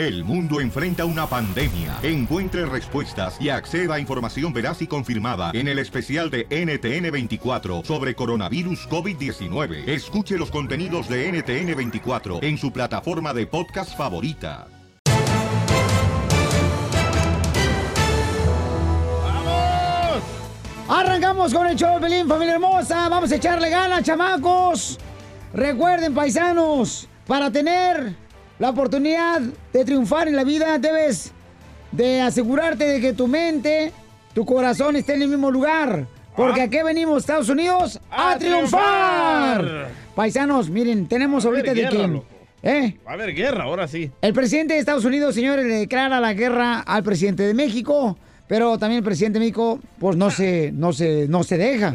El 0.00 0.24
mundo 0.24 0.62
enfrenta 0.62 1.04
una 1.04 1.26
pandemia. 1.26 1.98
Encuentre 2.02 2.64
respuestas 2.64 3.38
y 3.38 3.50
acceda 3.50 3.96
a 3.96 4.00
información 4.00 4.50
veraz 4.50 4.80
y 4.80 4.86
confirmada 4.86 5.50
en 5.52 5.68
el 5.68 5.78
especial 5.78 6.30
de 6.30 6.48
NTN24 6.48 7.84
sobre 7.84 8.14
coronavirus 8.14 8.88
COVID-19. 8.88 9.86
Escuche 9.86 10.38
los 10.38 10.50
contenidos 10.50 11.06
de 11.06 11.30
NTN24 11.30 12.42
en 12.42 12.56
su 12.56 12.72
plataforma 12.72 13.34
de 13.34 13.46
podcast 13.46 13.94
favorita. 13.94 14.68
Arrancamos 20.88 21.52
con 21.52 21.66
el 21.66 21.76
show 21.76 22.00
Pelín, 22.00 22.26
familia 22.26 22.54
hermosa. 22.54 23.06
Vamos 23.10 23.30
a 23.32 23.36
echarle 23.36 23.68
ganas, 23.68 24.02
chamacos. 24.02 24.98
Recuerden, 25.52 26.14
paisanos, 26.14 27.06
para 27.26 27.50
tener 27.52 28.29
la 28.60 28.70
oportunidad 28.70 29.40
de 29.72 29.84
triunfar 29.84 30.28
en 30.28 30.36
la 30.36 30.44
vida, 30.44 30.78
debes 30.78 31.32
de 31.90 32.20
asegurarte 32.20 32.84
de 32.84 33.00
que 33.00 33.14
tu 33.14 33.26
mente, 33.26 33.90
tu 34.34 34.44
corazón 34.44 34.96
esté 34.96 35.14
en 35.14 35.22
el 35.22 35.28
mismo 35.28 35.50
lugar. 35.50 36.06
Porque 36.36 36.60
aquí 36.60 36.78
venimos, 36.84 37.22
Estados 37.22 37.48
Unidos, 37.48 37.98
a, 38.10 38.32
¡A 38.32 38.38
triunfar. 38.38 39.58
triunfar! 39.60 39.88
Paisanos, 40.14 40.68
miren, 40.68 41.08
tenemos 41.08 41.44
ahorita 41.44 41.72
de 41.74 41.90
loco. 41.90 42.24
¿Eh? 42.62 42.98
Va 43.06 43.12
a 43.12 43.14
haber 43.14 43.34
guerra, 43.34 43.64
ahora 43.64 43.88
sí. 43.88 44.10
El 44.20 44.34
presidente 44.34 44.74
de 44.74 44.80
Estados 44.80 45.06
Unidos, 45.06 45.34
señores, 45.34 45.64
le 45.64 45.76
declara 45.76 46.20
la 46.20 46.34
guerra 46.34 46.80
al 46.80 47.02
presidente 47.02 47.42
de 47.42 47.54
México, 47.54 48.18
pero 48.46 48.78
también 48.78 48.98
el 48.98 49.04
presidente 49.04 49.38
de 49.38 49.46
México, 49.46 49.80
pues 49.98 50.16
no 50.16 50.30
se, 50.30 50.70
no 50.72 50.92
se, 50.92 51.26
no 51.28 51.42
se 51.44 51.56
deja. 51.56 51.94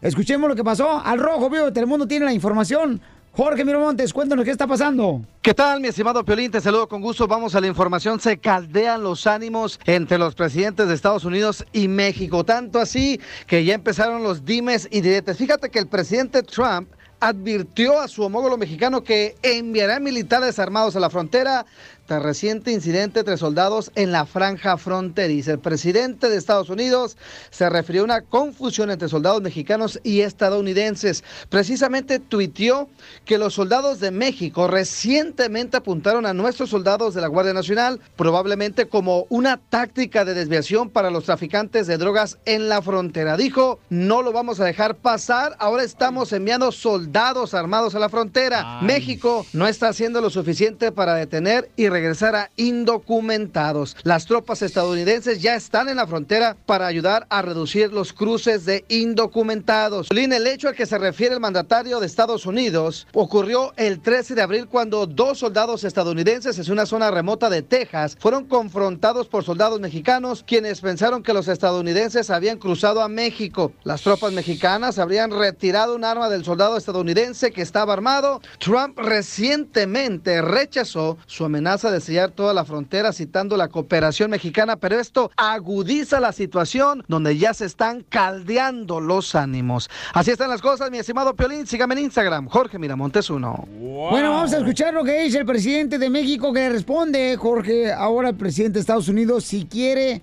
Escuchemos 0.00 0.48
lo 0.48 0.56
que 0.56 0.64
pasó. 0.64 0.98
Al 1.04 1.18
rojo, 1.18 1.50
vivo 1.50 1.70
Telemundo 1.72 2.08
tiene 2.08 2.24
la 2.24 2.32
información. 2.32 3.02
Jorge 3.36 3.66
Miramontes, 3.66 4.14
cuéntanos 4.14 4.46
qué 4.46 4.50
está 4.50 4.66
pasando. 4.66 5.20
¿Qué 5.42 5.52
tal, 5.52 5.78
mi 5.82 5.88
estimado 5.88 6.24
Piolín? 6.24 6.50
Te 6.50 6.58
saludo 6.58 6.88
con 6.88 7.02
gusto. 7.02 7.26
Vamos 7.26 7.54
a 7.54 7.60
la 7.60 7.66
información. 7.66 8.18
Se 8.18 8.38
caldean 8.38 9.02
los 9.02 9.26
ánimos 9.26 9.78
entre 9.84 10.16
los 10.16 10.34
presidentes 10.34 10.88
de 10.88 10.94
Estados 10.94 11.26
Unidos 11.26 11.62
y 11.74 11.86
México. 11.86 12.44
Tanto 12.44 12.78
así 12.78 13.20
que 13.46 13.62
ya 13.62 13.74
empezaron 13.74 14.22
los 14.22 14.46
dimes 14.46 14.88
y 14.90 15.02
diretes. 15.02 15.36
Fíjate 15.36 15.68
que 15.68 15.78
el 15.78 15.86
presidente 15.86 16.42
Trump 16.42 16.88
advirtió 17.20 18.00
a 18.00 18.08
su 18.08 18.22
homólogo 18.22 18.56
mexicano 18.56 19.02
que 19.02 19.34
enviará 19.42 20.00
militares 20.00 20.58
armados 20.58 20.96
a 20.96 21.00
la 21.00 21.10
frontera 21.10 21.66
tras 22.06 22.22
reciente 22.22 22.72
incidente 22.72 23.20
entre 23.20 23.36
soldados 23.36 23.90
en 23.94 24.12
la 24.12 24.26
franja 24.26 24.76
fronteriza. 24.78 25.52
El 25.52 25.58
presidente 25.58 26.28
de 26.28 26.36
Estados 26.36 26.70
Unidos 26.70 27.16
se 27.50 27.68
refirió 27.68 28.02
a 28.02 28.04
una 28.04 28.20
confusión 28.22 28.90
entre 28.90 29.08
soldados 29.08 29.42
mexicanos 29.42 30.00
y 30.02 30.20
estadounidenses. 30.20 31.24
Precisamente 31.48 32.18
tuiteó 32.18 32.88
que 33.24 33.38
los 33.38 33.54
soldados 33.54 34.00
de 34.00 34.10
México 34.10 34.68
recientemente 34.68 35.76
apuntaron 35.76 36.26
a 36.26 36.34
nuestros 36.34 36.70
soldados 36.70 37.14
de 37.14 37.20
la 37.20 37.28
Guardia 37.28 37.52
Nacional, 37.52 38.00
probablemente 38.16 38.88
como 38.88 39.26
una 39.28 39.56
táctica 39.56 40.24
de 40.24 40.34
desviación 40.34 40.90
para 40.90 41.10
los 41.10 41.24
traficantes 41.24 41.86
de 41.86 41.98
drogas 41.98 42.38
en 42.44 42.68
la 42.68 42.82
frontera. 42.82 43.36
Dijo, 43.36 43.80
no 43.90 44.22
lo 44.22 44.32
vamos 44.32 44.60
a 44.60 44.64
dejar 44.64 44.96
pasar, 44.96 45.56
ahora 45.58 45.82
estamos 45.82 46.32
enviando 46.32 46.70
soldados 46.72 47.54
armados 47.54 47.94
a 47.94 47.98
la 47.98 48.08
frontera. 48.08 48.80
México 48.82 49.44
no 49.52 49.66
está 49.66 49.88
haciendo 49.88 50.20
lo 50.20 50.30
suficiente 50.30 50.92
para 50.92 51.14
detener 51.14 51.70
y 51.76 51.88
regresar 51.96 52.36
a 52.36 52.50
indocumentados. 52.56 53.96
Las 54.02 54.26
tropas 54.26 54.60
estadounidenses 54.60 55.40
ya 55.40 55.54
están 55.54 55.88
en 55.88 55.96
la 55.96 56.06
frontera 56.06 56.54
para 56.66 56.86
ayudar 56.86 57.26
a 57.30 57.40
reducir 57.40 57.90
los 57.90 58.12
cruces 58.12 58.66
de 58.66 58.84
indocumentados. 58.88 60.08
El 60.10 60.46
hecho 60.46 60.68
al 60.68 60.74
que 60.74 60.84
se 60.84 60.98
refiere 60.98 61.34
el 61.34 61.40
mandatario 61.40 61.98
de 61.98 62.06
Estados 62.06 62.44
Unidos 62.44 63.06
ocurrió 63.14 63.72
el 63.76 64.00
13 64.00 64.34
de 64.34 64.42
abril 64.42 64.66
cuando 64.66 65.06
dos 65.06 65.38
soldados 65.38 65.84
estadounidenses 65.84 66.58
en 66.58 66.70
una 66.70 66.84
zona 66.84 67.10
remota 67.10 67.48
de 67.48 67.62
Texas 67.62 68.18
fueron 68.20 68.44
confrontados 68.44 69.26
por 69.28 69.42
soldados 69.42 69.80
mexicanos 69.80 70.44
quienes 70.46 70.82
pensaron 70.82 71.22
que 71.22 71.32
los 71.32 71.48
estadounidenses 71.48 72.28
habían 72.28 72.58
cruzado 72.58 73.00
a 73.00 73.08
México. 73.08 73.72
Las 73.84 74.02
tropas 74.02 74.32
mexicanas 74.32 74.98
habrían 74.98 75.30
retirado 75.30 75.96
un 75.96 76.04
arma 76.04 76.28
del 76.28 76.44
soldado 76.44 76.76
estadounidense 76.76 77.52
que 77.52 77.62
estaba 77.62 77.94
armado. 77.94 78.42
Trump 78.58 78.98
recientemente 78.98 80.42
rechazó 80.42 81.16
su 81.26 81.46
amenaza 81.46 81.85
de 81.90 82.00
sellar 82.00 82.30
toda 82.30 82.54
la 82.54 82.64
frontera 82.64 83.12
citando 83.12 83.56
la 83.56 83.68
cooperación 83.68 84.30
mexicana, 84.30 84.76
pero 84.76 84.98
esto 84.98 85.30
agudiza 85.36 86.20
la 86.20 86.32
situación 86.32 87.04
donde 87.08 87.36
ya 87.36 87.54
se 87.54 87.64
están 87.64 88.02
caldeando 88.08 89.00
los 89.00 89.34
ánimos. 89.34 89.88
Así 90.12 90.30
están 90.30 90.50
las 90.50 90.62
cosas, 90.62 90.90
mi 90.90 90.98
estimado 90.98 91.34
Piolín. 91.34 91.66
Sígame 91.66 91.94
en 91.94 92.00
Instagram, 92.00 92.48
Jorge 92.48 92.78
Miramontes 92.78 93.30
1. 93.30 93.68
Bueno, 94.10 94.30
vamos 94.30 94.52
a 94.52 94.58
escuchar 94.58 94.94
lo 94.94 95.04
que 95.04 95.22
dice 95.22 95.38
el 95.38 95.46
presidente 95.46 95.98
de 95.98 96.10
México 96.10 96.52
que 96.52 96.60
le 96.60 96.68
responde, 96.70 97.36
Jorge, 97.36 97.92
ahora 97.92 98.30
el 98.30 98.36
presidente 98.36 98.74
de 98.74 98.80
Estados 98.80 99.08
Unidos, 99.08 99.44
si 99.44 99.66
quiere 99.66 100.22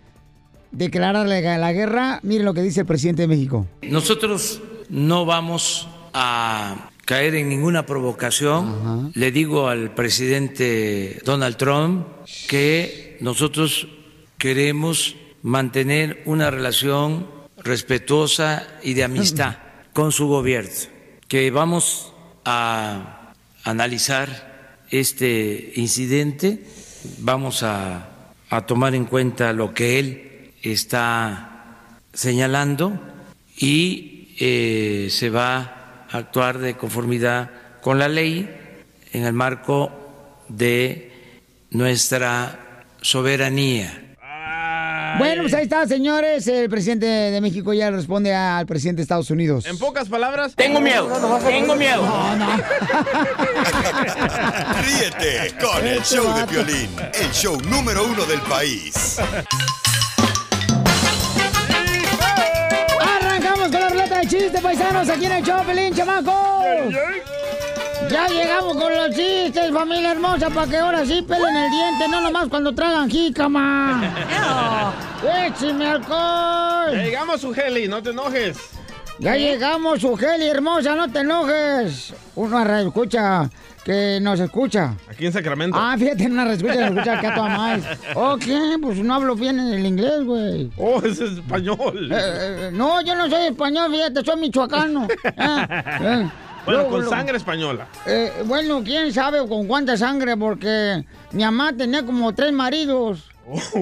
declararle 0.71 1.41
la 1.57 1.73
guerra, 1.73 2.19
miren 2.23 2.45
lo 2.45 2.53
que 2.53 2.61
dice 2.61 2.81
el 2.81 2.85
presidente 2.85 3.23
de 3.23 3.27
México. 3.27 3.67
Nosotros 3.83 4.61
no 4.89 5.25
vamos 5.25 5.87
a 6.13 6.89
caer 7.05 7.35
en 7.35 7.49
ninguna 7.49 7.85
provocación. 7.85 9.11
Le 9.15 9.31
digo 9.31 9.67
al 9.67 9.93
presidente 9.93 11.21
Donald 11.25 11.57
Trump 11.57 12.07
que 12.47 13.17
nosotros 13.21 13.87
queremos 14.37 15.15
mantener 15.41 16.21
una 16.25 16.49
relación 16.49 17.27
respetuosa 17.57 18.67
y 18.83 18.93
de 18.93 19.03
amistad 19.03 19.57
con 19.93 20.11
su 20.11 20.27
gobierno, 20.27 20.71
que 21.27 21.51
vamos 21.51 22.13
a 22.45 23.33
analizar 23.63 24.83
este 24.89 25.73
incidente, 25.75 26.65
vamos 27.19 27.63
a, 27.63 28.25
a 28.49 28.65
tomar 28.65 28.95
en 28.95 29.05
cuenta 29.05 29.53
lo 29.53 29.73
que 29.73 29.99
él 29.99 30.51
está 30.61 31.99
señalando 32.13 32.99
y 33.57 34.35
eh, 34.39 35.07
se 35.09 35.29
va 35.29 35.57
a 35.57 35.82
actuar 36.13 36.59
de 36.59 36.77
conformidad 36.77 37.49
con 37.81 37.99
la 37.99 38.07
ley 38.07 38.49
en 39.11 39.25
el 39.25 39.33
marco 39.33 39.91
de 40.47 41.11
nuestra 41.71 42.85
soberanía. 43.01 43.99
Bueno, 45.17 45.43
pues 45.43 45.53
ahí 45.53 45.63
está, 45.63 45.87
señores. 45.87 46.47
El 46.47 46.69
presidente 46.69 47.05
de 47.05 47.39
México 47.41 47.73
ya 47.73 47.91
responde 47.91 48.33
al 48.33 48.65
presidente 48.65 48.97
de 48.97 49.03
Estados 49.03 49.29
Unidos. 49.29 49.65
En 49.65 49.77
pocas 49.77 50.09
palabras. 50.09 50.55
Tengo 50.55 50.81
miedo, 50.81 51.07
tengo 51.45 51.75
miedo. 51.75 52.03
No, 52.03 52.35
no. 52.35 52.47
Ríete 54.81 55.53
con 55.61 55.85
el 55.85 56.01
show 56.01 56.35
de 56.35 56.45
violín, 56.45 56.89
el 57.13 57.31
show 57.31 57.59
número 57.61 58.05
uno 58.05 58.25
del 58.25 58.41
país. 58.41 59.19
De 64.23 64.37
chistes, 64.37 64.61
paisanos, 64.61 65.09
aquí 65.09 65.25
en 65.25 65.31
el 65.33 65.43
Chopelín, 65.43 65.93
chamacos. 65.93 66.93
Ya 68.09 68.27
llegamos 68.27 68.75
con 68.75 68.95
los 68.95 69.15
chistes, 69.15 69.71
familia 69.71 70.11
hermosa, 70.11 70.49
para 70.49 70.67
que 70.67 70.77
ahora 70.77 71.05
sí 71.05 71.21
pelen 71.21 71.55
el 71.55 71.71
diente, 71.71 72.07
no 72.09 72.21
nomás 72.21 72.47
cuando 72.47 72.73
tragan 72.73 73.09
jícama. 73.09 74.01
¡Écheme 75.45 75.87
alcohol! 75.87 76.91
Ya 76.91 77.03
llegamos, 77.03 77.43
Ugeli, 77.43 77.87
no 77.87 78.03
te 78.03 78.11
enojes. 78.11 78.57
Ya 79.19 79.35
llegamos, 79.35 80.03
Ugeli, 80.03 80.47
hermosa, 80.47 80.95
no 80.95 81.09
te 81.11 81.19
enojes. 81.19 82.13
Una 82.35 82.63
radio 82.63 82.87
escucha 82.87 83.49
que 83.83 84.19
nos 84.21 84.39
escucha. 84.39 84.95
Aquí 85.09 85.25
en 85.27 85.33
Sacramento. 85.33 85.77
Ah, 85.79 85.95
fíjate, 85.97 86.25
una 86.25 86.45
radio 86.45 86.55
escucha 86.55 86.73
que 86.73 86.79
nos 86.81 86.91
escucha 86.91 87.13
acá 87.19 87.31
a 87.31 87.35
toda 87.35 87.49
más. 87.49 87.81
Ok, 88.15 88.45
pues 88.81 88.97
no 88.99 89.13
hablo 89.13 89.35
bien 89.35 89.59
en 89.59 89.73
el 89.73 89.85
inglés, 89.85 90.23
güey. 90.25 90.71
Oh, 90.77 90.99
es 91.03 91.19
español. 91.19 92.11
Eh, 92.11 92.17
eh, 92.17 92.69
no, 92.73 93.01
yo 93.01 93.15
no 93.15 93.29
soy 93.29 93.47
español, 93.47 93.91
fíjate, 93.91 94.23
soy 94.25 94.39
michoacano. 94.39 95.07
Ah, 95.37 95.67
eh. 96.01 96.29
bueno, 96.65 96.81
Luego, 96.81 96.89
con 96.89 97.09
sangre 97.09 97.37
española. 97.37 97.87
Eh, 98.05 98.31
bueno, 98.45 98.81
quién 98.83 99.11
sabe 99.13 99.45
con 99.47 99.67
cuánta 99.67 99.97
sangre, 99.97 100.37
porque 100.37 101.03
mi 101.31 101.43
mamá 101.43 101.73
tenía 101.73 102.05
como 102.05 102.33
tres 102.33 102.51
maridos. 102.53 103.29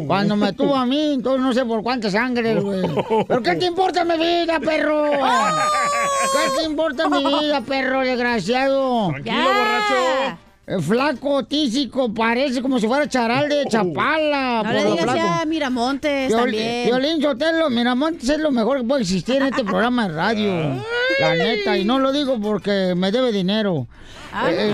Cuando 0.08 0.36
me 0.36 0.54
tuvo 0.54 0.76
a 0.76 0.86
mí, 0.86 1.14
entonces 1.14 1.42
no 1.42 1.54
sé 1.54 1.66
por 1.66 1.84
cuánta 1.84 2.10
sangre, 2.10 2.56
güey. 2.56 2.82
¿Pero 3.28 3.44
qué 3.44 3.56
te 3.56 3.66
importa 3.66 4.04
mi 4.04 4.18
vida, 4.18 4.60
perro? 4.60 5.12
¿Qué 5.12 6.62
te 6.62 6.66
importa 6.66 7.08
mi 7.08 7.24
vida, 7.24 7.62
perro 7.62 8.02
desgraciado? 8.02 9.10
Tranquilo, 9.10 9.44
borracho. 9.44 10.38
Eh, 10.68 10.80
flaco, 10.80 11.44
tísico, 11.44 12.14
parece 12.14 12.62
como 12.62 12.80
si 12.80 12.88
fuera 12.88 13.08
charal 13.08 13.50
de 13.50 13.66
Chapala. 13.68 14.64
No 14.64 14.72
le 14.72 14.86
digas 14.86 15.16
ya 15.16 15.42
a 15.42 15.46
Miramontes 15.46 16.32
también. 16.32 16.88
Piolín 16.88 17.22
Sotelo, 17.22 17.70
Miramontes 17.70 18.30
es 18.30 18.40
lo 18.40 18.52
mejor 18.52 18.80
que 18.80 18.84
puede 18.88 19.02
existir 19.02 19.36
en 19.38 19.48
este 19.48 19.64
programa 19.64 20.08
de 20.08 20.16
radio. 20.16 20.84
La 21.20 21.36
neta, 21.36 21.78
y 21.78 21.86
no 21.86 22.00
lo 22.00 22.12
digo 22.12 22.40
porque 22.40 22.94
me 22.96 23.12
debe 23.12 23.32
dinero. 23.32 23.88
Eh, 24.48 24.74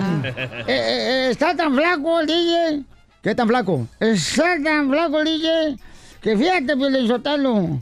eh, 0.67 1.27
está 1.31 1.55
tan 1.55 1.73
flaco 1.73 2.19
el 2.19 2.27
DJ. 2.27 2.83
¿Qué 3.27 3.35
tan 3.35 3.49
flaco? 3.49 3.85
Está 3.99 4.55
tan 4.63 4.89
flaco 4.89 5.19
el 5.19 5.25
DJ 5.25 5.77
que 6.21 6.37
fíjate, 6.37 6.75
Sotelo. 7.07 7.81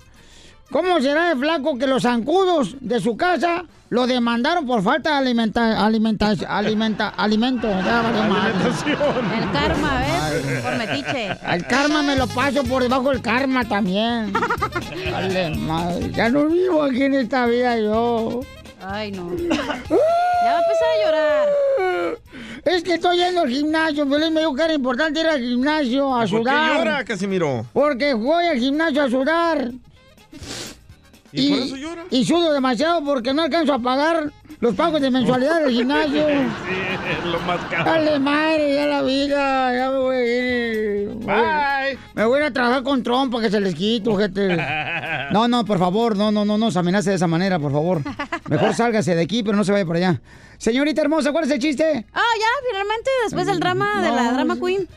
¿Cómo 0.71 0.99
será 0.99 1.29
de 1.29 1.35
flaco 1.35 1.77
que 1.77 1.85
los 1.85 2.01
zancudos 2.01 2.75
de 2.79 2.99
su 2.99 3.15
casa 3.15 3.65
lo 3.89 4.07
demandaron 4.07 4.65
por 4.65 4.81
falta 4.81 5.11
de 5.11 5.17
alimenta, 5.17 5.85
alimenta, 5.85 6.33
alimenta, 6.49 7.09
alimento? 7.09 7.67
Ya. 7.67 8.09
Alimentación. 8.09 8.97
El 9.37 9.51
karma, 9.51 9.99
¿ves? 9.99 10.63
Por 10.63 10.77
metiche. 10.77 11.37
Al 11.45 11.67
karma 11.67 12.01
me 12.01 12.15
lo 12.15 12.25
paso 12.25 12.63
por 12.63 12.81
debajo 12.81 13.11
del 13.11 13.21
karma 13.21 13.65
también. 13.65 14.33
Dale, 15.11 15.55
madre. 15.57 16.11
Ya 16.11 16.27
no 16.27 16.47
vivo 16.47 16.81
aquí 16.81 17.03
en 17.03 17.13
esta 17.13 17.45
vida 17.45 17.77
yo. 17.77 18.41
Ay, 18.87 19.11
no. 19.11 19.31
Ya 20.45 20.51
va 20.53 20.59
a 20.59 20.61
empezar 20.61 20.87
a 20.87 21.05
llorar. 21.05 22.19
Es 22.65 22.83
que 22.83 22.93
estoy 22.95 23.17
yendo 23.17 23.41
al 23.41 23.49
gimnasio. 23.49 24.07
Feliz 24.07 24.29
me 24.31 24.41
dijo 24.41 24.53
que 24.53 24.61
era 24.63 24.73
importante 24.73 25.19
ir 25.21 25.25
al 25.27 25.39
gimnasio 25.39 26.13
a 26.13 26.19
¿Por 26.19 26.29
qué 26.29 26.37
sudar. 26.37 26.77
llora, 26.77 27.03
Casimiro? 27.03 27.65
Porque 27.73 28.13
voy 28.13 28.45
al 28.45 28.59
gimnasio 28.59 29.01
a 29.01 29.09
sudar. 29.09 29.71
¿Y, 31.35 31.49
por 31.49 31.59
eso 31.59 31.75
llora? 31.75 32.03
y 32.09 32.25
sudo 32.25 32.53
demasiado 32.53 33.03
porque 33.03 33.33
no 33.33 33.43
alcanzo 33.43 33.73
a 33.73 33.79
pagar 33.79 34.31
los 34.59 34.73
pagos 34.75 35.01
de 35.01 35.11
mensualidad 35.11 35.61
del 35.61 35.71
gimnasio. 35.71 36.25
Sí, 37.05 37.29
lo 37.29 37.39
más 37.41 37.59
caro. 37.69 37.85
Dale 37.85 38.17
madre, 38.19 38.73
ya 38.73 38.87
la 38.87 39.03
vida, 39.03 39.75
ya 39.75 39.91
me 39.91 39.97
voy 39.99 40.15
a 40.15 40.25
ir. 40.25 41.09
Bye. 41.19 41.99
Me 42.15 42.25
voy 42.25 42.37
a 42.37 42.41
ir 42.41 42.47
a 42.47 42.51
trabajar 42.51 42.81
con 42.81 43.03
trompa 43.03 43.39
que 43.39 43.51
se 43.51 43.59
les 43.59 43.75
quito, 43.75 44.15
gente. 44.17 44.57
No, 45.31 45.47
no, 45.47 45.65
por 45.65 45.77
favor, 45.77 46.17
no, 46.17 46.31
no, 46.31 46.45
no, 46.45 46.57
no 46.57 46.71
se 46.71 46.79
amenace 46.79 47.11
de 47.11 47.17
esa 47.17 47.27
manera, 47.27 47.59
por 47.59 47.71
favor. 47.71 48.01
Mejor 48.49 48.73
sálgase 48.75 49.13
de 49.13 49.21
aquí, 49.21 49.43
pero 49.43 49.55
no 49.55 49.63
se 49.63 49.71
vaya 49.71 49.85
por 49.85 49.97
allá. 49.97 50.19
Señorita 50.57 51.01
hermosa, 51.01 51.31
¿cuál 51.31 51.45
es 51.45 51.51
el 51.51 51.59
chiste? 51.59 52.05
Ah, 52.11 52.21
ya, 52.39 52.47
finalmente, 52.69 53.09
después 53.25 53.45
del 53.45 53.59
drama 53.59 54.01
de 54.01 54.11
la 54.11 54.31
drama 54.31 54.57
queen. 54.59 54.87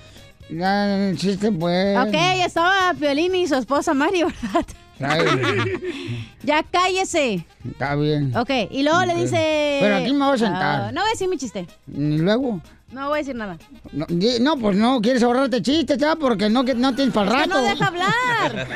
Ya, 0.51 1.09
el 1.09 1.19
chiste, 1.19 1.53
pues. 1.53 1.99
Ok, 1.99 2.15
estaba 2.45 2.95
Piolín 2.99 3.35
y 3.35 3.47
su 3.47 3.55
esposa 3.57 3.93
Mari, 3.93 4.23
¿verdad? 4.25 4.65
Ya 6.43 6.63
cállese. 6.63 7.45
está 7.69 7.95
bien. 7.97 8.35
Ok, 8.37 8.51
y 8.71 8.83
luego 8.83 9.05
le 9.05 9.15
dice... 9.17 9.79
Pero 9.81 9.97
aquí 9.97 10.13
me 10.13 10.25
voy 10.25 10.35
a 10.35 10.39
sentar. 10.39 10.81
Ah, 10.83 10.93
no 10.93 11.01
voy 11.01 11.09
a 11.09 11.13
decir 11.13 11.29
mi 11.29 11.37
chiste. 11.37 11.67
Y 11.93 12.19
luego. 12.19 12.61
No 12.93 13.09
voy 13.09 13.19
a 13.19 13.21
decir 13.21 13.35
nada. 13.35 13.59
No, 13.93 14.57
pues 14.57 14.77
no, 14.77 15.01
quieres 15.03 15.23
ahorrarte 15.23 15.61
chistes, 15.61 15.99
ya, 15.99 16.17
porque 16.17 16.49
no, 16.49 16.65
que 16.65 16.75
no 16.75 16.95
tienes 16.95 17.13
para 17.13 17.31
el 17.31 17.37
rato. 17.37 17.49
no 17.51 17.63
deja 17.63 17.87
hablar. 17.87 18.67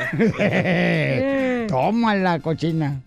Tómala, 1.67 2.39
cochina. 2.39 3.01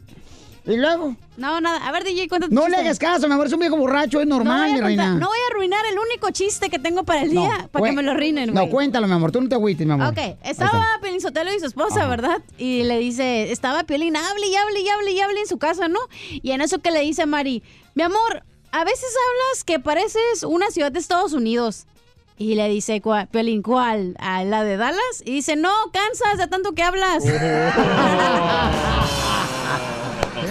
¿Y 0.67 0.77
luego? 0.77 1.15
No, 1.37 1.61
nada. 1.61 1.87
A 1.87 1.93
ver, 1.93 2.03
DJ, 2.03 2.29
cuéntate 2.29 2.53
No 2.53 2.67
le 2.67 2.77
hagas 2.77 2.99
caso, 2.99 3.29
mi 3.29 3.35
amor, 3.35 3.47
es 3.47 3.53
un 3.53 3.61
viejo 3.61 3.77
borracho, 3.77 4.21
es 4.21 4.27
no 4.27 4.37
normal, 4.37 4.71
a 4.71 4.75
mi 4.75 4.81
reina. 4.81 5.15
no 5.15 5.29
voy 5.29 5.39
a 5.39 5.53
arruinar 5.55 5.87
el 5.87 5.97
único 5.99 6.31
chiste 6.31 6.69
que 6.71 6.79
tengo 6.81 7.05
para 7.05 7.23
el 7.23 7.31
día, 7.31 7.69
para 7.71 7.87
que 7.87 7.93
me 7.93 8.03
lo 8.03 8.11
arruinen, 8.13 8.53
No, 8.53 8.69
cuéntalo, 8.69 9.07
mi 9.07 9.13
amor, 9.15 9.31
tú 9.31 9.41
no 9.41 9.49
te 9.49 9.55
agüites, 9.55 9.87
mi 9.87 9.93
amor. 9.93 10.09
Ok, 10.09 10.19
estaba. 10.43 10.85
Piolín 11.01 11.21
Sotelo 11.21 11.55
y 11.55 11.61
su 11.61 11.67
esposa, 11.67 12.07
¿verdad? 12.09 12.43
Y 12.59 12.83
le 12.83 12.99
dice, 12.99 13.53
estaba 13.53 13.85
Piolín, 13.85 14.17
hable 14.17 14.47
y 14.49 14.57
hable 14.57 14.81
y 14.81 14.89
hable 14.89 15.13
y 15.13 15.21
hable 15.21 15.41
en 15.41 15.47
su 15.47 15.59
casa, 15.59 15.87
¿no? 15.89 16.01
Y 16.31 16.51
en 16.51 16.61
eso 16.61 16.79
que 16.81 16.91
le 16.91 17.01
dice 17.01 17.23
a 17.23 17.27
Mari, 17.27 17.63
mi 17.95 18.03
amor, 18.03 18.43
a 18.73 18.85
veces 18.85 19.05
hablas 19.09 19.63
que 19.65 19.79
pareces 19.79 20.43
una 20.43 20.71
ciudad 20.71 20.91
de 20.91 20.99
Estados 20.99 21.33
Unidos. 21.33 21.87
Y 22.39 22.55
le 22.55 22.69
dice, 22.69 23.01
"¿Cuál- 23.01 23.29
Piolín, 23.29 23.63
¿cuál? 23.63 24.15
¿A 24.19 24.45
la 24.45 24.63
de 24.63 24.77
Dallas? 24.77 25.23
Y 25.25 25.33
dice, 25.33 25.57
no, 25.57 25.71
cansas 25.93 26.37
de 26.37 26.47
tanto 26.49 26.73
que 26.73 26.83
hablas. 26.83 27.25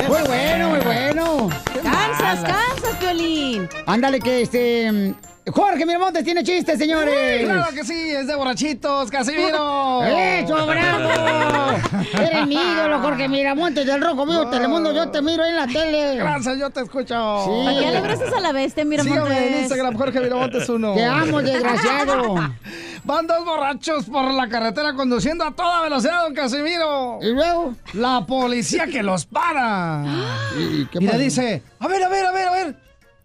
Muy 0.08 0.22
bueno, 0.28 0.70
muy 0.70 0.80
bueno. 0.80 1.50
cansas, 1.82 2.44
cansas, 2.44 2.96
Piolín. 3.00 3.70
Ándale, 3.86 4.20
que 4.20 4.42
este. 4.42 5.16
Jorge 5.54 5.86
Miramontes 5.86 6.24
tiene 6.24 6.44
chistes, 6.44 6.80
señores. 6.80 7.44
Claro 7.46 7.72
que 7.72 7.84
sí, 7.84 7.94
es 7.94 8.26
de 8.26 8.36
borrachitos, 8.36 9.12
Casimiro. 9.12 10.04
¡Eso, 10.04 10.66
bravo! 10.66 11.78
Eres 12.20 12.48
mi 12.48 12.56
ídolo, 12.56 13.00
Jorge 13.00 13.28
Miramontes 13.28 13.86
del 13.86 14.02
Rojo 14.02 14.26
Vivo 14.26 14.50
Telemundo. 14.50 14.92
Yo 14.92 15.10
te 15.10 15.22
miro 15.22 15.44
ahí 15.44 15.52
en 15.52 15.56
la 15.56 15.68
tele. 15.68 16.16
Gracias, 16.16 16.58
yo 16.58 16.72
te 16.72 16.82
escucho. 16.82 17.44
Sí. 17.46 17.64
¿Para 17.64 17.80
qué 17.80 17.92
le 17.92 17.98
abrazas 17.98 18.34
a 18.34 18.40
la 18.40 18.52
bestia, 18.54 18.86
mira, 18.86 19.04
Sígame 19.04 19.48
en? 19.48 19.60
Instagram, 19.62 19.96
Jorge 19.96 20.20
Miramontes 20.20 20.68
uno. 20.68 20.96
Te 20.96 21.06
amo, 21.06 21.40
desgraciado. 21.42 22.36
Van 23.04 23.28
dos 23.28 23.46
borrachos 23.46 24.06
por 24.06 24.34
la 24.34 24.50
carretera 24.50 24.96
conduciendo 24.96 25.44
a 25.44 25.52
toda 25.52 25.84
velocidad, 25.84 26.24
don 26.24 26.34
Casimiro. 26.34 27.20
¿Y 27.22 27.32
luego? 27.34 27.76
La 27.94 28.26
policía 28.26 28.88
que 28.88 29.04
los 29.04 29.28
para. 29.28 30.04
¿Y, 30.58 30.88
qué 30.88 30.98
Y 31.02 31.08
le 31.08 31.18
dice, 31.20 31.62
a 31.80 31.88
ver, 31.88 32.04
a 32.04 32.10
ver, 32.10 32.26
a 32.26 32.32
ver, 32.32 32.48
a 32.48 32.52
ver, 32.52 32.76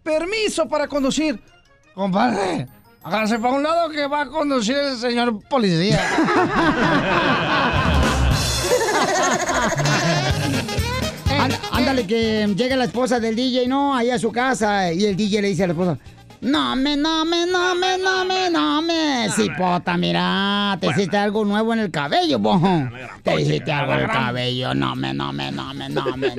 permiso 0.03 0.67
para 0.69 0.87
conducir. 0.87 1.41
Compadre, 1.93 2.67
hágase 3.03 3.37
para 3.39 3.53
un 3.55 3.63
lado 3.63 3.89
que 3.89 4.07
va 4.07 4.21
a 4.21 4.25
conducir 4.27 4.77
el 4.77 4.97
señor 4.97 5.39
policía. 5.49 5.99
Ánd- 11.39 11.59
Ándale, 11.71 12.05
que 12.05 12.47
llega 12.55 12.75
la 12.75 12.85
esposa 12.85 13.19
del 13.19 13.35
DJ, 13.35 13.67
¿no? 13.67 13.95
Ahí 13.95 14.09
a 14.09 14.19
su 14.19 14.31
casa. 14.31 14.91
Y 14.93 15.05
el 15.05 15.15
DJ 15.15 15.41
le 15.41 15.47
dice 15.49 15.63
a 15.63 15.67
la 15.67 15.73
esposa: 15.73 15.97
No 16.41 16.75
me, 16.75 16.97
no 16.97 17.23
me, 17.23 17.45
no 17.45 17.75
me, 17.75 17.99
no 17.99 18.25
me, 18.25 18.49
no 18.49 18.81
me. 18.81 19.29
Cipota, 19.29 19.95
mira, 19.95 20.75
te 20.81 20.87
hiciste 20.87 21.15
algo 21.15 21.45
nuevo 21.45 21.71
en 21.71 21.79
el 21.79 21.91
cabello, 21.91 22.39
bo. 22.39 22.59
Te 23.21 23.39
hiciste 23.39 23.71
algo 23.71 23.93
en 23.93 23.99
el 23.99 24.07
cabello. 24.07 24.73
No 24.73 24.95
me, 24.95 25.13
no 25.13 25.31
me, 25.31 25.51
no 25.51 25.71
me, 25.75 25.87
no 25.87 26.17
me. 26.17 26.33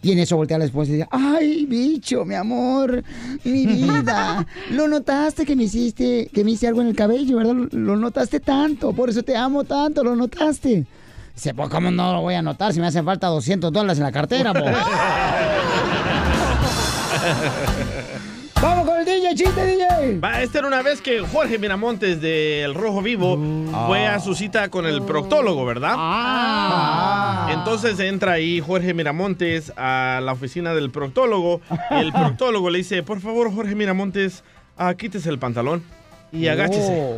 Y 0.00 0.12
en 0.12 0.20
eso 0.20 0.36
voltea 0.36 0.58
la 0.58 0.66
esposa 0.66 0.92
y 0.92 0.94
dice: 0.94 1.08
Ay, 1.10 1.66
bicho, 1.66 2.24
mi 2.24 2.36
amor, 2.36 3.02
mi 3.42 3.66
vida. 3.66 4.46
Lo 4.70 4.86
notaste 4.86 5.44
que 5.44 5.56
me 5.56 5.64
hiciste, 5.64 6.30
que 6.32 6.44
me 6.44 6.52
hice 6.52 6.68
algo 6.68 6.80
en 6.80 6.88
el 6.88 6.94
cabello, 6.94 7.38
¿verdad? 7.38 7.54
Lo, 7.72 7.96
notaste 7.96 8.38
tanto, 8.38 8.92
por 8.92 9.10
eso 9.10 9.24
te 9.24 9.36
amo 9.36 9.64
tanto, 9.64 10.04
lo 10.04 10.14
notaste. 10.14 10.86
Dice, 11.34 11.54
pues, 11.54 11.68
¿cómo 11.68 11.90
no 11.90 12.12
lo 12.12 12.20
voy 12.20 12.34
a 12.34 12.42
notar 12.42 12.72
si 12.72 12.80
me 12.80 12.86
hacen 12.86 13.04
falta 13.04 13.26
200 13.26 13.72
dólares 13.72 13.98
en 13.98 14.04
la 14.04 14.12
cartera, 14.12 14.52
bo? 14.52 14.60
chiste, 19.38 19.66
DJ! 19.66 20.18
Va, 20.18 20.42
esta 20.42 20.58
era 20.58 20.66
una 20.66 20.82
vez 20.82 21.00
que 21.00 21.20
Jorge 21.20 21.60
Miramontes 21.60 22.20
del 22.20 22.74
Rojo 22.74 23.02
Vivo 23.02 23.38
fue 23.86 24.04
a 24.04 24.18
su 24.18 24.34
cita 24.34 24.68
con 24.68 24.84
el 24.84 25.02
proctólogo, 25.02 25.64
¿verdad? 25.64 25.94
Ah. 25.96 27.48
Entonces 27.52 28.00
entra 28.00 28.32
ahí 28.32 28.60
Jorge 28.60 28.94
Miramontes 28.94 29.72
a 29.76 30.20
la 30.24 30.32
oficina 30.32 30.74
del 30.74 30.90
proctólogo. 30.90 31.60
El 31.90 32.12
proctólogo 32.12 32.68
le 32.68 32.78
dice, 32.78 33.04
por 33.04 33.20
favor, 33.20 33.54
Jorge 33.54 33.76
Miramontes, 33.76 34.42
ah, 34.76 34.94
quítese 34.94 35.28
el 35.28 35.38
pantalón 35.38 35.84
y 36.32 36.48
agáchese. 36.48 37.16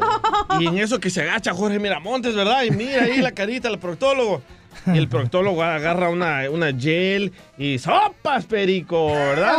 Y 0.61 0.67
en 0.67 0.77
eso 0.77 1.01
que 1.01 1.09
se 1.09 1.23
agacha 1.23 1.55
Jorge 1.55 1.79
Miramontes, 1.79 2.35
¿verdad? 2.35 2.65
Y 2.65 2.71
mira 2.71 3.05
ahí 3.05 3.23
la 3.23 3.33
carita 3.33 3.71
del 3.71 3.79
proctólogo. 3.79 4.43
Y 4.87 4.99
el 4.99 5.09
proctólogo 5.09 5.63
agarra 5.63 6.09
una, 6.09 6.49
una 6.51 6.73
gel 6.73 7.33
y 7.59 7.79
sopas, 7.79 8.47
perico, 8.47 9.13
¿verdad? 9.13 9.55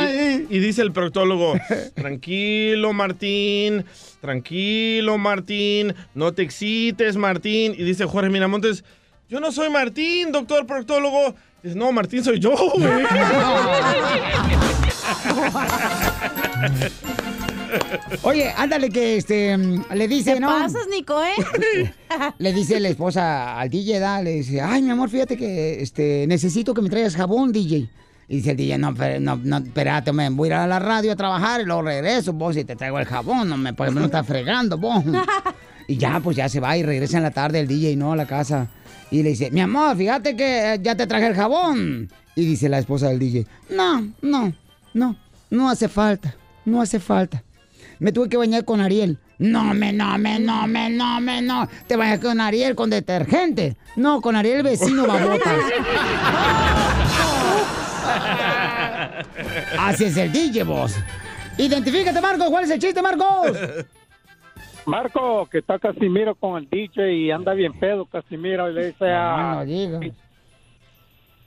Y, 0.00 0.54
y 0.54 0.58
dice 0.58 0.82
el 0.82 0.92
proctólogo, 0.92 1.54
tranquilo, 1.94 2.92
Martín, 2.92 3.84
tranquilo, 4.20 5.18
Martín, 5.18 5.94
no 6.14 6.32
te 6.32 6.42
excites, 6.42 7.16
Martín. 7.16 7.74
Y 7.76 7.84
dice 7.84 8.04
Jorge 8.04 8.30
Miramontes, 8.30 8.84
yo 9.28 9.40
no 9.40 9.52
soy 9.52 9.70
Martín, 9.70 10.32
doctor 10.32 10.66
proctólogo. 10.66 11.34
Dice, 11.62 11.76
no, 11.76 11.90
Martín 11.90 12.22
soy 12.22 12.38
yo, 12.38 12.54
güey. 12.74 12.86
Oye, 18.22 18.52
ándale 18.56 18.90
que 18.90 19.16
este 19.16 19.56
mm, 19.56 19.84
le 19.94 20.08
dice, 20.08 20.34
¿Qué 20.34 20.40
¿no? 20.40 20.48
pasas, 20.48 20.86
Nico, 20.90 21.20
eh? 21.22 21.92
Le 22.38 22.52
dice 22.52 22.80
la 22.80 22.88
esposa 22.88 23.58
al 23.58 23.68
DJ, 23.68 23.98
¿da? 23.98 24.22
le 24.22 24.32
dice, 24.32 24.60
ay, 24.60 24.82
mi 24.82 24.90
amor, 24.90 25.08
fíjate 25.10 25.36
que 25.36 25.82
este, 25.82 26.26
necesito 26.26 26.72
que 26.74 26.82
me 26.82 26.88
traigas 26.88 27.16
jabón, 27.16 27.52
DJ. 27.52 27.88
Y 28.28 28.36
dice 28.36 28.52
el 28.52 28.56
DJ, 28.56 28.78
no, 28.78 28.94
pero- 28.94 29.20
no, 29.20 29.36
no, 29.36 29.58
espérate, 29.58 30.12
me 30.12 30.28
voy 30.30 30.48
a 30.48 30.50
ir 30.50 30.54
a 30.54 30.66
la 30.66 30.78
radio 30.78 31.12
a 31.12 31.16
trabajar 31.16 31.60
y 31.60 31.64
luego 31.64 31.82
regreso, 31.82 32.32
vos, 32.32 32.56
y 32.56 32.64
te 32.64 32.74
traigo 32.76 32.98
el 32.98 33.04
jabón, 33.06 33.48
no 33.48 33.56
me, 33.56 33.72
pues, 33.74 33.92
me 33.92 34.00
lo 34.00 34.06
está 34.06 34.24
fregando, 34.24 34.78
vos. 34.78 35.04
Y 35.88 35.98
ya, 35.98 36.18
pues 36.18 36.36
ya 36.36 36.48
se 36.48 36.58
va 36.58 36.76
y 36.76 36.82
regresa 36.82 37.18
en 37.18 37.22
la 37.22 37.30
tarde 37.30 37.60
el 37.60 37.68
DJ, 37.68 37.94
¿no? 37.94 38.10
A 38.10 38.16
la 38.16 38.26
casa. 38.26 38.66
Y 39.12 39.22
le 39.22 39.28
dice, 39.28 39.52
mi 39.52 39.60
amor, 39.60 39.96
fíjate 39.96 40.34
que 40.34 40.74
eh, 40.74 40.80
ya 40.82 40.96
te 40.96 41.06
traje 41.06 41.28
el 41.28 41.34
jabón. 41.36 42.10
Y 42.34 42.44
dice 42.44 42.68
la 42.68 42.80
esposa 42.80 43.06
del 43.08 43.20
DJ, 43.20 43.46
no, 43.70 44.04
no, 44.20 44.52
no, 44.94 45.16
no 45.48 45.70
hace 45.70 45.86
falta, 45.88 46.34
no 46.64 46.82
hace 46.82 46.98
falta. 46.98 47.44
Me 47.98 48.12
tuve 48.12 48.28
que 48.28 48.36
bañar 48.36 48.64
con 48.64 48.80
Ariel. 48.80 49.18
No 49.38 49.74
me, 49.74 49.92
no 49.92 50.16
me, 50.18 50.38
no 50.38 50.66
me, 50.66 50.90
no 50.90 51.20
me, 51.20 51.42
no. 51.42 51.68
Te 51.86 51.96
bañas 51.96 52.20
con 52.20 52.40
Ariel 52.40 52.74
con 52.74 52.90
detergente. 52.90 53.76
No, 53.96 54.20
con 54.20 54.36
Ariel 54.36 54.62
vecino 54.62 55.06
babotas. 55.06 55.48
Así 59.78 60.04
es 60.04 60.16
el 60.16 60.32
DJ, 60.32 60.64
vos. 60.64 60.96
Identifícate, 61.58 62.20
Marcos. 62.20 62.48
¿Cuál 62.50 62.64
es 62.64 62.70
el 62.70 62.78
chiste, 62.78 63.02
Marcos? 63.02 63.52
Marco, 64.86 65.46
que 65.46 65.58
está 65.58 65.78
Casimiro 65.78 66.34
con 66.36 66.58
el 66.58 66.68
DJ 66.70 67.12
y 67.12 67.30
anda 67.32 67.54
bien 67.54 67.72
pedo 67.78 68.06
Casimiro 68.06 68.70
y 68.70 68.74
le 68.74 68.86
dice 68.86 69.04
No, 69.04 69.36
no 69.54 69.58
a... 69.58 69.64
digas. 69.64 70.00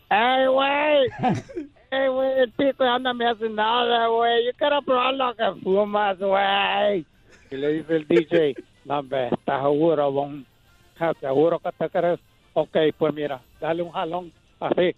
¡Ey, 0.10 0.48
güey! 0.48 1.70
¡Ey, 1.92 2.08
güey! 2.08 2.40
El 2.40 2.52
pito 2.52 2.84
ya 2.84 3.00
no 3.00 3.14
me 3.14 3.28
hace 3.28 3.50
nada, 3.50 4.08
güey. 4.08 4.46
Yo 4.46 4.52
quiero 4.58 4.82
probar 4.84 5.14
lo 5.16 5.36
que 5.36 5.62
fumas, 5.64 6.18
güey. 6.20 7.06
Y 7.52 7.56
le 7.58 7.74
dice 7.74 7.96
el 7.96 8.08
DJ, 8.08 8.56
no, 8.86 9.00
hombre, 9.00 9.30
¿estás 9.30 9.64
seguro, 9.64 10.12
bon? 10.12 10.46
¿Estás 10.94 11.18
seguro 11.18 11.60
que 11.60 11.72
te 11.72 11.90
crees? 11.90 12.20
Ok, 12.54 12.78
pues 12.98 13.14
mira, 13.14 13.42
dale 13.60 13.82
un 13.82 13.92
jalón, 13.92 14.32
así. 14.60 14.96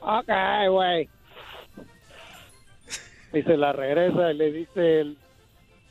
Ok, 0.00 0.30
güey. 0.70 1.08
Y 3.32 3.42
se 3.42 3.56
la 3.56 3.72
regresa 3.72 4.30
y 4.32 4.36
le 4.36 4.52
dice 4.52 5.00
el 5.00 5.18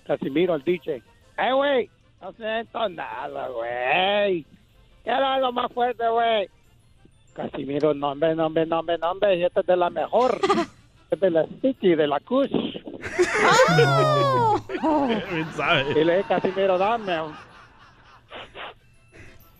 Casimiro 0.07 0.53
al 0.53 0.63
DJ, 0.63 1.03
Eh, 1.37 1.51
güey, 1.53 1.89
no 2.21 2.31
siento 2.33 2.89
nada, 2.89 3.49
güey. 3.49 4.45
Quiero 5.03 5.25
algo 5.27 5.51
más 5.51 5.71
fuerte, 5.71 6.07
güey. 6.07 6.49
Casimiro, 7.35 7.93
nombre, 7.93 8.33
nombre, 8.33 8.65
nombre, 8.65 8.97
nombre. 8.97 9.35
Y 9.35 9.43
este 9.43 9.59
es 9.59 9.65
de 9.65 9.75
la 9.75 9.89
mejor. 9.89 10.39
Este 11.11 11.13
es 11.13 11.21
de 11.21 11.29
la 11.29 11.45
Sticky, 11.45 11.93
de 11.93 12.07
la 12.07 12.19
Kush. 12.19 12.49
Sabe. 15.55 16.01
Y 16.01 16.03
le 16.03 16.17
dije, 16.17 16.27
Casimiro, 16.27 16.79
dame. 16.79 17.13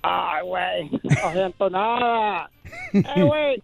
Ay, 0.01 0.43
güey, 0.43 0.89
no 0.89 1.31
siento 1.31 1.69
nada. 1.69 2.49
Eh, 2.93 3.23
güey, 3.23 3.61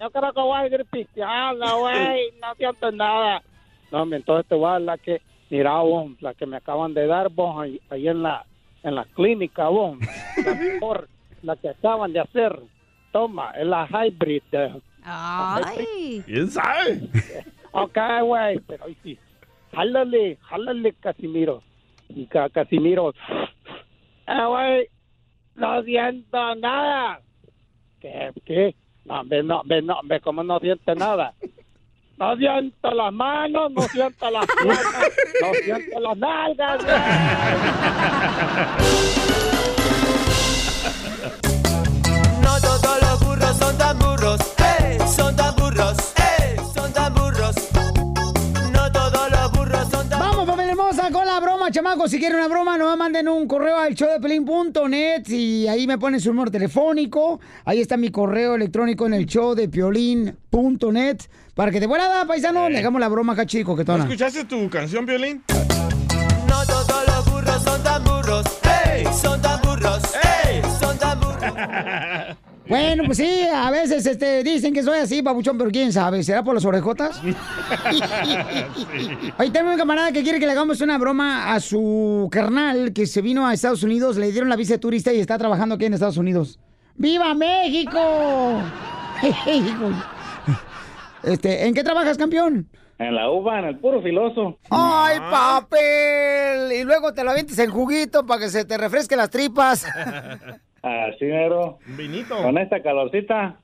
yo 0.00 0.10
creo 0.12 0.32
que 0.32 0.40
voy 0.40 0.58
a 0.60 0.66
ir 0.66 0.84
pisteando, 0.88 1.78
güey, 1.80 2.30
no 2.40 2.54
siento 2.54 2.92
nada. 2.92 3.42
No, 3.90 4.02
hombre, 4.02 4.18
entonces 4.18 4.46
te 4.48 4.54
voy 4.54 4.68
a 4.68 4.72
dar 4.72 4.80
la 4.82 4.98
que, 4.98 5.20
mira, 5.50 5.76
vos, 5.80 6.12
la 6.20 6.34
que 6.34 6.46
me 6.46 6.58
acaban 6.58 6.94
de 6.94 7.08
dar, 7.08 7.30
vos, 7.30 7.60
ahí, 7.60 7.80
ahí 7.90 8.06
en 8.06 8.22
la 8.22 8.46
en 8.84 8.94
la 8.94 9.04
clínica, 9.06 9.68
vos. 9.68 9.98
La 10.44 10.54
mejor, 10.54 11.08
la 11.42 11.56
que 11.56 11.70
acaban 11.70 12.12
de 12.12 12.20
hacer. 12.20 12.60
Toma, 13.14 13.52
es 13.52 13.64
la 13.64 13.86
hybrid. 13.86 14.42
Ay. 15.04 16.20
¿Quién 16.26 16.50
sabe? 16.50 17.00
Ok, 17.70 17.96
güey, 18.22 18.58
pero 18.66 18.86
sí. 19.04 19.16
Jálale, 19.72 20.36
jálale, 20.42 20.92
Casimiro. 20.94 21.62
Y 22.08 22.26
ca- 22.26 22.48
Casimiro. 22.50 23.14
Eh, 24.26 24.44
güey, 24.48 24.88
no 25.54 25.80
siento 25.84 26.54
nada. 26.56 27.20
¿Qué? 28.00 28.32
¿Qué? 28.44 28.74
No, 29.04 29.22
ve, 29.24 29.44
no, 29.44 29.62
ve, 29.64 29.80
no, 29.80 30.00
ve, 30.02 30.18
¿cómo 30.20 30.42
no 30.42 30.58
siente 30.58 30.96
nada? 30.96 31.34
No 32.18 32.36
siento 32.36 32.90
las 32.90 33.12
manos, 33.12 33.70
no 33.70 33.82
siento 33.82 34.28
las 34.30 34.46
piernas, 34.46 35.12
no 35.40 35.54
siento 35.62 36.00
las 36.00 36.16
nalgas, 36.16 36.84
son 43.64 43.78
tan 43.78 43.98
burros, 43.98 44.40
ey, 44.58 44.98
son 45.16 45.34
tan 45.36 45.54
burros, 45.56 45.96
ey, 46.16 46.56
son 46.74 46.92
tan 46.92 47.14
burros. 47.14 47.54
No 48.72 48.92
todos 48.92 49.30
los 49.30 49.52
burros 49.52 49.88
son 49.90 50.06
tan 50.08 50.20
Vamos, 50.20 50.46
familia 50.46 50.72
hermosa, 50.72 51.10
con 51.10 51.24
la 51.26 51.40
broma, 51.40 51.70
chamacos. 51.70 52.10
Si 52.10 52.18
quieren 52.18 52.38
una 52.38 52.48
broma, 52.48 52.76
nos 52.76 52.94
manden 52.98 53.26
un 53.28 53.46
correo 53.48 53.78
al 53.78 53.94
showdepiolín.net 53.94 55.26
y 55.28 55.66
ahí 55.66 55.86
me 55.86 55.96
ponen 55.98 56.20
su 56.20 56.30
número 56.32 56.50
telefónico. 56.50 57.40
Ahí 57.64 57.80
está 57.80 57.96
mi 57.96 58.10
correo 58.10 58.54
electrónico 58.56 59.06
en 59.06 59.14
el 59.14 59.24
showdepiolín.net 59.26 61.18
para 61.54 61.70
que 61.70 61.80
de 61.80 61.86
volada, 61.86 62.26
paisano, 62.26 62.68
le 62.68 62.78
hagamos 62.78 63.00
la 63.00 63.08
broma 63.08 63.32
acá 63.32 63.46
chico, 63.46 63.70
¿No 63.70 63.76
coquetona. 63.76 64.04
escuchaste 64.04 64.44
tu 64.44 64.68
canción, 64.68 65.06
Violín? 65.06 65.42
No 66.48 66.66
todos 66.66 67.06
los 67.06 67.32
burros 67.32 67.62
son 67.62 67.82
tan 67.82 68.04
burros, 68.04 68.44
ey, 68.84 69.04
son 69.22 69.40
tan 69.40 69.53
Bueno, 72.66 73.04
pues 73.04 73.18
sí, 73.18 73.42
a 73.52 73.70
veces 73.70 74.06
este, 74.06 74.42
dicen 74.42 74.72
que 74.72 74.82
soy 74.82 74.98
así, 74.98 75.20
babuchón, 75.20 75.58
pero 75.58 75.70
quién 75.70 75.92
sabe, 75.92 76.22
¿será 76.22 76.42
por 76.42 76.54
las 76.54 76.64
orejotas? 76.64 77.20
Ahí 79.36 79.50
tengo 79.52 79.70
un 79.70 79.76
camarada 79.76 80.12
que 80.12 80.22
quiere 80.22 80.40
que 80.40 80.46
le 80.46 80.52
hagamos 80.52 80.80
una 80.80 80.96
broma 80.96 81.52
a 81.52 81.60
su 81.60 82.28
carnal 82.32 82.94
que 82.94 83.06
se 83.06 83.20
vino 83.20 83.46
a 83.46 83.52
Estados 83.52 83.82
Unidos, 83.82 84.16
le 84.16 84.32
dieron 84.32 84.48
la 84.48 84.56
visa 84.56 84.74
de 84.74 84.78
turista 84.78 85.12
y 85.12 85.20
está 85.20 85.36
trabajando 85.36 85.74
aquí 85.74 85.84
en 85.84 85.94
Estados 85.94 86.16
Unidos. 86.16 86.58
¡Viva 86.96 87.34
México! 87.34 88.62
Este, 91.22 91.66
¿en 91.66 91.72
qué 91.72 91.82
trabajas, 91.82 92.18
campeón? 92.18 92.68
En 92.98 93.14
la 93.14 93.30
uva, 93.30 93.58
en 93.58 93.64
el 93.64 93.78
puro 93.78 94.02
filoso. 94.02 94.58
¡Ay, 94.68 95.18
papel! 95.18 96.70
Y 96.72 96.84
luego 96.84 97.14
te 97.14 97.24
lo 97.24 97.30
avientes 97.30 97.58
en 97.58 97.70
juguito 97.70 98.26
para 98.26 98.40
que 98.40 98.50
se 98.50 98.66
te 98.66 98.76
refresquen 98.76 99.16
las 99.16 99.30
tripas. 99.30 99.86
Así, 100.84 101.24
mero. 101.24 101.78
Vinito. 101.96 102.36
Con 102.36 102.58
esta 102.58 102.82
calorcita. 102.82 103.56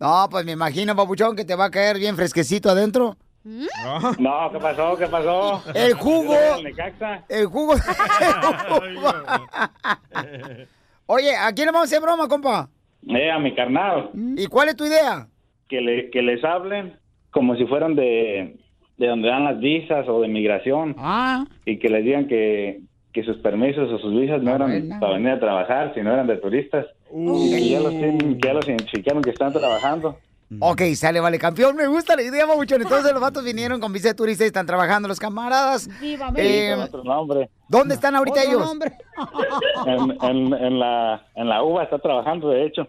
No, 0.00 0.28
pues 0.30 0.46
me 0.46 0.52
imagino, 0.52 0.96
papuchón, 0.96 1.36
que 1.36 1.44
te 1.44 1.54
va 1.54 1.66
a 1.66 1.70
caer 1.70 1.98
bien 1.98 2.16
fresquecito 2.16 2.70
adentro. 2.70 3.18
No, 3.44 4.50
¿qué 4.50 4.58
pasó? 4.58 4.96
¿Qué 4.96 5.08
pasó? 5.08 5.62
El 5.74 5.92
jugo. 5.92 6.34
El 6.56 6.64
Necaxa. 6.64 7.24
El 7.28 7.44
jugo. 7.46 7.74
Oye, 11.06 11.36
¿a 11.36 11.52
quién 11.52 11.66
le 11.66 11.72
vamos 11.72 11.82
a 11.82 11.90
hacer 11.90 12.00
broma, 12.00 12.26
compa? 12.28 12.70
Eh, 13.08 13.30
a 13.30 13.38
mi 13.38 13.54
carnal. 13.54 14.08
¿Y 14.14 14.46
cuál 14.46 14.70
es 14.70 14.76
tu 14.76 14.86
idea? 14.86 15.26
Que, 15.68 15.82
le, 15.82 16.10
que 16.10 16.22
les 16.22 16.42
hablen 16.44 16.98
como 17.30 17.56
si 17.56 17.66
fueran 17.66 17.94
de, 17.94 18.56
de 18.96 19.06
donde 19.06 19.28
dan 19.28 19.44
las 19.44 19.60
visas 19.60 20.08
o 20.08 20.22
de 20.22 20.28
migración. 20.28 20.94
Ah. 20.96 21.44
Y 21.66 21.78
que 21.78 21.90
les 21.90 22.04
digan 22.04 22.26
que, 22.26 22.80
que 23.12 23.22
sus 23.24 23.36
permisos 23.38 23.90
o 23.92 23.98
sus 23.98 24.12
visas 24.12 24.42
no 24.42 24.54
eran 24.54 24.70
buena. 24.70 25.00
para 25.00 25.12
venir 25.14 25.30
a 25.32 25.40
trabajar, 25.40 25.92
sino 25.94 26.12
eran 26.12 26.26
de 26.26 26.36
turistas. 26.38 26.86
Y 27.14 27.50
que 27.50 27.68
ya 27.68 27.80
los, 27.80 27.90
que 27.92 28.38
ya 28.42 28.52
los 28.54 28.66
identificaron 28.66 29.22
que 29.22 29.30
están 29.30 29.52
trabajando. 29.52 30.16
Ok, 30.60 30.82
sale, 30.96 31.18
vale, 31.20 31.38
campeón. 31.38 31.74
Me 31.76 31.86
gusta 31.86 32.14
la 32.14 32.22
idea, 32.22 32.46
papuchón. 32.46 32.82
Entonces 32.82 33.10
los 33.12 33.20
vatos 33.22 33.42
vinieron 33.42 33.80
con 33.80 33.90
visa 33.90 34.08
de 34.08 34.14
turista 34.14 34.44
y 34.44 34.48
están 34.48 34.66
trabajando 34.66 35.08
los 35.08 35.18
camaradas. 35.18 35.88
Viva 35.98 36.30
Eh, 36.36 36.72
Con 36.74 36.84
otro 36.84 37.04
nombre. 37.04 37.48
¿Dónde 37.68 37.94
están 37.94 38.14
ahorita 38.16 38.40
Otro 38.40 38.50
ellos? 38.50 38.66
nombre. 38.66 38.92
En, 39.86 40.10
en, 40.22 40.52
en 40.54 40.78
la, 40.78 41.26
en 41.34 41.48
la 41.48 41.62
uva 41.62 41.84
está 41.84 41.98
trabajando, 41.98 42.50
de 42.50 42.66
hecho. 42.66 42.86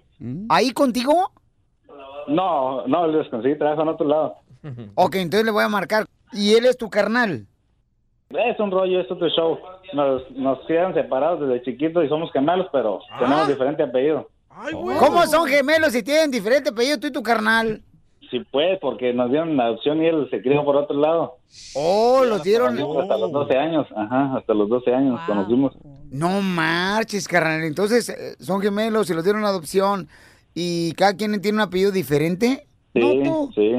¿Ahí 0.50 0.72
contigo? 0.72 1.32
No, 2.28 2.86
no, 2.88 3.08
les 3.08 3.28
conseguí 3.30 3.58
trabajo 3.58 3.82
en 3.84 3.88
otro 3.90 4.08
lado. 4.08 4.36
Ok, 4.96 5.16
entonces 5.16 5.46
le 5.46 5.52
voy 5.52 5.64
a 5.64 5.70
marcar. 5.70 6.06
¿Y 6.32 6.54
él 6.56 6.66
es 6.66 6.78
tu 6.78 6.90
carnal? 6.90 7.46
Es 8.30 8.60
un 8.60 8.72
rollo, 8.72 9.00
es 9.02 9.12
otro 9.12 9.30
show. 9.30 9.58
Nos, 9.94 10.30
nos 10.32 10.60
quedan 10.68 10.94
separados 10.94 11.42
desde 11.42 11.64
chiquitos 11.64 12.06
y 12.06 12.10
somos 12.10 12.32
gemelos, 12.32 12.68
pero 12.72 13.00
tenemos 13.20 13.48
diferente 13.48 13.84
apellido. 13.84 14.30
¿Cómo 15.00 15.26
son 15.28 15.48
gemelos 15.48 15.94
si 15.94 16.04
tienen 16.04 16.32
diferente 16.32 16.70
apellido 16.70 17.00
tú 17.00 17.08
y 17.08 17.12
tu 17.12 17.24
carnal? 17.24 17.82
Sí, 18.30 18.40
pues, 18.52 18.80
porque 18.82 19.14
nos 19.14 19.30
dieron 19.30 19.56
la 19.58 19.66
adopción 19.66 20.02
y 20.02 20.08
él 20.08 20.28
se 20.32 20.42
crió 20.42 20.64
por 20.66 20.76
otro 20.76 21.00
lado. 21.00 21.38
Oh, 21.76 22.24
los 22.26 22.42
dieron. 22.42 22.80
Hasta 23.02 23.18
los 23.18 23.32
12 23.32 23.58
años, 23.58 23.88
ajá, 23.96 24.38
hasta 24.38 24.54
los 24.56 24.70
12 24.70 24.94
años 24.94 25.12
nos 25.12 25.22
conocimos. 25.28 25.74
No 26.10 26.42
marches, 26.42 27.28
carnal. 27.28 27.64
Entonces, 27.64 28.10
eh, 28.10 28.36
son 28.40 28.60
gemelos 28.62 29.10
y 29.10 29.14
los 29.14 29.24
dieron 29.24 29.46
adopción. 29.46 30.08
¿Y 30.56 30.94
cada 30.94 31.16
quien 31.16 31.40
tiene 31.42 31.58
un 31.58 31.62
apellido 31.62 31.92
diferente? 31.92 32.68
Sí, 32.96 33.24
sí. 33.56 33.72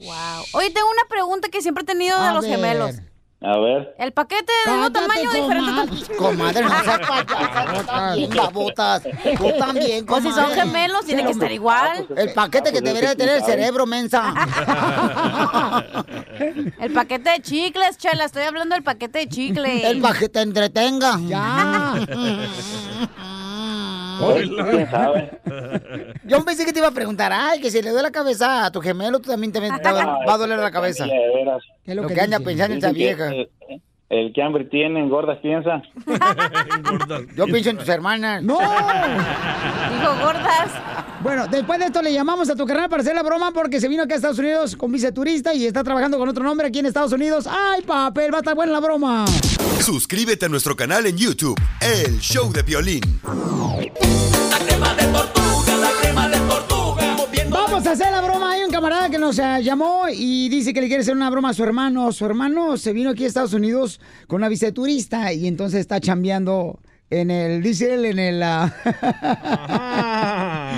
Wow. 0.00 0.44
Oye, 0.54 0.70
tengo 0.70 0.88
una 0.90 1.06
pregunta 1.08 1.48
que 1.50 1.60
siempre 1.60 1.82
he 1.82 1.86
tenido 1.86 2.18
de 2.18 2.26
A 2.28 2.32
los 2.34 2.46
ver. 2.46 2.56
gemelos. 2.56 3.00
A 3.42 3.58
ver. 3.58 3.94
El 3.98 4.12
paquete 4.12 4.52
de 4.66 4.70
mismo 4.72 4.92
tamaño 4.92 5.30
o 5.30 5.32
diferente 5.32 5.70
tamaño. 5.72 6.02
Comadre, 6.18 6.62
no 6.62 6.68
seas 6.84 6.98
payasa, 6.98 7.74
tú 7.74 7.86
también, 7.86 8.30
babotas. 8.36 9.02
Tú 9.38 9.52
también, 9.58 10.04
Pues 10.06 10.22
si 10.24 10.30
son 10.30 10.44
comadre. 10.44 10.60
gemelos, 10.62 11.04
tiene 11.06 11.24
que 11.24 11.30
estar 11.30 11.50
igual. 11.50 12.06
El 12.16 12.34
paquete 12.34 12.70
que 12.70 12.82
debería 12.82 13.10
de 13.10 13.16
tener 13.16 13.36
el 13.36 13.42
cerebro, 13.44 13.86
mensa. 13.86 14.34
El 16.80 16.92
paquete 16.92 17.30
de 17.30 17.40
chicles, 17.42 17.96
chela. 17.98 18.24
Estoy 18.24 18.42
hablando 18.44 18.74
del 18.74 18.82
paquete 18.82 19.20
de 19.20 19.28
chicles. 19.28 19.84
El 19.84 20.00
paquete 20.00 20.40
entretenga. 20.42 21.18
Ya. 21.26 21.94
¿Quién 24.20 24.90
sabe? 24.90 25.30
Yo 26.24 26.44
pensé 26.44 26.64
que 26.64 26.72
te 26.72 26.78
iba 26.78 26.88
a 26.88 26.92
preguntar, 26.92 27.32
ay, 27.32 27.60
que 27.60 27.70
si 27.70 27.82
le 27.82 27.90
duele 27.90 28.08
la 28.08 28.12
cabeza 28.12 28.66
a 28.66 28.70
tu 28.70 28.80
gemelo, 28.80 29.20
tú 29.20 29.30
también 29.30 29.52
te, 29.52 29.60
va 29.60 30.18
va 30.26 30.34
a 30.34 30.38
doler 30.38 30.58
la 30.58 30.70
cabeza. 30.70 31.04
De 31.04 31.12
veras. 31.34 31.62
¿Qué 31.84 31.92
es 31.92 31.96
lo 31.96 32.06
que 32.06 32.20
anda 32.20 32.40
pensando 32.40 32.76
esa 32.76 32.88
que 32.88 32.94
vieja? 32.94 33.30
El, 34.10 34.32
que 34.32 34.42
hambre 34.42 34.64
tiene, 34.64 34.98
engordas 34.98 35.38
piensa. 35.38 35.82
Yo 37.36 37.46
pienso 37.46 37.70
en 37.70 37.78
tus 37.78 37.88
hermanas. 37.88 38.42
¡No! 38.42 38.58
Dijo 38.58 40.14
gordas. 40.20 40.72
Bueno, 41.22 41.46
después 41.46 41.78
de 41.78 41.84
esto 41.86 42.02
le 42.02 42.12
llamamos 42.12 42.50
a 42.50 42.56
tu 42.56 42.66
carnal 42.66 42.88
para 42.88 43.02
hacer 43.02 43.14
la 43.14 43.22
broma 43.22 43.52
porque 43.52 43.78
se 43.78 43.86
vino 43.88 44.02
acá 44.02 44.14
a 44.14 44.16
Estados 44.16 44.38
Unidos 44.40 44.74
con 44.74 44.90
visa 44.90 45.06
de 45.08 45.12
turista 45.12 45.54
y 45.54 45.64
está 45.64 45.84
trabajando 45.84 46.18
con 46.18 46.28
otro 46.28 46.42
nombre 46.42 46.66
aquí 46.66 46.80
en 46.80 46.86
Estados 46.86 47.12
Unidos. 47.12 47.46
¡Ay, 47.46 47.82
papel! 47.82 48.32
Va 48.32 48.38
a 48.38 48.40
estar 48.40 48.56
buena 48.56 48.72
la 48.72 48.80
broma. 48.80 49.26
Suscríbete 49.80 50.46
a 50.46 50.48
nuestro 50.48 50.74
canal 50.74 51.06
en 51.06 51.16
YouTube, 51.16 51.60
El 51.80 52.18
Show 52.18 52.52
de 52.52 52.62
Violín. 52.62 53.02
A 57.82 57.92
hacer 57.92 58.12
la 58.12 58.20
broma. 58.20 58.52
Hay 58.52 58.62
un 58.62 58.70
camarada 58.70 59.08
que 59.08 59.18
nos 59.18 59.38
eh, 59.38 59.62
llamó 59.62 60.02
y 60.12 60.50
dice 60.50 60.74
que 60.74 60.82
le 60.82 60.86
quiere 60.86 61.00
hacer 61.00 61.16
una 61.16 61.30
broma 61.30 61.48
a 61.48 61.54
su 61.54 61.64
hermano. 61.64 62.12
Su 62.12 62.26
hermano 62.26 62.76
se 62.76 62.92
vino 62.92 63.08
aquí 63.08 63.24
a 63.24 63.26
Estados 63.26 63.54
Unidos 63.54 64.00
con 64.26 64.36
una 64.36 64.50
visa 64.50 64.66
de 64.66 64.72
turista 64.72 65.32
y 65.32 65.46
entonces 65.46 65.80
está 65.80 65.98
chambeando 65.98 66.78
en 67.08 67.30
el, 67.30 67.62
dice 67.62 67.94
en 67.94 68.18
el... 68.18 68.42
ah, 68.42 68.70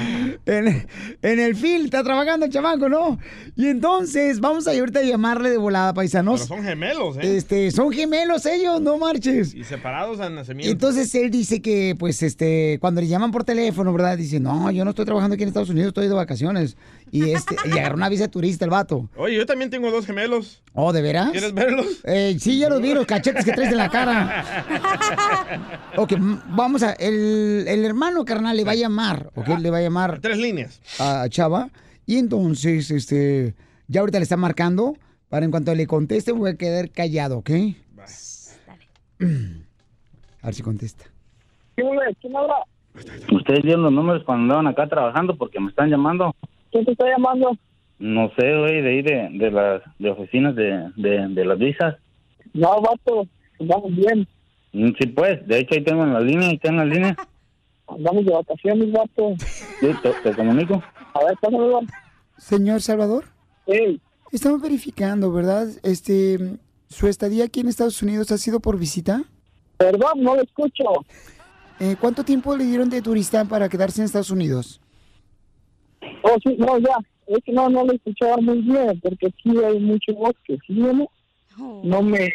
en, 0.46 0.86
en 1.22 1.40
el 1.40 1.56
field, 1.56 1.86
está 1.86 2.02
trabajando 2.02 2.46
el 2.46 2.52
chamaco, 2.52 2.88
¿no? 2.88 3.18
Y 3.56 3.66
entonces 3.68 4.40
vamos 4.40 4.66
a 4.66 4.74
ir 4.74 4.80
ahorita 4.80 5.00
a 5.00 5.02
llamarle 5.02 5.50
de 5.50 5.58
volada, 5.58 5.94
paisanos. 5.94 6.42
Pero 6.42 6.56
son 6.56 6.64
gemelos, 6.64 7.16
¿eh? 7.16 7.36
Este, 7.36 7.70
son 7.70 7.92
gemelos 7.92 8.46
ellos, 8.46 8.80
no 8.80 8.98
marches. 8.98 9.54
Y 9.54 9.64
separados 9.64 10.20
al 10.20 10.34
nacimiento. 10.34 10.70
entonces 10.72 11.14
él 11.14 11.30
dice 11.30 11.60
que, 11.60 11.94
pues, 11.98 12.22
este, 12.22 12.78
cuando 12.80 13.00
le 13.00 13.08
llaman 13.08 13.30
por 13.30 13.44
teléfono, 13.44 13.92
¿verdad? 13.92 14.16
Dice, 14.18 14.40
no, 14.40 14.70
yo 14.70 14.84
no 14.84 14.90
estoy 14.90 15.04
trabajando 15.04 15.34
aquí 15.34 15.42
en 15.42 15.48
Estados 15.48 15.70
Unidos, 15.70 15.88
estoy 15.88 16.08
de 16.08 16.14
vacaciones. 16.14 16.76
Y 17.10 17.30
este, 17.30 17.56
y 17.66 17.72
agarró 17.72 17.96
una 17.96 18.08
visa 18.08 18.22
de 18.24 18.28
turista 18.28 18.64
el 18.64 18.70
vato. 18.70 19.10
Oye, 19.16 19.36
yo 19.36 19.44
también 19.44 19.70
tengo 19.70 19.90
dos 19.90 20.06
gemelos. 20.06 20.62
Oh, 20.72 20.94
¿de 20.94 21.02
veras? 21.02 21.30
¿Quieres 21.30 21.52
verlos? 21.52 21.86
Eh, 22.04 22.36
sí, 22.40 22.58
ya 22.58 22.70
los 22.70 22.80
vi, 22.80 22.94
los 22.94 23.04
cachetes 23.04 23.44
que 23.44 23.52
traes 23.52 23.70
en 23.70 23.76
la 23.76 23.90
cara. 23.90 24.44
Ok, 25.96 26.14
vamos 26.48 26.82
a. 26.82 26.92
El, 26.92 27.66
el 27.68 27.84
hermano 27.84 28.24
carnal 28.24 28.56
le 28.56 28.64
va 28.64 28.72
a 28.72 28.76
llamar, 28.76 29.30
¿ok? 29.34 29.58
Le 29.60 29.70
va 29.70 29.76
a 29.76 29.82
llamar. 29.82 30.20
Tres 30.22 30.38
líneas. 30.38 30.80
A 30.98 31.28
Chava. 31.28 31.68
Y 32.06 32.16
entonces, 32.16 32.90
este. 32.90 33.54
Ya 33.88 34.00
ahorita 34.00 34.18
le 34.18 34.22
está 34.22 34.36
marcando. 34.38 34.94
Para 35.28 35.44
en 35.44 35.50
cuanto 35.50 35.74
le 35.74 35.86
conteste, 35.86 36.32
voy 36.32 36.50
a 36.50 36.56
quedar 36.56 36.90
callado, 36.90 37.38
¿ok? 37.38 37.50
A 40.42 40.46
ver 40.46 40.54
si 40.54 40.62
contesta. 40.62 41.04
¿Quién 41.74 41.88
habla? 42.36 42.64
Ustedes 43.32 43.62
dieron 43.62 43.82
los 43.84 43.92
números 43.92 44.22
cuando 44.24 44.42
andaban 44.44 44.66
acá 44.66 44.86
trabajando 44.88 45.36
porque 45.36 45.58
me 45.60 45.70
están 45.70 45.88
llamando. 45.88 46.34
¿Quién 46.70 46.84
te 46.84 46.92
está 46.92 47.06
llamando? 47.08 47.56
No 47.98 48.30
sé, 48.38 48.58
güey, 48.58 48.82
de 48.82 48.90
ahí 48.90 49.02
de, 49.02 49.38
de 49.38 49.50
las 49.50 49.82
de 49.98 50.10
oficinas 50.10 50.54
de, 50.56 50.90
de, 50.96 51.28
de 51.28 51.44
las 51.44 51.58
visas. 51.58 51.96
No, 52.52 52.80
vato, 52.82 53.26
vamos 53.60 53.94
bien. 53.96 54.26
Mm, 54.72 54.90
Sí, 55.00 55.06
pues, 55.06 55.46
de 55.46 55.60
hecho 55.60 55.74
ahí 55.74 55.84
tengo 55.84 56.02
en 56.04 56.12
la 56.12 56.20
línea, 56.20 56.48
ahí 56.48 56.58
tengo 56.58 56.82
en 56.82 56.88
la 56.88 56.94
línea. 56.94 57.16
Andamos 57.96 58.24
de 58.24 58.32
vacaciones, 58.32 58.92
vato. 58.92 59.34
Sí, 59.80 59.88
te, 60.02 60.10
te 60.10 60.34
comunico. 60.34 60.82
A 61.14 61.24
ver, 61.24 61.36
pásamelo. 61.40 61.80
Señor 62.38 62.80
Salvador. 62.80 63.24
Sí. 63.66 64.00
Estamos 64.30 64.60
verificando, 64.60 65.32
¿verdad? 65.32 65.68
Este. 65.82 66.58
¿Su 66.88 67.08
estadía 67.08 67.44
aquí 67.44 67.60
en 67.60 67.68
Estados 67.68 68.02
Unidos 68.02 68.30
ha 68.32 68.38
sido 68.38 68.60
por 68.60 68.78
visita? 68.78 69.24
Perdón, 69.78 70.12
no 70.16 70.36
lo 70.36 70.42
escucho. 70.42 70.84
Eh, 71.80 71.96
¿Cuánto 71.98 72.22
tiempo 72.22 72.54
le 72.54 72.64
dieron 72.64 72.90
de 72.90 73.00
turista 73.00 73.44
para 73.46 73.68
quedarse 73.68 74.00
en 74.00 74.04
Estados 74.04 74.30
Unidos? 74.30 74.80
Oh, 76.22 76.36
sí, 76.44 76.54
no, 76.58 76.78
ya. 76.78 76.96
Es 77.26 77.38
que 77.44 77.52
no, 77.52 77.68
no 77.70 77.84
lo 77.84 77.92
escuchaba 77.92 78.36
muy 78.36 78.60
bien, 78.60 79.00
porque 79.00 79.28
aquí 79.28 79.56
hay 79.64 79.80
mucho 79.80 80.12
bosque, 80.14 80.58
¿sí, 80.66 80.74
no? 80.74 81.08
No 81.58 82.02
me, 82.02 82.30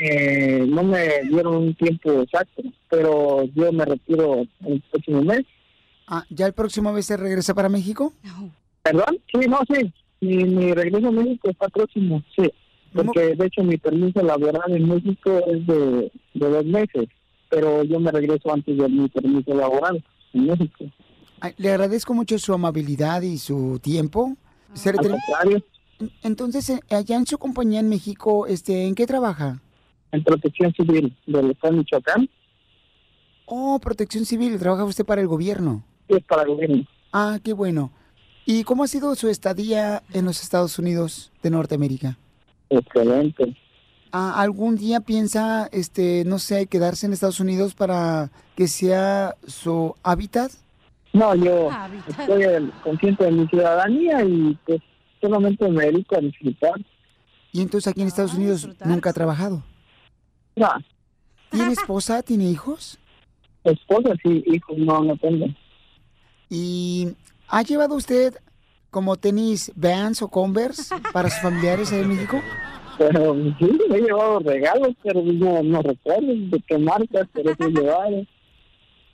no 0.68 0.84
me 0.84 1.22
dieron 1.30 1.56
un 1.56 1.74
tiempo 1.76 2.22
exacto, 2.22 2.64
pero 2.90 3.44
yo 3.56 3.72
me 3.72 3.86
retiro 3.86 4.46
el 4.66 4.82
próximo 4.92 5.22
mes. 5.24 5.46
Ah, 6.08 6.24
¿ya 6.30 6.46
el 6.46 6.54
próximo 6.54 6.94
mes 6.94 7.06
se 7.06 7.18
regresa 7.18 7.54
para 7.54 7.70
México? 7.70 8.14
¿Perdón? 8.84 9.20
Sí, 9.32 9.48
no, 9.48 9.60
sí. 9.70 9.94
Mi, 10.22 10.44
mi 10.46 10.74
regreso 10.74 11.08
a 11.08 11.12
México 11.12 11.50
está 11.50 11.68
próximo, 11.70 12.24
sí. 12.36 12.52
Porque 12.94 13.36
de 13.36 13.46
hecho 13.46 13.64
mi 13.64 13.78
permiso 13.78 14.22
laboral 14.22 14.72
en 14.72 14.88
México 14.88 15.42
es 15.48 15.68
de, 15.68 16.12
de 16.34 16.50
dos 16.50 16.66
meses, 16.66 17.08
pero 17.50 17.84
yo 17.84 18.00
me 18.00 18.12
regreso 18.12 18.52
antes 18.52 18.78
de 18.78 18.88
mi 18.90 19.08
permiso 19.10 19.54
laboral 19.54 20.04
en 20.34 20.46
México. 20.46 20.86
Ay, 21.40 21.54
Le 21.58 21.70
agradezco 21.72 22.14
mucho 22.14 22.40
su 22.40 22.54
amabilidad 22.54 23.22
y 23.22 23.38
su 23.38 23.80
tiempo. 23.80 24.36
Se 24.74 24.92
le 24.92 25.00
Al 25.00 25.10
contrario. 25.10 25.64
Entonces, 26.24 26.70
eh, 26.70 26.80
allá 26.90 27.16
en 27.16 27.26
su 27.26 27.38
compañía 27.38 27.80
en 27.80 27.90
México, 27.90 28.48
este, 28.48 28.88
¿en 28.88 28.96
qué 28.96 29.06
trabaja? 29.06 29.62
En 30.12 30.24
protección 30.24 30.74
civil 30.74 31.16
del 31.26 31.52
Estado 31.52 31.74
de 31.74 31.80
Michoacán. 31.80 32.30
Oh, 33.46 33.80
protección 33.80 34.26
civil. 34.26 34.60
¿Trabaja 34.60 34.84
usted 34.84 35.06
para 35.06 35.22
el 35.22 35.28
gobierno? 35.28 35.84
Sí, 36.08 36.16
es 36.18 36.24
para 36.24 36.44
el 36.44 36.50
gobierno. 36.50 36.86
Ah, 37.14 37.40
qué 37.44 37.54
bueno. 37.54 37.92
¿Y 38.46 38.64
cómo 38.64 38.84
ha 38.84 38.88
sido 38.88 39.14
su 39.16 39.28
estadía 39.28 40.04
en 40.14 40.26
los 40.26 40.42
Estados 40.42 40.80
Unidos 40.80 41.32
de 41.44 41.50
Norteamérica? 41.50 42.18
Excelente. 42.70 43.58
Ah, 44.12 44.42
¿Algún 44.42 44.78
día 44.78 45.02
piensa, 45.02 45.68
este, 45.72 46.24
no 46.26 46.40
sé, 46.40 46.68
quedarse 46.68 47.06
en 47.06 47.14
Estados 47.14 47.40
Unidos 47.40 47.74
para 47.74 48.30
que 48.56 48.68
sea 48.68 49.36
su 49.46 49.96
hábitat? 50.04 50.52
No, 51.14 51.36
yo 51.36 51.70
estoy 52.08 52.72
consciente 52.84 53.26
de 53.26 53.32
mi 53.32 53.48
ciudadanía 53.48 54.24
y 54.24 54.58
pues 54.66 54.82
solamente 55.22 55.68
me 55.70 55.86
dedico 55.86 56.16
a 56.16 56.22
disfrutar. 56.22 56.74
Y 57.52 57.62
entonces 57.62 57.88
aquí 57.88 58.02
en 58.02 58.08
Estados 58.08 58.34
Unidos 58.34 58.68
nunca 58.86 59.10
ha 59.10 59.14
trabajado. 59.14 59.64
No, 60.56 60.70
¿Tiene 61.50 61.72
esposa? 61.74 62.22
¿Tiene 62.24 62.50
hijos? 62.50 62.98
esposa 63.64 64.14
sí, 64.24 64.44
hijos 64.48 64.78
no, 64.78 65.04
no 65.04 65.18
tengo. 65.18 65.48
¿Y 66.50 67.10
ha 67.50 67.62
llevado 67.64 67.96
usted 67.96 68.34
como 68.92 69.18
tenis 69.18 69.72
Vans 69.76 70.22
o 70.22 70.30
Converse 70.30 70.96
para 71.12 71.30
sus 71.30 71.42
familiares 71.42 71.92
ahí 71.92 72.00
en 72.00 72.08
México? 72.08 72.42
Pero 72.98 73.36
sí, 73.60 73.78
me 73.90 73.98
he 73.98 74.02
llevado 74.02 74.40
regalos, 74.40 74.96
pero 75.04 75.22
no, 75.22 75.62
no 75.64 75.82
recuerdo 75.82 76.28
de 76.28 76.64
qué 76.66 76.78
marcas, 76.78 77.28
pero 77.34 77.50
sí 77.56 77.64
he 77.66 77.72
llevado. 77.72 78.26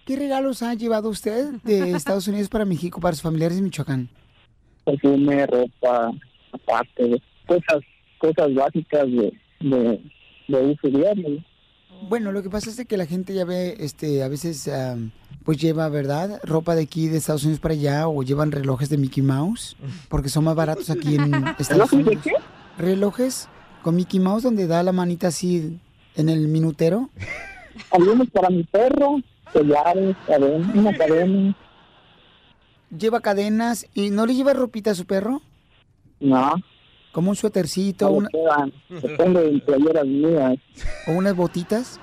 ¿Qué 0.05 0.17
regalos 0.17 0.61
ha 0.61 0.73
llevado 0.75 1.09
usted 1.09 1.53
de 1.63 1.91
Estados 1.91 2.27
Unidos 2.27 2.49
para 2.49 2.65
México 2.65 2.99
para 3.01 3.15
sus 3.15 3.23
familiares 3.23 3.57
en 3.57 3.63
Michoacán? 3.63 4.09
Perfume, 4.85 5.45
ropa, 5.47 6.11
aparte 6.51 7.21
cosas, 7.47 7.83
cosas 8.17 8.53
básicas 8.53 9.05
de, 9.05 9.33
de, 9.59 10.01
de 10.47 10.57
uso 10.61 10.87
diario. 10.87 11.43
Bueno, 12.09 12.31
lo 12.31 12.43
que 12.43 12.49
pasa 12.49 12.69
es 12.69 12.85
que 12.85 12.97
la 12.97 13.05
gente 13.05 13.33
ya 13.33 13.45
ve, 13.45 13.75
este, 13.79 14.23
a 14.23 14.27
veces, 14.27 14.67
am, 14.67 15.11
pues 15.45 15.57
lleva, 15.57 15.87
¿verdad? 15.89 16.39
Ropa 16.43 16.75
de 16.75 16.83
aquí 16.83 17.07
de 17.07 17.17
Estados 17.17 17.43
Unidos 17.43 17.59
para 17.59 17.73
allá 17.73 18.07
o 18.07 18.23
llevan 18.23 18.51
relojes 18.51 18.89
de 18.89 18.97
Mickey 18.97 19.23
Mouse 19.23 19.75
porque 20.09 20.29
son 20.29 20.43
más 20.45 20.55
baratos 20.55 20.89
aquí 20.89 21.15
en 21.15 21.33
Estados 21.59 21.91
¿Relojes 21.91 22.05
de 22.05 22.11
Unidos. 22.11 22.43
Relojes 22.77 23.49
con 23.83 23.95
Mickey 23.95 24.19
Mouse 24.19 24.43
donde 24.43 24.67
da 24.67 24.83
la 24.83 24.91
manita 24.91 25.27
así 25.27 25.79
en 26.15 26.29
el 26.29 26.47
minutero. 26.47 27.09
Algunos 27.91 28.29
para 28.29 28.49
mi 28.49 28.63
perro, 28.63 29.17
collares, 29.51 30.15
cadena, 30.27 30.71
una 30.75 30.97
cadena. 30.97 31.55
Lleva 32.97 33.21
cadenas 33.21 33.87
y 33.93 34.09
no 34.09 34.25
le 34.25 34.35
lleva 34.35 34.53
ropita 34.53 34.91
a 34.91 34.95
su 34.95 35.05
perro. 35.05 35.41
No. 36.19 36.53
Como 37.11 37.29
un 37.29 37.35
suétercito, 37.35 38.05
No 38.09 38.11
una-. 38.17 38.29
Depende 38.89 39.51
de 39.51 39.59
playeras 39.59 40.05
mías. 40.05 40.57
o 41.07 41.11
unas 41.13 41.35
botitas. 41.35 41.99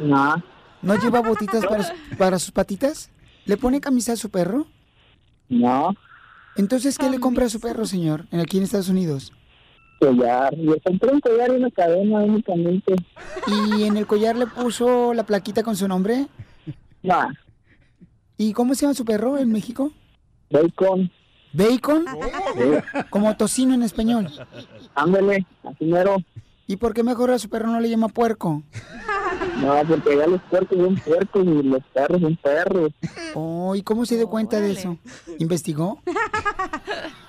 No. 0.00 0.42
¿No 0.82 0.94
lleva 0.96 1.20
botitas 1.20 1.64
para, 1.66 1.82
su- 1.84 1.92
para 2.18 2.38
sus 2.38 2.50
patitas? 2.52 3.10
¿Le 3.44 3.56
pone 3.56 3.80
camisa 3.80 4.12
a 4.12 4.16
su 4.16 4.30
perro? 4.30 4.66
No. 5.48 5.94
Entonces, 6.56 6.96
¿qué 6.98 7.10
le 7.10 7.20
compra 7.20 7.46
a 7.46 7.50
su 7.50 7.60
perro, 7.60 7.86
señor, 7.86 8.26
en- 8.30 8.40
aquí 8.40 8.58
en 8.58 8.64
Estados 8.64 8.88
Unidos? 8.88 9.32
Collar. 10.00 10.52
Le 10.54 10.78
compré 10.80 11.12
un 11.12 11.20
collar 11.20 11.50
y 11.50 11.56
una 11.56 11.70
cadena 11.70 12.18
únicamente. 12.18 12.94
¿Y 13.76 13.84
en 13.84 13.96
el 13.96 14.06
collar 14.06 14.36
le 14.36 14.46
puso 14.46 15.14
la 15.14 15.24
plaquita 15.24 15.62
con 15.62 15.76
su 15.76 15.88
nombre? 15.88 16.26
No. 17.02 17.28
¿Y 18.36 18.52
cómo 18.52 18.74
se 18.74 18.82
llama 18.82 18.94
su 18.94 19.04
perro 19.06 19.38
en 19.38 19.50
México? 19.50 19.92
Bacon. 20.50 21.10
¿Bacon? 21.52 22.04
Sí. 22.54 23.00
Como 23.10 23.36
tocino 23.36 23.74
en 23.74 23.82
español. 23.82 24.30
Ándale, 24.94 25.46
así 25.64 25.84
mero. 25.84 26.16
¿Y 26.66 26.76
por 26.76 26.94
qué 26.94 27.02
mejor 27.02 27.30
a 27.30 27.38
su 27.38 27.48
perro 27.48 27.68
no 27.68 27.80
le 27.80 27.88
llama 27.88 28.08
puerco? 28.08 28.62
No, 29.60 29.82
porque 29.88 30.16
ya 30.16 30.26
los 30.26 30.40
puercos 30.42 30.78
son 30.78 30.96
puercos 30.96 31.46
y 31.46 31.62
los 31.62 31.82
perros 31.94 32.20
son 32.20 32.36
perros. 32.36 32.92
Oh, 33.34 33.74
¿y 33.76 33.82
cómo 33.82 34.04
se 34.04 34.16
dio 34.16 34.28
cuenta 34.28 34.60
de 34.60 34.72
eso? 34.72 34.98
¿Investigó? 35.38 36.00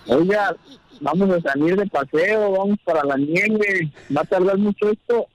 Oiga, 0.08 0.56
vamos 1.00 1.30
a 1.30 1.42
salir 1.42 1.76
de 1.76 1.86
paseo, 1.86 2.52
vamos 2.52 2.80
para 2.84 3.04
la 3.04 3.16
nieve. 3.16 3.92
¿Va 4.16 4.22
a 4.22 4.26
tardar 4.26 4.58
mucho 4.58 4.90
esto? 4.90 5.28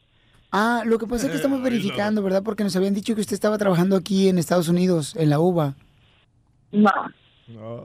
Ah, 0.51 0.83
lo 0.85 0.99
que 0.99 1.07
pasa 1.07 1.27
es 1.27 1.31
que 1.31 1.37
estamos 1.37 1.62
verificando, 1.62 2.23
¿verdad? 2.23 2.42
Porque 2.42 2.64
nos 2.64 2.75
habían 2.77 2.95
dicho 2.95 3.14
que 3.14 3.21
usted 3.21 3.35
estaba 3.35 3.57
trabajando 3.57 3.97
aquí 3.97 4.29
en 4.29 4.38
Estados 4.38 4.68
Unidos, 4.68 5.14
en 5.16 5.31
la 5.31 5.38
UVA. 5.38 5.77
No. 6.73 6.90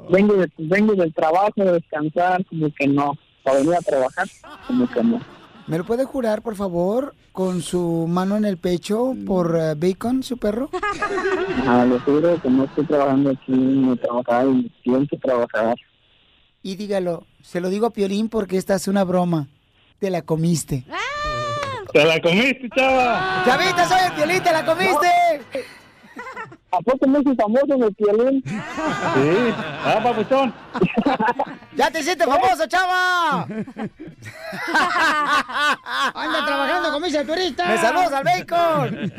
Vengo, 0.09 0.35
de, 0.35 0.49
vengo 0.57 0.93
del 0.93 1.13
trabajo, 1.13 1.53
de 1.55 1.73
descansar, 1.73 2.45
como 2.45 2.73
que 2.73 2.87
no. 2.87 3.17
Para 3.43 3.59
venir 3.59 3.75
a 3.75 3.81
trabajar, 3.81 4.27
como 4.67 4.89
que 4.89 5.03
no. 5.03 5.21
¿Me 5.67 5.77
lo 5.77 5.85
puede 5.85 6.05
jurar, 6.05 6.41
por 6.41 6.55
favor, 6.55 7.13
con 7.33 7.61
su 7.61 8.05
mano 8.07 8.37
en 8.37 8.45
el 8.45 8.57
pecho 8.57 9.13
por 9.25 9.57
eh, 9.59 9.75
Bacon, 9.75 10.23
su 10.23 10.37
perro? 10.37 10.69
Ah, 11.65 11.85
lo 11.85 11.99
juro 11.99 12.41
que 12.41 12.49
no 12.49 12.63
estoy 12.63 12.85
trabajando 12.85 13.31
aquí, 13.31 13.51
no 13.51 13.95
trabajar 13.97 14.47
y 14.47 14.71
pienso 14.83 15.17
trabajar. 15.17 15.75
Y 16.63 16.75
dígalo, 16.75 17.25
se 17.41 17.59
lo 17.59 17.69
digo 17.69 17.87
a 17.87 17.89
Piolín 17.91 18.29
porque 18.29 18.57
esta 18.57 18.75
es 18.75 18.87
una 18.87 19.03
broma. 19.03 19.47
Te 19.99 20.09
la 20.09 20.21
comiste. 20.21 20.85
¿Te 21.91 22.05
la 22.05 22.21
comiste, 22.21 22.69
chava? 22.75 23.43
¡Chavita, 23.45 23.87
soy 23.87 23.99
el 24.07 24.13
Piolín, 24.13 24.43
te 24.43 24.51
la 24.51 24.65
comiste! 24.65 25.07
¿A 26.71 26.79
poco 26.81 27.07
me 27.07 27.19
hice 27.19 27.33
famoso 27.35 27.73
en 27.73 27.83
el 27.83 27.95
violín? 27.97 28.43
Sí. 28.45 28.53
Ah, 29.85 29.99
papuchón. 30.03 30.53
¡Ya 31.75 31.89
te 31.89 32.01
hiciste 32.01 32.25
famoso, 32.25 32.67
chava! 32.67 33.43
¡Anda 36.13 36.45
trabajando 36.45 36.91
con 36.91 37.01
mis 37.01 37.25
turistas! 37.25 37.69
¡Me 37.69 37.77
saludas 37.77 38.11
al 38.11 38.23
bacon! 38.25 39.11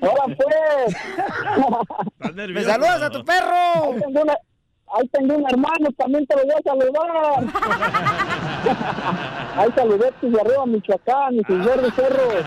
¡Hola, 0.00 0.36
pues! 0.36 0.96
¡Me 2.34 2.64
saludas 2.64 3.02
a 3.02 3.10
tu 3.10 3.24
perro! 3.24 3.92
Ahí 3.92 4.00
tengo 4.00 4.22
una, 4.22 4.34
ahí 4.94 5.08
tengo 5.08 5.36
un 5.36 5.46
hermano, 5.48 5.88
también 5.96 6.26
te 6.26 6.34
lo 6.34 6.42
voy 6.42 6.54
a 6.58 6.62
saludar. 6.64 7.44
ahí 9.56 9.68
saludé 9.76 10.12
desde 10.20 10.40
arriba, 10.40 10.66
Michoacán, 10.66 11.34
y 11.34 11.44
sus 11.44 11.64
verdes 11.64 11.94
cerros. 11.94 12.44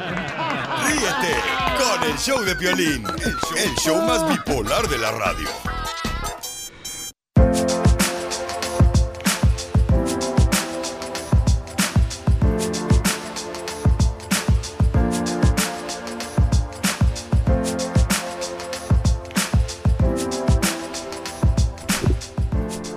Ríete 0.85 1.35
con 1.77 2.09
el 2.09 2.17
show 2.17 2.41
de 2.43 2.55
Piolín, 2.55 3.03
el 3.57 3.75
show, 3.75 4.01
más 4.01 4.27
bipolar 4.29 4.87
de 4.87 4.97
la 4.97 5.11
radio. 5.11 5.47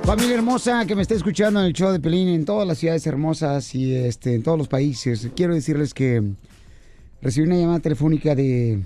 Familia 0.04 0.34
hermosa 0.36 0.86
que 0.86 0.94
me 0.94 1.02
está 1.02 1.14
escuchando 1.14 1.60
en 1.60 1.66
el 1.66 1.72
show 1.72 1.90
de 1.90 1.98
Pelín 1.98 2.28
en 2.28 2.44
todas 2.44 2.68
las 2.68 2.78
ciudades 2.78 3.04
hermosas 3.06 3.74
y 3.74 3.94
este, 3.94 4.34
en 4.34 4.42
todos 4.42 4.56
los 4.56 4.68
países. 4.68 5.30
Quiero 5.34 5.54
decirles 5.54 5.92
que 5.92 6.22
recibí 7.24 7.46
una 7.46 7.56
llamada 7.56 7.80
telefónica 7.80 8.34
de 8.34 8.82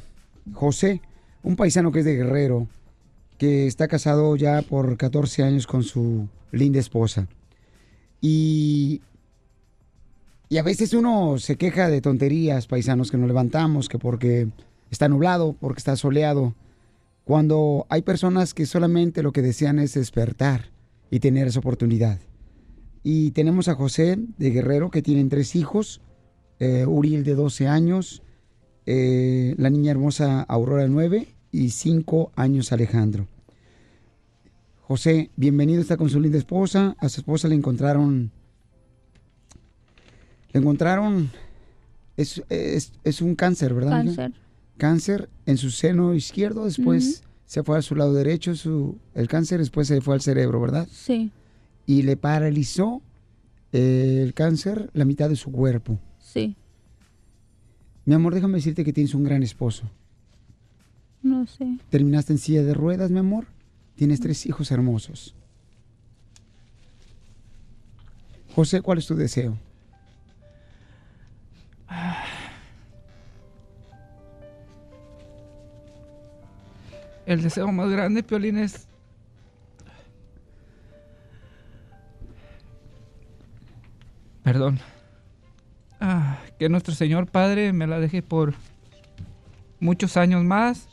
José, 0.53 1.03
un 1.43 1.57
paisano 1.57 1.91
que 1.91 1.99
es 1.99 2.05
de 2.05 2.15
Guerrero, 2.15 2.69
que 3.37 3.67
está 3.67 3.89
casado 3.89 4.37
ya 4.37 4.63
por 4.63 4.97
14 4.97 5.43
años 5.43 5.67
con 5.67 5.83
su 5.83 6.29
linda 6.53 6.79
esposa. 6.79 7.27
Y, 8.21 9.03
y 10.49 10.59
a 10.59 10.63
veces 10.63 10.95
uno 10.95 11.39
se 11.39 11.57
queja 11.57 11.89
de 11.89 12.01
tonterías, 12.01 12.69
paisanos, 12.69 13.11
que 13.11 13.17
nos 13.17 13.27
levantamos, 13.27 13.89
que 13.89 13.99
porque 13.99 14.47
está 14.89 15.09
nublado, 15.09 15.57
porque 15.59 15.79
está 15.79 15.97
soleado, 15.97 16.55
cuando 17.25 17.87
hay 17.89 18.03
personas 18.03 18.55
que 18.55 18.67
solamente 18.67 19.25
lo 19.25 19.33
que 19.33 19.43
desean 19.43 19.81
es 19.81 19.95
despertar 19.95 20.71
y 21.11 21.19
tener 21.19 21.49
esa 21.49 21.59
oportunidad. 21.59 22.21
Y 23.03 23.33
tenemos 23.33 23.67
a 23.67 23.75
José 23.75 24.17
de 24.39 24.51
Guerrero, 24.51 24.93
que 24.93 25.03
tienen 25.03 25.29
tres 25.29 25.57
hijos, 25.57 26.01
eh, 26.61 26.87
Uriel 26.87 27.25
de 27.25 27.35
12 27.35 27.67
años, 27.67 28.23
eh, 28.91 29.55
la 29.59 29.69
niña 29.69 29.91
hermosa 29.91 30.41
Aurora 30.43 30.85
de 30.85 30.89
9 30.89 31.29
y 31.53 31.69
5 31.71 32.33
años 32.37 32.73
Alejandro. 32.73 33.27
José, 34.81 35.31
bienvenido, 35.37 35.83
está 35.83 35.99
con 35.99 36.09
su 36.09 36.19
linda 36.21 36.39
esposa. 36.39 36.97
A 36.99 37.11
su 37.11 37.21
esposa 37.21 37.49
le 37.49 37.55
encontraron... 37.55 38.31
Le 40.53 40.61
encontraron... 40.61 41.31
Es, 42.17 42.43
es- 42.49 42.93
es 43.05 43.21
un 43.21 43.35
cáncer, 43.35 43.75
¿verdad? 43.75 43.91
Cáncer. 44.05 44.33
Cáncer 44.79 45.29
en 45.45 45.59
su 45.59 45.71
seno 45.71 46.15
izquierdo, 46.15 46.65
después 46.65 47.23
se 47.45 47.63
fue 47.63 47.77
a 47.79 47.83
su 47.83 47.95
lado 47.95 48.15
derecho 48.15 48.55
su, 48.57 48.97
el 49.15 49.29
cáncer, 49.29 49.59
después 49.59 49.87
se 49.89 50.01
fue 50.01 50.15
al 50.15 50.21
cerebro, 50.23 50.61
¿verdad? 50.61 50.89
Sí, 50.91 51.31
Y 51.87 52.03
le 52.03 52.17
paralizó 52.17 53.03
eh, 53.73 54.21
el 54.25 54.33
cáncer 54.35 54.89
la 54.95 55.05
mitad 55.05 55.29
de 55.29 55.37
su 55.37 55.53
cuerpo. 55.53 55.99
sí. 56.19 56.57
Mi 58.09 58.15
amor, 58.15 58.35
déjame 58.35 58.55
decirte 58.55 58.87
que 58.87 58.93
tienes 58.95 59.13
un 59.13 59.23
gran 59.23 59.43
esposo. 59.43 59.85
No 61.23 61.47
sé. 61.47 61.77
Terminaste 61.91 62.33
en 62.33 62.39
silla 62.39 62.63
de 62.63 62.73
ruedas, 62.73 63.11
mi 63.11 63.19
amor. 63.19 63.45
Tienes 63.97 64.19
tres 64.19 64.47
hijos 64.47 64.71
hermosos. 64.71 65.35
José, 68.55 68.81
¿cuál 68.81 68.97
es 68.97 69.07
tu 69.07 69.15
deseo? 69.15 69.59
El 77.27 77.43
deseo 77.43 77.71
más 77.71 77.91
grande, 77.91 78.23
Piolín, 78.23 78.57
es... 78.57 78.89
Perdón. 84.43 84.81
Ah, 86.01 86.39
que 86.59 86.69
nuestro 86.69 86.95
Señor 86.95 87.27
Padre 87.27 87.73
me 87.73 87.87
la 87.87 87.99
deje 87.99 88.23
por 88.23 88.55
muchos 89.81 90.17
años 90.17 90.45
más. 90.45 90.89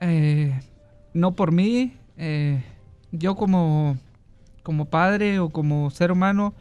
Eh, 0.00 0.58
no 1.12 1.32
por 1.32 1.52
mí. 1.52 1.94
eh, 2.16 2.62
yo 3.16 3.36
como, 3.36 3.96
como 4.64 4.86
padre 4.86 5.38
o 5.38 5.50
como 5.50 5.90
ser 5.90 6.10
humano 6.10 6.52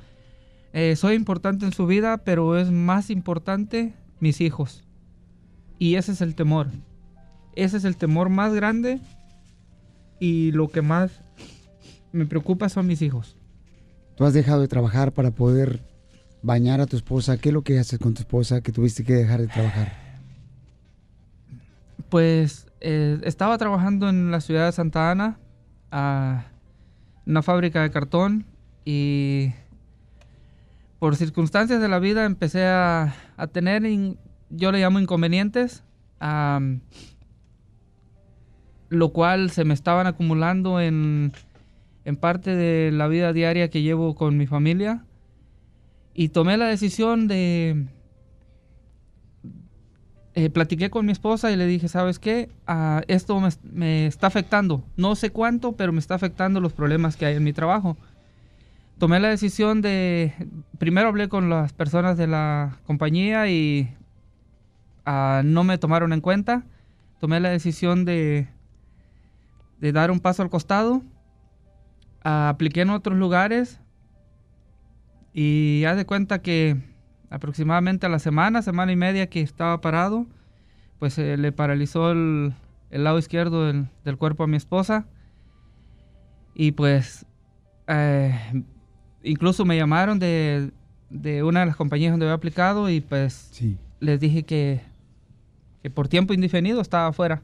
eh, 0.73 0.95
soy 0.95 1.15
importante 1.15 1.65
en 1.65 1.71
su 1.71 1.85
vida, 1.85 2.17
pero 2.17 2.57
es 2.57 2.71
más 2.71 3.09
importante 3.09 3.93
mis 4.19 4.41
hijos. 4.41 4.83
Y 5.77 5.95
ese 5.95 6.11
es 6.13 6.21
el 6.21 6.35
temor. 6.35 6.67
Ese 7.55 7.77
es 7.77 7.85
el 7.85 7.97
temor 7.97 8.29
más 8.29 8.53
grande 8.53 8.99
y 10.19 10.51
lo 10.51 10.69
que 10.69 10.81
más 10.81 11.21
me 12.11 12.25
preocupa 12.25 12.69
son 12.69 12.87
mis 12.87 13.01
hijos. 13.03 13.35
Tú 14.15 14.25
has 14.25 14.33
dejado 14.33 14.61
de 14.61 14.67
trabajar 14.67 15.11
para 15.11 15.31
poder 15.31 15.83
bañar 16.43 16.81
a 16.81 16.85
tu 16.85 16.97
esposa. 16.97 17.37
¿Qué 17.37 17.49
es 17.49 17.53
lo 17.53 17.63
que 17.63 17.79
haces 17.79 17.97
con 17.97 18.13
tu 18.13 18.21
esposa 18.21 18.61
que 18.61 18.71
tuviste 18.71 19.03
que 19.03 19.13
dejar 19.13 19.41
de 19.41 19.47
trabajar? 19.47 19.93
Pues 22.09 22.67
eh, 22.81 23.19
estaba 23.23 23.57
trabajando 23.57 24.09
en 24.09 24.29
la 24.29 24.41
ciudad 24.41 24.67
de 24.67 24.71
Santa 24.73 25.09
Ana, 25.09 25.39
a 25.89 26.45
una 27.25 27.41
fábrica 27.41 27.81
de 27.81 27.89
cartón 27.89 28.45
y 28.85 29.51
por 30.99 31.15
circunstancias 31.15 31.81
de 31.81 31.87
la 31.87 31.99
vida 31.99 32.25
empecé 32.25 32.65
a, 32.65 33.15
a 33.37 33.47
tener, 33.47 33.83
yo 34.49 34.71
le 34.71 34.79
llamo 34.79 34.99
inconvenientes, 34.99 35.83
lo 38.89 39.13
cual 39.13 39.49
se 39.49 39.63
me 39.63 39.73
estaban 39.73 40.07
acumulando 40.07 40.79
en, 40.81 41.31
en 42.05 42.15
parte 42.15 42.55
de 42.55 42.91
la 42.91 43.07
vida 43.07 43.33
diaria 43.33 43.69
que 43.69 43.81
llevo 43.81 44.15
con 44.15 44.37
mi 44.37 44.47
familia 44.47 45.05
y 46.13 46.29
tomé 46.29 46.57
la 46.57 46.67
decisión 46.67 47.27
de 47.27 47.87
eh, 50.35 50.49
platiqué 50.49 50.89
con 50.89 51.05
mi 51.05 51.11
esposa 51.11 51.51
y 51.51 51.55
le 51.55 51.67
dije, 51.67 51.87
¿sabes 51.87 52.17
qué? 52.17 52.49
Ah, 52.65 53.03
esto 53.07 53.39
me, 53.71 54.07
está 54.07 54.27
afectando. 54.27 54.83
No 54.97 55.15
sé 55.15 55.29
cuánto, 55.29 55.73
pero 55.73 55.91
me 55.91 55.99
está 55.99 56.15
afectando 56.15 56.59
los 56.59 56.73
problemas 56.73 57.17
que 57.17 57.27
hay 57.27 57.35
en 57.35 57.43
mi 57.43 57.53
trabajo. 57.53 57.97
Tomé 58.97 59.19
la 59.19 59.29
decisión 59.29 59.81
de, 59.81 60.33
primero 60.79 61.09
hablé 61.09 61.29
con 61.29 61.49
las 61.49 61.73
personas 61.73 62.17
de 62.17 62.27
la 62.27 62.77
compañía 62.85 63.47
y 63.47 63.93
ah, 65.05 65.41
no 65.45 65.63
me 65.63 65.77
tomaron 65.77 66.13
en 66.13 66.21
cuenta. 66.21 66.63
Tomé 67.19 67.39
la 67.39 67.49
decisión 67.49 68.03
de, 68.03 68.47
de 69.79 69.91
dar 69.91 70.09
un 70.09 70.19
paso 70.19 70.41
al 70.41 70.49
costado. 70.49 71.03
Ah, 72.23 72.49
apliqué 72.49 72.81
en 72.81 72.89
otros 72.89 73.17
lugares 73.17 73.79
y 75.33 75.83
haz 75.85 75.97
de 75.97 76.05
cuenta 76.05 76.41
que 76.41 76.77
aproximadamente 77.29 78.05
a 78.05 78.09
la 78.09 78.19
semana, 78.19 78.61
semana 78.61 78.91
y 78.91 78.95
media 78.95 79.27
que 79.27 79.41
estaba 79.41 79.81
parado, 79.81 80.27
pues 80.99 81.17
eh, 81.17 81.35
le 81.37 81.51
paralizó 81.51 82.11
el, 82.11 82.53
el 82.91 83.03
lado 83.03 83.17
izquierdo 83.17 83.65
del, 83.65 83.87
del 84.05 84.17
cuerpo 84.17 84.43
a 84.43 84.47
mi 84.47 84.57
esposa. 84.57 85.07
Y 86.53 86.73
pues 86.73 87.25
eh, 87.87 88.63
incluso 89.23 89.65
me 89.65 89.75
llamaron 89.75 90.19
de, 90.19 90.71
de 91.09 91.43
una 91.43 91.61
de 91.61 91.65
las 91.65 91.75
compañías 91.75 92.11
donde 92.11 92.27
había 92.27 92.35
aplicado 92.35 92.89
y 92.89 93.01
pues 93.01 93.51
les 93.99 94.19
dije 94.19 94.43
que, 94.43 94.81
que 95.81 95.89
por 95.89 96.07
tiempo 96.07 96.33
indefinido 96.33 96.81
estaba 96.81 97.07
afuera. 97.07 97.41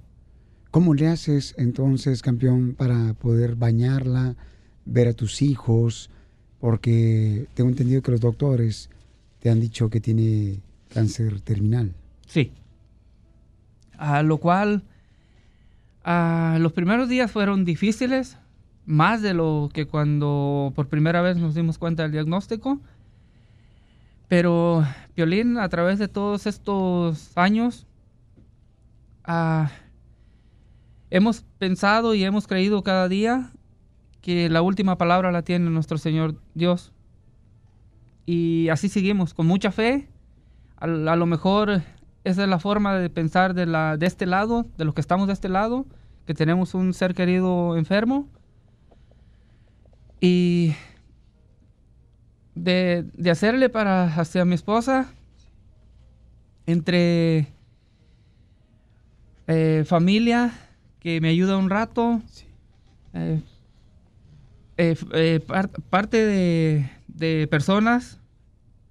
¿Cómo 0.70 0.94
le 0.94 1.08
haces 1.08 1.56
entonces, 1.58 2.22
campeón, 2.22 2.76
para 2.78 3.16
poder 3.16 3.56
bañarla, 3.56 4.36
ver 4.86 5.08
a 5.08 5.14
tus 5.14 5.42
hijos? 5.42 6.12
Porque 6.60 7.48
tengo 7.54 7.70
entendido 7.70 8.02
que 8.02 8.12
los 8.12 8.22
doctores 8.22 8.90
te 9.40 9.50
han 9.50 9.62
dicho 9.62 9.90
que 9.90 10.02
tiene 10.02 10.60
cáncer 10.94 11.40
terminal. 11.42 11.94
Sí. 12.26 12.52
A 13.98 14.24
lo 14.24 14.38
cual, 14.38 14.84
los 16.06 16.74
primeros 16.74 17.10
días 17.10 17.32
fueron 17.32 17.66
difíciles, 17.66 18.38
más 18.86 19.22
de 19.22 19.34
lo 19.34 19.70
que 19.74 19.86
cuando 19.88 20.74
por 20.76 20.88
primera 20.88 21.22
vez 21.22 21.38
nos 21.38 21.56
dimos 21.56 21.78
cuenta 21.78 22.04
del 22.04 22.12
diagnóstico. 22.12 22.80
Pero, 24.28 24.86
Violín, 25.16 25.58
a 25.58 25.70
través 25.70 26.00
de 26.00 26.08
todos 26.08 26.46
estos 26.46 27.32
años, 27.36 27.88
ah, 29.24 29.72
hemos 31.10 31.42
pensado 31.58 32.14
y 32.14 32.24
hemos 32.24 32.48
creído 32.48 32.84
cada 32.84 33.08
día 33.08 33.52
que 34.22 34.50
la 34.50 34.62
última 34.62 34.98
palabra 34.98 35.32
la 35.32 35.44
tiene 35.44 35.70
nuestro 35.70 35.98
Señor 35.98 36.36
Dios. 36.54 36.92
Y 38.26 38.70
así 38.70 38.90
seguimos, 38.90 39.34
con 39.34 39.48
mucha 39.48 39.72
fe. 39.72 40.08
A, 40.78 40.86
a 40.86 41.16
lo 41.16 41.26
mejor 41.26 41.82
esa 42.24 42.44
es 42.44 42.50
la 42.50 42.60
forma 42.60 42.98
de 42.98 43.10
pensar 43.10 43.54
de, 43.54 43.66
la, 43.66 43.98
de 43.98 44.06
este 44.06 44.26
lado, 44.26 44.66
de 44.78 44.86
los 44.86 44.94
que 44.94 45.02
estamos 45.02 45.28
de 45.28 45.34
este 45.34 45.50
lado, 45.50 45.86
que 46.26 46.34
tenemos 46.34 46.74
un 46.74 46.94
ser 46.94 47.14
querido 47.14 47.78
enfermo. 47.78 48.28
Y 50.22 50.76
de, 52.56 53.06
de 53.14 53.32
hacerle 53.32 53.70
para 53.70 54.14
hacia 54.16 54.44
mi 54.46 54.56
esposa, 54.56 55.12
entre 56.66 57.48
eh, 59.48 59.84
familia, 59.88 60.52
que 61.00 61.22
me 61.22 61.30
ayuda 61.30 61.58
un 61.58 61.70
rato, 61.70 62.22
eh, 63.14 63.42
eh, 64.80 64.96
eh, 65.12 65.42
par- 65.46 65.70
parte 65.90 66.26
de, 66.26 67.48
personas, 67.48 68.18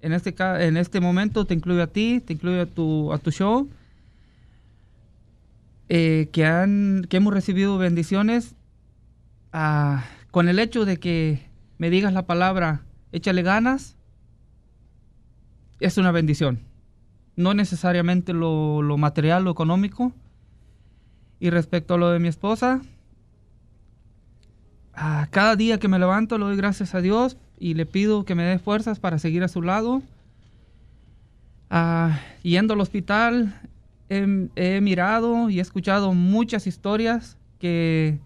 en 0.02 0.12
este, 0.12 0.34
en 0.38 0.76
este 0.76 1.00
momento 1.00 1.46
te 1.46 1.54
incluyo 1.54 1.82
a 1.82 1.86
ti, 1.86 2.20
te 2.20 2.34
incluyo 2.34 2.60
a 2.60 2.66
tu, 2.66 3.10
a 3.10 3.16
tu 3.16 3.30
show, 3.30 3.70
eh, 5.88 6.28
que, 6.30 6.44
han, 6.44 7.06
que 7.08 7.16
hemos 7.16 7.32
recibido 7.32 7.78
bendiciones 7.78 8.54
ah, 9.54 10.04
con 10.30 10.50
el 10.50 10.58
hecho 10.58 10.84
de 10.84 10.98
que 10.98 11.40
me 11.78 11.88
digas 11.88 12.12
la 12.12 12.26
palabra, 12.26 12.82
échale 13.12 13.42
ganas, 13.42 13.96
es 15.80 15.96
una 15.96 16.12
bendición. 16.12 16.58
No 17.34 17.54
necesariamente 17.54 18.34
lo, 18.34 18.82
lo 18.82 18.98
material, 18.98 19.44
lo 19.44 19.52
económico. 19.52 20.12
Y 21.40 21.48
respecto 21.48 21.94
a 21.94 21.98
lo 21.98 22.10
de 22.10 22.18
mi 22.18 22.28
esposa, 22.28 22.82
cada 25.30 25.56
día 25.56 25.78
que 25.78 25.88
me 25.88 25.98
levanto 25.98 26.38
le 26.38 26.44
doy 26.44 26.56
gracias 26.56 26.94
a 26.94 27.00
Dios 27.00 27.36
y 27.58 27.74
le 27.74 27.86
pido 27.86 28.24
que 28.24 28.34
me 28.34 28.42
dé 28.42 28.58
fuerzas 28.58 28.98
para 29.00 29.18
seguir 29.18 29.42
a 29.42 29.48
su 29.48 29.62
lado. 29.62 30.02
Ah, 31.70 32.20
yendo 32.42 32.74
al 32.74 32.80
hospital, 32.80 33.60
he, 34.08 34.48
he 34.56 34.80
mirado 34.80 35.50
y 35.50 35.58
he 35.58 35.62
escuchado 35.62 36.14
muchas 36.14 36.66
historias 36.66 37.36
que 37.58 38.18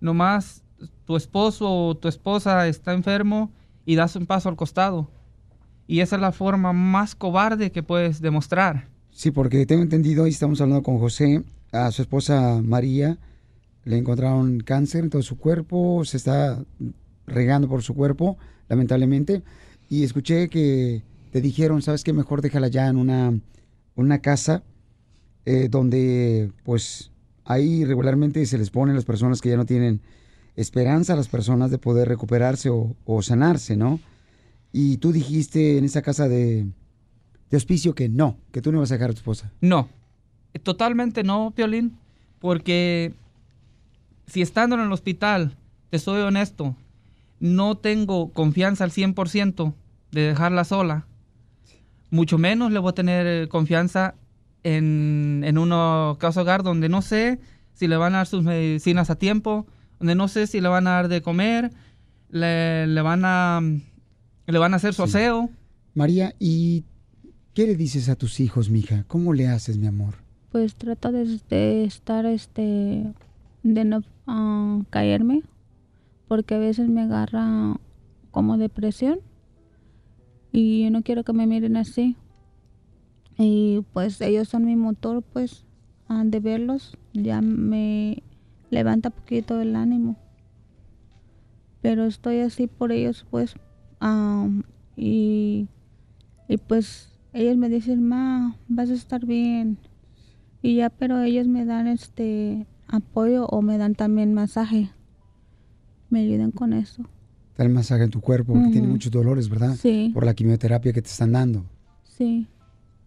nomás 0.00 0.62
tu 1.04 1.16
esposo 1.16 1.70
o 1.70 1.96
tu 1.96 2.08
esposa 2.08 2.66
está 2.68 2.92
enfermo 2.92 3.50
y 3.84 3.94
das 3.94 4.16
un 4.16 4.26
paso 4.26 4.48
al 4.48 4.56
costado. 4.56 5.08
Y 5.86 6.00
esa 6.00 6.16
es 6.16 6.22
la 6.22 6.32
forma 6.32 6.74
más 6.74 7.14
cobarde 7.14 7.72
que 7.72 7.82
puedes 7.82 8.20
demostrar. 8.20 8.88
Sí, 9.10 9.30
porque 9.30 9.64
tengo 9.64 9.82
entendido, 9.82 10.26
y 10.26 10.30
estamos 10.30 10.60
hablando 10.60 10.82
con 10.82 10.98
José, 10.98 11.42
a 11.72 11.90
su 11.90 12.02
esposa 12.02 12.60
María, 12.62 13.16
le 13.88 13.96
encontraron 13.96 14.60
cáncer 14.60 15.04
en 15.04 15.10
todo 15.10 15.22
su 15.22 15.38
cuerpo, 15.38 16.04
se 16.04 16.18
está 16.18 16.62
regando 17.26 17.68
por 17.68 17.82
su 17.82 17.94
cuerpo, 17.94 18.36
lamentablemente, 18.68 19.42
y 19.88 20.04
escuché 20.04 20.50
que 20.50 21.02
te 21.32 21.40
dijeron, 21.40 21.80
¿sabes 21.80 22.04
qué? 22.04 22.12
Mejor 22.12 22.42
déjala 22.42 22.68
ya 22.68 22.86
en 22.88 22.98
una, 22.98 23.32
una 23.96 24.18
casa 24.18 24.62
eh, 25.46 25.68
donde, 25.70 26.52
pues, 26.64 27.12
ahí 27.46 27.86
regularmente 27.86 28.44
se 28.44 28.58
les 28.58 28.68
ponen 28.68 28.94
las 28.94 29.06
personas 29.06 29.40
que 29.40 29.48
ya 29.48 29.56
no 29.56 29.64
tienen 29.64 30.02
esperanza 30.54 31.14
a 31.14 31.16
las 31.16 31.28
personas 31.28 31.70
de 31.70 31.78
poder 31.78 32.08
recuperarse 32.08 32.68
o, 32.68 33.22
sanarse, 33.22 33.74
¿no? 33.78 34.00
Y 34.70 34.98
tú 34.98 35.12
dijiste 35.12 35.78
en 35.78 35.84
esa 35.86 36.02
casa 36.02 36.28
de, 36.28 36.66
de 37.50 37.56
hospicio 37.56 37.94
que 37.94 38.10
no, 38.10 38.36
que 38.52 38.60
tú 38.60 38.70
no 38.70 38.80
vas 38.80 38.90
a 38.90 38.96
dejar 38.96 39.10
a 39.10 39.14
tu 39.14 39.20
esposa. 39.20 39.50
No, 39.62 39.88
totalmente 40.62 41.22
no, 41.22 41.52
Piolín, 41.56 41.96
porque 42.38 43.14
si 44.28 44.42
estando 44.42 44.76
en 44.76 44.82
el 44.82 44.92
hospital, 44.92 45.56
te 45.90 45.98
soy 45.98 46.20
honesto, 46.20 46.76
no 47.40 47.76
tengo 47.76 48.32
confianza 48.32 48.84
al 48.84 48.90
100% 48.90 49.74
de 50.12 50.20
dejarla 50.20 50.64
sola, 50.64 51.06
mucho 52.10 52.38
menos 52.38 52.72
le 52.72 52.78
voy 52.78 52.90
a 52.90 52.94
tener 52.94 53.26
eh, 53.26 53.48
confianza 53.48 54.14
en, 54.62 55.42
en 55.44 55.58
una 55.58 56.16
casa 56.18 56.42
hogar 56.42 56.62
donde 56.62 56.88
no 56.88 57.02
sé 57.02 57.38
si 57.74 57.86
le 57.86 57.96
van 57.96 58.14
a 58.14 58.18
dar 58.18 58.26
sus 58.26 58.42
medicinas 58.42 59.10
a 59.10 59.16
tiempo, 59.16 59.66
donde 59.98 60.14
no 60.14 60.28
sé 60.28 60.46
si 60.46 60.60
le 60.60 60.68
van 60.68 60.86
a 60.86 60.92
dar 60.92 61.08
de 61.08 61.22
comer, 61.22 61.70
le, 62.30 62.86
le 62.86 63.02
van 63.02 63.22
a 63.24 63.60
le 64.46 64.58
van 64.58 64.72
a 64.72 64.76
hacer 64.76 64.94
su 64.94 65.02
aseo. 65.02 65.50
María, 65.94 66.34
¿y 66.38 66.84
qué 67.54 67.66
le 67.66 67.76
dices 67.76 68.08
a 68.08 68.16
tus 68.16 68.40
hijos, 68.40 68.70
mija? 68.70 69.04
¿Cómo 69.06 69.34
le 69.34 69.46
haces, 69.46 69.76
mi 69.76 69.86
amor? 69.86 70.14
Pues 70.50 70.74
trato 70.74 71.12
de, 71.12 71.38
de 71.50 71.84
estar, 71.84 72.24
este, 72.24 73.04
de 73.62 73.84
no 73.84 74.02
ah, 74.26 74.80
caerme, 74.90 75.42
porque 76.26 76.54
a 76.54 76.58
veces 76.58 76.88
me 76.88 77.02
agarra 77.02 77.76
como 78.30 78.58
depresión 78.58 79.20
y 80.52 80.84
yo 80.84 80.90
no 80.90 81.02
quiero 81.02 81.24
que 81.24 81.32
me 81.32 81.46
miren 81.46 81.76
así. 81.76 82.16
Y 83.36 83.84
pues 83.92 84.20
ellos 84.20 84.48
son 84.48 84.64
mi 84.64 84.74
motor, 84.74 85.22
pues, 85.22 85.64
ah, 86.08 86.22
de 86.24 86.40
verlos 86.40 86.96
ya 87.12 87.40
me 87.40 88.22
levanta 88.70 89.10
poquito 89.10 89.60
el 89.60 89.76
ánimo. 89.76 90.16
Pero 91.80 92.04
estoy 92.04 92.40
así 92.40 92.66
por 92.66 92.90
ellos, 92.90 93.24
pues, 93.30 93.54
Am, 94.00 94.62
y, 94.96 95.66
y 96.48 96.56
pues 96.56 97.12
ellos 97.32 97.56
me 97.56 97.68
dicen, 97.68 98.06
ma, 98.06 98.56
vas 98.68 98.90
a 98.90 98.94
estar 98.94 99.24
bien. 99.26 99.78
Y 100.62 100.76
ya, 100.76 100.90
pero 100.90 101.20
ellos 101.20 101.46
me 101.48 101.64
dan 101.64 101.86
este 101.86 102.66
apoyo 102.88 103.46
o 103.46 103.62
me 103.62 103.78
dan 103.78 103.94
también 103.94 104.34
masaje. 104.34 104.90
Me 106.10 106.20
ayudan 106.20 106.50
con 106.50 106.72
eso. 106.72 107.04
El 107.58 107.70
masaje 107.70 108.04
en 108.04 108.10
tu 108.10 108.20
cuerpo 108.20 108.52
porque 108.54 108.68
tiene 108.70 108.86
Ujú. 108.86 108.92
muchos 108.92 109.10
dolores, 109.12 109.48
¿verdad? 109.48 109.74
Sí. 109.76 110.10
Por 110.14 110.24
la 110.24 110.34
quimioterapia 110.34 110.92
que 110.92 111.02
te 111.02 111.08
están 111.08 111.32
dando. 111.32 111.64
Sí. 112.04 112.46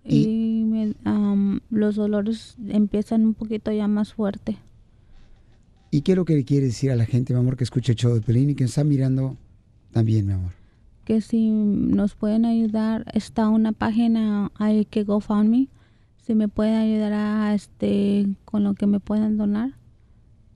Y, 0.04 0.64
me- 0.66 0.96
am, 1.06 1.62
los 1.70 1.96
dolores 1.96 2.56
empiezan 2.68 3.24
un 3.26 3.34
poquito 3.34 3.72
ya 3.72 3.88
más 3.88 4.14
fuerte. 4.14 4.58
¿Y 5.90 6.02
qué 6.02 6.14
es 6.14 6.16
lo 6.18 6.26
que 6.26 6.36
le 6.36 6.44
quieres 6.46 6.70
decir 6.70 6.92
a 6.92 6.96
la 6.96 7.06
gente, 7.06 7.34
mi 7.34 7.40
amor, 7.40 7.56
que 7.58 7.64
escucha 7.64 7.92
el 7.92 7.98
show 7.98 8.14
de 8.14 8.22
Pelín 8.22 8.50
y 8.50 8.56
que 8.56 8.64
está 8.64 8.84
mirando 8.84 9.38
también, 9.92 10.26
mi 10.28 10.34
amor? 10.34 10.52
que 11.04 11.20
si 11.20 11.50
nos 11.50 12.14
pueden 12.16 12.46
ayudar, 12.46 13.06
está 13.14 13.50
una 13.50 13.72
página 13.74 14.52
ahí 14.56 14.86
que 14.86 15.04
GoFundMe, 15.04 15.68
si 16.22 16.36
me 16.36 16.48
pueden 16.48 16.76
ayudar 16.76 17.14
a 17.14 17.54
este 17.54 18.28
con 18.46 18.64
lo 18.64 18.74
que 18.74 18.88
me 18.88 19.00
puedan 19.00 19.38
donar, 19.38 19.74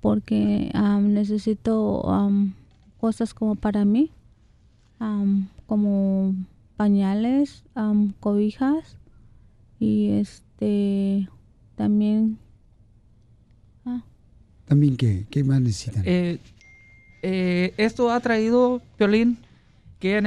porque 0.01 0.71
am, 0.73 1.13
necesito 1.13 2.09
am, 2.09 2.53
cosas 2.99 3.33
como 3.33 3.55
para 3.55 3.85
mí, 3.85 4.11
am, 4.99 5.49
como 5.65 6.35
pañales, 6.77 7.63
cobijas 8.19 8.97
y 9.79 10.11
este 10.11 11.29
también 11.75 12.37
También, 14.65 14.97
¿qué, 14.97 15.25
qué 15.29 15.43
más 15.43 15.61
necesitan? 15.61 16.03
Eh, 16.05 16.39
eh, 17.21 17.73
esto 17.77 18.11
ha 18.11 18.19
traído, 18.19 18.81
Piolín, 18.97 19.37
que 19.99 20.11
ella 20.11 20.21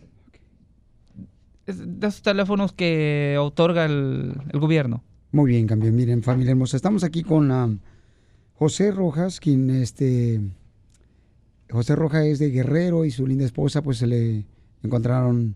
de 1.67 2.07
esos 2.07 2.23
teléfonos 2.23 2.73
que 2.73 3.37
otorga 3.39 3.85
el, 3.85 4.35
gobierno. 4.55 5.03
Muy 5.33 5.53
bien, 5.53 5.67
campeón. 5.67 5.95
Miren, 5.95 6.23
familia 6.23 6.51
hermosa, 6.51 6.77
estamos 6.77 7.05
aquí 7.05 7.23
con 7.23 7.53
ah, 7.53 7.71
José 8.55 8.91
Rojas, 8.91 9.41
quien 9.41 9.71
este... 9.71 10.41
José 11.71 11.95
Rojas 11.95 12.25
es 12.25 12.39
de 12.41 12.51
Guerrero 12.51 13.05
y 13.05 13.13
su 13.13 13.27
linda 13.27 13.45
esposa 13.45 13.81
pues 13.81 13.99
se 13.99 14.09
le 14.09 14.45
encontraron 14.83 15.55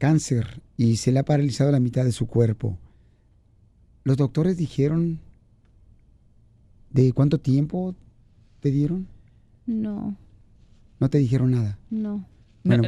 cáncer 0.00 0.60
y 0.76 0.96
se 0.96 1.12
le 1.12 1.20
ha 1.20 1.24
paralizado 1.24 1.70
la 1.70 1.78
mitad 1.78 2.04
de 2.04 2.10
su 2.12 2.26
cuerpo. 2.26 2.76
Los 4.02 4.16
doctores 4.16 4.56
dijeron 4.56 5.20
de 6.90 7.12
cuánto 7.12 7.38
tiempo 7.38 7.94
te 8.60 8.70
dieron. 8.70 9.06
No, 9.66 10.16
No 10.98 11.08
te 11.10 11.18
dijeron 11.18 11.52
nada. 11.52 11.78
no. 11.90 12.24
Bueno, 12.64 12.82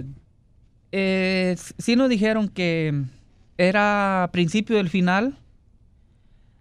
Eh, 0.91 1.53
s- 1.55 1.73
sí 1.79 1.97
nos 1.97 2.09
dijeron 2.11 2.49
que 2.49 3.05
era 3.57 4.29
principio 4.33 4.77
del 4.77 4.91
final, 4.91 5.39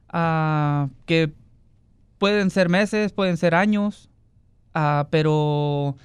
ah, 0.09 0.87
que 1.05 1.33
pueden 2.17 2.49
ser 2.49 2.69
meses, 2.69 3.11
pueden 3.11 3.35
ser 3.37 3.55
años, 3.55 4.09
ah, 4.73 5.07
pero 5.11 5.97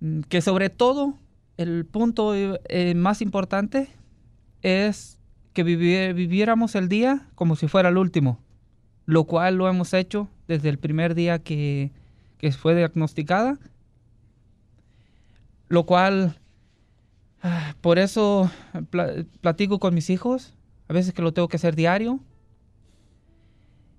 mm, 0.00 0.20
que 0.28 0.40
sobre 0.40 0.70
todo 0.70 1.14
el 1.62 1.84
punto 1.84 2.34
eh, 2.34 2.94
más 2.94 3.20
importante 3.20 3.88
es 4.62 5.18
que 5.52 5.64
vivi- 5.64 6.14
viviéramos 6.14 6.74
el 6.74 6.88
día 6.88 7.28
como 7.34 7.54
si 7.56 7.68
fuera 7.68 7.90
el 7.90 7.98
último, 7.98 8.38
lo 9.04 9.24
cual 9.24 9.56
lo 9.56 9.68
hemos 9.68 9.92
hecho 9.92 10.28
desde 10.48 10.68
el 10.70 10.78
primer 10.78 11.14
día 11.14 11.38
que, 11.40 11.90
fue 12.58 12.74
diagnosticada, 12.74 13.58
lo 15.68 15.84
cual 15.84 16.36
Por 17.80 17.98
eso 17.98 18.50
pla- 18.90 19.12
platico 19.40 19.78
con 19.78 19.94
mis 19.94 20.10
hijos, 20.10 20.54
a 20.88 20.92
veces 20.92 21.14
que 21.14 21.22
lo 21.22 21.32
tengo 21.32 21.48
que 21.48 21.56
hacer 21.56 21.74
diario, 21.74 22.20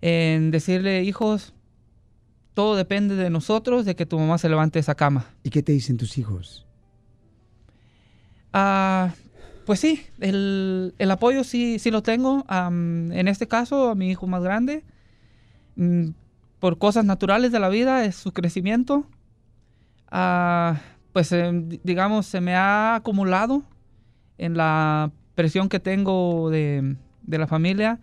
en 0.02 0.52
decirle, 0.52 1.04
hijos, 1.04 1.54
todo 2.54 2.76
depende 2.76 3.15
de 3.15 3.30
nosotros, 3.30 3.86
de 3.86 3.95
que 3.95 4.06
tu 4.06 4.17
mamá 4.19 4.38
se 4.38 4.50
levante 4.50 4.78
de 4.78 4.82
esa 4.82 4.95
cama. 4.95 5.26
¿y 5.43 5.50
qué 5.50 5.62
te 5.63 5.71
dicen 5.71 5.97
tus 5.97 6.17
hijos? 6.17 6.65
Ah, 8.54 9.14
pues 9.66 9.80
sí, 9.80 10.06
el, 10.20 10.94
el 10.98 11.12
apoyo 11.12 11.44
sí, 11.44 11.80
sí 11.80 11.92
lo 11.92 12.02
tengo. 12.04 12.46
En 12.50 13.28
este 13.28 13.48
caso, 13.48 13.90
a 13.90 13.96
mi 13.96 14.10
hijo 14.10 14.28
más 14.28 14.44
grande, 14.44 14.84
mm, 15.76 16.10
por 16.60 16.78
cosas 16.78 17.06
naturales 17.06 17.52
de 17.52 17.60
la 17.60 17.70
vida, 17.70 18.04
es 18.06 18.16
su 18.16 18.32
crecimiento. 18.34 19.06
Ah, 20.10 20.80
pues 21.14 21.30
di- 21.32 21.80
digamos, 21.84 22.26
se 22.26 22.42
me 22.42 22.56
ha 22.56 22.96
acumulado 22.96 23.64
en 24.38 24.58
la 24.58 25.12
presión 25.36 25.70
que 25.70 25.80
tengo 25.80 26.50
de, 26.50 26.96
de 27.24 27.38
la 27.38 27.48
familia, 27.48 28.00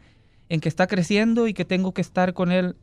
en 0.48 0.60
que 0.60 0.68
está 0.68 0.86
creciendo 0.86 1.46
y 1.46 1.52
que 1.54 1.64
tengo 1.64 1.92
que 1.92 2.00
estar 2.00 2.32
con 2.32 2.50
él, 2.50 2.76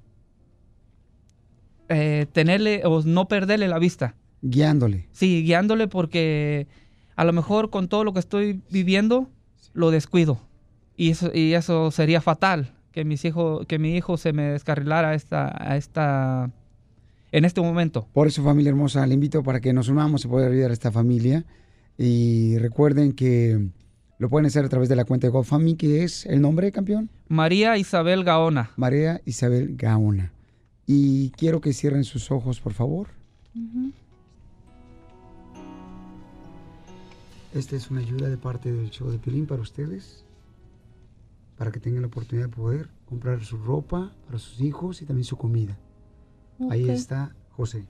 eh, 1.89 2.25
tenerle 2.31 2.81
o 2.85 3.01
no 3.03 3.27
perderle 3.27 3.67
la 3.67 3.79
vista. 3.79 4.15
Guiándole. 4.41 5.07
Sí, 5.11 5.43
guiándole 5.43 5.87
porque 5.87 6.67
a 7.15 7.25
lo 7.25 7.33
mejor 7.33 7.69
con 7.69 7.87
todo 7.87 8.03
lo 8.03 8.13
que 8.13 8.19
estoy 8.19 8.61
viviendo 8.69 9.29
lo 9.73 9.91
descuido. 9.91 10.39
Y 10.97 11.11
eso, 11.11 11.31
y 11.33 11.53
eso 11.53 11.91
sería 11.91 12.21
fatal, 12.21 12.73
que, 12.91 13.03
mis 13.03 13.25
hijos, 13.25 13.65
que 13.67 13.79
mi 13.79 13.95
hijo 13.95 14.17
se 14.17 14.33
me 14.33 14.43
descarrilara 14.43 15.09
a 15.09 15.13
esta, 15.15 15.53
a 15.57 15.75
esta, 15.75 16.51
en 17.31 17.45
este 17.45 17.61
momento. 17.61 18.07
Por 18.13 18.27
eso, 18.27 18.43
familia 18.43 18.69
hermosa, 18.69 19.05
le 19.05 19.13
invito 19.13 19.43
para 19.43 19.59
que 19.59 19.73
nos 19.73 19.89
unamos 19.89 20.23
y 20.23 20.27
poder 20.27 20.51
ayudar 20.51 20.71
a 20.71 20.73
esta 20.73 20.91
familia. 20.91 21.45
Y 21.97 22.57
recuerden 22.57 23.13
que 23.13 23.69
lo 24.17 24.29
pueden 24.29 24.45
hacer 24.45 24.63
a 24.63 24.69
través 24.69 24.87
de 24.87 24.95
la 24.95 25.03
cuenta 25.03 25.27
de 25.27 25.31
GoFundMe, 25.31 25.75
que 25.75 26.03
es 26.03 26.25
el 26.25 26.41
nombre, 26.41 26.71
campeón. 26.71 27.09
María 27.27 27.77
Isabel 27.77 28.23
Gaona. 28.23 28.71
María 28.77 29.21
Isabel 29.25 29.75
Gaona. 29.75 30.31
Y 30.87 31.31
quiero 31.31 31.59
que 31.59 31.73
cierren 31.73 32.03
sus 32.03 32.31
ojos, 32.31 32.61
por 32.61 32.73
favor. 32.73 33.07
Esta 37.55 37.77
es 37.77 37.89
una 37.89 38.01
ayuda 38.01 38.27
de 38.27 38.37
parte 38.37 38.69
del 38.69 38.89
show 38.89 39.09
de 39.09 39.17
Pilín 39.17 39.47
para 39.47 39.61
ustedes, 39.61 40.25
para 41.57 41.71
que 41.71 41.79
tengan 41.79 42.01
la 42.01 42.07
oportunidad 42.07 42.47
de 42.49 42.53
poder 42.53 42.89
comprar 43.05 43.41
su 43.45 43.57
ropa 43.57 44.11
para 44.25 44.37
sus 44.39 44.59
hijos 44.59 45.01
y 45.01 45.05
también 45.05 45.23
su 45.23 45.37
comida. 45.37 45.77
Ahí 46.69 46.83
Ok. 46.83 46.89
está 46.89 47.33
José. 47.51 47.87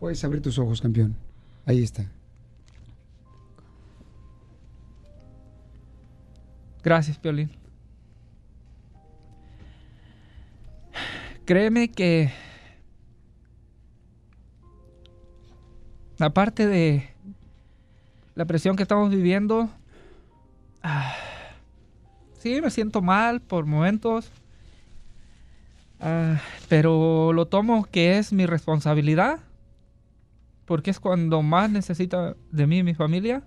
Puedes 0.00 0.24
abrir 0.24 0.40
tus 0.40 0.58
ojos, 0.58 0.80
campeón. 0.80 1.16
Ahí 1.66 1.82
está. 1.82 2.10
Gracias, 6.82 7.18
Piolín. 7.18 7.50
Créeme 11.44 11.90
que 11.90 12.30
aparte 16.18 16.66
de 16.66 17.08
la 18.34 18.44
presión 18.44 18.76
que 18.76 18.82
estamos 18.82 19.10
viviendo, 19.10 19.68
ah, 20.82 21.14
sí 22.38 22.60
me 22.60 22.70
siento 22.70 23.02
mal 23.02 23.40
por 23.40 23.66
momentos, 23.66 24.30
ah, 26.00 26.40
pero 26.68 27.32
lo 27.32 27.46
tomo 27.46 27.84
que 27.84 28.18
es 28.18 28.32
mi 28.32 28.46
responsabilidad, 28.46 29.40
porque 30.64 30.90
es 30.90 31.00
cuando 31.00 31.42
más 31.42 31.70
necesita 31.70 32.36
de 32.50 32.66
mí 32.66 32.82
mi 32.82 32.94
familia. 32.94 33.42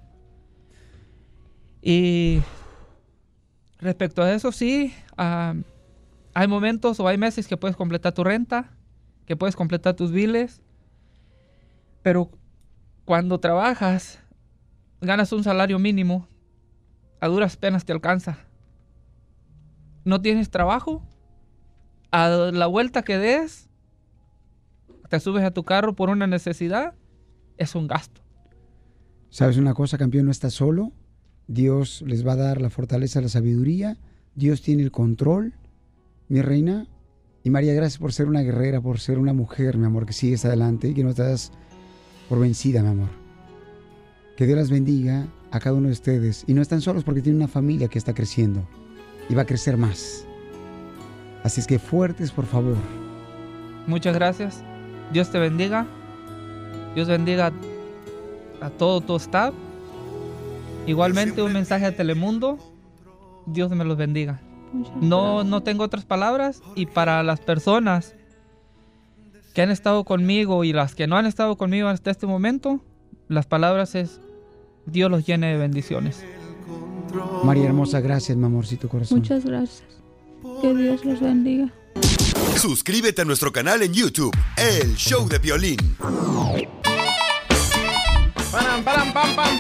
Y 1.82 2.42
respecto 3.80 4.22
a 4.22 4.34
eso, 4.34 4.52
sí, 4.52 4.94
ah, 5.18 5.54
hay 6.34 6.48
momentos 6.48 7.00
o 7.00 7.08
hay 7.08 7.18
meses 7.18 7.48
que 7.48 7.58
puedes 7.58 7.76
completar 7.76 8.14
tu 8.14 8.24
renta, 8.24 8.72
que 9.26 9.36
puedes 9.36 9.56
completar 9.56 9.96
tus 9.96 10.12
biles, 10.12 10.62
pero 12.04 12.32
cuando 13.08 13.40
trabajas, 13.40 14.20
ganas 15.00 15.32
un 15.32 15.42
salario 15.42 15.80
mínimo, 15.80 16.28
a 17.22 17.30
duras 17.30 17.56
penas 17.56 17.86
te 17.86 17.94
alcanza. 17.94 18.38
No 20.04 20.22
tienes 20.22 20.50
trabajo, 20.50 21.02
a 22.12 22.28
la 22.28 22.68
vuelta 22.68 23.04
que 23.04 23.18
des, 23.18 23.70
te 25.08 25.22
subes 25.22 25.46
a 25.46 25.52
tu 25.52 25.64
carro 25.64 25.96
por 25.96 26.10
una 26.10 26.28
necesidad, 26.28 26.96
es 27.56 27.76
un 27.76 27.88
gasto. 27.88 28.20
¿Sabes 29.30 29.56
una 29.56 29.74
cosa, 29.74 29.98
campeón? 29.98 30.26
No 30.26 30.32
estás 30.32 30.56
solo. 30.56 30.92
Dios 31.48 32.04
les 32.06 32.28
va 32.28 32.34
a 32.34 32.36
dar 32.36 32.60
la 32.60 32.70
fortaleza, 32.70 33.22
la 33.22 33.30
sabiduría. 33.30 33.98
Dios 34.36 34.62
tiene 34.62 34.84
el 34.84 34.92
control, 34.92 35.54
mi 36.28 36.42
reina. 36.42 36.88
Y 37.46 37.52
María, 37.52 37.74
gracias 37.74 38.00
por 38.00 38.12
ser 38.12 38.28
una 38.28 38.42
guerrera, 38.42 38.82
por 38.82 39.00
ser 39.00 39.18
una 39.18 39.32
mujer, 39.32 39.78
mi 39.78 39.86
amor, 39.86 40.06
que 40.06 40.12
sigues 40.12 40.44
adelante 40.44 40.90
y 40.90 40.94
que 40.94 41.06
no 41.06 41.12
estás 41.12 41.54
por 42.28 42.40
vencida, 42.40 42.82
mi 42.82 42.90
amor. 42.90 43.10
Que 44.36 44.46
Dios 44.46 44.58
las 44.58 44.70
bendiga 44.70 45.28
a 45.52 45.60
cada 45.60 45.76
uno 45.76 45.88
de 45.88 45.94
ustedes. 45.94 46.44
Y 46.48 46.54
no 46.54 46.62
están 46.62 46.82
solos 46.82 47.04
porque 47.04 47.22
tienen 47.22 47.42
una 47.42 47.48
familia 47.48 47.88
que 47.88 47.98
está 47.98 48.14
creciendo 48.14 48.68
y 49.30 49.36
va 49.36 49.44
a 49.44 49.46
crecer 49.46 49.78
más. 49.78 50.26
Así 51.44 51.62
es 51.62 51.68
que 51.68 51.80
fuertes, 51.80 52.32
por 52.32 52.46
favor. 52.46 52.76
Muchas 53.88 54.16
gracias. 54.16 54.64
Dios 55.12 55.32
te 55.32 55.40
bendiga. 55.40 55.86
Dios 56.96 57.08
bendiga 57.08 57.52
a 58.62 58.70
todo 58.70 59.02
tu 59.02 59.16
staff. 59.16 59.54
Igualmente 60.86 61.42
un 61.42 61.54
mensaje 61.54 61.86
a 61.86 61.96
Telemundo. 61.96 62.58
Dios 63.46 63.72
me 63.72 63.86
los 63.86 63.98
bendiga. 63.98 64.42
No, 65.00 65.44
no 65.44 65.64
tengo 65.64 65.84
otras 65.84 66.06
palabras 66.06 66.62
y 66.76 66.86
para 66.88 67.24
las 67.24 67.40
personas 67.40 68.17
que 69.58 69.64
han 69.64 69.72
estado 69.72 70.04
conmigo 70.04 70.64
y 70.64 70.72
las 70.72 70.94
que 70.94 71.08
no 71.08 71.18
han 71.18 71.26
estado 71.26 71.58
conmigo 71.58 71.88
hasta 71.88 72.12
este 72.12 72.28
momento, 72.28 72.80
las 73.28 73.48
palabras 73.48 73.96
es 73.96 74.22
Dios 74.86 75.10
los 75.10 75.26
llene 75.26 75.48
de 75.48 75.58
bendiciones. 75.58 76.24
María 77.44 77.66
hermosa, 77.66 78.00
gracias, 78.00 78.38
mi 78.38 78.46
amorcito 78.46 78.88
corazón. 78.88 79.18
Muchas 79.18 79.44
gracias. 79.46 79.82
Que 80.62 80.76
Dios 80.76 81.04
los 81.04 81.20
bendiga. 81.20 81.74
Suscríbete 82.56 83.24
a 83.24 83.26
nuestro 83.26 83.52
canal 83.52 83.82
en 83.82 83.94
YouTube, 83.94 84.32
El 84.58 84.96
Show 84.96 85.28
de 85.28 85.40
Violín. 85.40 85.80
Param, 88.52 88.84
param, 88.84 89.12
pam, 89.12 89.36
pam. 89.36 89.60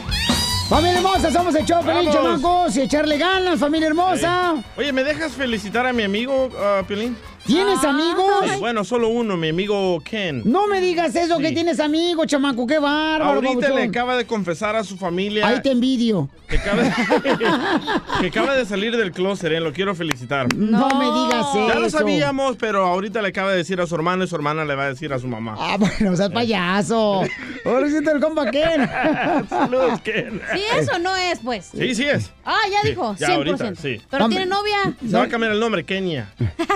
Familia 0.69 0.97
hermosa, 0.97 1.31
somos 1.31 1.55
el 1.55 1.65
show, 1.65 1.81
feliz 1.81 2.11
chamacos, 2.11 2.75
y 2.75 2.81
echarle 2.81 3.17
ganas, 3.17 3.57
familia 3.57 3.87
hermosa. 3.87 4.63
Oye, 4.75 4.91
¿me 4.91 5.03
dejas 5.03 5.31
felicitar 5.31 5.87
a 5.87 5.93
mi 5.93 6.03
amigo, 6.03 6.49
ah, 6.59 6.83
Piolín? 6.87 7.15
¿Tienes 7.45 7.83
amigos? 7.83 8.59
Bueno, 8.59 8.83
solo 8.83 9.07
uno, 9.09 9.37
mi 9.37 9.49
amigo 9.49 10.01
Ken. 10.03 10.41
No 10.45 10.67
me 10.67 10.81
digas 10.81 11.15
eso, 11.15 11.37
que 11.39 11.51
tienes 11.51 11.79
amigos, 11.79 12.27
chamaco, 12.27 12.67
qué 12.67 12.79
bárbaro. 12.79 13.35
Ahorita 13.47 13.69
le 13.69 13.83
acaba 13.83 14.17
de 14.17 14.25
confesar 14.25 14.75
a 14.75 14.83
su 14.83 14.97
familia 14.97 15.47
Ahí 15.47 15.61
te 15.61 15.71
envidio. 15.71 16.29
que 16.49 16.57
acaba, 16.57 16.81
que 18.21 18.27
acaba 18.27 18.55
de 18.55 18.65
salir 18.65 18.95
del 18.97 19.11
closet, 19.11 19.51
¿eh? 19.51 19.59
lo 19.59 19.71
quiero 19.73 19.95
felicitar. 19.95 20.53
No 20.55 20.89
me 20.97 21.05
digas 21.05 21.45
Ya 21.73 21.79
lo 21.79 21.87
eso. 21.87 21.99
sabíamos, 21.99 22.57
pero 22.57 22.85
ahorita 22.85 23.21
le 23.21 23.29
acaba 23.29 23.51
de 23.51 23.57
decir 23.57 23.79
a 23.79 23.87
su 23.87 23.95
hermano 23.95 24.23
y 24.23 24.27
su 24.27 24.35
hermana 24.35 24.65
le 24.65 24.75
va 24.75 24.83
a 24.85 24.89
decir 24.89 25.13
a 25.13 25.19
su 25.19 25.27
mamá. 25.27 25.55
Ah, 25.57 25.77
bueno, 25.77 26.11
o 26.11 26.15
sea, 26.15 26.29
payaso. 26.29 27.21
Pobrecito 27.63 28.11
el 28.11 28.21
compa 28.21 28.49
Ken. 28.51 28.89
Saludos, 29.49 30.01
Ken. 30.01 30.41
Sí, 30.53 30.61
eso 30.77 30.99
no 30.99 31.15
es, 31.15 31.39
pues. 31.39 31.69
Sí, 31.77 31.95
sí 31.95 32.03
es. 32.05 32.31
Ah, 32.45 32.57
ya 32.71 32.81
Sí, 32.81 32.89
dijo, 32.89 33.15
ya 33.17 33.27
100%. 33.29 33.35
ahorita, 33.35 33.75
sí. 33.75 34.01
Pero 34.09 34.25
Hombre. 34.25 34.37
tiene 34.39 34.51
novia. 34.51 34.93
Se 35.09 35.17
va 35.17 35.23
a 35.23 35.27
cambiar 35.29 35.51
el 35.53 35.59
nombre, 35.59 35.83
Kenia. 35.85 36.33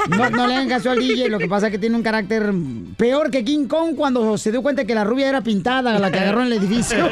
No, 0.09 0.30
no 0.30 0.47
le 0.52 0.58
hagan 0.58 0.70
caso 0.70 0.91
al 0.91 0.99
DJ, 0.99 1.30
lo 1.30 1.39
que 1.39 1.47
pasa 1.47 1.68
es 1.68 1.72
que 1.72 1.80
tiene 1.80 1.95
un 1.95 2.04
carácter 2.04 2.52
peor 2.97 3.32
que 3.32 3.43
King 3.43 3.68
Kong 3.68 3.95
cuando 3.95 4.38
se 4.38 4.52
dio 4.52 4.62
cuenta 4.62 4.86
que 4.86 4.93
la 4.93 5.04
rubia 5.04 5.30
era 5.30 5.41
pintada, 5.41 5.97
la 5.97 6.12
que 6.12 6.20
agarró 6.20 6.41
en 6.41 6.47
el 6.47 6.54
edificio. 6.54 7.10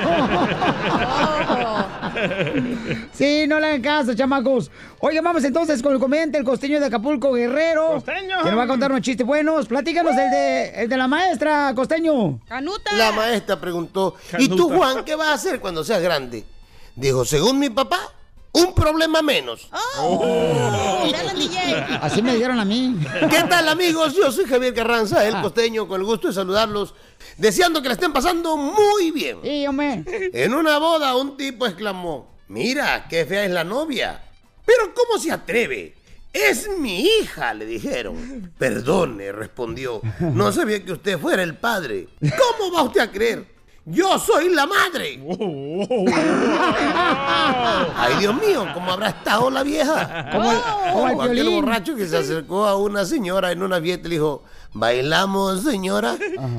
Sí, 3.14 3.46
no 3.48 3.60
le 3.60 3.68
hagan 3.68 3.82
caso, 3.82 4.14
chamacos. 4.14 4.72
Oigan, 5.00 5.24
vamos 5.24 5.44
entonces 5.44 5.82
con 5.82 5.94
el 5.94 6.00
comediante, 6.00 6.38
el 6.38 6.44
costeño 6.44 6.80
de 6.80 6.88
Acapulco, 6.88 7.32
Guerrero. 7.34 7.94
¡Costeño! 7.94 8.44
Que 8.44 8.50
nos 8.50 8.60
va 8.60 8.64
a 8.64 8.68
contar 8.68 8.92
unos 8.92 9.02
chistes 9.02 9.26
buenos. 9.26 9.68
Platícanos 9.68 10.12
el 10.12 10.30
de, 10.30 10.84
el 10.84 10.90
de 10.90 10.98
la 10.98 11.08
maestra, 11.08 11.74
costeño. 11.76 12.40
Canuta. 12.48 12.94
La 12.94 13.12
maestra 13.12 13.60
preguntó, 13.60 14.16
¿y 14.38 14.50
tú. 14.50 14.70
Juan, 14.70 15.04
qué 15.06 15.16
vas 15.16 15.30
a 15.30 15.34
hacer 15.34 15.60
cuando 15.60 15.84
seas 15.84 16.02
grande? 16.02 16.46
Dijo, 16.96 17.24
según 17.24 17.60
mi 17.60 17.70
papá, 17.70 18.00
un 18.52 18.74
problema 18.74 19.22
menos. 19.22 19.70
Oh, 20.00 21.04
Así 22.02 22.22
me 22.22 22.34
dijeron 22.34 22.60
a 22.60 22.66
mí. 22.66 22.96
¿Qué 23.30 23.44
tal, 23.50 23.68
amigos? 23.70 24.16
Yo 24.16 24.32
soy 24.32 24.46
Javier 24.46 24.74
Carranza, 24.74 25.20
Ah. 25.20 25.28
el 25.28 25.42
costeño, 25.42 25.88
con 25.88 26.00
el 26.02 26.06
gusto 26.06 26.28
de 26.28 26.34
saludarlos, 26.34 26.94
deseando 27.38 27.82
que 27.82 27.88
la 27.90 27.94
estén 27.94 28.14
pasando 28.14 28.58
muy 28.58 29.12
bien. 29.12 29.40
Sí, 29.44 29.66
hombre. 29.68 30.04
En 30.34 30.54
una 30.54 30.78
boda, 30.80 31.16
un 31.16 31.38
tipo 31.38 31.66
exclamó, 31.66 32.36
mira, 32.48 33.08
qué 33.10 33.26
fea 33.26 33.46
es 33.46 33.52
la 33.52 33.64
novia. 33.64 34.22
Pero 34.66 34.94
¿cómo 34.94 35.20
se 35.22 35.32
atreve? 35.32 35.96
Es 36.32 36.70
mi 36.78 37.02
hija, 37.02 37.54
le 37.56 37.66
dijeron. 37.66 38.54
Perdone, 38.58 39.32
respondió. 39.32 40.00
No 40.20 40.52
sabía 40.52 40.84
que 40.86 40.92
usted 40.94 41.18
fuera 41.20 41.42
el 41.42 41.58
padre. 41.58 42.08
¿Cómo 42.22 42.72
va 42.76 42.84
usted 42.84 43.02
a 43.02 43.12
creer? 43.12 43.46
Yo 43.90 44.20
soy 44.20 44.50
la 44.54 44.68
madre. 44.68 45.20
Ay, 47.96 48.16
Dios 48.20 48.36
mío, 48.36 48.66
¿cómo 48.74 48.92
habrá 48.92 49.10
estado 49.10 49.50
la 49.50 49.64
vieja? 49.64 50.30
Como 50.32 50.52
el- 50.52 50.60
como 50.94 51.10
el 51.12 51.16
O 51.18 51.22
aquel 51.24 51.50
borracho 51.50 51.96
que 51.96 52.08
se 52.08 52.18
acercó 52.18 52.66
a 52.66 52.76
una 52.78 53.06
señora 53.06 53.52
en 53.52 53.64
una 53.64 53.80
fiesta 53.82 54.08
y 54.08 54.12
le 54.12 54.16
dijo, 54.18 54.44
¿bailamos, 54.74 55.64
señora? 55.64 56.16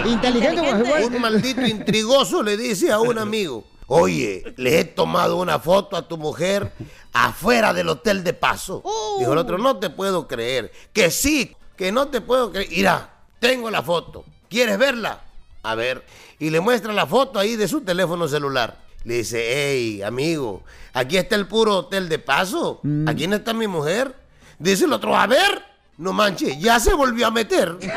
Inteligente, 0.05 0.61
güey. 0.84 1.03
Un 1.03 1.21
maldito 1.21 1.65
intrigoso 1.65 2.41
le 2.41 2.57
dice 2.57 2.91
a 2.91 2.99
un 2.99 3.17
amigo, 3.17 3.65
oye, 3.88 4.53
le 4.57 4.80
he 4.80 4.86
tomado 4.86 5.38
una 5.38 5.59
foto 5.59 5.97
a 5.97 6.07
tu 6.07 6.17
mujer 6.17 6.71
afuera 7.13 7.73
del 7.73 7.89
hotel 7.89 8.23
de 8.23 8.34
paso. 8.34 8.84
Dijo 9.19 9.34
el 9.34 9.39
otro, 9.39 9.57
no 9.57 9.78
te 9.78 9.89
puedo 9.89 10.28
creer. 10.28 10.71
Que 10.93 11.11
sí, 11.11 11.55
que 11.75 11.91
no 11.91 12.07
te 12.07 12.21
puedo 12.21 12.51
creer. 12.51 12.69
Mira, 12.69 13.09
tengo 13.39 13.69
la 13.69 13.84
foto. 13.84 14.23
¿Quieres 14.49 14.78
verla? 14.78 15.21
A 15.63 15.75
ver. 15.75 16.05
Y 16.39 16.49
le 16.49 16.59
muestra 16.59 16.93
la 16.93 17.05
foto 17.05 17.39
ahí 17.39 17.55
de 17.55 17.67
su 17.67 17.82
teléfono 17.82 18.28
celular. 18.28 18.86
Le 19.03 19.17
dice, 19.19 19.45
hey, 19.47 20.01
amigo, 20.01 20.63
aquí 20.93 21.17
está 21.17 21.35
el 21.35 21.47
puro 21.47 21.77
hotel 21.77 22.09
de 22.09 22.19
paso. 22.19 22.81
¿Aquí 23.07 23.27
no 23.27 23.37
está 23.37 23.53
mi 23.53 23.67
mujer? 23.67 24.13
Dice 24.59 24.85
el 24.85 24.93
otro, 24.93 25.15
a 25.15 25.27
ver. 25.27 25.63
No 25.97 26.13
manches, 26.13 26.59
ya 26.59 26.79
se 26.79 26.93
volvió 26.93 27.27
a 27.27 27.31
meter. 27.31 27.75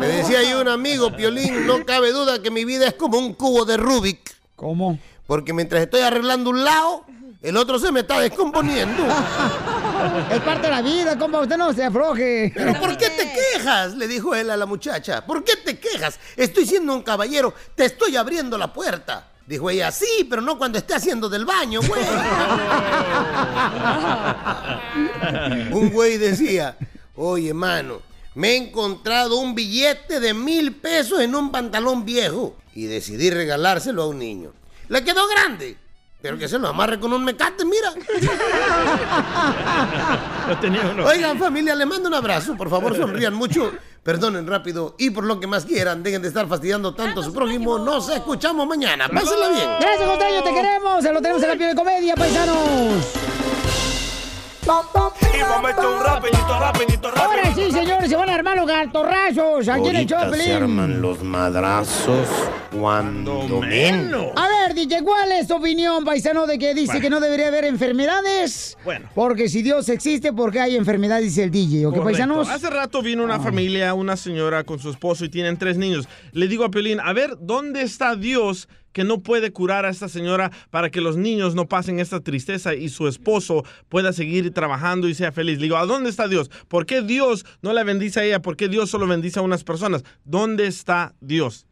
Me 0.00 0.06
decía 0.06 0.42
yo 0.42 0.60
un 0.60 0.68
amigo, 0.68 1.14
Piolín, 1.14 1.66
no 1.66 1.84
cabe 1.84 2.10
duda 2.10 2.42
que 2.42 2.50
mi 2.50 2.64
vida 2.64 2.88
es 2.88 2.94
como 2.94 3.18
un 3.18 3.34
cubo 3.34 3.64
de 3.64 3.76
Rubik. 3.76 4.34
¿Cómo? 4.56 4.98
Porque 5.26 5.52
mientras 5.52 5.82
estoy 5.82 6.00
arreglando 6.00 6.50
un 6.50 6.64
lado, 6.64 7.04
el 7.42 7.56
otro 7.56 7.78
se 7.78 7.92
me 7.92 8.00
está 8.00 8.18
descomponiendo. 8.18 9.04
Es 10.30 10.40
parte 10.40 10.66
de 10.66 10.70
la 10.70 10.82
vida, 10.82 11.18
compa. 11.18 11.40
Usted 11.40 11.56
no 11.56 11.72
se 11.72 11.84
afloje. 11.84 12.52
¿Pero 12.54 12.74
por 12.74 12.96
qué 12.96 13.10
te 13.10 13.32
quejas? 13.32 13.94
Le 13.94 14.08
dijo 14.08 14.34
él 14.34 14.50
a 14.50 14.56
la 14.56 14.66
muchacha. 14.66 15.24
¿Por 15.24 15.44
qué 15.44 15.56
te 15.56 15.78
quejas? 15.78 16.18
Estoy 16.36 16.66
siendo 16.66 16.94
un 16.94 17.02
caballero, 17.02 17.54
te 17.74 17.86
estoy 17.86 18.16
abriendo 18.16 18.58
la 18.58 18.72
puerta. 18.72 19.28
Dijo 19.46 19.68
ella, 19.68 19.90
sí, 19.90 20.26
pero 20.28 20.42
no 20.42 20.56
cuando 20.56 20.78
esté 20.78 20.94
haciendo 20.94 21.28
del 21.28 21.44
baño, 21.44 21.80
güey. 21.82 22.02
un 25.72 25.90
güey 25.90 26.18
decía, 26.18 26.76
oye, 27.16 27.52
mano, 27.52 28.00
me 28.34 28.50
he 28.50 28.56
encontrado 28.56 29.38
un 29.38 29.56
billete 29.56 30.20
de 30.20 30.34
mil 30.34 30.76
pesos 30.76 31.20
en 31.20 31.34
un 31.34 31.50
pantalón 31.50 32.04
viejo 32.04 32.56
y 32.74 32.84
decidí 32.84 33.30
regalárselo 33.30 34.04
a 34.04 34.06
un 34.06 34.20
niño. 34.20 34.52
Le 34.88 35.02
quedó 35.02 35.26
grande, 35.26 35.76
pero 36.22 36.38
que 36.38 36.48
se 36.48 36.58
lo 36.58 36.68
amarre 36.68 37.00
con 37.00 37.12
un 37.12 37.24
mecate, 37.24 37.64
mira. 37.64 37.92
Oigan, 41.06 41.38
familia, 41.38 41.74
les 41.74 41.86
mando 41.86 42.08
un 42.08 42.14
abrazo. 42.14 42.56
Por 42.56 42.68
favor, 42.68 42.96
sonrían 42.96 43.34
mucho. 43.34 43.72
Perdonen 44.02 44.46
rápido 44.46 44.94
y 44.98 45.10
por 45.10 45.24
lo 45.24 45.38
que 45.40 45.46
más 45.46 45.66
quieran, 45.66 46.02
dejen 46.02 46.22
de 46.22 46.28
estar 46.28 46.48
fastidiando 46.48 46.94
tanto 46.94 47.20
a 47.20 47.24
su 47.24 47.34
prójimo. 47.34 47.78
Nos 47.78 48.08
escuchamos 48.08 48.66
mañana. 48.66 49.08
Pásenla 49.08 49.50
bien. 49.50 49.68
Gracias, 49.80 50.08
costeño, 50.08 50.42
te 50.42 50.54
queremos. 50.54 51.02
Se 51.02 51.12
lo 51.12 51.20
tenemos 51.20 51.42
en 51.42 51.48
la 51.50 51.56
piel 51.56 51.70
de 51.70 51.76
comedia, 51.76 52.14
paisanos. 52.14 53.39
Y 54.62 54.66
vamos 55.42 55.56
a 55.56 55.62
meter 55.62 55.86
un 55.86 56.02
rapidito, 56.04 56.60
rapidito, 56.60 57.10
rapidito. 57.10 57.10
Ahora 57.16 57.54
sí, 57.54 57.72
señores, 57.72 58.10
se 58.10 58.16
van 58.16 58.28
a 58.28 58.34
armar 58.34 58.56
los 58.58 58.66
gartorrazos 58.66 59.68
aquí 59.68 59.88
en 59.88 59.96
el 59.96 60.12
Ahorita 60.12 60.20
se 60.20 60.26
Choplin. 60.36 60.52
arman 60.52 61.00
los 61.02 61.22
madrazos 61.22 62.28
cuando 62.78 63.60
menos. 63.60 64.26
A 64.36 64.48
ver, 64.48 64.74
DJ, 64.74 65.02
¿cuál 65.02 65.32
es 65.32 65.48
tu 65.48 65.54
opinión, 65.56 66.04
paisano, 66.04 66.46
de 66.46 66.58
que 66.58 66.74
dice 66.74 66.86
Bueno. 66.86 67.00
que 67.00 67.10
no 67.10 67.20
debería 67.20 67.48
haber 67.48 67.64
enfermedades? 67.64 68.76
Bueno. 68.84 69.08
Porque 69.14 69.48
si 69.48 69.62
Dios 69.62 69.88
existe, 69.88 70.32
¿por 70.32 70.52
qué 70.52 70.60
hay 70.60 70.76
enfermedades? 70.76 71.24
Dice 71.24 71.44
el 71.44 71.50
DJ, 71.50 71.86
¿ok, 71.86 71.94
Correcto. 71.94 72.04
paisanos? 72.04 72.48
Hace 72.48 72.68
rato 72.70 73.00
vino 73.02 73.24
una 73.24 73.40
familia, 73.40 73.94
una 73.94 74.16
señora 74.16 74.64
con 74.64 74.78
su 74.78 74.90
esposo 74.90 75.24
y 75.24 75.30
tienen 75.30 75.56
tres 75.56 75.78
niños. 75.78 76.06
Le 76.32 76.48
digo 76.48 76.64
a 76.64 76.70
Pelín, 76.70 77.00
a 77.00 77.12
ver, 77.14 77.36
¿dónde 77.40 77.82
está 77.82 78.14
Dios 78.14 78.68
que 78.92 79.04
no 79.04 79.20
puede 79.20 79.52
curar 79.52 79.84
a 79.84 79.90
esta 79.90 80.08
señora 80.08 80.50
para 80.70 80.90
que 80.90 81.00
los 81.00 81.16
niños 81.16 81.54
no 81.54 81.68
pasen 81.68 82.00
esta 82.00 82.20
tristeza 82.20 82.74
y 82.74 82.88
su 82.88 83.08
esposo 83.08 83.64
pueda 83.88 84.12
seguir 84.12 84.52
trabajando 84.52 85.08
y 85.08 85.14
sea 85.14 85.32
feliz? 85.32 85.58
Le 85.58 85.64
digo, 85.64 85.76
¿a 85.76 85.86
dónde 85.86 86.10
está 86.10 86.28
Dios? 86.28 86.50
¿Por 86.68 86.86
qué 86.86 87.02
Dios 87.02 87.44
no 87.62 87.72
la 87.72 87.84
bendice 87.84 88.20
a 88.20 88.24
ella? 88.24 88.42
¿Por 88.42 88.56
qué 88.56 88.68
Dios 88.68 88.90
solo 88.90 89.06
bendice 89.06 89.38
a 89.38 89.42
unas 89.42 89.64
personas? 89.64 90.04
¿Dónde 90.24 90.66
está 90.66 91.14
Dios? 91.20 91.66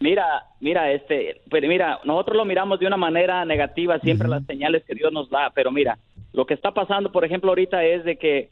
mira, 0.00 0.44
mira, 0.60 0.90
este, 0.92 1.40
pero 1.50 1.68
mira, 1.68 2.00
nosotros 2.04 2.36
lo 2.36 2.44
miramos 2.44 2.78
de 2.80 2.86
una 2.86 2.96
manera 2.96 3.44
negativa, 3.44 3.98
siempre 4.00 4.28
las 4.28 4.44
señales 4.46 4.84
que 4.84 4.94
Dios 4.94 5.12
nos 5.12 5.28
da, 5.30 5.50
pero 5.54 5.70
mira, 5.70 5.98
lo 6.32 6.46
que 6.46 6.54
está 6.54 6.72
pasando, 6.72 7.10
por 7.12 7.24
ejemplo, 7.24 7.50
ahorita 7.50 7.82
es 7.84 8.04
de 8.04 8.16
que, 8.16 8.50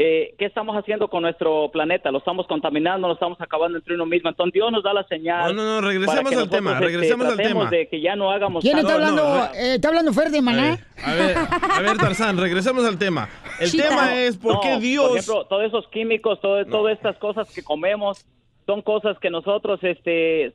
eh, 0.00 0.34
¿qué 0.38 0.44
estamos 0.44 0.76
haciendo 0.76 1.08
con 1.08 1.22
nuestro 1.22 1.70
planeta? 1.72 2.10
Lo 2.10 2.18
estamos 2.18 2.46
contaminando, 2.46 3.08
lo 3.08 3.14
estamos 3.14 3.40
acabando 3.40 3.78
entre 3.78 3.94
uno 3.94 4.06
mismo, 4.06 4.28
entonces 4.28 4.52
Dios 4.54 4.70
nos 4.70 4.82
da 4.84 4.92
la 4.92 5.02
señal. 5.04 5.54
No, 5.56 5.62
no, 5.62 5.74
no, 5.74 5.80
para 5.80 5.88
regresemos 5.88 6.30
que 6.30 6.36
al 6.38 6.50
tema, 6.50 6.72
este, 6.74 6.84
regresemos 6.84 7.26
al 7.28 7.36
tema. 7.36 7.70
de 7.70 7.88
que 7.88 8.00
ya 8.00 8.14
no 8.14 8.30
hagamos 8.30 8.62
¿Quién 8.62 8.78
está 8.78 8.94
hablando? 8.94 9.44
eh, 9.54 9.74
¿Está 9.74 9.88
hablando 9.88 10.12
Fer 10.12 10.30
de 10.30 10.42
Maná? 10.42 10.78
A 11.04 11.14
ver, 11.14 11.36
a 11.36 11.80
ver, 11.80 11.96
Tarzán, 11.96 12.36
regresemos 12.38 12.84
al 12.84 12.98
tema. 12.98 13.28
El 13.60 13.70
Chita. 13.70 13.88
tema 13.88 14.14
es 14.14 14.36
por 14.36 14.54
No, 14.54 14.60
qué 14.60 14.78
Dios... 14.78 15.08
Por 15.08 15.18
ejemplo, 15.18 15.44
todos 15.46 15.64
esos 15.64 15.88
químicos, 15.88 16.40
todo- 16.40 16.64
todas 16.66 16.94
estas 16.96 17.16
cosas 17.18 17.52
que 17.52 17.62
comemos, 17.64 18.24
son 18.66 18.82
cosas 18.82 19.18
que 19.18 19.30
nosotros, 19.30 19.80
este, 19.82 20.52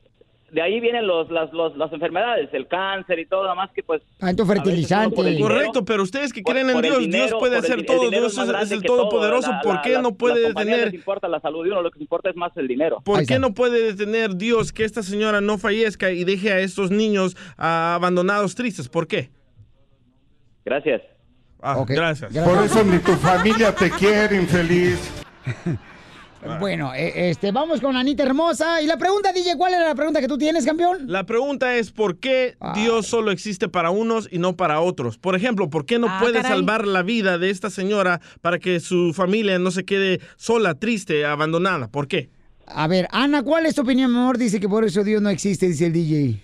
de 0.54 0.62
ahí 0.62 0.78
vienen 0.78 1.06
los, 1.06 1.28
las, 1.30 1.52
los- 1.52 1.76
las 1.76 1.92
enfermedades, 1.92 2.48
el 2.52 2.68
cáncer 2.68 3.18
y 3.18 3.26
todo, 3.26 3.42
nada 3.42 3.56
más 3.56 3.70
que 3.72 3.82
pues... 3.82 4.00
Tanto 4.18 4.46
fertilizante. 4.46 5.20
dinero- 5.22 5.48
Correcto, 5.48 5.84
pero 5.84 6.04
ustedes 6.04 6.32
que 6.32 6.42
por- 6.42 6.52
creen 6.52 6.68
en 6.68 6.74
por 6.74 6.82
Dios, 6.84 6.98
dinero, 7.00 7.26
Dios 7.26 7.36
puede 7.40 7.56
hacer 7.58 7.80
el 7.80 7.86
todo, 7.86 8.08
Dios 8.08 8.38
es, 8.38 8.70
el 8.70 8.82
todo, 8.82 8.96
Todopoderoso, 9.08 9.50
la- 9.50 9.60
¿por 9.62 9.82
qué 9.82 9.98
no 9.98 10.14
puede 10.14 10.46
detener? 10.48 10.84
les 10.86 10.94
importa 10.94 11.26
la 11.28 11.40
salud 11.40 11.64
de 11.64 11.72
uno, 11.72 11.82
lo 11.82 11.90
que 11.90 11.98
les 11.98 12.02
importa 12.02 12.30
es 12.30 12.36
más 12.36 12.56
el 12.56 12.68
dinero. 12.68 13.00
¿Por 13.04 13.26
qué 13.26 13.38
no 13.40 13.52
puede 13.52 13.82
detener 13.82 14.36
Dios 14.36 14.72
que 14.72 14.84
esta 14.84 15.02
señora 15.02 15.40
no 15.40 15.58
fallezca 15.58 16.12
y 16.12 16.22
deje 16.24 16.52
a 16.52 16.60
estos 16.60 16.90
niños 16.92 17.36
ah, 17.58 17.94
abandonados 17.96 18.54
tristes? 18.54 18.88
¿Por 18.88 19.08
qué? 19.08 19.30
Gracias. 20.64 21.02
Ah, 21.60 21.84
gracias. 21.86 22.32
Por 22.32 22.62
eso 22.64 22.84
ni 22.84 22.98
tu 22.98 23.12
familia 23.14 23.74
te 23.74 23.90
quiere, 23.90 24.36
infeliz. 24.36 25.10
Bueno, 26.60 26.92
eh, 26.94 27.30
este, 27.30 27.52
vamos 27.52 27.80
con 27.80 27.96
Anita 27.96 28.22
Hermosa. 28.22 28.82
Y 28.82 28.86
la 28.86 28.96
pregunta, 28.98 29.32
DJ, 29.32 29.56
¿cuál 29.56 29.74
era 29.74 29.84
la 29.88 29.94
pregunta 29.94 30.20
que 30.20 30.28
tú 30.28 30.36
tienes, 30.36 30.64
campeón? 30.66 31.04
La 31.06 31.24
pregunta 31.24 31.74
es 31.76 31.90
¿por 31.90 32.18
qué 32.18 32.56
Dios 32.74 33.06
solo 33.06 33.30
existe 33.30 33.68
para 33.68 33.90
unos 33.90 34.28
y 34.30 34.38
no 34.38 34.54
para 34.56 34.80
otros? 34.80 35.16
Por 35.18 35.34
ejemplo, 35.36 35.70
¿por 35.70 35.86
qué 35.86 35.98
no 35.98 36.06
Ah, 36.08 36.18
puede 36.20 36.34
caray. 36.42 36.50
salvar 36.52 36.86
la 36.86 37.02
vida 37.02 37.38
de 37.38 37.50
esta 37.50 37.70
señora 37.70 38.20
para 38.42 38.58
que 38.58 38.80
su 38.80 39.12
familia 39.14 39.58
no 39.58 39.70
se 39.70 39.84
quede 39.84 40.20
sola, 40.36 40.74
triste, 40.74 41.24
abandonada? 41.24 41.88
¿Por 41.88 42.08
qué? 42.08 42.28
A 42.66 42.86
ver, 42.88 43.08
Ana, 43.10 43.42
¿cuál 43.42 43.66
es 43.66 43.74
tu 43.74 43.82
opinión, 43.82 44.10
mi 44.12 44.18
amor? 44.18 44.38
Dice 44.38 44.60
que 44.60 44.68
por 44.68 44.84
eso 44.84 45.02
Dios 45.04 45.20
no 45.22 45.30
existe, 45.30 45.66
dice 45.66 45.86
el 45.86 45.92
DJ. 45.92 46.40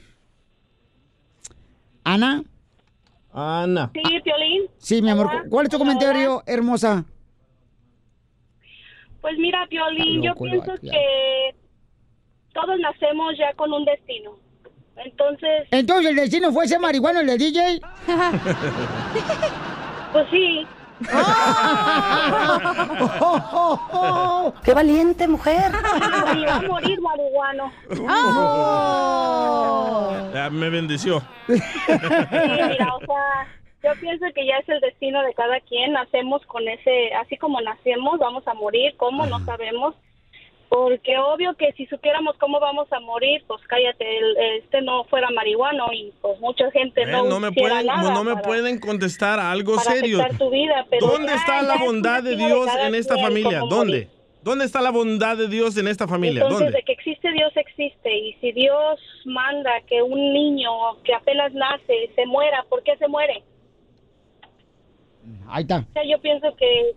Ana. 2.04 2.42
Ana. 3.32 3.90
Sí, 3.94 4.00
Piolín. 4.24 4.62
Sí, 4.78 5.02
mi 5.02 5.10
amor. 5.10 5.28
¿Cuál 5.48 5.66
es 5.66 5.70
tu 5.70 5.78
comentario, 5.78 6.42
hermosa? 6.46 7.04
Pues 9.20 9.36
mira, 9.38 9.66
Piolín, 9.68 10.22
yo 10.22 10.34
pienso 10.34 10.72
que 10.80 11.54
todos 12.54 12.78
nacemos 12.80 13.36
ya 13.38 13.52
con 13.54 13.72
un 13.72 13.84
destino. 13.84 14.32
Entonces, 14.96 15.68
Entonces, 15.70 16.10
¿el 16.10 16.16
destino 16.16 16.50
fue 16.52 16.64
ese 16.64 16.78
marihuano, 16.78 17.20
el 17.20 17.26
de 17.26 17.38
DJ? 17.38 17.80
pues 20.12 20.26
sí. 20.30 20.66
¡Qué 24.62 24.74
valiente 24.74 25.26
mujer! 25.26 25.72
Y 26.36 26.44
va 26.44 26.56
a 26.56 26.62
morir 26.62 27.00
marihuano. 27.00 27.72
Ya 30.34 30.50
me 30.50 30.68
bendició. 30.68 31.20
Sí, 31.46 31.54
mira, 31.54 32.94
o 32.94 33.00
sea, 33.00 33.48
yo 33.82 33.90
pienso 34.00 34.26
que 34.34 34.46
ya 34.46 34.56
es 34.58 34.68
el 34.68 34.80
destino 34.80 35.22
de 35.22 35.34
cada 35.34 35.60
quien. 35.60 35.92
Nacemos 35.92 36.44
con 36.46 36.66
ese, 36.68 37.12
así 37.14 37.36
como 37.36 37.60
nacemos, 37.60 38.18
vamos 38.18 38.46
a 38.46 38.54
morir. 38.54 38.94
¿Cómo? 38.96 39.26
No 39.26 39.44
sabemos. 39.44 39.94
Porque 40.68 41.18
obvio 41.18 41.54
que 41.56 41.72
si 41.72 41.84
supiéramos 41.86 42.36
cómo 42.38 42.60
vamos 42.60 42.86
a 42.92 43.00
morir, 43.00 43.42
pues 43.48 43.60
cállate, 43.66 44.04
el- 44.18 44.36
este 44.62 44.80
no 44.82 45.02
fuera 45.04 45.28
marihuano 45.30 45.86
y 45.92 46.12
pues 46.22 46.38
mucha 46.38 46.70
gente 46.70 47.02
Eh, 47.02 47.06
no, 47.06 47.24
no 47.24 47.40
me 47.40 47.50
pueden, 47.50 47.86
nada 47.86 48.12
no 48.14 48.22
me 48.22 48.34
para- 48.34 48.46
pueden 48.46 48.78
contestar 48.78 49.40
algo 49.40 49.74
para 49.74 49.90
serio. 49.90 50.18
tu 50.38 50.48
vida, 50.48 50.86
pero 50.88 51.08
¿Dónde 51.08 51.26
ya- 51.32 51.34
está 51.34 51.62
la 51.62 51.76
bondad 51.76 52.22
de 52.22 52.36
Dios 52.36 52.68
en 52.86 52.94
esta 52.94 53.18
familia? 53.18 53.58
¿Dónde? 53.68 53.76
morir. 54.06 54.08
¿Dónde 54.42 54.64
está 54.64 54.80
la 54.80 54.90
bondad 54.90 55.36
de 55.36 55.48
Dios 55.48 55.76
en 55.76 55.88
esta 55.88 56.06
familia? 56.06 56.42
Entonces, 56.42 56.66
¿Dónde? 56.66 56.76
de 56.78 56.82
que 56.84 56.92
existe 56.92 57.30
Dios, 57.32 57.52
existe. 57.56 58.16
Y 58.16 58.32
si 58.34 58.52
Dios 58.52 59.00
manda 59.24 59.72
que 59.88 60.00
un 60.02 60.32
niño 60.32 60.70
que 61.02 61.12
apenas 61.14 61.52
nace 61.52 62.10
se 62.14 62.26
muera, 62.26 62.64
¿por 62.68 62.82
qué 62.84 62.96
se 62.96 63.08
muere? 63.08 63.42
Ahí 65.48 65.62
está. 65.62 65.78
O 65.88 65.92
sea, 65.92 66.02
yo 66.04 66.20
pienso 66.20 66.54
que 66.56 66.94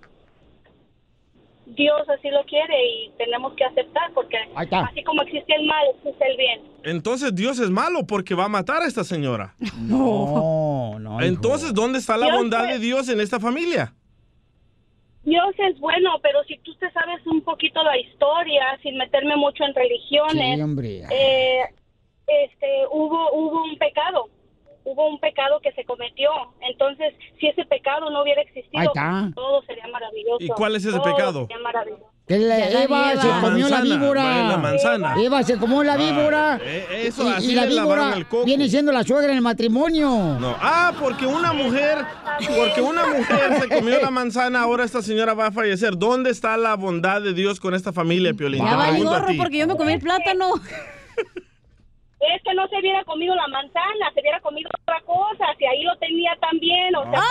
Dios 1.65 2.01
así 2.09 2.29
lo 2.29 2.43
quiere 2.45 2.75
y 2.87 3.09
tenemos 3.17 3.53
que 3.53 3.63
aceptar 3.63 4.11
porque 4.13 4.37
Ahí 4.55 4.65
está. 4.65 4.81
así 4.81 5.01
como 5.03 5.21
existe 5.21 5.55
el 5.55 5.65
mal, 5.65 5.85
existe 5.95 6.25
el 6.29 6.37
bien. 6.37 6.61
Entonces 6.83 7.33
Dios 7.33 7.57
es 7.59 7.69
malo 7.69 8.05
porque 8.05 8.35
va 8.35 8.45
a 8.45 8.49
matar 8.49 8.81
a 8.81 8.85
esta 8.87 9.03
señora. 9.03 9.55
No, 9.79 10.99
no. 10.99 11.21
Entonces, 11.21 11.73
¿dónde 11.73 11.99
está 11.99 12.17
la 12.17 12.25
Dios 12.27 12.37
bondad 12.37 12.65
es- 12.69 12.79
de 12.79 12.85
Dios 12.85 13.07
en 13.09 13.21
esta 13.21 13.39
familia? 13.39 13.93
Dios 15.23 15.55
es 15.57 15.79
bueno, 15.79 16.09
pero 16.21 16.43
si 16.43 16.57
tú 16.59 16.75
te 16.75 16.91
sabes 16.91 17.25
un 17.27 17.39
poquito 17.41 17.81
la 17.81 17.97
historia, 17.97 18.77
sin 18.83 18.97
meterme 18.97 19.37
mucho 19.37 19.63
en 19.63 19.73
religiones, 19.73 20.55
Sí, 20.57 20.61
hombre. 20.61 21.03
eh, 21.09 21.61
este, 22.27 22.67
hubo, 22.91 23.31
hubo 23.31 23.63
un 23.63 23.77
pecado, 23.77 24.27
hubo 24.85 25.07
un 25.09 25.19
pecado 25.19 25.59
que 25.61 25.71
se 25.73 25.83
cometió. 25.85 26.29
Entonces, 26.61 27.13
si 27.39 27.47
ese 27.47 27.65
pecado 27.65 28.09
no 28.09 28.21
hubiera 28.21 28.41
existido, 28.41 28.91
todo 29.35 29.61
sería 29.63 29.87
maravilloso. 29.87 30.37
¿Y 30.43 30.47
cuál 30.49 30.75
es 30.75 30.85
ese 30.85 30.97
Todo 30.99 31.03
pecado? 31.15 31.47
sería 31.47 31.63
maravilloso. 31.63 32.09
Que 32.25 32.39
la 32.39 32.69
Eva 32.83 33.11
se 33.17 33.27
comió 33.41 33.67
la 33.67 33.79
manzana, 33.79 33.97
víbora. 33.97 34.47
la 34.47 34.57
manzana. 34.57 35.15
Eva 35.21 35.43
se 35.43 35.57
comió 35.57 35.83
la 35.83 35.93
Ah, 35.93 35.97
víbora. 35.97 36.59
eh, 36.63 37.03
eso, 37.07 37.27
y, 37.27 37.33
así 37.33 37.51
y 37.51 37.55
la 37.55 37.65
víbora 37.65 38.13
el 38.15 38.25
coco. 38.27 38.45
viene 38.45 38.69
siendo 38.69 38.93
la 38.93 39.03
suegra 39.03 39.29
en 39.31 39.35
el 39.37 39.41
matrimonio. 39.41 40.07
No. 40.39 40.55
Ah, 40.61 40.93
porque 41.01 41.25
una 41.25 41.51
mujer, 41.51 41.97
porque 42.55 42.81
una 42.81 43.07
mujer 43.07 43.59
se 43.59 43.67
comió 43.67 43.99
la 43.99 44.09
manzana, 44.09 44.61
ahora 44.61 44.85
esta 44.85 45.01
señora 45.01 45.33
va 45.33 45.47
a 45.47 45.51
fallecer. 45.51 45.97
¿Dónde 45.97 46.29
está 46.29 46.55
la 46.55 46.75
bondad 46.77 47.21
de 47.21 47.33
Dios 47.33 47.59
con 47.59 47.73
esta 47.75 47.91
familia, 47.91 48.33
Piolín? 48.33 48.63
Ya 48.63 48.77
va 48.77 48.91
gorro 48.91 49.27
porque 49.37 49.57
yo 49.57 49.67
me 49.67 49.75
comí 49.75 49.91
el 49.91 49.99
plátano. 49.99 50.53
Es 52.35 52.41
que 52.43 52.53
no 52.55 52.65
se 52.69 52.79
hubiera 52.79 53.03
comido 53.03 53.35
la 53.35 53.47
manzana, 53.49 54.09
se 54.13 54.21
hubiera 54.21 54.39
comido 54.39 54.69
otra 54.81 55.01
cosa, 55.05 55.43
si 55.59 55.65
ahí 55.65 55.83
lo 55.83 55.93
tenía 55.97 56.31
también, 56.39 56.95
o 56.95 57.03
sea... 57.11 57.21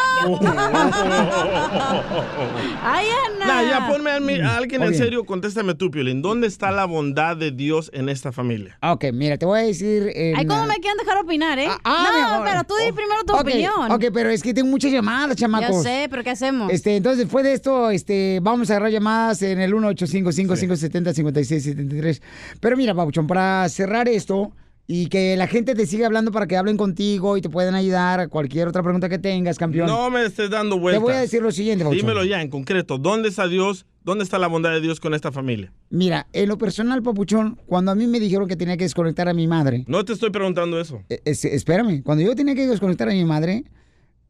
¡Ay, 2.83 3.07
Ana! 3.27 3.47
Nah, 3.47 3.63
ya 3.63 3.87
ponme 3.89 4.11
a, 4.11 4.21
mí- 4.21 4.41
a 4.41 4.57
alguien 4.57 4.83
en 4.83 4.95
serio, 4.95 5.25
contéstame 5.25 5.75
tú, 5.75 5.91
Piolín. 5.91 6.21
¿Dónde 6.23 6.47
está 6.47 6.71
la 6.71 6.85
bondad 6.85 7.37
de 7.37 7.51
Dios 7.53 7.91
en 7.95 8.09
esta 8.09 8.33
familia? 8.33 8.77
Ah, 8.81 8.93
Ok, 8.93 9.05
mira, 9.13 9.37
te 9.39 9.47
voy 9.47 9.61
a 9.61 9.63
decir. 9.63 10.11
en- 10.15 10.37
Ay, 10.37 10.47
¿cómo 10.47 10.67
me 10.67 10.75
quieren 10.77 10.99
dejar 10.99 11.19
opinar, 11.25 11.59
eh? 11.59 11.69
Ah, 11.85 12.37
no, 12.39 12.45
pero 12.45 12.65
tú 12.65 12.75
di 12.77 12.93
primero 12.93 13.25
tu 13.25 13.33
Ok, 13.35 13.41
opinión. 13.41 13.91
Ok, 13.91 14.05
pero 14.13 14.29
es 14.31 14.43
que 14.43 14.53
tengo 14.53 14.69
muchas 14.69 14.93
llamadas, 14.93 15.37
chamacos. 15.37 15.83
Ya 15.85 15.91
sé, 15.91 16.07
pero 16.11 16.23
¿qué 16.23 16.31
hacemos? 16.31 16.71
Este, 16.71 16.97
entonces, 16.97 17.21
después 17.25 17.45
de 17.45 17.55
esto, 17.55 17.91
este, 17.91 18.41
vamos 18.43 18.69
a 18.71 18.75
agarrar 18.75 18.91
llamadas 18.93 19.41
en 19.43 19.61
el 19.61 19.73
1855-570-5673. 19.75 22.21
Pero 22.61 22.77
mira, 22.77 22.95
Pabuchón, 22.95 23.27
para 23.27 23.67
cerrar 23.69 24.09
esto 24.09 24.53
y 24.95 25.07
que 25.07 25.37
la 25.39 25.47
gente 25.47 25.75
te 25.75 25.87
siga 25.87 26.05
hablando 26.07 26.33
para 26.33 26.47
que 26.47 26.55
hablen 26.57 26.77
contigo 26.77 27.39
y 27.39 27.41
te 27.41 27.49
puedan 27.49 27.75
ayudar 27.75 28.21
a 28.21 28.29
cualquier 28.29 28.69
otra 28.69 28.83
pregunta 28.83 29.09
que 29.09 29.19
tengas, 29.19 29.57
campeón. 29.57 29.87
No 29.87 30.11
me 30.11 30.25
estés 30.27 30.51
dando 30.51 30.75
Te 30.77 30.81
vueltas. 30.83 31.03
voy 31.03 31.13
a 31.15 31.21
decir 31.21 31.41
lo 31.41 31.51
siguiente, 31.51 31.83
Papuchón. 31.85 32.07
Dímelo 32.07 32.25
ya 32.27 32.43
en 32.43 32.51
concreto. 32.51 32.99
¿Dónde 32.99 33.31
está 33.31 33.49
Dios? 33.49 33.87
¿Dónde 34.05 34.25
está 34.25 34.39
la 34.39 34.49
bondad 34.49 34.71
de 34.73 34.81
Dios 34.83 35.01
con 35.01 35.15
esta 35.15 35.33
familia? 35.33 35.73
Mira, 35.89 36.27
en 36.35 36.49
lo 36.49 36.59
personal, 36.59 37.03
Papuchón, 37.03 37.59
cuando 37.67 37.91
a 37.91 37.95
mí 37.95 38.07
me 38.07 38.21
dijeron 38.21 38.47
que 38.49 38.57
tenía 38.57 38.77
que 38.77 38.85
desconectar 38.85 39.29
a 39.29 39.33
mi 39.33 39.47
madre, 39.47 39.85
No 39.87 40.05
te 40.05 40.13
estoy 40.13 40.29
preguntando 40.31 40.79
eso. 40.79 41.03
Es- 41.25 41.45
espérame, 41.47 42.03
cuando 42.03 42.23
yo 42.25 42.35
tenía 42.35 42.55
que 42.55 42.67
desconectar 42.67 43.09
a 43.09 43.13
mi 43.13 43.25
madre, 43.25 43.65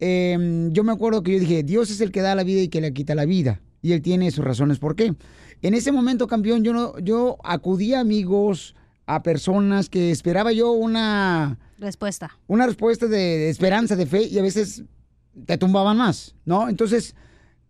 eh, 0.00 0.68
yo 0.72 0.84
me 0.84 0.92
acuerdo 0.92 1.22
que 1.22 1.32
yo 1.32 1.38
dije, 1.40 1.62
Dios 1.62 1.90
es 1.90 2.00
el 2.00 2.10
que 2.12 2.20
da 2.20 2.34
la 2.34 2.44
vida 2.44 2.60
y 2.60 2.68
que 2.68 2.80
le 2.80 2.92
quita 2.92 3.14
la 3.14 3.24
vida. 3.24 3.60
Y 3.82 3.92
él 3.92 4.02
tiene 4.02 4.30
sus 4.30 4.44
razones 4.44 4.78
por 4.78 4.94
qué. 4.94 5.14
En 5.62 5.74
ese 5.74 5.90
momento, 5.92 6.26
campeón, 6.26 6.62
yo, 6.64 6.72
no, 6.72 6.98
yo 7.00 7.36
acudí 7.44 7.94
a 7.94 8.00
amigos, 8.00 8.74
a 9.06 9.22
personas 9.22 9.88
que 9.88 10.10
esperaba 10.10 10.52
yo 10.52 10.72
una, 10.72 11.58
Respuesta. 11.78 12.38
una 12.46 12.66
respuesta 12.66 13.06
de, 13.06 13.18
de 13.18 13.50
esperanza, 13.50 13.96
de 13.96 14.06
fe, 14.06 14.24
y 14.24 14.38
a 14.38 14.42
veces 14.42 14.84
te 15.46 15.58
tumbaban 15.58 15.96
más, 15.96 16.34
¿no? 16.44 16.68
Entonces, 16.68 17.14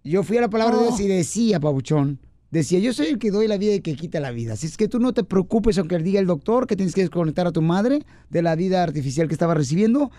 yo 0.05 0.23
fui 0.23 0.37
a 0.37 0.43
la 0.43 0.51
palabra 0.51 0.77
de 0.77 0.83
Dios 0.85 1.01
y 1.01 1.07
decía, 1.09 1.61
Pabuchón, 1.61 2.19
decía, 2.51 2.79
yo 2.81 2.93
soy 2.93 3.07
el 3.07 3.19
que 3.19 3.31
doy 3.31 3.49
la 3.49 3.57
vida 3.57 3.75
y 3.75 3.81
que 3.81 3.95
quita 3.97 4.21
la 4.21 4.31
vida. 4.31 4.55
Así 4.55 4.67
es 4.67 4.77
que 4.77 4.89
tú 4.89 4.99
no 4.99 5.13
te 5.13 5.25
preocupes, 5.25 5.79
aunque 5.79 5.99
diga 5.99 6.21
el 6.21 6.27
doctor 6.27 6.67
que 6.67 6.77
tienes 6.77 6.95
que 6.95 7.03
desconectar 7.03 7.47
a 7.47 7.53
tu 7.53 7.63
madre 7.63 8.05
de 8.29 8.43
la 8.43 8.55
vida 8.57 8.83
artificial 8.83 9.29
que 9.29 9.35
estaba 9.35 9.55
recibiendo. 9.55 10.11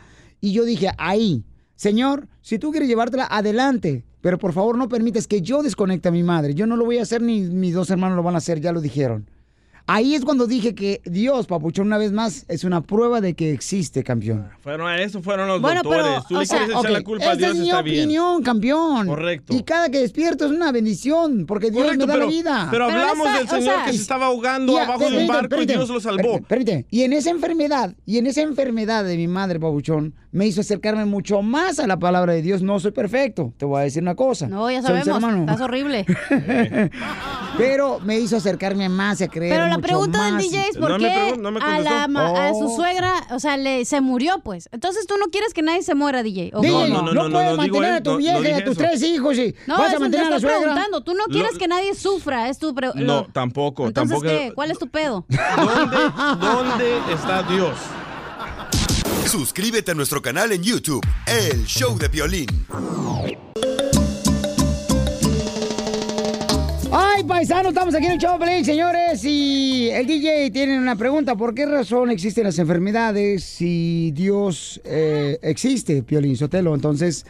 Y 0.41 0.51
yo 0.51 0.65
dije, 0.65 0.89
ahí, 0.97 1.45
Señor, 1.75 2.27
si 2.41 2.59
tú 2.59 2.71
quieres 2.71 2.89
llevártela, 2.89 3.27
adelante. 3.29 4.05
Pero 4.21 4.37
por 4.37 4.53
favor 4.53 4.77
no 4.77 4.87
permitas 4.87 5.27
que 5.27 5.41
yo 5.41 5.61
desconecte 5.63 6.07
a 6.07 6.11
mi 6.11 6.23
madre. 6.23 6.55
Yo 6.55 6.65
no 6.65 6.77
lo 6.77 6.85
voy 6.85 6.97
a 6.97 7.01
hacer, 7.01 7.21
ni 7.21 7.41
mis 7.41 7.73
dos 7.73 7.89
hermanos 7.89 8.15
lo 8.15 8.23
van 8.23 8.35
a 8.35 8.37
hacer, 8.37 8.61
ya 8.61 8.71
lo 8.71 8.79
dijeron. 8.81 9.29
Ahí 9.85 10.15
es 10.15 10.23
cuando 10.23 10.47
dije 10.47 10.73
que 10.75 11.01
Dios, 11.03 11.45
Papuchón, 11.45 11.87
una 11.87 11.97
vez 11.97 12.13
más, 12.13 12.45
es 12.47 12.63
una 12.63 12.79
prueba 12.79 13.19
de 13.19 13.33
que 13.33 13.51
existe, 13.51 14.01
campeón. 14.01 14.47
Fueron 14.61 14.87
a 14.87 15.01
eso 15.01 15.21
fueron 15.21 15.49
los 15.49 15.61
Bueno, 15.61 15.81
pero. 15.83 16.23
Tú 16.27 16.39
le 16.39 16.45
sea, 16.45 16.59
quieres 16.59 16.75
echar 16.77 16.85
ok, 16.85 16.97
la 16.97 17.01
culpa 17.03 17.25
a 17.25 17.27
esa 17.33 17.35
Dios, 17.35 17.49
es 17.51 17.57
mi 17.59 17.65
está 17.69 17.81
bien. 17.81 17.99
opinión, 18.05 18.43
campeón. 18.43 19.07
Correcto. 19.07 19.53
Y 19.53 19.63
cada 19.63 19.89
que 19.89 19.99
despierto 19.99 20.45
es 20.45 20.51
una 20.51 20.71
bendición, 20.71 21.45
porque 21.45 21.69
Dios 21.69 21.83
Correcto, 21.83 22.07
me 22.07 22.07
da 22.07 22.13
pero- 22.13 22.25
la 22.25 22.31
vida. 22.31 22.67
pero 22.71 22.87
Pero 22.87 22.99
hablamos 23.01 23.27
esa- 23.27 23.37
del 23.39 23.47
o 23.47 23.49
señor 23.49 23.75
sea, 23.75 23.85
que 23.85 23.91
se 23.91 24.01
estaba 24.01 24.25
ahogando 24.27 24.77
abajo 24.79 25.09
de 25.09 25.17
un 25.17 25.27
barco 25.27 25.61
y 25.61 25.65
Dios 25.65 25.89
lo 25.89 25.99
salvó. 25.99 26.35
Espérate, 26.37 26.85
Y 26.89 27.01
en 27.01 27.11
esa 27.11 27.31
enfermedad, 27.31 27.93
y 28.05 28.19
en 28.19 28.27
esa 28.27 28.41
enfermedad 28.41 29.03
de 29.03 29.17
mi 29.17 29.27
madre, 29.27 29.59
Pabuchón, 29.59 30.15
me 30.33 30.45
hizo 30.47 30.59
acercarme 30.61 31.05
mucho 31.05 31.41
más 31.41 31.79
a 31.79 31.87
la 31.87 31.97
palabra 31.97 32.33
de 32.33 32.41
Dios. 32.41 32.61
No 32.61 32.79
soy 32.79 32.91
perfecto, 32.91 33.53
te 33.55 33.63
voy 33.65 33.79
a 33.79 33.83
decir 33.85 34.01
una 34.01 34.15
cosa. 34.15 34.47
No, 34.47 34.69
ya 34.69 34.81
Soy 34.81 35.01
sabemos. 35.03 35.39
Estás 35.41 35.61
horrible. 35.61 36.05
Pero 37.57 37.99
me 37.99 38.19
hizo 38.19 38.35
acercarme 38.37 38.89
más 38.89 39.21
a 39.21 39.27
creer 39.27 39.53
Pero 39.53 39.67
la 39.67 39.75
mucho 39.77 39.87
pregunta 39.87 40.25
del. 40.25 40.37
DJ 40.37 40.69
es 40.69 40.77
por 40.77 40.97
qué 40.97 41.35
a, 41.61 41.79
la, 41.79 42.07
ma- 42.07 42.47
a 42.47 42.53
su 42.53 42.65
Oh. 42.65 42.75
suegra, 42.75 43.13
o 43.29 43.39
sea, 43.39 43.57
le, 43.57 43.85
se 43.85 44.01
murió, 44.01 44.39
pues. 44.43 44.69
Entonces 44.71 45.05
tú 45.05 45.15
no 45.19 45.27
quieres 45.27 45.53
que 45.53 45.61
nadie 45.61 45.83
se 45.83 45.93
muera, 45.93 46.23
DJ. 46.23 46.49
¿o 46.55 46.61
DJ, 46.61 46.73
cómo? 46.89 47.13
no, 47.13 47.29
puedes 47.29 47.55
mantener 47.57 47.91
a 47.93 48.01
tu 48.03 48.17
vieja 48.17 48.39
y 48.49 48.51
a 48.53 48.65
tus 48.65 48.75
tres 48.77 49.03
hijos 49.03 49.37
y 49.37 49.53
No, 49.67 49.77
vas 49.77 49.93
a 49.93 49.99
mantener 49.99 50.27
te 50.27 50.33
a 50.33 50.35
la 50.35 50.39
suegra. 50.39 50.59
preguntando. 50.59 51.03
Tú 51.03 51.13
no 51.13 51.25
Lo- 51.27 51.31
quieres 51.33 51.57
que 51.59 51.67
nadie 51.67 51.93
sufra, 51.93 52.49
es 52.49 52.57
tu... 52.57 52.73
No, 52.95 53.25
tampoco, 53.25 53.85
Entonces, 53.87 54.17
tampoco. 54.19 54.35
¿qué? 54.39 54.51
¿Cuál 54.55 54.71
es 54.71 54.79
tu 54.79 54.87
pedo? 54.87 55.25
¿Dónde, 55.55 56.45
¿Dónde 56.47 57.13
está 57.13 57.43
Dios? 57.43 57.75
Suscríbete 59.27 59.91
a 59.91 59.93
nuestro 59.95 60.21
canal 60.21 60.51
en 60.51 60.61
YouTube, 60.61 61.01
El 61.25 61.65
Show 61.65 61.97
de 61.97 62.07
Violín. 62.07 62.47
Ay, 66.91 67.23
paisano, 67.23 67.69
estamos 67.69 67.95
aquí 67.95 68.05
en 68.05 68.11
el 68.11 68.17
show, 68.19 68.37
de 68.37 68.45
Pelín, 68.45 68.63
señores, 68.63 69.23
y 69.23 69.89
el 69.89 70.05
DJ 70.05 70.51
tiene 70.51 70.77
una 70.77 70.95
pregunta. 70.95 71.35
¿Por 71.35 71.55
qué 71.55 71.65
razón 71.65 72.11
existen 72.11 72.43
las 72.43 72.59
enfermedades 72.59 73.43
si 73.43 74.11
Dios 74.11 74.79
eh, 74.83 75.39
existe, 75.41 76.03
Piolín 76.03 76.37
Sotelo? 76.37 76.75
Entonces... 76.75 77.25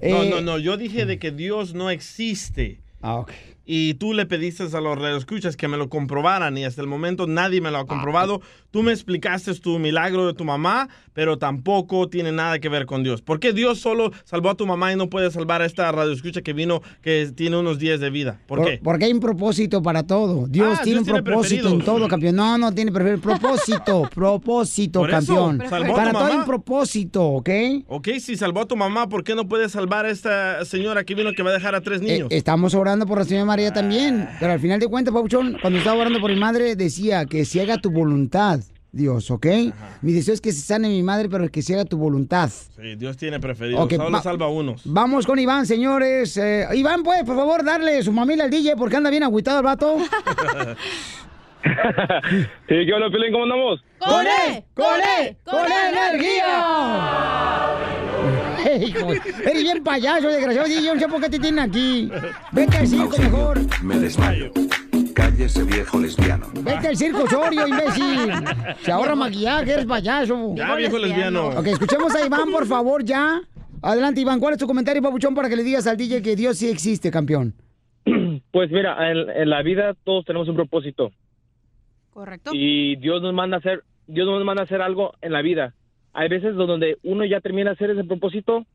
No, 0.00 0.22
eh, 0.22 0.30
no, 0.30 0.40
no. 0.40 0.58
Yo 0.58 0.76
dije 0.76 1.04
de 1.04 1.18
que 1.18 1.30
Dios 1.30 1.74
no 1.74 1.90
existe. 1.90 2.80
Ah, 3.02 3.16
ok. 3.16 3.32
Y 3.64 3.94
tú 3.94 4.12
le 4.12 4.26
pediste 4.26 4.64
a 4.64 4.80
los 4.80 4.98
radioescuchas 4.98 5.56
que 5.56 5.68
me 5.68 5.76
lo 5.76 5.88
comprobaran 5.88 6.58
y 6.58 6.64
hasta 6.64 6.80
el 6.80 6.88
momento 6.88 7.26
nadie 7.26 7.60
me 7.60 7.70
lo 7.70 7.78
ha 7.78 7.86
comprobado. 7.86 8.40
Tú 8.70 8.82
me 8.82 8.92
explicaste 8.92 9.54
tu 9.54 9.78
milagro 9.78 10.26
de 10.26 10.34
tu 10.34 10.44
mamá, 10.44 10.88
pero 11.12 11.38
tampoco 11.38 12.08
tiene 12.08 12.32
nada 12.32 12.58
que 12.58 12.68
ver 12.68 12.86
con 12.86 13.02
Dios. 13.02 13.22
¿Por 13.22 13.38
qué 13.38 13.52
Dios 13.52 13.78
solo 13.80 14.12
salvó 14.24 14.50
a 14.50 14.54
tu 14.56 14.66
mamá 14.66 14.92
y 14.92 14.96
no 14.96 15.08
puede 15.10 15.30
salvar 15.30 15.62
a 15.62 15.66
esta 15.66 15.92
radioescucha 15.92 16.40
que 16.42 16.52
vino 16.52 16.80
que 17.02 17.30
tiene 17.36 17.56
unos 17.58 17.78
días 17.78 18.00
de 18.00 18.10
vida? 18.10 18.40
¿Por, 18.46 18.64
qué? 18.64 18.80
Porque 18.82 19.04
hay 19.04 19.12
un 19.12 19.20
propósito 19.20 19.82
para 19.82 20.02
todo. 20.04 20.46
Dios 20.48 20.78
Ah, 20.78 20.82
tiene 20.82 20.98
Dios 21.00 21.04
tiene 21.04 21.18
un 21.20 21.24
propósito 21.24 21.54
en 21.68 21.76
preferidos. 21.78 21.84
todo, 21.84 22.08
campeón. 22.08 22.36
No, 22.36 22.56
no 22.58 22.72
tiene 22.74 22.90
preferido. 22.92 23.20
Propósito, 23.42 24.08
propósito, 24.14 25.00
Por 25.00 25.10
campeón. 25.10 25.62
salvó 25.68 25.92
a 25.92 25.96
Para 25.96 26.10
tu 26.12 26.18
todo 26.18 26.26
hay 26.26 26.36
un 26.38 26.44
propósito, 26.44 27.24
¿ok? 27.24 27.50
Ok, 27.88 28.08
si 28.20 28.36
salvó 28.36 28.60
a 28.62 28.66
tu 28.66 28.76
mamá, 28.76 29.08
¿por 29.08 29.22
qué 29.24 29.34
no 29.34 29.46
puede 29.48 29.68
salvar 29.68 30.06
a 30.06 30.10
esta 30.10 30.64
señora 30.64 31.04
que 31.04 31.14
vino 31.14 31.32
que 31.32 31.42
va 31.42 31.50
a 31.50 31.54
dejar 31.54 31.74
a 31.74 31.80
tres 31.80 32.00
niños? 32.00 32.28
Eh, 32.30 32.36
estamos 32.36 32.74
orando 32.74 33.06
por 33.06 33.18
la 33.18 33.24
señora 33.24 33.44
María 33.52 33.72
también. 33.72 34.28
Pero 34.40 34.52
al 34.52 34.60
final 34.60 34.80
de 34.80 34.86
cuentas, 34.88 35.12
Pauchón, 35.12 35.58
cuando 35.60 35.78
estaba 35.78 36.00
orando 36.00 36.20
por 36.20 36.30
mi 36.32 36.38
madre, 36.40 36.74
decía 36.74 37.26
que 37.26 37.44
se 37.44 37.60
haga 37.60 37.76
tu 37.78 37.90
voluntad, 37.90 38.60
Dios, 38.92 39.30
¿ok? 39.30 39.46
Mi 40.02 40.12
deseo 40.12 40.32
es 40.34 40.40
que 40.40 40.52
se 40.52 40.60
sane 40.62 40.88
mi 40.88 41.02
madre, 41.02 41.28
pero 41.28 41.48
que 41.50 41.60
se 41.62 41.74
haga 41.74 41.84
tu 41.84 41.96
voluntad. 41.98 42.48
Sí, 42.48 42.94
Dios 42.96 43.16
tiene 43.18 43.38
preferidos. 43.40 43.84
Ok, 43.84 43.92
Solo 43.94 44.10
va- 44.10 44.22
salva 44.22 44.46
a 44.46 44.48
unos. 44.48 44.82
Vamos 44.86 45.26
con 45.26 45.38
Iván, 45.38 45.66
señores. 45.66 46.36
Eh, 46.38 46.66
Iván, 46.74 47.02
¿puede 47.02 47.24
por 47.24 47.36
favor 47.36 47.62
darle 47.64 48.02
su 48.02 48.10
mamila 48.12 48.44
al 48.44 48.50
DJ 48.50 48.74
porque 48.76 48.96
anda 48.96 49.10
bien 49.10 49.22
agüitado 49.22 49.58
el 49.58 49.64
vato? 49.64 49.96
Sí, 51.64 52.74
¿qué 52.86 52.92
onda, 52.92 53.08
Pelín? 53.08 53.30
¿Cómo 53.32 53.44
andamos? 53.44 53.84
¡Con 54.00 54.26
él! 54.26 54.64
¡Con 54.74 54.84
él! 55.20 55.36
¡Con 55.44 55.60
energía! 55.70 56.64
Hijo, 58.86 59.12
eres 59.12 59.62
bien 59.62 59.82
payaso, 59.82 60.28
desgraciado. 60.28 60.68
DJ, 60.68 60.82
Yo 60.84 60.94
no 60.94 61.00
sé 61.00 61.08
por 61.08 61.20
qué 61.20 61.28
te 61.30 61.38
tienen 61.38 61.60
aquí. 61.60 62.10
Vete 62.52 62.76
al 62.78 62.86
circo 62.86 63.18
mejor. 63.18 63.60
Me 63.82 63.98
desmayo. 63.98 64.50
Cállese, 65.14 65.64
viejo 65.64 65.98
lesbiano. 65.98 66.46
Vete 66.54 66.88
al 66.88 66.96
circo 66.96 67.24
Osorio, 67.24 67.66
imbécil. 67.66 68.32
Se 68.80 68.92
ahorra 68.92 69.14
maquillaje, 69.14 69.72
eres 69.72 69.86
payaso. 69.86 70.54
Ya, 70.54 70.74
viejo 70.74 70.98
lesbiano. 70.98 71.48
Ok, 71.48 71.66
escuchemos 71.66 72.14
a 72.14 72.24
Iván, 72.26 72.50
por 72.50 72.66
favor, 72.66 73.04
ya. 73.04 73.40
Adelante, 73.82 74.20
Iván. 74.20 74.40
¿Cuál 74.40 74.54
es 74.54 74.58
tu 74.58 74.66
comentario, 74.66 75.02
papuchón, 75.02 75.34
para 75.34 75.48
que 75.48 75.56
le 75.56 75.64
digas 75.64 75.86
al 75.86 75.96
DJ 75.96 76.22
que 76.22 76.36
Dios 76.36 76.58
sí 76.58 76.68
existe, 76.68 77.10
campeón? 77.10 77.54
Pues 78.52 78.70
mira, 78.70 79.10
en, 79.10 79.30
en 79.30 79.48
la 79.48 79.62
vida 79.62 79.94
todos 80.04 80.26
tenemos 80.26 80.46
un 80.46 80.56
propósito. 80.56 81.10
Correcto. 82.10 82.50
Y 82.52 82.96
Dios 82.96 83.22
nos 83.22 83.32
manda 83.32 83.56
a 83.56 83.60
hacer, 83.60 83.82
Dios 84.06 84.26
nos 84.26 84.44
manda 84.44 84.60
a 84.62 84.64
hacer 84.66 84.82
algo 84.82 85.14
en 85.22 85.32
la 85.32 85.40
vida. 85.40 85.74
Hay 86.12 86.28
veces 86.28 86.54
donde 86.54 86.98
uno 87.02 87.24
ya 87.24 87.40
termina 87.40 87.70
de 87.70 87.74
hacer 87.74 87.90
ese 87.90 88.04
propósito 88.04 88.66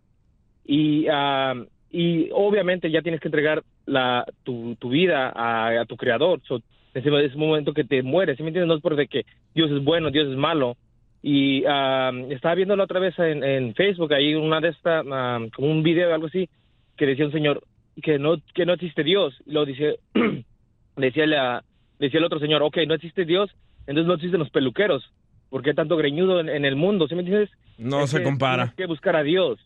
y, 0.65 1.07
ah, 1.11 1.53
y 1.91 2.29
obviamente 2.33 2.91
ya 2.91 3.01
tienes 3.01 3.21
que 3.21 3.27
entregar 3.27 3.63
la, 3.85 4.25
tu, 4.43 4.75
tu 4.79 4.89
vida 4.89 5.31
a, 5.35 5.81
a 5.81 5.85
tu 5.85 5.95
creador. 5.95 6.41
So, 6.47 6.61
es 6.93 7.35
un 7.35 7.39
momento 7.39 7.73
que 7.73 7.83
te 7.83 8.01
mueres, 8.01 8.37
¿sí 8.37 8.43
me 8.43 8.49
entiendes? 8.49 8.67
No 8.67 8.75
es 8.75 8.81
por 8.81 8.95
de 8.95 9.07
que 9.07 9.25
Dios 9.53 9.69
es 9.71 9.83
bueno, 9.83 10.09
Dios 10.09 10.27
es 10.27 10.37
malo. 10.37 10.77
Y 11.21 11.63
ah, 11.67 12.11
estaba 12.29 12.55
viéndolo 12.55 12.83
otra 12.83 12.99
vez 12.99 13.17
en, 13.19 13.43
en 13.43 13.75
Facebook, 13.75 14.13
ahí 14.13 14.33
una 14.35 14.59
de 14.61 14.69
estas, 14.69 15.05
ah, 15.11 15.39
como 15.55 15.69
un 15.69 15.83
video 15.83 16.09
o 16.09 16.13
algo 16.13 16.27
así, 16.27 16.49
que 16.95 17.05
decía 17.05 17.25
un 17.25 17.31
señor 17.31 17.63
que 18.01 18.19
no, 18.19 18.37
que 18.53 18.65
no 18.65 18.73
existe 18.73 19.03
Dios. 19.03 19.35
Y 19.45 19.51
lo 19.51 19.65
dice, 19.65 19.99
decía, 20.95 21.25
la, 21.27 21.63
decía 21.99 22.19
el 22.19 22.25
otro 22.25 22.39
señor, 22.39 22.63
ok, 22.63 22.77
no 22.87 22.95
existe 22.95 23.25
Dios, 23.25 23.51
entonces 23.81 24.07
no 24.07 24.15
existen 24.15 24.39
los 24.39 24.49
peluqueros. 24.49 25.11
¿Por 25.49 25.63
qué 25.63 25.73
tanto 25.73 25.95
greñudo 25.97 26.39
en, 26.39 26.49
en 26.49 26.65
el 26.65 26.75
mundo? 26.75 27.07
¿Sí 27.07 27.15
me 27.15 27.21
entiendes? 27.21 27.49
No 27.77 28.03
Es 28.03 28.09
se 28.11 28.17
que 28.17 28.23
compara. 28.23 28.63
Tienes 28.63 28.75
que 28.75 28.85
buscar 28.87 29.15
a 29.15 29.23
Dios. 29.23 29.59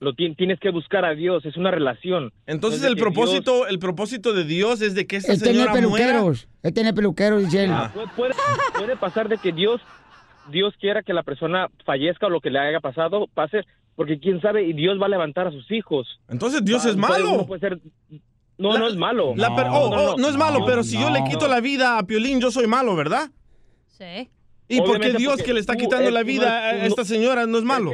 Lo 0.00 0.14
ti- 0.14 0.34
tienes 0.34 0.58
que 0.58 0.70
buscar 0.70 1.04
a 1.04 1.14
Dios, 1.14 1.44
es 1.46 1.56
una 1.56 1.70
relación. 1.70 2.32
Entonces 2.46 2.80
No 2.80 2.86
es 2.88 2.92
el 2.92 2.98
propósito, 2.98 3.66
el 3.68 3.78
propósito 3.78 4.32
de 4.32 4.42
Dios 4.44 4.82
es 4.82 4.94
de 4.96 5.06
que 5.06 5.16
esta 5.16 5.32
Él 5.32 5.40
tiene 5.40 5.58
señora 5.60 5.80
muera. 5.86 6.06
peluqueros. 6.06 6.48
Él 6.64 6.74
tiene 6.74 6.92
peluqueros, 6.92 7.44
dice 7.44 7.64
él. 7.64 7.70
Dios- 7.70 7.92
Pu- 7.94 8.10
puede, 8.16 8.34
puede 8.76 8.96
pasar 8.96 9.28
de 9.28 9.38
que 9.38 9.52
Dios 9.52 9.80
Dios 10.50 10.74
quiera 10.80 11.04
que 11.04 11.12
la 11.12 11.22
persona 11.22 11.68
fallezca 11.86 12.26
o 12.26 12.30
lo 12.30 12.40
que 12.40 12.50
le 12.50 12.58
haya 12.58 12.80
pasado 12.80 13.28
pase, 13.32 13.60
porque 13.94 14.18
quién 14.18 14.40
sabe, 14.40 14.64
y 14.64 14.72
Dios 14.72 15.00
va 15.00 15.06
a 15.06 15.08
levantar 15.08 15.46
a 15.46 15.52
sus 15.52 15.70
hijos. 15.70 16.08
Entonces 16.28 16.64
Dios 16.64 16.84
Va- 16.84 16.90
es 16.90 16.96
puede- 16.96 17.22
malo. 17.22 17.46
puede 17.46 17.60
ser- 17.60 17.78
no, 18.58 18.76
no 18.76 18.88
es 18.88 18.96
malo. 18.96 19.34
La 19.36 19.54
per- 19.54 19.66
oh, 19.70 19.88
oh, 19.90 20.16
no, 20.18 20.28
es 20.28 20.36
malo, 20.36 20.58
No, 20.58 20.66
pero 20.66 20.82
si 20.82 20.98
yo 20.98 21.10
le 21.10 21.20
no. 21.20 21.28
quito 21.28 21.46
la 21.46 21.60
vida 21.60 21.96
a 21.96 22.02
Piolín, 22.08 22.40
yo 22.40 22.50
soy 22.50 22.66
malo, 22.66 22.96
¿verdad? 22.96 23.30
Sí. 23.86 24.28
¿Y 24.76 24.80
por 24.80 25.00
qué 25.00 25.12
Dios 25.12 25.42
que 25.42 25.52
le 25.54 25.60
está 25.60 25.76
quitando 25.76 26.10
la 26.10 26.22
vida 26.22 26.58
a 26.70 26.86
esta 26.86 27.04
señora 27.04 27.46
no 27.46 27.58
es 27.58 27.64
malo? 27.64 27.92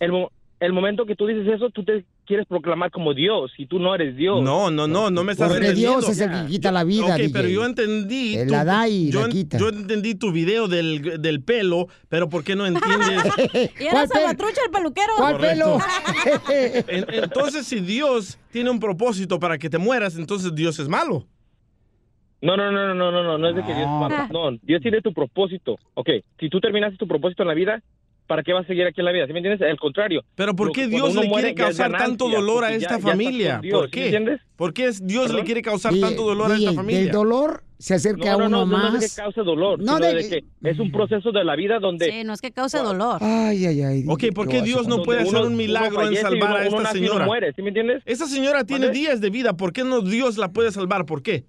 el, 0.00 0.12
mo- 0.12 0.30
el 0.60 0.72
momento 0.72 1.06
que 1.06 1.14
tú 1.14 1.26
dices 1.26 1.46
eso, 1.46 1.70
tú 1.70 1.84
te 1.84 2.04
quieres 2.26 2.44
proclamar 2.46 2.90
como 2.90 3.14
Dios 3.14 3.52
y 3.56 3.66
tú 3.66 3.78
no 3.78 3.94
eres 3.94 4.16
Dios. 4.16 4.42
No, 4.42 4.70
no, 4.70 4.86
no, 4.88 5.08
no 5.10 5.22
me 5.24 5.32
estás 5.32 5.48
Porque 5.50 5.66
entendiendo. 5.68 6.00
Dios 6.00 6.10
es 6.10 6.20
el 6.20 6.30
que 6.30 6.46
quita 6.48 6.72
la 6.72 6.82
vida, 6.84 7.06
Ok, 7.06 7.16
DJ. 7.16 7.30
pero 7.32 7.48
yo 7.48 7.64
entendí. 7.64 8.36
Tu- 8.44 8.50
la 8.50 8.64
da 8.64 8.88
y 8.88 9.10
yo, 9.10 9.22
la 9.22 9.28
quita. 9.28 9.56
yo 9.58 9.68
entendí 9.68 10.14
tu 10.16 10.32
video 10.32 10.66
del, 10.68 11.20
del 11.22 11.42
pelo, 11.42 11.86
pero 12.08 12.28
¿por 12.28 12.42
qué 12.44 12.56
no 12.56 12.66
entiendes? 12.66 13.22
Y 13.80 13.84
era 13.86 14.06
Salvatrucha 14.08 14.60
el 14.66 14.70
peluquero. 14.72 15.12
Correcto. 15.16 15.78
En- 16.88 17.06
Entonces, 17.24 17.66
si 17.66 17.80
Dios 17.80 18.38
tiene 18.50 18.70
un 18.70 18.80
propósito 18.80 19.38
para 19.38 19.58
que 19.58 19.70
te 19.70 19.78
mueras, 19.78 20.16
entonces 20.16 20.54
Dios 20.54 20.78
es 20.80 20.88
malo. 20.88 21.26
No, 22.40 22.56
no, 22.56 22.70
no, 22.70 22.86
no, 22.86 22.94
no, 22.94 23.10
no, 23.10 23.22
no, 23.24 23.38
no 23.38 23.48
es 23.48 23.56
de 23.56 23.62
que 23.64 23.74
Dios 23.74 23.86
va- 23.88 24.28
No, 24.30 24.50
Dios 24.62 24.80
tiene 24.80 25.00
tu 25.02 25.12
propósito. 25.12 25.76
Ok, 25.94 26.08
si 26.38 26.48
tú 26.48 26.60
terminaste 26.60 26.96
tu 26.96 27.08
propósito 27.08 27.42
en 27.42 27.48
la 27.48 27.54
vida, 27.54 27.82
¿para 28.28 28.42
qué 28.44 28.52
vas 28.52 28.64
a 28.64 28.68
seguir 28.68 28.84
aquí 28.86 29.00
en 29.00 29.06
la 29.06 29.12
vida? 29.12 29.26
¿Sí 29.26 29.32
me 29.32 29.40
entiendes? 29.40 29.68
Al 29.68 29.78
contrario. 29.78 30.22
Pero 30.36 30.54
¿por 30.54 30.70
qué 30.70 30.86
Dios 30.86 31.14
le 31.16 31.26
muere, 31.26 31.48
quiere 31.48 31.54
causar 31.54 31.90
tanto 31.96 32.28
dolor 32.28 32.64
a 32.64 32.70
ya- 32.70 32.76
esta 32.76 32.98
ya 32.98 33.00
familia? 33.00 33.58
Dios, 33.60 33.80
¿Por 33.80 33.90
¿sí 33.90 33.96
me 33.96 34.02
qué? 34.02 34.04
entiendes? 34.16 34.40
¿Por 34.54 34.72
qué 34.72 34.84
es- 34.86 35.04
Dios 35.04 35.32
le 35.34 35.42
quiere 35.44 35.62
causar 35.62 35.92
tanto 36.00 36.22
dolor 36.24 36.52
a 36.52 36.56
esta 36.56 36.72
familia? 36.74 37.00
Del 37.00 37.10
dolor 37.10 37.64
se 37.78 37.94
acerca 37.94 38.32
No, 38.32 38.38
no, 38.38 38.46
uno 38.46 38.48
no, 38.48 38.66
no, 38.66 38.66
más. 38.66 38.92
no 38.92 38.98
es 38.98 39.16
que 39.16 39.22
cause 39.22 39.40
dolor, 39.42 39.78
No, 39.80 39.96
sino 39.96 40.06
de- 40.06 40.14
de 40.14 40.28
que 40.28 40.68
es 40.70 40.78
un 40.80 40.90
proceso 40.92 41.30
de 41.32 41.44
la 41.44 41.54
vida 41.56 41.78
donde... 41.80 42.06
Sí, 42.10 42.24
no 42.24 42.32
es 42.34 42.40
que 42.40 42.50
cause 42.52 42.78
dolor. 42.78 43.18
Ay, 43.20 43.66
ay, 43.66 43.82
ay. 43.82 44.04
Ok, 44.08 44.24
¿por 44.34 44.46
qué 44.48 44.62
Dios 44.62 44.86
no 44.88 45.02
puede 45.02 45.22
hacer 45.22 45.42
un 45.42 45.56
milagro 45.56 46.06
en 46.08 46.14
salvar 46.16 46.56
a 46.56 46.66
esta 46.66 46.92
señora? 46.92 47.26
¿sí 47.56 47.62
me 47.62 47.68
entiendes? 47.68 48.02
Esa 48.04 48.26
señora 48.26 48.62
tiene 48.64 48.90
días 48.90 49.20
de 49.20 49.30
vida, 49.30 49.56
¿por 49.56 49.72
qué 49.72 49.82
no 49.84 50.02
Dios 50.02 50.38
la 50.38 50.52
puede 50.52 50.70
salvar? 50.70 51.04
¿Por 51.06 51.22
qué? 51.22 51.44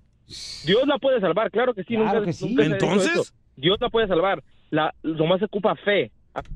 Dios 0.66 0.88
la 0.88 0.98
puede 0.98 1.20
salvar, 1.20 1.50
claro 1.52 1.74
que 1.74 1.84
sí. 1.84 1.96
Claro 1.96 2.20
nunca, 2.20 2.26
que 2.26 2.34
sí. 2.34 2.48
nunca 2.48 2.64
se 2.64 2.70
ha 2.70 2.74
dicho 2.76 2.86
¿Entonces? 2.86 3.34
Dios 3.56 3.78
la 3.82 3.90
puede 3.90 4.08
salvar. 4.08 4.44
La, 4.70 4.94
nomás 5.04 5.40
se 5.40 5.46
ocupa 5.46 5.76
fe. 5.76 6.12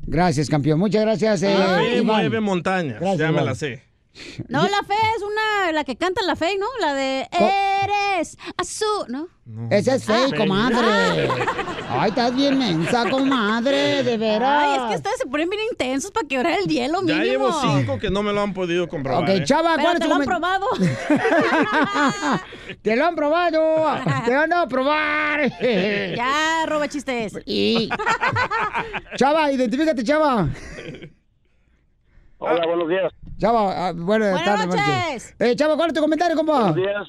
Gracias, 0.06 0.50
campeón. 0.50 0.80
Muchas 0.80 1.02
gracias, 1.02 1.44
eh, 1.44 1.56
La 1.58 1.78
fe 1.78 1.98
Iván. 1.98 2.06
mueve 2.06 2.40
montañas, 2.40 3.00
Gracias, 3.00 3.20
ya 3.20 3.32
me 3.32 3.44
la 3.44 3.56
sé. 3.56 3.84
No, 4.48 4.62
la 4.64 4.84
fe 4.84 4.94
es 5.16 5.24
una, 5.24 5.72
la 5.72 5.84
que 5.84 5.96
canta 5.96 6.22
la 6.24 6.36
fe, 6.36 6.58
¿no? 6.60 6.68
La 6.80 6.94
de 6.94 7.28
Eres 7.32 8.38
azul, 8.58 9.06
¿no? 9.10 9.28
Esa 9.72 9.96
es 9.96 10.08
Ah. 10.10 10.28
fe, 10.30 10.38
comadre. 10.38 11.28
Ay, 11.90 12.10
estás 12.10 12.36
bien 12.36 12.58
mensa, 12.58 13.10
comadre, 13.10 14.04
de 14.04 14.18
veras. 14.18 14.64
Ay, 14.64 14.76
es 14.76 14.82
que 14.90 14.96
ustedes 14.98 15.18
se 15.18 15.26
ponen 15.28 15.50
bien 15.50 15.62
intensos 15.72 16.12
para 16.12 16.28
quebrar 16.28 16.60
el 16.60 16.66
hielo 16.68 17.00
Ya 17.06 17.16
mínimo. 17.16 17.50
llevo 17.50 17.62
cinco 17.62 18.00
que 18.00 18.10
no 18.10 18.24
me 18.24 18.34
lo 18.34 18.42
han 18.42 18.54
podido 18.54 18.88
comprobar. 18.88 19.24
Ok, 19.24 19.30
¿eh? 19.30 19.44
chava, 19.44 19.72
Pero 19.76 19.84
¿cuál 19.84 19.96
es 19.96 20.00
te 20.02 20.08
lo 20.08 20.16
han 20.16 20.24
probado. 20.24 20.66
¡Te 22.82 22.96
lo 22.96 23.06
han 23.06 23.16
probado! 23.16 23.96
¡Te 24.26 24.32
lo 24.34 24.40
han 24.40 24.50
dado 24.50 24.64
a 24.64 24.68
probar! 24.68 25.52
ya, 26.16 26.66
roba 26.68 26.88
chistes. 26.88 27.34
Y- 27.46 27.90
Chava, 29.18 29.52
identifícate, 29.52 30.04
Chava. 30.04 30.48
Hola, 32.38 32.66
buenos 32.68 32.90
días. 32.90 33.12
Chava, 33.44 33.88
ah, 33.90 33.92
buenas, 33.92 34.32
Buenas 34.32 34.46
tardes. 34.46 34.68
buenas 34.68 34.88
noches. 34.88 35.36
Eh, 35.38 35.54
Chava, 35.58 35.76
¿cuál 35.76 35.90
es 35.90 35.94
tu 35.94 36.00
comentario, 36.00 36.34
compa? 36.38 36.72
Buenos 36.72 36.76
días. 36.78 37.08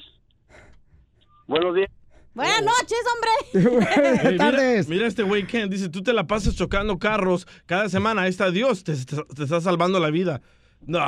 Buenos 1.47 1.75
días. 1.75 1.89
Buenas 2.33 2.61
noches, 2.61 2.97
hombre. 3.13 3.69
Buenas 3.71 4.23
mira, 4.33 4.37
tardes. 4.37 4.89
mira 4.89 5.07
este 5.07 5.23
güey 5.23 5.47
Ken, 5.47 5.69
dice, 5.69 5.87
tú 5.87 6.03
te 6.03 6.11
la 6.11 6.27
pasas 6.27 6.53
chocando 6.57 6.99
carros 6.99 7.47
cada 7.65 7.87
semana, 7.87 8.23
ahí 8.23 8.31
está 8.31 8.51
Dios, 8.51 8.83
te, 8.83 8.95
te- 8.97 9.23
te 9.33 9.43
está 9.43 9.61
salvando 9.61 9.97
la 10.01 10.09
vida. 10.09 10.41
No, 10.85 10.99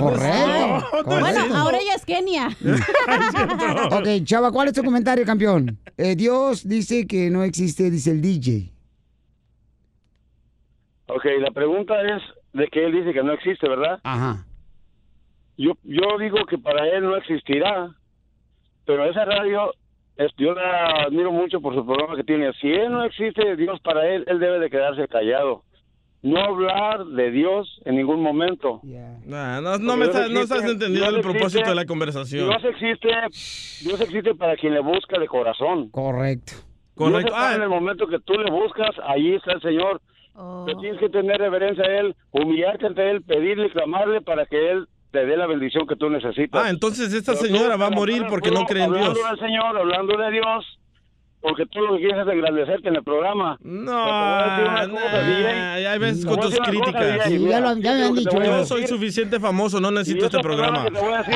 Correcto, 0.00 0.36
no, 0.36 0.78
no 1.02 1.26
es 1.26 1.34
Bueno, 1.34 1.56
ahora 1.56 1.78
ella 1.78 1.94
es 1.94 2.04
Kenia. 2.04 2.48
Ok, 3.90 4.06
Chava, 4.24 4.52
¿cuál 4.52 4.68
es 4.68 4.74
tu 4.74 4.84
comentario, 4.84 5.24
campeón? 5.24 5.78
Eh, 5.96 6.14
Dios 6.14 6.68
dice 6.68 7.06
que 7.06 7.30
no 7.30 7.42
existe, 7.42 7.90
dice 7.90 8.10
el 8.10 8.20
DJ. 8.20 8.70
Ok, 11.06 11.24
la 11.40 11.50
pregunta 11.52 11.94
es 12.02 12.22
de 12.52 12.68
que 12.68 12.84
él 12.84 12.92
dice 12.92 13.14
que 13.14 13.22
no 13.22 13.32
existe, 13.32 13.66
¿verdad? 13.66 13.98
Ajá. 14.04 14.44
Yo, 15.56 15.72
yo 15.84 16.18
digo 16.18 16.44
que 16.46 16.58
para 16.58 16.86
él 16.88 17.04
no 17.04 17.16
existirá, 17.16 17.90
pero 18.86 19.04
esa 19.04 19.24
radio, 19.24 19.72
es, 20.16 20.32
yo 20.36 20.52
la 20.54 21.04
admiro 21.06 21.30
mucho 21.32 21.60
por 21.60 21.74
su 21.74 21.84
programa 21.86 22.16
que 22.16 22.24
tiene. 22.24 22.52
Si 22.60 22.68
él 22.68 22.90
no 22.90 23.04
existe, 23.04 23.56
Dios 23.56 23.80
para 23.80 24.08
él, 24.08 24.24
él 24.26 24.38
debe 24.40 24.58
de 24.58 24.70
quedarse 24.70 25.06
callado. 25.08 25.62
No 26.22 26.40
hablar 26.42 27.04
de 27.04 27.30
Dios 27.30 27.80
en 27.84 27.96
ningún 27.96 28.22
momento. 28.22 28.80
Nah, 29.26 29.60
no, 29.60 29.76
no 29.78 29.96
me 29.96 30.04
Dios 30.06 30.16
estás, 30.16 30.30
no 30.30 30.40
existe- 30.40 30.54
estás 30.56 30.70
entendiendo 30.72 31.00
Dios 31.10 31.14
el 31.16 31.20
propósito 31.20 31.46
existe- 31.58 31.68
de 31.68 31.74
la 31.74 31.84
conversación. 31.84 32.48
Dios 32.48 32.64
existe, 32.64 33.08
Dios 33.86 34.00
existe 34.00 34.34
para 34.34 34.56
quien 34.56 34.72
le 34.74 34.80
busca 34.80 35.18
de 35.20 35.26
corazón. 35.26 35.90
Correcto. 35.90 36.54
Correcto. 36.94 37.28
Está 37.28 37.50
Ah. 37.50 37.56
en 37.56 37.62
el 37.62 37.68
momento 37.68 38.06
que 38.06 38.20
tú 38.20 38.34
le 38.34 38.50
buscas, 38.50 38.90
ahí 39.06 39.34
está 39.34 39.52
el 39.52 39.60
Señor. 39.60 40.00
Pero 40.66 40.80
tienes 40.80 40.98
que 40.98 41.08
tener 41.10 41.38
reverencia 41.38 41.84
a 41.84 41.98
Él, 42.00 42.16
humillarte 42.32 42.86
ante 42.86 43.08
Él, 43.08 43.22
pedirle, 43.22 43.70
clamarle 43.70 44.20
para 44.20 44.46
que 44.46 44.70
Él 44.72 44.86
te 45.14 45.24
dé 45.24 45.36
la 45.36 45.46
bendición 45.46 45.86
que 45.86 45.94
tú 45.94 46.10
necesitas. 46.10 46.60
Ah, 46.64 46.70
entonces 46.70 47.12
esta 47.12 47.34
tú 47.34 47.44
señora 47.44 47.76
va 47.76 47.86
a 47.86 47.90
morir 47.90 48.26
porque 48.28 48.50
no 48.50 48.64
cree 48.64 48.82
en 48.82 48.92
Dios. 48.92 49.10
Hablando 49.10 49.28
del 49.30 49.38
Señor, 49.38 49.78
hablando 49.78 50.16
de 50.16 50.30
Dios, 50.32 50.78
porque 51.40 51.66
tú 51.66 51.82
lo 51.82 51.94
que 51.94 52.00
quieres 52.00 52.26
es 52.26 52.32
engrandecerte 52.32 52.88
en 52.88 52.96
el 52.96 53.04
programa. 53.04 53.56
No, 53.60 53.92
nah, 53.92 54.86
nah, 54.88 55.78
ya 55.78 55.98
ves 55.98 56.26
con 56.26 56.40
tus 56.40 56.58
críticas. 56.58 57.26
Sí, 57.28 57.46
ya, 57.46 57.60
lo, 57.60 57.76
ya 57.76 57.92
me 57.92 58.04
han 58.06 58.14
dicho. 58.16 58.42
Yo 58.42 58.66
soy 58.66 58.88
suficiente 58.88 59.38
famoso, 59.38 59.80
no 59.80 59.92
necesito 59.92 60.24
este 60.24 60.40
programa. 60.40 60.86
Te 60.86 60.90
voy 60.98 61.12
a 61.12 61.18
decir, 61.18 61.34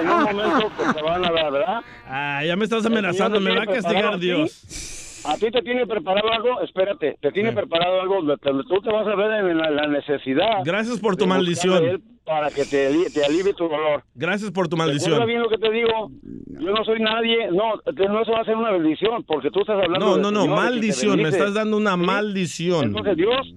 en 0.00 0.10
un 0.10 0.22
momento 0.22 0.70
te 0.94 1.02
van 1.02 1.24
a 1.24 1.32
dar, 1.32 1.50
¿verdad? 1.50 1.80
Ah, 2.06 2.44
ya 2.44 2.56
me 2.56 2.64
estás 2.64 2.84
amenazando, 2.84 3.40
me 3.40 3.56
va 3.56 3.62
a 3.62 3.66
castigar 3.66 4.18
Dios. 4.18 5.01
A 5.24 5.36
ti 5.38 5.50
te 5.52 5.62
tiene 5.62 5.86
preparado 5.86 6.32
algo, 6.32 6.60
espérate, 6.62 7.16
te 7.20 7.30
tiene 7.30 7.52
preparado 7.52 8.00
algo 8.00 8.22
te- 8.38 8.50
tú 8.68 8.80
te 8.82 8.90
vas 8.90 9.06
a 9.06 9.14
ver 9.14 9.30
en 9.50 9.56
la, 9.58 9.70
la 9.70 9.86
necesididad. 9.86 10.62
Gracias 10.64 10.98
por 10.98 11.16
tu 11.16 11.26
maldición. 11.26 12.02
Para 12.24 12.50
que 12.52 12.64
te, 12.66 12.86
ali- 12.86 13.10
te 13.12 13.24
alivie 13.24 13.52
tu 13.54 13.64
dolor. 13.68 14.04
Gracias 14.14 14.50
por 14.52 14.68
tu 14.68 14.76
maldición. 14.76 15.24
bien 15.26 15.42
lo 15.42 15.48
que 15.48 15.58
te 15.58 15.70
digo. 15.72 16.08
Yo 16.46 16.70
no 16.70 16.84
soy 16.84 17.00
nadie. 17.00 17.50
No, 17.50 17.78
te- 17.94 18.08
no 18.08 18.22
eso 18.22 18.32
va 18.32 18.40
a 18.40 18.44
ser 18.44 18.56
una 18.56 18.70
bendición 18.70 19.24
porque 19.24 19.50
tú 19.50 19.60
estás 19.60 19.76
hablando 19.82 19.98
No, 19.98 20.16
no, 20.18 20.30
no, 20.30 20.42
Señor 20.42 20.56
maldición, 20.56 21.16
me 21.22 21.28
estás 21.28 21.54
dando 21.54 21.76
una 21.76 21.96
maldición. 21.96 22.84
Entonces 22.84 23.16
Dios, 23.16 23.54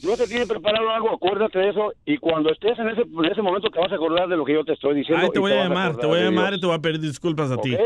Dios 0.00 0.18
te 0.18 0.26
tiene 0.26 0.46
preparado 0.46 0.90
algo, 0.90 1.10
acuérdate 1.14 1.58
de 1.60 1.68
eso 1.70 1.92
y 2.06 2.18
cuando 2.18 2.50
estés 2.50 2.76
en 2.78 2.88
ese, 2.88 3.02
en 3.02 3.24
ese 3.24 3.40
momento 3.42 3.70
te 3.70 3.78
vas 3.78 3.90
a 3.90 3.94
acordar 3.94 4.28
de 4.28 4.36
lo 4.36 4.44
que 4.44 4.54
yo 4.54 4.64
te 4.64 4.72
estoy 4.72 4.96
diciendo. 4.96 5.22
Ay, 5.24 5.30
te 5.32 5.38
voy 5.38 5.52
a 5.52 5.64
llamar, 5.64 5.96
te 5.96 6.06
voy 6.06 6.18
a 6.20 6.22
llamar 6.24 6.54
y 6.54 6.60
te 6.60 6.66
voy 6.66 6.74
a 6.76 6.78
pedir 6.80 7.00
disculpas 7.00 7.50
a 7.52 7.56
ti. 7.60 7.76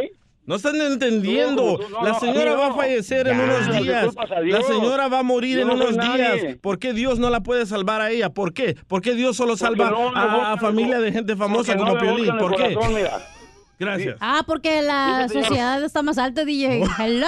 No 0.45 0.57
están 0.57 0.80
entendiendo. 0.80 1.78
No, 1.78 1.88
no, 1.88 2.05
la 2.05 2.18
señora 2.18 2.53
no. 2.53 2.59
va 2.59 2.66
a 2.68 2.74
fallecer 2.74 3.28
en 3.28 3.38
unos 3.38 3.68
las 3.68 3.82
días. 3.82 4.14
La 4.45 4.62
señora 4.62 5.09
va 5.09 5.20
a 5.20 5.22
morir 5.22 5.61
en 5.61 5.70
unos 5.70 5.97
nadie. 5.97 6.40
días. 6.43 6.57
¿Por 6.61 6.78
qué 6.80 6.93
Dios 6.93 7.18
no 7.20 7.30
la 7.30 7.43
puede 7.43 7.64
salvar 7.64 8.01
a 8.01 8.11
ella? 8.11 8.30
¿Por 8.30 8.53
qué? 8.53 8.76
¿Por 8.88 9.03
qué 9.03 9.14
Dios 9.14 9.36
solo 9.36 9.57
salva 9.57 9.93
a, 10.14 10.53
a 10.53 10.57
familia 10.59 10.99
de 10.99 11.12
gente 11.12 11.36
famosa 11.36 11.76
como 11.76 11.97
Piolín? 11.97 12.36
¿Por 12.38 12.57
qué? 12.57 12.74
corazón. 12.74 12.95
Gracias. 13.78 14.16
Ah, 14.20 14.45
porque 14.47 14.80
la 14.82 15.28
sociedad 15.28 15.82
está 15.82 16.03
más 16.03 16.18
alta, 16.18 16.45
DJ. 16.45 16.84
Hello. 16.99 17.26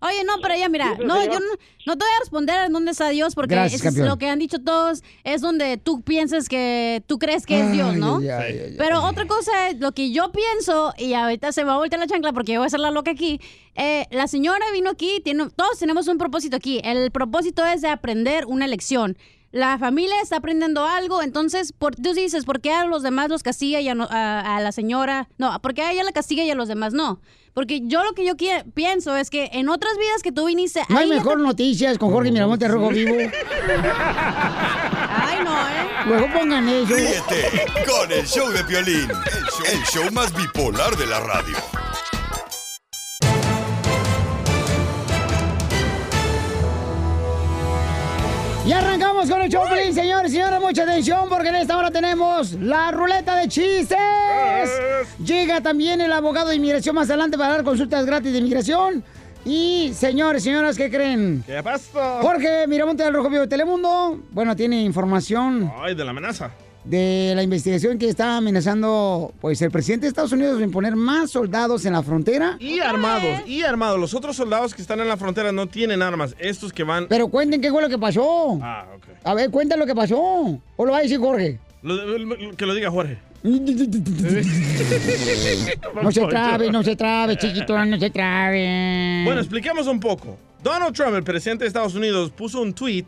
Oye, 0.00 0.24
no, 0.24 0.34
pero 0.42 0.54
ya 0.56 0.68
mira, 0.68 0.96
no, 1.04 1.20
señor. 1.20 1.32
yo 1.34 1.40
no, 1.40 1.46
no 1.86 1.96
te 1.98 2.04
voy 2.04 2.14
a 2.16 2.20
responder 2.20 2.64
en 2.66 2.72
dónde 2.72 2.90
está 2.92 3.08
Dios, 3.08 3.34
porque 3.34 3.54
Gracias, 3.54 3.80
eso 3.80 3.88
es 3.88 3.94
campeón. 3.94 4.08
lo 4.08 4.18
que 4.18 4.28
han 4.28 4.38
dicho 4.38 4.58
todos, 4.60 5.02
es 5.24 5.40
donde 5.40 5.76
tú 5.76 6.02
piensas 6.02 6.48
que 6.48 7.02
tú 7.06 7.18
crees 7.18 7.46
que 7.46 7.60
es 7.60 7.72
Dios, 7.72 7.94
¿no? 7.96 8.18
Ay, 8.18 8.28
ay, 8.28 8.42
ay, 8.52 8.60
ay, 8.70 8.74
Pero 8.78 9.02
otra 9.04 9.26
cosa 9.26 9.68
es 9.68 9.78
lo 9.80 9.92
que 9.92 10.10
yo 10.12 10.30
pienso, 10.32 10.92
y 10.98 11.14
ahorita 11.14 11.52
se 11.52 11.62
me 11.62 11.68
va 11.68 11.74
a 11.74 11.78
voltear 11.78 12.00
la 12.00 12.06
chancla 12.06 12.32
porque 12.32 12.52
yo 12.52 12.60
voy 12.60 12.66
a 12.66 12.70
ser 12.70 12.80
la 12.80 12.90
loca 12.90 13.10
aquí. 13.10 13.40
eh, 13.74 14.06
la 14.10 14.26
señora 14.28 14.64
vino 14.72 14.90
aquí, 14.90 15.20
tiene, 15.24 15.48
todos 15.54 15.78
tenemos 15.78 16.08
un 16.08 16.18
propósito 16.18 16.56
aquí. 16.56 16.80
El 16.84 17.10
propósito 17.10 17.64
es 17.66 17.80
de 17.82 17.88
aprender 17.88 18.44
una 18.46 18.66
lección. 18.66 19.16
La 19.50 19.78
familia 19.78 20.20
está 20.22 20.36
aprendiendo 20.36 20.84
algo, 20.84 21.22
entonces 21.22 21.72
por, 21.72 21.96
tú 21.96 22.12
dices, 22.12 22.44
¿por 22.44 22.60
qué 22.60 22.70
a 22.72 22.84
los 22.84 23.02
demás 23.02 23.30
los 23.30 23.42
castiga 23.42 23.80
y 23.80 23.88
a, 23.88 23.94
no- 23.94 24.06
a- 24.10 24.56
a 24.56 24.60
la 24.60 24.72
señora? 24.72 25.28
No, 25.38 25.58
¿por 25.62 25.72
qué 25.72 25.80
a 25.82 25.90
ella 25.92 26.04
la 26.04 26.12
castiga 26.12 26.44
y 26.44 26.50
a 26.50 26.54
los 26.54 26.68
demás 26.68 26.92
no? 26.92 27.20
Porque 27.54 27.80
yo 27.82 28.04
lo 28.04 28.12
que 28.12 28.26
yo 28.26 28.34
pienso 28.74 29.16
es 29.16 29.30
que 29.30 29.48
en 29.54 29.68
otras 29.70 29.92
vidas 29.98 30.22
que 30.22 30.32
tú 30.32 30.44
viniste... 30.46 30.82
No 30.90 30.98
hay 30.98 31.08
mejor 31.08 31.40
noticias 31.40 31.96
con 31.98 32.12
Jorge 32.12 32.30
Miramonte 32.30 32.68
Rojo 32.68 32.90
Vivo. 32.90 33.14
Ay, 33.16 33.30
no, 35.44 35.68
¿eh? 35.68 35.86
Luego 36.06 36.26
pongan 36.38 36.68
eso. 36.68 36.94
Ríete 36.94 37.64
con 37.86 38.12
el 38.12 38.26
show 38.26 38.48
de 38.50 38.62
Piolín, 38.64 39.08
el 39.10 39.44
show, 39.46 39.64
el 39.72 39.82
show 39.84 40.04
más 40.12 40.32
bipolar 40.36 40.94
de 40.96 41.06
la 41.06 41.20
radio. 41.20 41.56
Y 48.68 48.72
arrancamos 48.74 49.30
con 49.30 49.40
el 49.40 49.50
Choplin, 49.50 49.94
señores 49.94 50.30
y 50.30 50.34
señores. 50.34 50.60
Mucha 50.60 50.82
atención 50.82 51.26
porque 51.30 51.48
en 51.48 51.54
esta 51.54 51.78
hora 51.78 51.90
tenemos 51.90 52.52
la 52.52 52.90
ruleta 52.90 53.34
de 53.36 53.48
chistes. 53.48 53.98
Llega 55.24 55.62
también 55.62 56.02
el 56.02 56.12
abogado 56.12 56.50
de 56.50 56.56
inmigración 56.56 56.94
más 56.94 57.08
adelante 57.08 57.38
para 57.38 57.54
dar 57.54 57.64
consultas 57.64 58.04
gratis 58.04 58.30
de 58.30 58.40
inmigración. 58.40 59.02
Y 59.46 59.92
señores, 59.94 60.42
señoras, 60.42 60.76
¿qué 60.76 60.90
creen? 60.90 61.42
¿Qué 61.46 61.62
pasa? 61.62 62.18
Jorge 62.20 62.66
Miramonte 62.66 63.04
del 63.04 63.14
Rojo 63.14 63.30
Vivo 63.30 63.40
de 63.40 63.48
Telemundo. 63.48 64.20
Bueno, 64.32 64.54
tiene 64.54 64.82
información 64.82 65.72
Ay, 65.80 65.94
de 65.94 66.04
la 66.04 66.10
amenaza. 66.10 66.50
De 66.84 67.32
la 67.36 67.42
investigación 67.42 67.98
que 67.98 68.08
está 68.08 68.36
amenazando 68.38 69.32
pues 69.40 69.60
el 69.62 69.70
presidente 69.70 70.06
de 70.06 70.08
Estados 70.08 70.32
Unidos 70.32 70.60
en 70.62 70.70
poner 70.70 70.96
más 70.96 71.30
soldados 71.30 71.84
en 71.84 71.92
la 71.92 72.02
frontera. 72.02 72.56
Y 72.60 72.80
armados, 72.80 73.46
y 73.46 73.62
armados. 73.62 73.98
Los 74.00 74.14
otros 74.14 74.36
soldados 74.36 74.74
que 74.74 74.80
están 74.82 75.00
en 75.00 75.08
la 75.08 75.16
frontera 75.16 75.52
no 75.52 75.66
tienen 75.66 76.00
armas. 76.02 76.34
Estos 76.38 76.72
que 76.72 76.84
van... 76.84 77.06
Pero 77.08 77.28
cuenten 77.28 77.60
qué 77.60 77.70
fue 77.70 77.82
lo 77.82 77.88
que 77.88 77.98
pasó. 77.98 78.58
Ah, 78.62 78.86
ok. 78.96 79.04
A 79.24 79.34
ver, 79.34 79.50
cuenten 79.50 79.78
lo 79.78 79.86
que 79.86 79.94
pasó. 79.94 80.16
¿O 80.76 80.84
lo 80.86 80.92
va 80.92 80.98
a 80.98 81.02
decir 81.02 81.18
Jorge? 81.18 81.58
Lo- 81.82 81.94
lo- 82.18 82.56
que 82.56 82.66
lo 82.66 82.74
diga 82.74 82.90
Jorge. 82.90 83.18
No 86.02 86.10
se 86.12 86.26
trabe, 86.26 86.70
no 86.70 86.82
se 86.82 86.96
trabe, 86.96 87.36
chiquito, 87.36 87.84
no 87.84 87.98
se 87.98 88.10
trabe. 88.10 89.22
Bueno, 89.24 89.40
expliquemos 89.40 89.86
un 89.86 90.00
poco. 90.00 90.36
Donald 90.62 90.94
Trump, 90.94 91.14
el 91.14 91.22
presidente 91.22 91.64
de 91.64 91.68
Estados 91.68 91.94
Unidos, 91.94 92.30
puso 92.30 92.60
un 92.60 92.72
tweet 92.72 93.04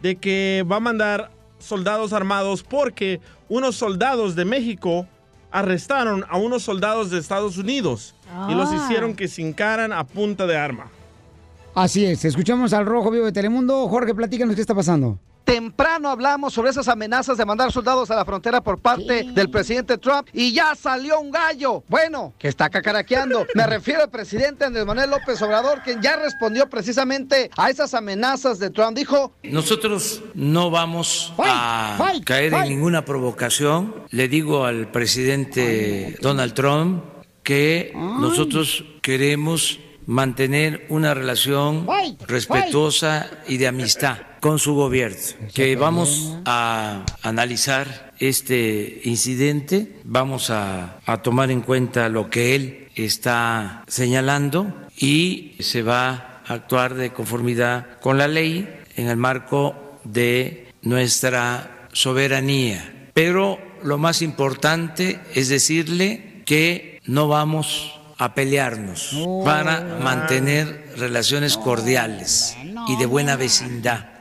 de 0.00 0.16
que 0.16 0.64
va 0.70 0.76
a 0.76 0.80
mandar 0.80 1.30
soldados 1.64 2.12
armados 2.12 2.62
porque 2.62 3.20
unos 3.48 3.76
soldados 3.76 4.34
de 4.34 4.44
México 4.44 5.06
arrestaron 5.50 6.24
a 6.28 6.36
unos 6.36 6.62
soldados 6.62 7.10
de 7.10 7.18
Estados 7.18 7.56
Unidos 7.58 8.14
y 8.48 8.54
los 8.54 8.70
Ah. 8.70 8.76
hicieron 8.76 9.14
que 9.14 9.28
se 9.28 9.42
hincaran 9.42 9.92
a 9.92 10.04
punta 10.04 10.46
de 10.46 10.56
arma. 10.56 10.90
Así 11.74 12.04
es, 12.04 12.24
escuchamos 12.24 12.72
al 12.72 12.86
Rojo 12.86 13.10
Vivo 13.10 13.24
de 13.26 13.32
Telemundo. 13.32 13.88
Jorge, 13.88 14.14
platícanos 14.14 14.54
qué 14.54 14.60
está 14.60 14.74
pasando. 14.74 15.18
Temprano 15.44 16.08
hablamos 16.08 16.54
sobre 16.54 16.70
esas 16.70 16.88
amenazas 16.88 17.36
de 17.36 17.44
mandar 17.44 17.70
soldados 17.70 18.10
a 18.10 18.16
la 18.16 18.24
frontera 18.24 18.62
por 18.62 18.78
parte 18.78 19.24
del 19.24 19.50
presidente 19.50 19.98
Trump 19.98 20.28
y 20.32 20.54
ya 20.54 20.74
salió 20.74 21.20
un 21.20 21.30
gallo. 21.30 21.84
Bueno, 21.88 22.32
que 22.38 22.48
está 22.48 22.70
cacaraqueando. 22.70 23.46
Me 23.54 23.66
refiero 23.66 24.02
al 24.02 24.10
presidente 24.10 24.64
Andrés 24.64 24.86
Manuel 24.86 25.10
López 25.10 25.40
Obrador, 25.42 25.82
quien 25.82 26.00
ya 26.00 26.16
respondió 26.16 26.70
precisamente 26.70 27.50
a 27.58 27.68
esas 27.68 27.92
amenazas 27.92 28.58
de 28.58 28.70
Trump. 28.70 28.96
Dijo, 28.96 29.32
Nosotros 29.42 30.22
no 30.34 30.70
vamos 30.70 31.34
a 31.38 32.12
caer 32.24 32.54
en 32.54 32.68
ninguna 32.70 33.04
provocación. 33.04 33.94
Le 34.10 34.28
digo 34.28 34.64
al 34.64 34.90
presidente 34.90 36.16
Donald 36.22 36.54
Trump 36.54 37.04
que 37.42 37.92
nosotros 37.94 38.84
queremos 39.02 39.78
mantener 40.06 40.86
una 40.88 41.12
relación 41.12 41.86
respetuosa 42.26 43.28
y 43.46 43.58
de 43.58 43.68
amistad 43.68 44.16
con 44.44 44.58
su 44.58 44.74
gobierno, 44.74 45.16
que 45.54 45.74
vamos 45.74 46.36
a 46.44 47.02
analizar 47.22 48.12
este 48.18 49.00
incidente, 49.04 50.02
vamos 50.04 50.50
a, 50.50 50.98
a 51.06 51.22
tomar 51.22 51.50
en 51.50 51.62
cuenta 51.62 52.10
lo 52.10 52.28
que 52.28 52.54
él 52.54 52.88
está 52.94 53.82
señalando 53.86 54.70
y 54.98 55.54
se 55.60 55.80
va 55.82 56.42
a 56.46 56.52
actuar 56.52 56.92
de 56.92 57.14
conformidad 57.14 57.98
con 58.02 58.18
la 58.18 58.28
ley 58.28 58.68
en 58.96 59.08
el 59.08 59.16
marco 59.16 59.98
de 60.04 60.66
nuestra 60.82 61.88
soberanía. 61.94 63.08
Pero 63.14 63.58
lo 63.82 63.96
más 63.96 64.20
importante 64.20 65.20
es 65.34 65.48
decirle 65.48 66.42
que 66.44 67.00
no 67.06 67.28
vamos 67.28 67.98
a 68.18 68.34
pelearnos 68.34 69.16
para 69.42 70.00
mantener 70.02 70.92
relaciones 70.98 71.56
cordiales 71.56 72.58
y 72.88 72.96
de 72.96 73.06
buena 73.06 73.36
vecindad. 73.36 74.13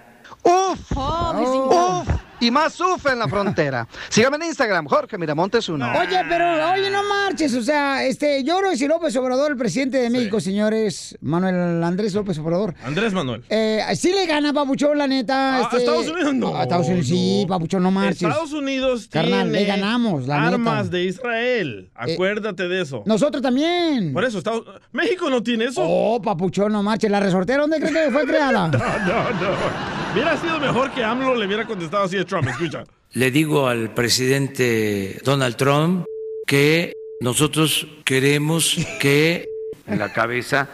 ¡Uf! 0.43 0.91
¡Uf! 0.95 2.09
Y 2.39 2.51
más 2.51 2.77
uf 2.81 3.05
en 3.05 3.19
la 3.19 3.27
frontera. 3.29 3.87
Sígame 4.09 4.35
en 4.35 4.43
Instagram, 4.43 4.85
Jorge 4.85 5.17
Miramontes 5.17 5.69
uno. 5.69 5.89
Oye, 5.97 6.19
pero, 6.27 6.71
oye, 6.73 6.89
no 6.89 7.01
marches, 7.07 7.53
o 7.55 7.61
sea, 7.61 8.03
este, 8.03 8.43
yo 8.43 8.57
creo 8.57 8.71
que 8.71 8.77
si 8.77 8.85
López 8.85 9.15
Obrador, 9.15 9.51
el 9.51 9.57
presidente 9.57 9.99
de 9.99 10.09
México, 10.09 10.41
señores, 10.41 11.17
Manuel 11.21 11.81
Andrés 11.81 12.13
López 12.13 12.37
Obrador, 12.39 12.75
Andrés 12.83 13.13
Manuel. 13.13 13.43
eh, 13.49 13.81
sí 13.95 14.11
le 14.11 14.25
gana, 14.25 14.51
Papuchón, 14.51 14.97
la 14.97 15.07
neta. 15.07 15.55
Ah, 15.57 15.61
este, 15.61 15.77
¿a 15.77 15.79
Estados 15.79 16.09
Unidos? 16.09 16.33
No, 16.35 16.57
A 16.57 16.63
Estados 16.63 16.87
Unidos 16.87 17.07
sí, 17.07 17.45
Papuchón, 17.47 17.81
no 17.83 17.91
marches. 17.91 18.23
Estados 18.23 18.51
Unidos 18.51 19.07
Carnal, 19.09 19.43
tiene 19.49 19.59
le 19.59 19.65
ganamos, 19.65 20.27
la 20.27 20.43
armas 20.47 20.85
neta. 20.85 20.97
de 20.97 21.03
Israel. 21.05 21.91
Acuérdate 21.95 22.67
de 22.67 22.81
eso. 22.81 23.03
Nosotros 23.05 23.41
también. 23.41 24.11
Por 24.11 24.25
eso, 24.25 24.39
Estados... 24.39 24.65
México 24.91 25.29
no 25.29 25.41
tiene 25.41 25.65
eso. 25.65 25.81
Oh, 25.85 26.21
Papuchón, 26.21 26.73
no 26.73 26.83
marches. 26.83 27.09
¿La 27.09 27.21
resortera 27.21 27.61
dónde 27.61 27.79
crees 27.79 27.93
que 28.07 28.11
fue 28.11 28.25
creada? 28.25 28.67
No, 28.73 28.79
no, 28.79 29.29
no. 29.39 30.02
Hubiera 30.13 30.37
sido 30.37 30.59
mejor 30.59 30.91
que 30.91 31.03
AMLO 31.03 31.33
le 31.33 31.47
hubiera 31.47 31.65
contestado 31.65 32.03
así 32.03 32.19
a 32.19 32.25
Trump. 32.25 32.47
Escucha. 32.47 32.83
Le 33.13 33.31
digo 33.31 33.67
al 33.67 33.91
presidente 33.95 35.19
Donald 35.23 35.55
Trump 35.55 36.05
que 36.45 36.93
nosotros 37.19 37.87
queremos 38.05 38.77
que 38.99 39.47
en 39.87 39.97
la 39.97 40.13
cabeza 40.13 40.69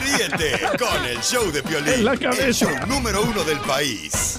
Ríete 0.00 0.60
con 0.78 1.04
el 1.06 1.18
show 1.20 1.50
de 1.50 1.62
Piolín, 1.62 2.06
el 2.06 2.54
show 2.54 2.70
número 2.86 3.22
uno 3.22 3.42
del 3.42 3.58
país. 3.58 4.38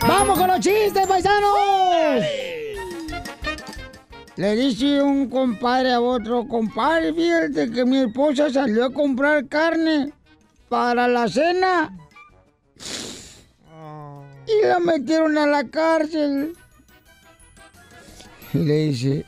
¡Vamos 0.00 0.38
con 0.38 0.48
los 0.48 0.60
chistes, 0.60 1.06
paisanos! 1.06 2.49
Le 4.40 4.56
dice 4.56 5.02
un 5.02 5.28
compadre 5.28 5.92
a 5.92 6.00
otro, 6.00 6.48
compadre, 6.48 7.12
fíjate 7.12 7.70
que 7.70 7.84
mi 7.84 7.98
esposa 7.98 8.48
salió 8.48 8.86
a 8.86 8.90
comprar 8.90 9.46
carne 9.48 10.14
para 10.70 11.06
la 11.06 11.28
cena. 11.28 11.94
Y 14.46 14.66
la 14.66 14.80
metieron 14.80 15.36
a 15.36 15.46
la 15.46 15.64
cárcel. 15.64 16.54
Y 18.54 18.58
le 18.60 18.86
dice 18.86 19.26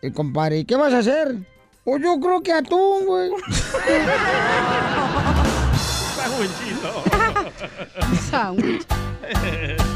el 0.00 0.14
compadre, 0.14 0.60
¿y 0.60 0.64
qué 0.64 0.76
vas 0.76 0.94
a 0.94 1.00
hacer? 1.00 1.46
Pues 1.84 2.02
yo 2.02 2.18
creo 2.18 2.42
que 2.42 2.54
atún, 2.54 3.04
güey. 3.04 3.32
Sándwich. 8.30 8.86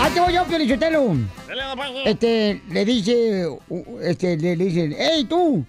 ¡Ah, 0.00 0.08
te 0.12 0.20
voy 0.20 0.32
yo, 0.32 0.44
Piolichotelo! 0.44 1.16
Este, 2.04 2.62
le 2.70 2.84
dice, 2.84 3.48
este, 4.02 4.36
le, 4.36 4.54
le 4.56 4.64
dicen, 4.66 4.92
¡Ey, 4.96 5.24
tú! 5.24 5.64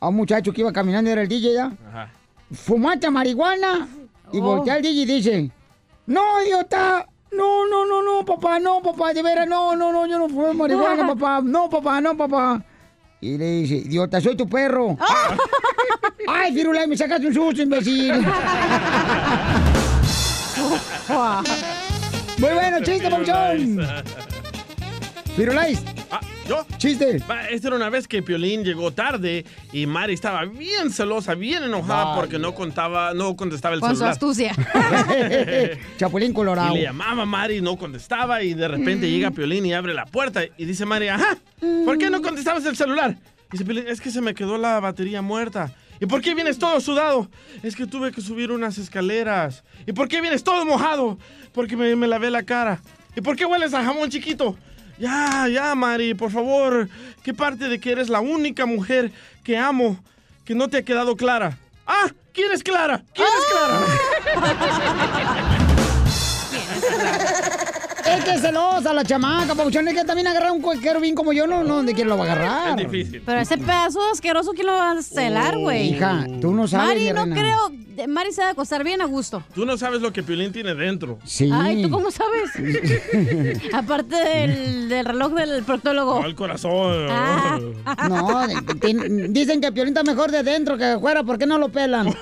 A 0.00 0.08
un 0.08 0.16
muchacho 0.16 0.52
que 0.52 0.60
iba 0.60 0.72
caminando, 0.72 1.10
era 1.10 1.22
el 1.22 1.28
DJ 1.28 1.54
ya. 1.54 1.72
Ajá. 1.88 2.10
¿Fumaste 2.52 3.10
marihuana? 3.10 3.88
Y 4.32 4.38
Oh. 4.38 4.42
voltea 4.42 4.76
el 4.76 4.82
DJ 4.82 5.00
y 5.02 5.06
dice, 5.06 5.50
¡No, 6.06 6.42
idiota! 6.42 7.06
No, 7.32 7.66
no, 7.66 7.86
no, 7.86 8.02
no, 8.02 8.24
papá, 8.24 8.58
no, 8.60 8.82
papá, 8.82 9.12
de 9.14 9.22
veras, 9.22 9.48
no, 9.48 9.74
no, 9.74 9.90
no, 9.92 10.06
yo 10.06 10.18
no 10.18 10.28
fumé 10.28 10.52
marihuana, 10.52 11.06
papá. 11.14 11.40
No, 11.42 11.70
papá, 11.70 12.00
no, 12.02 12.16
papá. 12.16 12.62
Y 13.20 13.38
le 13.38 13.50
dice, 13.60 13.76
idiota, 13.76 14.20
soy 14.20 14.36
tu 14.36 14.46
perro. 14.48 14.96
¡Ay, 16.28 16.52
Firulay, 16.52 16.86
me 16.86 16.96
sacaste 16.96 17.26
un 17.28 17.34
susto, 17.34 17.62
imbécil! 17.62 18.12
Muy 22.38 22.50
bueno, 22.52 22.78
chiste, 22.82 23.08
Papuchón. 23.10 23.80
Firulais. 25.36 25.82
Ah, 26.10 26.20
¿Yo? 26.48 26.64
Chiste. 26.78 27.18
Va, 27.28 27.48
Esta 27.48 27.68
era 27.68 27.76
una 27.76 27.88
vez 27.90 28.06
que 28.06 28.22
Piolín 28.22 28.62
llegó 28.64 28.92
tarde 28.92 29.44
y 29.72 29.86
Mari 29.86 30.14
estaba 30.14 30.44
bien 30.44 30.90
celosa, 30.92 31.34
bien 31.34 31.64
enojada 31.64 32.04
Vaya. 32.04 32.16
porque 32.20 32.38
no 32.38 32.54
contaba, 32.54 33.14
no 33.14 33.34
contestaba 33.34 33.74
el 33.74 33.80
Con 33.80 33.90
su 33.90 33.96
celular. 33.96 34.12
astucia. 34.12 34.54
Chapulín 35.98 36.32
Colorado. 36.32 36.72
Y 36.74 36.78
le 36.78 36.82
llamaba 36.84 37.22
a 37.22 37.26
Mari, 37.26 37.60
no 37.62 37.76
contestaba 37.76 38.42
y 38.42 38.54
de 38.54 38.68
repente 38.68 39.10
llega 39.10 39.30
Piolín 39.30 39.66
y 39.66 39.72
abre 39.74 39.94
la 39.94 40.04
puerta 40.06 40.42
y 40.56 40.64
dice 40.64 40.84
Mari, 40.86 41.08
ajá, 41.08 41.36
¿por 41.84 41.98
qué 41.98 42.10
no 42.10 42.20
contestabas 42.22 42.64
el 42.66 42.76
celular? 42.76 43.16
Dice 43.50 43.64
Piolín, 43.64 43.86
es 43.88 44.00
que 44.00 44.10
se 44.10 44.20
me 44.20 44.34
quedó 44.34 44.58
la 44.58 44.78
batería 44.80 45.22
muerta. 45.22 45.72
¿Y 46.04 46.06
por 46.06 46.20
qué 46.20 46.34
vienes 46.34 46.58
todo 46.58 46.78
sudado? 46.82 47.30
Es 47.62 47.74
que 47.74 47.86
tuve 47.86 48.12
que 48.12 48.20
subir 48.20 48.52
unas 48.52 48.76
escaleras. 48.76 49.64
¿Y 49.86 49.94
por 49.94 50.06
qué 50.06 50.20
vienes 50.20 50.44
todo 50.44 50.66
mojado? 50.66 51.16
Porque 51.54 51.78
me, 51.78 51.96
me 51.96 52.06
lavé 52.06 52.30
la 52.30 52.42
cara. 52.42 52.82
¿Y 53.16 53.22
por 53.22 53.36
qué 53.36 53.46
hueles 53.46 53.72
a 53.72 53.82
jamón 53.82 54.10
chiquito? 54.10 54.54
Ya, 54.98 55.48
ya, 55.48 55.74
Mari, 55.74 56.12
por 56.12 56.30
favor. 56.30 56.90
¿Qué 57.22 57.32
parte 57.32 57.70
de 57.70 57.80
que 57.80 57.90
eres 57.92 58.10
la 58.10 58.20
única 58.20 58.66
mujer 58.66 59.12
que 59.42 59.56
amo 59.56 59.98
que 60.44 60.54
no 60.54 60.68
te 60.68 60.76
ha 60.76 60.82
quedado 60.82 61.16
clara? 61.16 61.56
Ah, 61.86 62.10
¿quién 62.34 62.52
es 62.52 62.62
Clara? 62.62 63.02
¿Quién 63.14 63.28
es 63.38 63.44
Clara? 63.50 63.80
Es 66.74 66.80
que 66.80 67.73
es 68.18 68.40
celosa 68.40 68.92
la 68.92 69.04
chamaca, 69.04 69.54
Papuchón. 69.54 69.88
Es 69.88 69.94
que 69.94 70.04
también 70.04 70.26
agarrar 70.28 70.52
un 70.52 70.60
cualquier 70.62 71.00
bien 71.00 71.14
como 71.14 71.32
yo, 71.32 71.46
no, 71.46 71.62
no, 71.64 71.82
¿de 71.82 71.94
quién 71.94 72.08
lo 72.08 72.16
va 72.16 72.24
a 72.24 72.32
agarrar? 72.32 72.80
Es 72.80 72.90
difícil. 72.90 73.22
Pero 73.24 73.40
ese 73.40 73.58
pedazo 73.58 74.00
asqueroso, 74.12 74.52
¿quién 74.52 74.66
lo 74.66 74.72
va 74.72 74.92
a 74.92 75.02
celar, 75.02 75.58
güey? 75.58 75.90
Hija, 75.94 76.26
tú 76.40 76.52
no 76.52 76.66
sabes, 76.68 76.88
Mari, 76.88 77.04
mi 77.06 77.12
no 77.12 77.24
reina. 77.24 77.36
creo. 77.36 77.72
Mari 78.08 78.32
se 78.32 78.42
va 78.42 78.48
a 78.48 78.50
acostar 78.50 78.82
bien 78.82 79.00
a 79.00 79.04
gusto. 79.04 79.42
Tú 79.54 79.64
no 79.64 79.76
sabes 79.78 80.00
lo 80.00 80.12
que 80.12 80.22
Piolín 80.24 80.50
tiene 80.52 80.74
dentro. 80.74 81.18
Sí. 81.24 81.48
Ay, 81.52 81.80
¿tú 81.82 81.90
cómo 81.90 82.10
sabes? 82.10 82.50
Aparte 83.72 84.16
del, 84.16 84.88
del 84.88 85.04
reloj 85.06 85.32
del 85.34 85.62
proctólogo. 85.62 86.20
No, 86.20 86.26
el 86.26 86.34
corazón. 86.34 87.06
Ah. 87.08 87.58
No, 88.08 88.46
dicen 89.28 89.60
que 89.60 89.70
Piolín 89.70 89.96
está 89.96 90.02
mejor 90.02 90.32
de 90.32 90.42
dentro 90.42 90.76
que 90.76 90.84
de 90.84 90.98
fuera. 90.98 91.22
¿Por 91.22 91.38
qué 91.38 91.46
no 91.46 91.56
lo 91.58 91.68
pelan? 91.68 92.08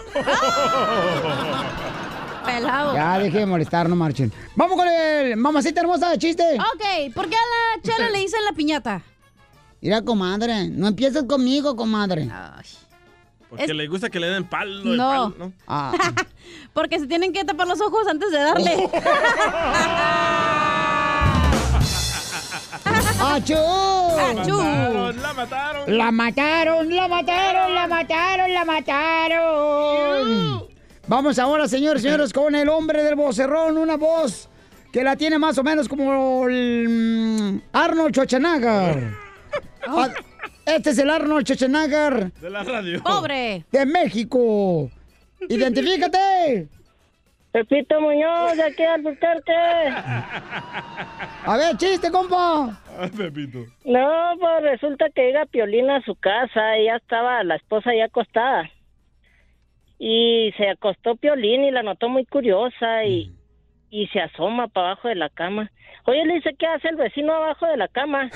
Pelado. 2.44 2.94
Ya, 2.94 3.18
deje 3.18 3.38
de 3.38 3.46
molestar, 3.46 3.88
no 3.88 3.96
marchen. 3.96 4.32
Vamos 4.56 4.76
con 4.76 4.88
el 4.88 5.36
mamacita 5.36 5.80
hermosa 5.80 6.10
de 6.10 6.18
chiste. 6.18 6.44
Ok, 6.58 7.12
¿por 7.14 7.28
qué 7.28 7.36
a 7.36 7.76
la 7.76 7.82
chela 7.82 8.10
le 8.10 8.18
dicen 8.18 8.44
la 8.44 8.52
piñata? 8.52 9.02
Mira, 9.80 10.02
comadre, 10.02 10.68
no 10.68 10.88
empieces 10.88 11.24
conmigo, 11.24 11.74
comadre. 11.76 12.28
Porque 13.48 13.64
Es- 13.64 13.74
le 13.74 13.86
gusta 13.88 14.08
que 14.08 14.20
le 14.20 14.28
den 14.28 14.44
palo. 14.44 14.84
No. 14.84 15.08
palo, 15.08 15.34
¿no? 15.38 15.52
Ah. 15.66 15.92
Porque 16.72 16.98
se 16.98 17.06
tienen 17.06 17.32
que 17.32 17.44
tapar 17.44 17.66
los 17.66 17.80
ojos 17.80 18.06
antes 18.08 18.30
de 18.30 18.38
darle. 18.38 18.88
¡Achú! 23.20 23.54
¡Achú! 23.54 25.12
La 25.20 25.32
mataron. 25.34 25.98
La 25.98 26.10
mataron, 26.12 26.94
la 26.96 27.08
mataron, 27.08 27.74
la 27.74 27.86
mataron, 27.86 28.54
la 28.54 28.64
mataron. 28.64 30.62
Vamos 31.12 31.38
ahora, 31.38 31.68
señores, 31.68 32.00
señores, 32.00 32.32
con 32.32 32.54
el 32.54 32.70
hombre 32.70 33.02
del 33.02 33.16
vocerrón, 33.16 33.76
una 33.76 33.98
voz 33.98 34.48
que 34.94 35.04
la 35.04 35.14
tiene 35.14 35.38
más 35.38 35.58
o 35.58 35.62
menos 35.62 35.86
como 35.86 36.48
el 36.48 36.88
mm, 36.88 37.60
Arnold 37.70 38.14
Schwarzenegger. 38.14 39.10
Ah, 39.86 40.08
Este 40.64 40.88
es 40.88 40.98
el 40.98 41.10
Arnold 41.10 41.44
Schwarzenegger 41.44 42.32
De 42.40 42.48
la 42.48 42.62
radio. 42.62 43.02
¡Pobre! 43.02 43.62
de 43.70 43.84
México. 43.84 44.90
Identifícate. 45.50 46.68
Pepito 47.52 48.00
Muñoz, 48.00 48.56
de 48.56 48.62
aquí 48.62 48.82
al 48.82 49.04
Albuquerque. 49.04 49.52
A 51.44 51.56
ver, 51.58 51.76
chiste, 51.76 52.10
compa. 52.10 52.80
Ay, 52.98 53.10
Pepito. 53.10 53.66
No, 53.84 54.32
pues 54.40 54.62
resulta 54.62 55.10
que 55.14 55.26
llega 55.26 55.44
Piolina 55.44 55.96
a 55.96 56.02
su 56.04 56.14
casa 56.14 56.78
y 56.78 56.86
ya 56.86 56.96
estaba 56.96 57.44
la 57.44 57.56
esposa 57.56 57.90
ya 57.94 58.06
acostada. 58.06 58.70
Y 60.04 60.52
se 60.56 60.68
acostó 60.68 61.14
Piolín 61.14 61.62
y 61.62 61.70
la 61.70 61.84
notó 61.84 62.08
muy 62.08 62.26
curiosa 62.26 63.04
y, 63.04 63.32
y 63.88 64.08
se 64.08 64.18
asoma 64.18 64.66
para 64.66 64.88
abajo 64.88 65.06
de 65.06 65.14
la 65.14 65.28
cama. 65.28 65.70
Oye, 66.06 66.24
le 66.26 66.34
dice, 66.34 66.56
¿qué 66.58 66.66
hace 66.66 66.88
el 66.88 66.96
vecino 66.96 67.32
abajo 67.32 67.66
de 67.66 67.76
la 67.76 67.86
cama? 67.86 68.28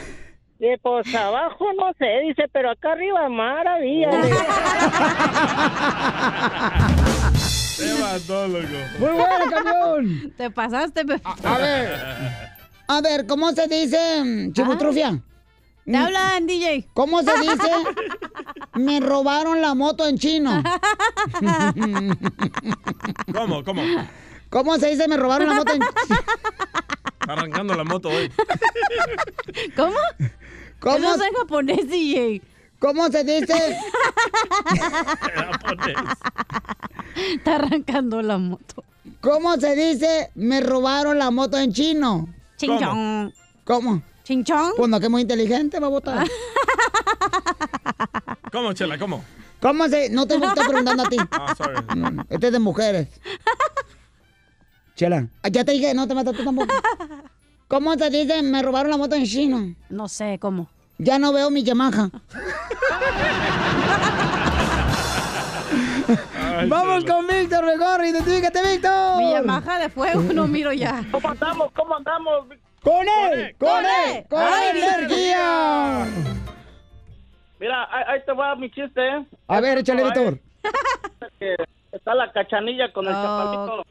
Dice, 0.60 0.78
pues 0.80 1.12
abajo 1.12 1.66
no 1.76 1.92
sé, 1.98 2.20
dice, 2.22 2.44
pero 2.52 2.70
acá 2.70 2.92
arriba 2.92 3.28
maravilla. 3.28 4.10
Te 7.76 8.00
mató, 8.00 8.46
loco. 8.46 8.68
Muy 9.00 9.10
bueno, 9.10 9.50
campeón. 9.50 10.32
Te 10.36 10.50
pasaste, 10.52 11.04
Pepe. 11.04 11.20
A 11.42 11.58
ver. 11.58 11.90
A 12.86 13.00
ver, 13.00 13.26
¿cómo 13.26 13.50
se 13.50 13.66
dice 13.66 14.22
mm, 14.22 14.52
chibutrufia? 14.52 15.20
Te 15.87 15.97
hablan, 15.97 16.47
DJ. 16.47 16.89
¿Cómo 16.95 17.22
se 17.22 17.32
dice? 17.41 17.70
Me 18.74 19.01
robaron 19.01 19.61
la 19.61 19.74
moto 19.74 20.07
en 20.07 20.18
chino. 20.18 20.62
¿Cómo? 23.32 23.64
¿Cómo? 23.64 23.82
¿Cómo 24.51 24.76
se 24.76 24.91
dice 24.91 25.09
me 25.09 25.16
robaron 25.16 25.49
la 25.49 25.55
moto 25.55 25.72
en 25.72 25.82
Está 27.20 27.32
arrancando 27.32 27.74
la 27.74 27.84
moto 27.84 28.11
hoy. 28.11 28.30
¿Cómo? 29.74 29.97
¿Cómo? 30.78 30.97
Eso 30.97 31.14
es 31.14 31.20
en 31.22 31.34
japonés, 31.34 31.89
DJ. 31.89 32.43
¿Cómo 32.78 33.09
se 33.09 33.24
dice? 33.24 33.55
Está 37.34 37.57
arrancando 37.57 38.22
la 38.22 38.39
moto. 38.39 38.84
¿Cómo 39.20 39.57
se 39.57 39.74
dice 39.74 40.30
me 40.34 40.61
robaron 40.61 41.18
la 41.18 41.30
moto 41.30 41.59
en 41.59 41.72
chino? 41.72 42.28
Chinchón. 42.57 43.32
¿Cómo? 43.64 44.03
Chinchón. 44.26 44.72
Pues 44.76 44.90
no, 44.90 44.98
que 44.98 45.06
es 45.06 45.10
muy 45.10 45.22
inteligente, 45.22 45.78
babota. 45.78 46.24
¿Cómo, 48.50 48.72
Chela? 48.72 48.98
¿Cómo? 48.98 49.24
¿Cómo 49.60 49.88
se...? 49.88 50.10
No 50.10 50.26
te 50.26 50.34
estoy 50.34 50.64
preguntando 50.66 51.04
a 51.04 51.08
ti. 51.08 51.16
Ah, 51.30 51.54
sorry. 51.56 51.76
No, 51.94 52.10
no, 52.10 52.26
Este 52.28 52.48
es 52.48 52.52
de 52.52 52.58
mujeres. 52.58 53.08
Chela, 54.96 55.28
ah, 55.44 55.48
ya 55.48 55.64
te 55.64 55.70
dije, 55.70 55.94
no 55.94 56.08
te 56.08 56.16
metas 56.16 56.34
tú 56.34 56.44
tampoco. 56.44 56.74
¿Cómo 57.68 57.94
se 57.94 58.10
dice 58.10 58.42
me 58.42 58.62
robaron 58.62 58.90
la 58.90 58.96
moto 58.96 59.14
en 59.14 59.26
chino? 59.26 59.76
No 59.90 60.08
sé, 60.08 60.38
¿cómo? 60.40 60.68
Ya 60.98 61.20
no 61.20 61.32
veo 61.32 61.48
mi 61.50 61.62
Yamaha. 61.62 62.10
Vamos 66.68 67.04
con 67.04 67.28
Víctor 67.28 67.64
mejor, 67.64 68.04
identifícate, 68.04 68.72
Víctor. 68.72 69.18
Mi 69.18 69.30
Yamaha 69.30 69.78
de 69.78 69.88
fuego 69.88 70.20
no 70.32 70.48
miro 70.48 70.72
ya. 70.72 71.04
¿Cómo 71.12 71.28
andamos? 71.28 71.70
¿Cómo 71.76 71.96
andamos? 71.96 72.46
¡Con 72.87 73.05
él! 73.32 73.57
¡Con 73.59 73.84
él! 73.84 74.24
¡Con 74.30 74.41
¡Ay, 74.41 74.78
energía! 74.78 76.07
Mira, 77.59 77.89
ahí, 77.91 78.05
ahí 78.07 78.20
te 78.24 78.32
va 78.32 78.55
mi 78.55 78.70
chiste, 78.70 79.05
¿eh? 79.09 79.24
A 79.49 79.61
ver, 79.61 79.78
échale, 79.78 80.05
Víctor. 80.05 80.39
que 81.41 81.57
Está 81.91 82.14
la 82.14 82.30
cachanilla 82.30 82.93
con 82.93 83.07
el 83.09 83.12
Oh. 83.12 83.22
chaparrito. 83.22 83.82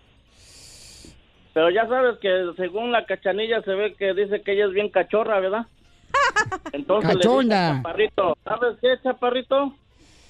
Pero 1.54 1.70
ya 1.72 1.86
sabes 1.90 2.20
que 2.20 2.52
según 2.56 2.94
la 2.94 3.06
cachanilla 3.06 3.62
se 3.64 3.72
ve 3.72 3.96
que 3.96 4.14
dice 4.14 4.42
que 4.44 4.54
ella 4.54 4.66
es 4.68 4.72
bien 4.72 4.88
cachorra, 4.90 5.42
¿verdad? 5.42 5.66
Entonces 6.72 7.10
le 7.10 7.16
dice 7.18 7.28
Cachonda. 7.28 7.70
al 7.72 7.76
chaparrito, 7.78 8.38
¿sabes 8.46 8.78
qué, 8.82 8.94
chaparrito? 9.04 9.74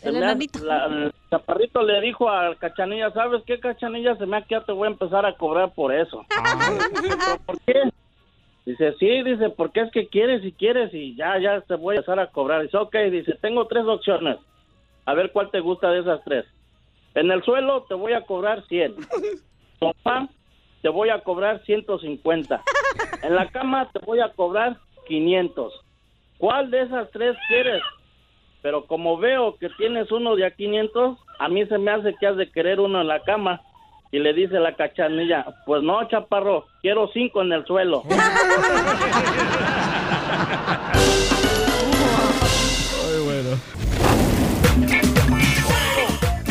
El 0.02 0.14
me 0.14 0.20
ha- 0.20 0.22
enanito. 0.32 0.60
la- 0.64 0.86
el 0.86 1.14
chaparrito 1.30 1.84
le 1.84 2.02
dijo 2.02 2.30
al 2.30 2.58
cachanilla, 2.58 3.12
¿sabes 3.12 3.44
qué, 3.46 3.60
cachanilla? 3.60 4.16
Se 4.16 4.26
me 4.26 4.38
ha 4.38 4.42
que 4.42 4.56
ya 4.56 4.62
te 4.62 4.72
voy 4.72 4.88
a 4.88 4.92
empezar 4.92 5.24
a 5.26 5.36
cobrar 5.36 5.72
por 5.74 5.94
eso. 5.94 6.24
"¿Pero 6.30 7.38
¿Por 7.46 7.60
qué? 7.62 7.74
Dice, 8.66 8.96
sí, 9.00 9.24
dice, 9.24 9.50
porque 9.52 9.82
es 9.82 9.92
que 9.92 10.08
quieres 10.08 10.44
y 10.44 10.52
quieres 10.52 10.92
y 10.94 11.16
ya, 11.16 11.38
ya 11.40 11.62
te 11.62 11.76
voy 11.76 11.96
a 11.96 12.00
empezar 12.00 12.20
a 12.20 12.32
cobrar. 12.32 12.64
Dice, 12.64 12.78
ok, 12.78 12.96
dice, 13.12 13.38
tengo 13.42 13.68
tres 13.68 13.86
opciones. 13.86 14.38
A 15.06 15.14
ver 15.14 15.32
cuál 15.32 15.52
te 15.52 15.60
gusta 15.60 15.92
de 15.92 16.00
esas 16.00 16.24
tres. 16.24 16.46
En 17.14 17.30
el 17.32 17.44
suelo 17.44 17.84
te 17.84 17.94
voy 17.94 18.14
a 18.14 18.22
cobrar 18.22 18.66
100. 18.68 18.96
Sofá 19.80 20.28
te 20.82 20.90
voy 20.90 21.10
a 21.10 21.22
cobrar 21.22 21.64
150. 21.66 22.62
En 23.24 23.36
la 23.36 23.50
cama 23.50 23.90
te 23.92 24.00
voy 24.00 24.20
a 24.20 24.30
cobrar 24.30 24.78
500. 25.08 25.74
¿Cuál 26.38 26.70
de 26.72 26.82
esas 26.82 27.10
tres 27.12 27.36
quieres? 27.48 27.82
Pero 28.62 28.86
como 28.86 29.18
veo 29.18 29.56
que 29.58 29.70
tienes 29.78 30.12
uno 30.12 30.36
de 30.36 30.46
a 30.46 30.52
500, 30.52 31.18
a 31.40 31.50
mí 31.50 31.66
se 31.66 31.78
me 31.78 31.92
hace 31.92 32.16
que 32.20 32.28
has 32.28 32.38
de 32.38 32.52
querer 32.52 32.80
uno 32.80 33.02
en 33.02 33.08
la 33.08 33.22
cama. 33.22 33.62
Y 34.12 34.20
le 34.20 34.34
dice 34.34 34.60
la 34.60 34.76
cachanilla, 34.76 35.46
pues 35.66 35.82
no, 35.84 36.08
chaparro, 36.08 36.66
quiero 36.82 37.10
cinco 37.14 37.42
en 37.42 37.52
el 37.52 37.66
suelo. 37.66 38.04
Muy 43.06 43.24
bueno. 43.26 43.50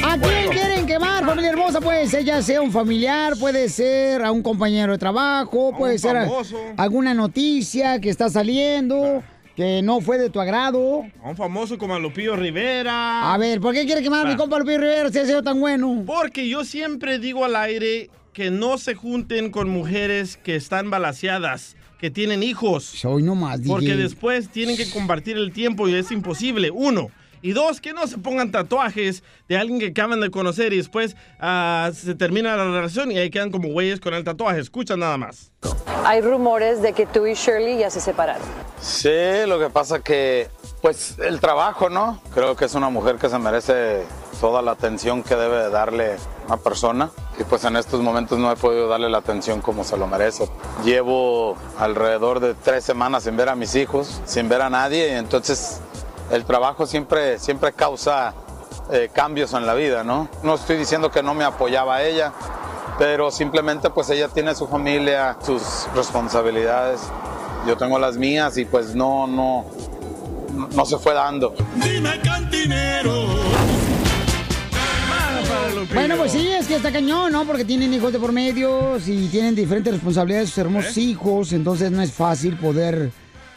¿A 0.06 0.18
quién 0.18 0.48
quieren 0.50 0.86
quemar, 0.86 1.24
familia 1.24 1.50
hermosa? 1.50 1.80
Puede 1.80 2.06
ser 2.06 2.24
ya 2.24 2.42
sea 2.42 2.60
un 2.60 2.70
familiar, 2.70 3.34
puede 3.38 3.68
ser 3.68 4.22
a 4.24 4.30
un 4.30 4.42
compañero 4.42 4.92
de 4.92 4.98
trabajo, 4.98 5.72
puede 5.76 5.98
ser 5.98 6.16
a- 6.16 6.28
alguna 6.76 7.14
noticia 7.14 8.00
que 8.00 8.10
está 8.10 8.28
saliendo 8.28 9.22
que 9.56 9.82
no 9.82 10.00
fue 10.00 10.18
de 10.18 10.30
tu 10.30 10.40
agrado. 10.40 11.04
A 11.22 11.28
un 11.30 11.36
famoso 11.36 11.78
como 11.78 11.94
a 11.94 11.98
Lupillo 11.98 12.36
Rivera. 12.36 13.32
A 13.32 13.38
ver, 13.38 13.60
¿por 13.60 13.72
qué 13.74 13.84
quiere 13.86 14.02
quemar 14.02 14.22
a 14.22 14.24
mi 14.24 14.32
Va. 14.32 14.36
compa 14.36 14.58
Lupillo 14.58 14.78
Rivera 14.78 15.10
si 15.10 15.18
ha 15.18 15.26
sido 15.26 15.42
tan 15.42 15.60
bueno? 15.60 16.02
Porque 16.06 16.48
yo 16.48 16.64
siempre 16.64 17.18
digo 17.18 17.44
al 17.44 17.56
aire 17.56 18.10
que 18.32 18.50
no 18.50 18.78
se 18.78 18.94
junten 18.94 19.50
con 19.50 19.68
mujeres 19.68 20.36
que 20.36 20.56
están 20.56 20.90
balaseadas, 20.90 21.76
que 21.98 22.10
tienen 22.10 22.42
hijos. 22.42 22.84
Soy 22.84 23.22
nomás, 23.22 23.60
DJ. 23.62 23.68
Porque 23.72 23.96
después 23.96 24.48
tienen 24.48 24.76
que 24.76 24.90
compartir 24.90 25.36
el 25.36 25.52
tiempo 25.52 25.88
y 25.88 25.94
es 25.94 26.10
imposible. 26.10 26.70
Uno. 26.70 27.10
Y 27.44 27.52
dos, 27.52 27.82
que 27.82 27.92
no 27.92 28.06
se 28.06 28.16
pongan 28.16 28.50
tatuajes 28.50 29.22
de 29.50 29.58
alguien 29.58 29.78
que 29.78 29.88
acaban 29.88 30.18
de 30.18 30.30
conocer 30.30 30.72
y 30.72 30.78
después 30.78 31.14
ah, 31.38 31.90
se 31.92 32.14
termina 32.14 32.56
la 32.56 32.64
relación 32.64 33.12
y 33.12 33.18
ahí 33.18 33.28
quedan 33.28 33.50
como 33.50 33.68
güeyes 33.68 34.00
con 34.00 34.14
el 34.14 34.24
tatuaje. 34.24 34.60
Escucha 34.60 34.96
nada 34.96 35.18
más. 35.18 35.52
Hay 36.06 36.22
rumores 36.22 36.80
de 36.80 36.94
que 36.94 37.04
tú 37.04 37.26
y 37.26 37.34
Shirley 37.34 37.76
ya 37.76 37.90
se 37.90 38.00
separaron. 38.00 38.40
Sí, 38.80 39.10
lo 39.46 39.58
que 39.58 39.68
pasa 39.68 40.00
que, 40.00 40.48
pues, 40.80 41.18
el 41.18 41.38
trabajo, 41.38 41.90
¿no? 41.90 42.18
Creo 42.32 42.56
que 42.56 42.64
es 42.64 42.74
una 42.74 42.88
mujer 42.88 43.16
que 43.16 43.28
se 43.28 43.38
merece 43.38 44.04
toda 44.40 44.62
la 44.62 44.70
atención 44.70 45.22
que 45.22 45.36
debe 45.36 45.68
darle 45.68 46.16
una 46.46 46.56
persona. 46.56 47.10
Y 47.38 47.44
pues 47.44 47.62
en 47.64 47.76
estos 47.76 48.00
momentos 48.00 48.38
no 48.38 48.50
he 48.50 48.56
podido 48.56 48.88
darle 48.88 49.10
la 49.10 49.18
atención 49.18 49.60
como 49.60 49.84
se 49.84 49.98
lo 49.98 50.06
merece. 50.06 50.48
Llevo 50.82 51.58
alrededor 51.78 52.40
de 52.40 52.54
tres 52.54 52.84
semanas 52.84 53.24
sin 53.24 53.36
ver 53.36 53.50
a 53.50 53.54
mis 53.54 53.74
hijos, 53.74 54.22
sin 54.24 54.48
ver 54.48 54.62
a 54.62 54.70
nadie, 54.70 55.08
y 55.08 55.12
entonces 55.12 55.82
el 56.30 56.44
trabajo 56.44 56.86
siempre, 56.86 57.38
siempre 57.38 57.72
causa 57.72 58.34
eh, 58.92 59.10
cambios 59.12 59.52
en 59.54 59.66
la 59.66 59.74
vida, 59.74 60.04
¿no? 60.04 60.28
No 60.42 60.54
estoy 60.54 60.76
diciendo 60.76 61.10
que 61.10 61.22
no 61.22 61.34
me 61.34 61.44
apoyaba 61.44 61.96
a 61.96 62.04
ella, 62.04 62.32
pero 62.98 63.30
simplemente 63.30 63.90
pues 63.90 64.10
ella 64.10 64.28
tiene 64.28 64.54
su 64.54 64.66
familia, 64.66 65.36
sus 65.44 65.86
responsabilidades, 65.94 67.00
yo 67.66 67.76
tengo 67.76 67.98
las 67.98 68.16
mías 68.16 68.56
y 68.58 68.64
pues 68.64 68.94
no, 68.94 69.26
no, 69.26 69.64
no 70.74 70.84
se 70.84 70.98
fue 70.98 71.14
dando. 71.14 71.54
Dime 71.76 72.20
cantinero. 72.20 73.24
Bueno, 75.92 76.16
pues 76.16 76.32
sí, 76.32 76.48
es 76.48 76.66
que 76.66 76.76
está 76.76 76.90
cañón, 76.90 77.32
¿no? 77.32 77.44
Porque 77.44 77.64
tienen 77.64 77.92
hijos 77.92 78.12
de 78.12 78.18
por 78.18 78.32
medio 78.32 78.98
y 78.98 79.28
tienen 79.28 79.54
diferentes 79.54 79.92
responsabilidades 79.92 80.48
sus 80.48 80.58
hermosos 80.58 80.96
hijos, 80.96 81.52
entonces 81.52 81.90
no 81.90 82.02
es 82.02 82.12
fácil 82.12 82.56
poder, 82.56 83.10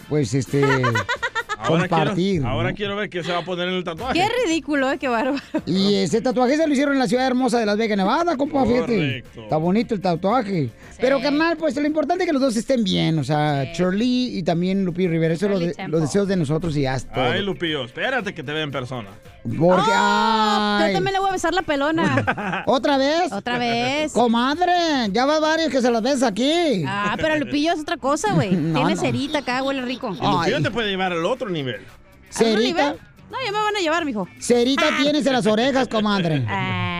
pues, 0.09 0.33
este, 0.33 0.61
Ahora 1.59 1.87
compartir. 1.87 2.39
quiero, 2.41 2.47
ahora 2.47 2.73
quiero 2.73 2.95
ver 2.95 3.09
qué 3.09 3.23
se 3.23 3.31
va 3.31 3.39
a 3.39 3.45
poner 3.45 3.67
en 3.69 3.75
el 3.75 3.83
tatuaje. 3.83 4.13
Qué 4.13 4.27
ridículo, 4.45 4.91
¿eh? 4.91 4.97
Qué 4.97 5.07
bárbaro. 5.07 5.37
Y 5.65 5.95
ese 5.95 6.21
tatuaje 6.21 6.55
se 6.57 6.65
lo 6.67 6.71
hicieron 6.73 6.93
en 6.93 6.99
la 6.99 7.07
ciudad 7.07 7.25
hermosa 7.27 7.59
de 7.59 7.65
Las 7.65 7.77
Vegas, 7.77 7.97
Nevada, 7.97 8.37
compa, 8.37 8.65
fíjate. 8.65 8.95
Correcto. 8.95 9.41
Está 9.43 9.57
bonito 9.57 9.95
el 9.95 10.01
tatuaje. 10.01 10.69
Pero, 10.99 11.19
carnal, 11.21 11.57
pues 11.57 11.75
lo 11.75 11.85
importante 11.85 12.23
es 12.23 12.27
que 12.27 12.33
los 12.33 12.41
dos 12.41 12.55
estén 12.57 12.83
bien. 12.83 13.19
O 13.19 13.23
sea, 13.23 13.65
Shirley 13.73 14.37
y 14.37 14.43
también 14.43 14.85
Lupillo 14.85 15.09
Rivera. 15.09 15.33
Eso 15.33 15.45
es 15.47 15.51
lo 15.51 15.59
de- 15.59 15.75
los 15.87 16.01
deseos 16.01 16.27
de 16.27 16.35
nosotros 16.35 16.75
y 16.77 16.85
hasta. 16.85 17.31
Ay, 17.33 17.41
Lupillo, 17.43 17.83
espérate 17.85 18.33
que 18.33 18.43
te 18.43 18.51
vea 18.51 18.63
en 18.63 18.71
persona. 18.71 19.09
Porque, 19.57 19.91
Ah, 19.93 20.79
ay. 20.81 20.87
Yo 20.91 20.97
también 20.97 21.13
le 21.13 21.19
voy 21.19 21.29
a 21.29 21.31
besar 21.33 21.53
la 21.53 21.61
pelona. 21.61 22.63
¿Otra 22.67 22.97
vez? 22.97 23.31
Otra 23.31 23.57
vez. 23.57 24.11
Comadre, 24.13 24.73
ya 25.11 25.25
va 25.25 25.39
varios 25.39 25.69
que 25.69 25.81
se 25.81 25.89
las 25.91 26.01
ves 26.01 26.23
aquí. 26.23 26.83
Ah, 26.87 27.15
pero 27.19 27.37
Lupillo 27.37 27.73
es 27.73 27.79
otra 27.79 27.97
cosa, 27.97 28.33
güey. 28.33 28.51
No, 28.55 28.79
Tiene 28.79 28.95
no. 28.95 29.01
cerita 29.01 29.39
acá, 29.39 29.63
huele 29.63 29.81
rico. 29.83 30.09
Y 30.19 30.25
Lupillo 30.25 30.61
te 30.61 30.71
puede 30.71 30.89
llevar 30.89 31.11
al 31.13 31.25
otro 31.25 31.49
nivel. 31.49 31.75
¿A 31.75 31.79
otro 31.79 32.45
Cerita. 32.45 32.61
nivel? 32.61 32.93
No, 33.31 33.37
ya 33.45 33.51
me 33.51 33.57
van 33.57 33.75
a 33.75 33.79
llevar, 33.79 34.05
mijo. 34.05 34.27
Cerita 34.39 34.83
tienes 35.01 35.25
en 35.25 35.33
las 35.33 35.45
orejas, 35.45 35.87
comadre. 35.87 36.45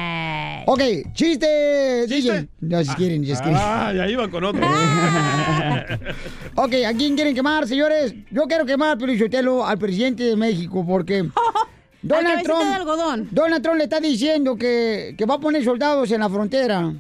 Ok, 0.70 0.82
chiste, 1.14 2.06
DJ. 2.08 2.50
Just 2.70 2.96
kidding, 2.98 3.24
just 3.26 3.40
kidding. 3.42 3.56
Ah, 3.58 3.94
ya 3.96 4.06
iba 4.06 4.28
con 4.30 4.44
otro. 4.44 4.68
Ok, 6.56 6.74
¿a 6.86 6.94
quién 6.94 7.16
quieren 7.16 7.34
quemar, 7.34 7.66
señores? 7.68 8.14
Yo 8.32 8.44
quiero 8.44 8.66
quemar, 8.66 8.98
Pelichotelo, 8.98 9.66
al 9.66 9.78
presidente 9.78 10.24
de 10.24 10.36
México, 10.36 10.84
porque 10.86 11.30
Donald 12.08 12.44
Trump, 12.44 12.64
de 12.64 12.74
algodón. 12.76 13.28
Donald 13.32 13.64
Trump 13.64 13.78
le 13.78 13.84
está 13.86 14.00
diciendo 14.00 14.56
que, 14.56 15.16
que 15.18 15.26
va 15.26 15.36
a 15.36 15.40
poner 15.40 15.64
soldados 15.64 16.10
en 16.12 16.20
la 16.22 16.30
frontera 16.30 16.94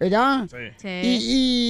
¿verdad? 0.00 0.48
Sí. 0.50 0.88
Y, 0.88 1.16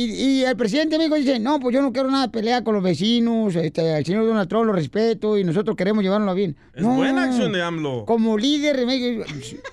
y- 0.08 0.22
y 0.40 0.44
el 0.44 0.56
presidente 0.56 0.96
amigo 0.96 1.16
dice, 1.16 1.38
no, 1.38 1.60
pues 1.60 1.74
yo 1.74 1.82
no 1.82 1.92
quiero 1.92 2.10
nada 2.10 2.28
de 2.28 2.32
pelea 2.32 2.64
con 2.64 2.74
los 2.74 2.82
vecinos, 2.82 3.54
este, 3.56 3.98
el 3.98 4.06
señor 4.06 4.24
Donald 4.24 4.48
Trump 4.48 4.64
lo 4.64 4.72
respeto 4.72 5.36
y 5.36 5.44
nosotros 5.44 5.76
queremos 5.76 6.02
llevarlo 6.02 6.34
bien. 6.34 6.56
Es 6.74 6.82
No, 6.82 6.94
buena 6.94 7.24
acción 7.24 7.52
de 7.52 7.60
AMLO. 7.62 8.06
Como 8.06 8.38
líder, 8.38 8.86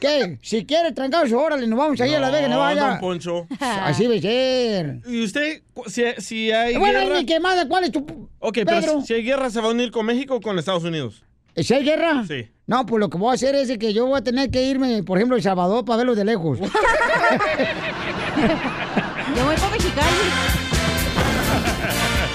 ¿qué? 0.01 0.37
Si 0.41 0.65
quiere 0.65 0.91
trancazo, 0.91 1.39
órale, 1.39 1.67
nos 1.67 1.79
vamos 1.79 2.01
ahí 2.01 2.13
a 2.13 2.19
la 2.19 2.29
Vega, 2.31 2.49
No, 2.49 2.55
Nevada. 2.55 2.89
don 2.91 2.99
Poncho. 2.99 3.47
Así 3.61 4.03
debe 4.03 4.19
ser. 4.21 4.99
¿Y 5.07 5.23
usted, 5.23 5.61
si, 5.87 6.03
si 6.17 6.51
hay 6.51 6.75
Bueno, 6.75 6.99
guerra... 6.99 7.17
ni 7.19 7.25
quemada, 7.25 7.65
¿cuál 7.65 7.85
es 7.85 7.93
tu 7.93 7.99
Ok, 8.39 8.55
Pedro? 8.55 8.67
pero 8.81 9.01
si 9.03 9.13
hay 9.13 9.23
guerra, 9.23 9.49
¿se 9.49 9.61
va 9.61 9.67
a 9.67 9.71
unir 9.71 9.89
con 9.89 10.05
México 10.05 10.35
o 10.35 10.41
con 10.41 10.59
Estados 10.59 10.83
Unidos? 10.83 11.23
¿Si 11.55 11.73
hay 11.73 11.83
guerra? 11.83 12.23
Sí. 12.27 12.49
No, 12.67 12.85
pues 12.85 12.99
lo 12.99 13.09
que 13.09 13.17
voy 13.17 13.31
a 13.31 13.33
hacer 13.33 13.55
es 13.55 13.75
que 13.77 13.93
yo 13.93 14.05
voy 14.05 14.19
a 14.19 14.23
tener 14.23 14.51
que 14.51 14.63
irme, 14.63 15.03
por 15.03 15.17
ejemplo, 15.17 15.35
a 15.35 15.37
El 15.39 15.43
Salvador 15.43 15.83
para 15.85 15.97
verlos 15.97 16.15
de 16.17 16.25
lejos. 16.25 16.59
Yo 19.35 19.45
voy 19.45 19.55
para 19.55 19.69
Mexicali. 19.69 20.17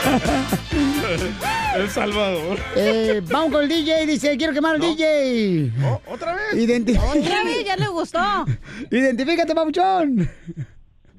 El 1.76 1.90
Salvador. 1.90 2.58
Eh, 2.76 3.22
vamos 3.30 3.52
con 3.52 3.62
el 3.62 3.68
DJ, 3.68 4.06
dice, 4.06 4.36
quiero 4.36 4.52
quemar 4.52 4.76
al 4.76 4.80
DJ. 4.80 5.72
¿Otra 6.06 6.34
vez? 6.34 6.98
Otra 6.98 7.44
vez, 7.44 7.64
ya 7.66 7.76
le 7.76 7.88
gustó. 7.88 8.44
Identifícate, 8.90 9.54
papuchón. 9.54 10.28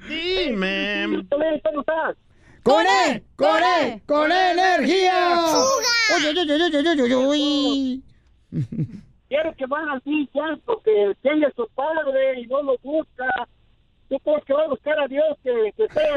Dime. 0.07 1.25
¡Con 2.63 2.85
él! 2.85 3.23
¡Con 3.35 3.57
él! 3.57 4.01
¡Con 4.07 4.31
energía! 4.31 5.45
¡Uy, 6.24 6.24
uy, 6.28 6.51
uy, 7.01 7.01
uy, 7.01 7.13
uy! 7.13 8.03
Quiero 9.28 9.53
que 9.55 9.66
van 9.66 9.89
al 9.89 10.01
DJ 10.05 10.57
porque 10.66 11.16
tiene 11.22 11.47
su 11.55 11.68
padre 11.76 12.39
y 12.39 12.47
no 12.47 12.63
lo 12.63 12.78
busca. 12.84 13.26
¿Tú 14.07 14.20
crees 14.20 14.43
que 14.45 14.53
va 14.53 14.63
a 14.63 14.68
buscar 14.68 14.99
a 14.99 15.07
Dios 15.07 15.26
que, 15.43 15.74
que 15.76 15.88
sea... 15.91 16.16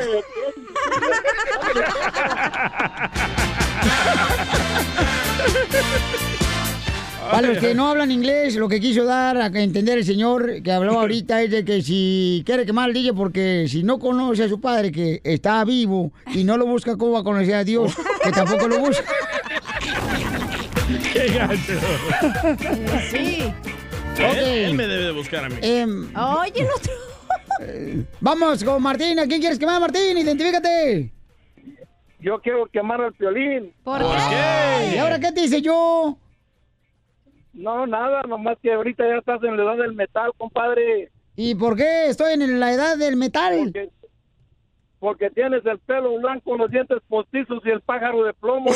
Para 7.30 7.48
los 7.48 7.58
que 7.58 7.74
no 7.74 7.88
hablan 7.88 8.10
inglés, 8.10 8.56
lo 8.56 8.68
que 8.68 8.80
quiso 8.80 9.04
dar 9.04 9.36
a 9.36 9.46
entender 9.46 9.98
el 9.98 10.04
señor 10.04 10.62
que 10.62 10.72
habló 10.72 10.98
ahorita 11.00 11.42
es 11.42 11.50
de 11.50 11.64
que 11.64 11.82
si 11.82 12.42
quiere 12.46 12.64
quemar 12.64 12.86
al 12.86 12.94
DJ 12.94 13.12
porque 13.12 13.66
si 13.68 13.82
no 13.82 13.98
conoce 13.98 14.44
a 14.44 14.48
su 14.48 14.60
padre 14.60 14.90
que 14.90 15.20
está 15.24 15.62
vivo 15.64 16.12
y 16.32 16.44
no 16.44 16.56
lo 16.56 16.66
busca, 16.66 16.96
¿cómo 16.96 17.12
va 17.12 17.20
a 17.20 17.24
conocer 17.24 17.54
a 17.54 17.64
Dios? 17.64 17.94
Que 18.22 18.30
tampoco 18.32 18.68
lo 18.68 18.78
busca. 18.78 19.04
¡Qué 21.12 21.28
gacho! 21.28 21.72
Sí. 23.10 23.52
Ok. 24.14 24.20
Él, 24.20 24.38
él 24.38 24.74
me 24.74 24.86
debe 24.86 25.04
de 25.04 25.12
buscar 25.12 25.44
a 25.44 25.48
mí. 25.48 25.56
Em, 25.62 26.08
Oye, 26.16 26.52
el 26.62 26.66
otro. 26.74 26.92
vamos 28.20 28.64
con 28.64 28.82
Martín. 28.82 29.18
¿A 29.18 29.26
quién 29.26 29.40
quieres 29.40 29.58
quemar, 29.58 29.80
Martín? 29.80 30.16
Identifícate. 30.18 31.12
Yo 32.20 32.40
quiero 32.40 32.66
quemar 32.66 33.00
al 33.00 33.12
violín. 33.12 33.72
¿Por 33.84 34.00
¿Y 34.00 34.98
ahora 34.98 35.20
qué 35.20 35.30
te 35.32 35.42
dice 35.42 35.62
yo? 35.62 36.18
No, 37.52 37.86
nada, 37.86 38.22
nomás 38.22 38.56
que 38.62 38.72
ahorita 38.72 39.04
ya 39.06 39.16
estás 39.18 39.42
en 39.42 39.56
la 39.56 39.62
edad 39.64 39.76
del 39.76 39.92
metal, 39.94 40.30
compadre. 40.36 41.10
¿Y 41.36 41.54
por 41.54 41.76
qué 41.76 42.06
estoy 42.08 42.34
en 42.34 42.58
la 42.60 42.72
edad 42.72 42.96
del 42.98 43.16
metal? 43.16 43.58
Porque, 43.64 43.90
porque 45.00 45.30
tienes 45.30 45.64
el 45.66 45.78
pelo 45.78 46.16
blanco, 46.18 46.56
los 46.56 46.70
dientes 46.70 46.98
postizos 47.08 47.60
y 47.64 47.70
el 47.70 47.80
pájaro 47.80 48.22
de 48.24 48.34
plomo. 48.34 48.70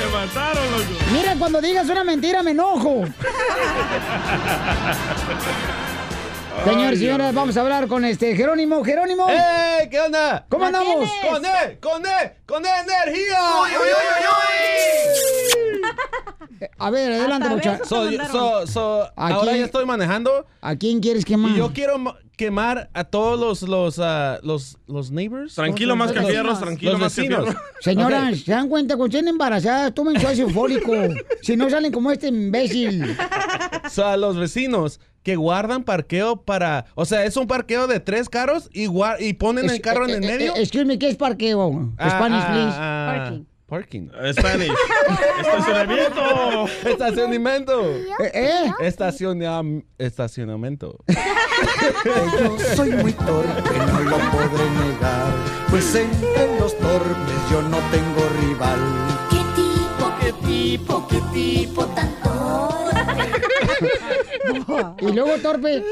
Me 0.00 0.06
mataron, 0.12 0.70
loco. 0.72 0.84
Mira, 1.12 1.34
cuando 1.38 1.60
digas 1.60 1.88
una 1.88 2.04
mentira 2.04 2.42
me 2.42 2.50
enojo. 2.52 3.04
Señores, 6.62 6.98
señoras, 6.98 7.34
vamos 7.34 7.56
a 7.56 7.60
hablar 7.60 7.88
con 7.88 8.04
este 8.04 8.34
Jerónimo. 8.36 8.82
Jerónimo. 8.84 9.26
¡Eh! 9.28 9.88
¿Qué 9.90 10.00
onda? 10.00 10.46
¿Cómo 10.48 10.64
andamos? 10.64 11.10
¡Con 11.30 11.44
E! 11.44 11.78
¡Con 11.80 12.06
E! 12.06 12.36
¡Con 12.46 12.64
E 12.64 12.68
energía! 12.68 13.38
A 16.78 16.90
ver, 16.90 17.12
adelante, 17.12 17.48
muchacho. 17.50 17.84
So, 17.84 18.10
so, 18.32 18.66
so, 18.66 19.08
ahora 19.16 19.56
ya 19.56 19.64
estoy 19.66 19.84
manejando. 19.84 20.46
¿A 20.62 20.76
quién 20.76 21.00
quieres 21.00 21.24
quemar? 21.24 21.50
Y 21.52 21.56
yo 21.56 21.72
quiero 21.74 21.98
ma- 21.98 22.16
quemar 22.36 22.88
a 22.94 23.04
todos 23.04 23.38
los 23.38 23.68
los 23.68 23.98
ah, 23.98 24.38
los, 24.42 24.78
los 24.86 25.10
neighbors. 25.10 25.54
Tranquilo 25.56 25.92
¿Cómo 25.92 26.04
más 26.04 26.08
se 26.08 26.14
que 26.14 26.20
llama? 26.20 26.30
fierros, 26.30 26.50
Los- 26.52 26.60
tranquilo 26.60 26.92
los 26.92 27.00
más 27.00 27.14
que 27.14 27.20
vecinos. 27.20 27.44
fierros. 27.44 27.62
Señoras. 27.80 28.40
¿se 28.40 28.52
dan 28.52 28.68
cuenta? 28.68 28.96
Cuando 28.96 29.16
estén 29.18 29.28
embarazadas, 29.28 29.94
tomen 29.94 30.18
su 30.18 30.26
ácido 30.26 30.48
fólico. 30.48 30.92
si 31.42 31.56
no 31.56 31.68
salen 31.68 31.92
como 31.92 32.10
este 32.10 32.28
imbécil. 32.28 33.14
O 33.84 33.90
sea, 33.90 34.16
los 34.16 34.36
vecinos 34.36 35.00
que 35.24 35.34
guardan 35.36 35.82
parqueo 35.82 36.36
para... 36.36 36.84
O 36.94 37.04
sea, 37.04 37.24
es 37.24 37.36
un 37.36 37.48
parqueo 37.48 37.88
de 37.88 37.98
tres 37.98 38.28
carros 38.28 38.68
y, 38.72 38.88
y 39.18 39.32
ponen 39.32 39.68
el 39.70 39.80
carro 39.80 40.06
eh, 40.06 40.12
en 40.12 40.22
el 40.22 40.30
eh, 40.30 40.32
medio. 40.32 40.54
eh, 40.54 40.60
excuse 40.60 40.84
me, 40.84 40.98
¿qué 40.98 41.08
es 41.08 41.16
parqueo? 41.16 41.92
Ah, 41.98 42.10
Spanish, 42.10 42.42
ah, 42.42 42.52
please. 42.52 42.76
ah, 42.78 43.14
Parking. 43.16 43.44
Parking. 43.66 44.08
Spanish. 44.38 44.70
Estacionamiento. 45.40 46.66
Estacionamiento. 46.86 47.82
¿Eh? 48.20 48.70
Estaciona- 48.80 49.82
estacionamiento. 49.98 50.98
Yo 52.04 52.58
soy 52.76 52.90
muy 52.92 53.12
torpe, 53.14 53.78
no 53.78 54.00
lo 54.00 54.16
podré 54.30 54.70
negar. 54.84 55.32
Pues 55.70 55.94
entre 55.94 56.60
los 56.60 56.76
torpes 56.78 57.34
yo 57.50 57.62
no 57.62 57.78
tengo 57.90 58.28
rival. 58.42 58.78
¿Qué 60.24 60.32
tipo, 60.46 61.06
qué 61.06 61.20
tipo, 61.34 61.84
Y 65.00 65.12
luego 65.12 65.36
torpe. 65.42 65.82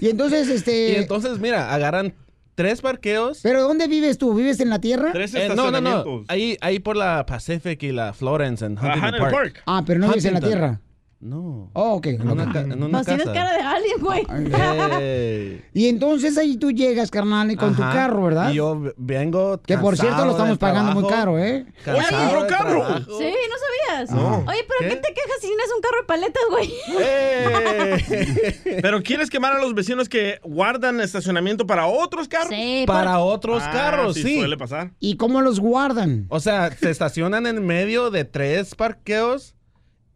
y 0.00 0.08
entonces, 0.08 0.48
este... 0.48 0.92
Y 0.92 0.94
entonces, 0.96 1.40
mira, 1.40 1.74
agarran 1.74 2.14
tres 2.54 2.80
parqueos. 2.80 3.40
¿Pero 3.42 3.62
dónde 3.62 3.88
vives 3.88 4.18
tú? 4.18 4.34
¿Vives 4.34 4.60
en 4.60 4.70
la 4.70 4.80
tierra? 4.80 5.10
Tres 5.12 5.34
Eh, 5.34 5.48
no, 5.56 5.72
no, 5.72 5.80
no. 5.80 6.24
Ahí, 6.28 6.56
ahí 6.60 6.78
por 6.78 6.96
la 6.96 7.26
Pacific 7.26 7.82
y 7.82 7.90
la 7.90 8.12
Florence 8.12 8.64
en 8.64 8.78
Huntington 8.78 9.14
Park. 9.18 9.32
Park. 9.32 9.62
Ah, 9.66 9.82
pero 9.84 9.98
no 9.98 10.06
vives 10.08 10.24
en 10.26 10.34
la 10.34 10.40
tierra. 10.40 10.80
No. 11.20 11.70
Oh, 11.74 11.96
ok. 11.96 12.06
En 12.06 12.30
una, 12.30 12.50
ca- 12.50 12.60
en 12.60 12.82
una 12.82 12.98
Pues 13.02 13.06
tienes 13.06 13.26
cara 13.28 13.52
de 13.52 13.60
alien, 13.60 14.00
güey. 14.00 14.26
Ey. 15.02 15.64
Y 15.74 15.88
entonces 15.88 16.38
ahí 16.38 16.56
tú 16.56 16.70
llegas, 16.70 17.10
carnal, 17.10 17.50
y 17.50 17.56
con 17.56 17.76
tu 17.76 17.82
carro, 17.82 18.22
¿verdad? 18.24 18.50
Y 18.50 18.54
yo 18.54 18.80
vengo. 18.96 19.60
Que 19.60 19.76
por 19.76 19.98
cierto 19.98 20.24
lo 20.24 20.30
estamos 20.32 20.56
pagando 20.58 20.92
muy 20.98 21.06
caro, 21.10 21.38
¿eh? 21.38 21.66
Del 21.84 22.46
carro. 22.48 22.86
Sí, 23.18 23.34
no 23.48 23.56
sabías. 23.98 24.10
No. 24.12 24.44
Oye, 24.48 24.64
pero 24.66 24.80
¿qué? 24.80 24.88
¿Qué? 24.88 24.96
te 24.96 25.08
quejas 25.14 25.40
si 25.42 25.48
no 25.48 25.62
es 25.64 25.70
un 25.76 25.82
carro 25.82 26.00
de 26.00 26.06
paletas, 26.06 26.42
güey? 26.50 26.72
¡Eh! 27.00 28.78
Pero 28.82 29.02
¿quieres 29.02 29.28
quemar 29.30 29.54
a 29.54 29.60
los 29.60 29.74
vecinos 29.74 30.08
que 30.08 30.38
guardan 30.42 31.00
estacionamiento 31.00 31.66
para 31.66 31.86
otros 31.86 32.28
carros? 32.28 32.48
Sí, 32.50 32.84
Para 32.86 33.18
otros 33.18 33.62
Ah, 33.66 33.70
carros, 33.72 34.14
sí, 34.14 34.22
sí. 34.22 34.38
suele 34.38 34.56
pasar. 34.56 34.92
¿Y 35.00 35.16
cómo 35.16 35.40
los 35.42 35.60
guardan? 35.60 36.26
O 36.28 36.40
sea, 36.40 36.70
se 36.74 36.90
estacionan 36.90 37.46
en 37.46 37.64
medio 37.66 38.10
de 38.10 38.24
tres 38.24 38.74
parqueos 38.74 39.54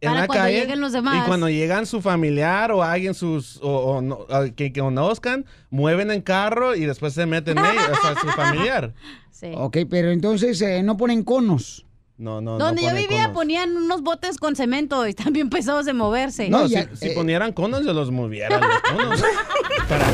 en 0.05 0.11
Para 0.11 0.20
la 0.22 0.26
cuando 0.26 0.44
calle. 0.44 0.61
lleguen 0.61 0.80
los 0.80 0.92
demás. 0.92 1.16
Y 1.22 1.26
cuando 1.26 1.48
llegan 1.48 1.86
su 1.86 2.00
familiar 2.00 2.72
o 2.72 2.82
alguien 2.82 3.14
sus 3.14 3.59
o, 3.62 3.68
o 3.70 4.00
no- 4.02 4.26
a- 4.30 4.48
que, 4.50 4.72
que 4.72 4.80
conozcan, 4.80 5.44
mueven 5.70 6.11
el 6.11 6.22
carro 6.22 6.74
y 6.74 6.84
después 6.86 7.12
se 7.14 7.26
meten 7.26 7.59
ellos, 7.59 7.88
o 7.90 8.07
sea, 8.07 8.20
su 8.20 8.28
familiar. 8.28 8.92
Sí. 9.34 9.50
Ok, 9.57 9.78
pero 9.90 10.11
entonces 10.12 10.62
eh, 10.62 10.82
no 10.84 10.96
ponen 10.96 11.24
conos. 11.24 11.84
No, 12.16 12.40
no, 12.40 12.57
no 12.57 12.64
Donde 12.64 12.82
yo 12.82 12.94
vivía 12.94 13.22
conos. 13.24 13.32
ponían 13.36 13.76
unos 13.76 14.00
botes 14.02 14.38
con 14.38 14.55
cemento 14.55 15.05
y 15.07 15.11
están 15.11 15.32
bien 15.32 15.50
pesados 15.50 15.84
de 15.86 15.92
moverse. 15.92 16.48
No, 16.48 16.61
No, 16.61 16.68
si, 16.68 16.74
ya, 16.74 16.88
si 16.94 17.09
eh. 17.09 17.12
ponieran 17.14 17.52
conos, 17.52 17.84
yo 17.84 17.92
los 17.92 18.12
moviera 18.12 18.61
los 18.61 18.80
conos. 18.82 19.22
Para- 19.88 20.07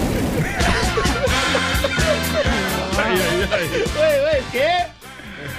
Ay, 2.98 3.18
ay, 3.18 3.48
ay. 3.52 3.68
Güey, 3.96 4.20
güey, 4.20 4.42
¿qué? 4.52 4.68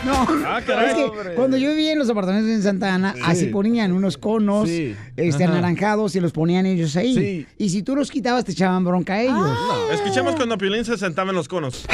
No, 0.06 0.28
Ah, 0.48 0.62
caray. 0.66 0.90
es 0.90 0.96
que 0.96 1.04
Hombre. 1.04 1.36
cuando 1.36 1.58
yo 1.58 1.70
vivía 1.70 1.92
en 1.94 2.00
los 2.00 2.10
apartamentos 2.10 2.50
en 2.52 2.64
Santa 2.64 2.94
Ana, 2.96 3.14
Sí. 3.16 3.22
así 3.24 3.46
ponían 3.48 3.92
unos 3.92 4.18
conos 4.18 4.68
Sí. 4.68 4.96
este, 5.16 5.44
Ajá. 5.44 5.54
anaranjados 5.54 6.16
y 6.16 6.20
los 6.20 6.32
ponían 6.32 6.66
ellos 6.66 6.96
ahí. 6.96 7.16
Sí. 7.16 7.48
Y 7.58 7.70
si 7.70 7.84
tú 7.84 7.96
los 7.96 8.10
quitabas, 8.10 8.44
te 8.46 8.52
echaban 8.54 8.84
bronca 8.84 9.14
a 9.14 9.22
ellos. 9.22 9.36
Ah. 9.38 9.88
Escuchemos 9.94 10.36
cuando 10.36 10.58
Piolín 10.58 10.86
se 10.86 10.98
sentaba 10.98 11.30
en 11.30 11.36
los 11.36 11.48
conos. 11.48 11.86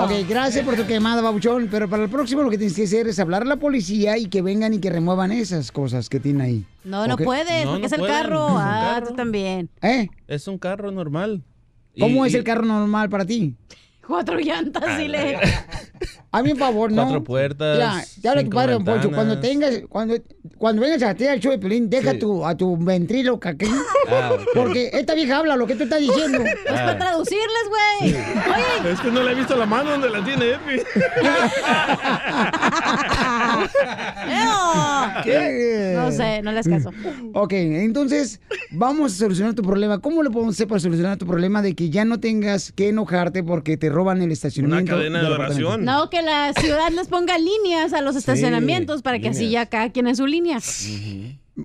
Ok, 0.00 0.10
gracias 0.28 0.64
por 0.64 0.76
tu 0.76 0.86
quemada, 0.86 1.20
babuchón. 1.22 1.68
Pero 1.70 1.88
para 1.88 2.04
el 2.04 2.08
próximo 2.10 2.42
lo 2.42 2.50
que 2.50 2.58
tienes 2.58 2.76
que 2.76 2.84
hacer 2.84 3.08
es 3.08 3.18
hablar 3.18 3.42
a 3.42 3.44
la 3.44 3.56
policía 3.56 4.16
y 4.16 4.26
que 4.26 4.42
vengan 4.42 4.72
y 4.74 4.78
que 4.78 4.90
remuevan 4.90 5.32
esas 5.32 5.72
cosas 5.72 6.08
que 6.08 6.20
tienen 6.20 6.42
ahí. 6.42 6.64
No, 6.84 7.06
no 7.06 7.16
puedes, 7.16 7.64
No, 7.64 7.72
porque 7.72 7.80
no 7.80 7.86
es 7.86 7.92
el 7.92 8.06
carro. 8.06 8.48
es 8.48 8.54
Ah, 8.58 8.90
carro. 8.94 9.08
tú 9.08 9.14
también. 9.14 9.68
¿Eh? 9.82 10.08
Es 10.26 10.48
un 10.48 10.58
carro 10.58 10.90
normal. 10.90 11.42
Y- 11.98 12.00
¿Cómo 12.00 12.24
es 12.24 12.32
y- 12.32 12.36
el 12.36 12.44
carro 12.44 12.64
normal 12.64 13.10
para 13.10 13.24
ti? 13.26 13.56
Cuatro 14.06 14.38
llantas, 14.38 14.84
Ah, 14.86 14.96
dile. 14.96 15.36
A 16.30 16.42
mí, 16.42 16.50
por 16.50 16.58
favor, 16.58 16.92
¿no? 16.92 17.02
Cuatro 17.04 17.24
puertas, 17.24 17.78
Ya, 17.78 18.04
ya 18.20 18.30
habla 18.30 18.42
tu 18.42 18.46
cinco 18.46 18.54
padre, 18.56 18.72
don 18.74 18.84
Poncho. 18.84 19.10
Cuando 19.10 19.38
tengas, 19.40 19.80
cuando, 19.88 20.14
cuando 20.58 20.82
vengas 20.82 21.02
a 21.02 21.10
hacer 21.10 21.30
el 21.32 21.40
show 21.40 21.50
de 21.52 21.58
Pelín, 21.58 21.88
deja 21.88 22.12
Sí. 22.12 22.18
tu, 22.18 22.44
a 22.44 22.54
tu 22.54 22.76
ventrilo 22.76 23.40
caquín. 23.40 23.74
Ah. 24.10 24.32
Porque 24.54 24.90
esta 24.92 25.14
vieja 25.14 25.38
habla 25.38 25.56
lo 25.56 25.66
que 25.66 25.74
tú 25.74 25.84
estás 25.84 26.00
diciendo. 26.00 26.42
Es 26.44 26.80
para 26.80 26.98
traducirles, 26.98 27.64
güey. 27.68 28.12
Oye, 28.14 28.92
Es 28.92 29.00
que 29.00 29.10
no 29.10 29.22
le 29.22 29.32
he 29.32 29.34
visto 29.34 29.56
la 29.56 29.66
mano 29.66 29.90
donde 29.92 30.10
la 30.10 30.22
tiene 30.24 30.44
Edwin. 30.50 30.82
¿Qué? 35.24 35.92
No 35.96 36.10
sé, 36.12 36.42
no 36.42 36.52
le 36.52 36.58
hagas 36.60 36.68
caso. 36.68 36.90
Ok, 37.34 37.52
entonces 37.52 38.40
vamos 38.70 39.14
a 39.14 39.16
solucionar 39.16 39.54
tu 39.54 39.62
problema. 39.62 39.98
¿Cómo 40.00 40.22
le 40.22 40.30
podemos 40.30 40.54
hacer 40.54 40.68
para 40.68 40.80
solucionar 40.80 41.16
tu 41.16 41.26
problema 41.26 41.62
de 41.62 41.74
que 41.74 41.90
ya 41.90 42.04
no 42.04 42.20
tengas 42.20 42.72
que 42.72 42.88
enojarte 42.88 43.42
porque 43.42 43.76
te 43.76 43.88
roban 43.88 44.22
el 44.22 44.30
estacionamiento? 44.32 44.92
cadena 44.96 45.20
de 45.22 45.26
oración. 45.28 45.84
No, 45.84 46.10
que 46.10 46.17
la 46.22 46.52
ciudad 46.54 46.90
les 46.90 47.08
ponga 47.08 47.38
líneas 47.38 47.92
a 47.92 48.00
los 48.02 48.16
estacionamientos 48.16 49.02
para 49.02 49.18
que 49.18 49.28
así 49.28 49.50
ya 49.50 49.66
cada 49.66 49.90
quien 49.90 50.06
en 50.08 50.16
su 50.16 50.26
línea. 50.26 50.58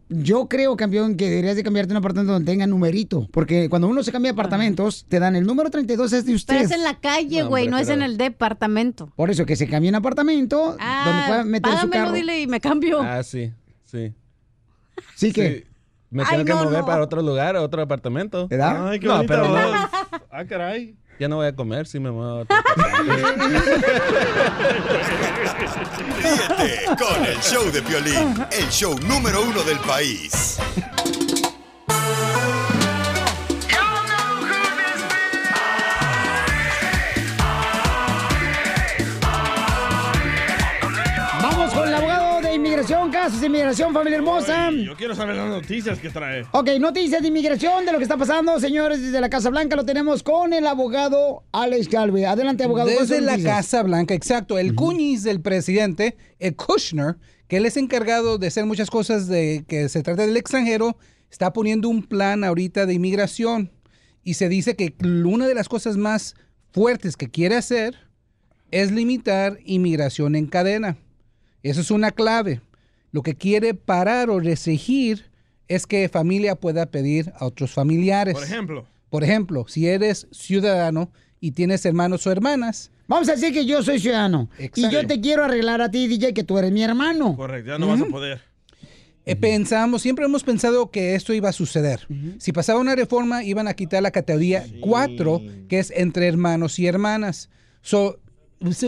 Yo 0.10 0.48
creo, 0.50 0.76
campeón, 0.76 1.18
que 1.18 1.30
deberías 1.30 1.56
de 1.56 1.62
cambiarte 1.64 1.94
un 1.94 1.98
apartamento 1.98 2.34
donde 2.34 2.52
tenga 2.52 2.66
numerito. 2.66 3.28
Porque 3.32 3.70
cuando 3.70 3.88
uno 3.88 4.02
se 4.02 4.12
cambia 4.12 4.32
de 4.32 4.34
apartamentos, 4.34 5.06
te 5.08 5.20
dan 5.20 5.36
el 5.36 5.46
número 5.46 5.70
32 5.70 6.14
es 6.14 6.26
de 6.26 6.34
usted. 6.34 6.56
Pero 6.56 6.66
es 6.66 6.72
en 6.72 6.84
la 6.84 7.00
calle, 7.00 7.44
güey, 7.44 7.68
no, 7.68 7.78
es 7.78 7.90
en 7.90 8.02
el 8.02 8.18
departamento. 8.18 9.12
Por 9.16 9.30
eso 9.30 9.46
que 9.46 9.56
se 9.56 9.68
cambie 9.68 9.90
en 9.90 9.96
apartamento 9.96 10.58
donde 10.58 10.78
Ah, 10.80 11.26
pueda 11.28 11.44
meter 11.44 11.72
su 11.74 11.76
págamelo, 11.78 12.04
carro. 12.06 12.12
dile 12.16 12.42
y 12.42 12.48
me 12.48 12.60
cambio. 12.60 13.02
Ah, 13.04 13.22
sí, 13.22 13.52
sí. 13.86 14.14
Sí 15.16 15.32
que. 15.32 15.68
Me 16.10 16.24
Ay, 16.24 16.30
tengo 16.32 16.46
que 16.46 16.54
no, 16.54 16.64
mover 16.66 16.80
no. 16.80 16.86
para 16.86 17.04
otro 17.04 17.22
lugar, 17.22 17.56
a 17.56 17.62
otro 17.62 17.82
apartamento. 17.82 18.48
¿Verdad? 18.48 18.90
Ay, 18.90 19.00
qué 19.00 19.08
no, 19.08 19.22
pero. 19.28 19.46
Ah, 20.32 20.46
caray. 20.48 20.96
Ya 21.20 21.28
no 21.28 21.38
voy 21.38 21.48
a 21.48 21.56
comer 21.56 21.88
si 21.88 22.00
me 22.00 22.12
muevo 22.12 22.46
Ríete 26.18 26.86
con 26.98 27.26
el 27.26 27.38
show 27.40 27.72
de 27.72 27.82
Piolín, 27.82 28.46
el 28.52 28.70
show 28.70 28.98
número 29.08 29.42
uno 29.42 29.64
del 29.64 29.80
país. 29.80 30.58
Casos 43.24 43.40
de 43.40 43.48
inmigración, 43.48 43.94
familia 43.94 44.18
hermosa. 44.18 44.70
Yo 44.72 44.98
quiero 44.98 45.16
saber 45.16 45.38
las 45.38 45.48
noticias 45.48 45.98
que 45.98 46.10
trae. 46.10 46.46
Ok, 46.52 46.72
noticias 46.78 47.22
de 47.22 47.30
inmigración, 47.30 47.86
de 47.86 47.94
lo 47.94 47.98
que 47.98 48.04
está 48.04 48.18
pasando, 48.18 48.60
señores, 48.60 49.02
desde 49.02 49.22
la 49.22 49.30
Casa 49.30 49.50
Blanca 49.50 49.78
lo 49.78 49.86
tenemos 49.86 50.24
con 50.24 50.52
el 50.52 50.68
abogado 50.68 51.46
Alex 51.54 51.88
Calve. 51.88 52.26
Adelante, 52.26 52.66
abogado. 52.66 52.90
¿cuáles 52.92 53.08
Desde 53.08 53.22
la? 53.22 53.42
Casa 53.42 53.82
Blanca, 53.82 54.14
exacto. 54.14 54.60
El 54.60 54.76
cuñis 54.76 55.24
del 55.24 55.40
presidente, 55.40 56.18
el 56.38 56.58
Kushner, 56.58 57.16
que 57.48 57.56
él 57.56 57.66
es 57.66 57.78
encargado 57.78 58.38
de 58.40 58.48
hacer 58.48 58.66
muchas 58.66 58.90
cosas 58.90 59.30
de 59.30 59.64
que 59.70 59.88
se 59.88 60.04
trata 60.04 60.26
del 60.26 60.36
extranjero, 60.36 60.98
está 61.32 61.54
poniendo 61.54 61.88
un 61.88 62.04
plan 62.04 62.44
ahorita 62.44 62.86
de 62.86 62.94
inmigración. 62.94 63.72
Y 64.22 64.34
se 64.34 64.50
dice 64.50 64.76
que 64.76 64.94
una 65.02 65.48
de 65.48 65.56
las 65.56 65.70
cosas 65.70 65.96
más 65.96 66.36
fuertes 66.74 67.16
que 67.16 67.30
quiere 67.30 67.56
hacer 67.56 67.96
es 68.70 68.92
limitar 68.92 69.60
inmigración 69.64 70.36
en 70.36 70.48
cadena. 70.48 70.98
Eso 71.62 71.80
es 71.80 71.90
una 71.90 72.12
clave. 72.12 72.60
Lo 73.14 73.22
que 73.22 73.36
quiere 73.36 73.76
parar 73.76 74.32
o 74.32 74.40
restringir 74.40 75.30
es 75.68 75.86
que 75.86 76.10
familia 76.10 76.56
pueda 76.56 76.88
pedir 76.88 77.32
a 77.38 77.46
otros 77.46 77.72
familiares. 77.72 78.34
Por 78.34 78.44
ejemplo. 78.44 78.88
Por 79.12 79.24
ejemplo, 79.24 79.66
si 79.68 79.88
eres 79.88 80.28
ciudadano 80.32 81.12
y 81.40 81.52
tienes 81.52 81.86
hermanos 81.86 82.26
o 82.26 82.32
hermanas. 82.32 82.90
Vamos 83.08 83.30
a 83.30 83.34
decir 83.34 83.54
que 83.54 83.68
yo 83.68 83.84
soy 83.84 84.00
ciudadano. 84.00 84.50
Y 84.76 84.90
yo 84.90 85.06
te 85.06 85.22
quiero 85.22 85.44
arreglar 85.44 85.80
a 85.82 85.92
ti, 85.92 86.08
DJ, 86.08 86.34
que 86.34 86.44
tú 86.44 86.58
eres 86.58 86.72
mi 86.72 86.82
hermano. 86.82 87.36
Correcto, 87.36 87.70
ya 87.70 87.78
no 87.78 87.88
vas 87.88 88.02
a 88.02 88.06
poder. 88.06 88.42
Eh, 89.26 89.36
pensamos, 89.36 90.02
siempre 90.02 90.26
hemos 90.26 90.44
pensado 90.44 90.90
que 90.90 91.14
esto 91.14 91.34
iba 91.34 91.50
a 91.50 91.54
suceder. 91.54 92.08
Si 92.40 92.52
pasaba 92.52 92.80
una 92.80 92.96
reforma, 92.96 93.44
iban 93.44 93.68
a 93.68 93.76
quitar 93.76 94.02
la 94.02 94.10
categoría 94.10 94.66
4, 94.82 95.42
que 95.70 95.78
es 95.78 95.92
entre 95.92 96.28
hermanos 96.28 96.80
y 96.80 96.88
hermanas. 96.88 97.52
So, 97.82 98.20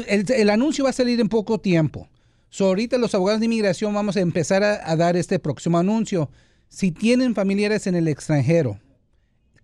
el, 0.07 0.25
el 0.31 0.49
anuncio 0.49 0.85
va 0.85 0.89
a 0.89 0.93
salir 0.93 1.19
en 1.19 1.29
poco 1.29 1.59
tiempo. 1.59 2.09
So, 2.55 2.67
ahorita 2.67 2.97
los 2.97 3.13
abogados 3.13 3.41
de 3.41 3.47
inmigración 3.47 3.93
vamos 3.93 4.15
a 4.15 4.21
empezar 4.21 4.63
a, 4.63 4.89
a 4.89 4.95
dar 4.95 5.17
este 5.17 5.39
próximo 5.39 5.77
anuncio. 5.77 6.29
Si 6.69 6.89
tienen 6.89 7.35
familiares 7.35 7.85
en 7.85 7.95
el 7.95 8.07
extranjero, 8.07 8.79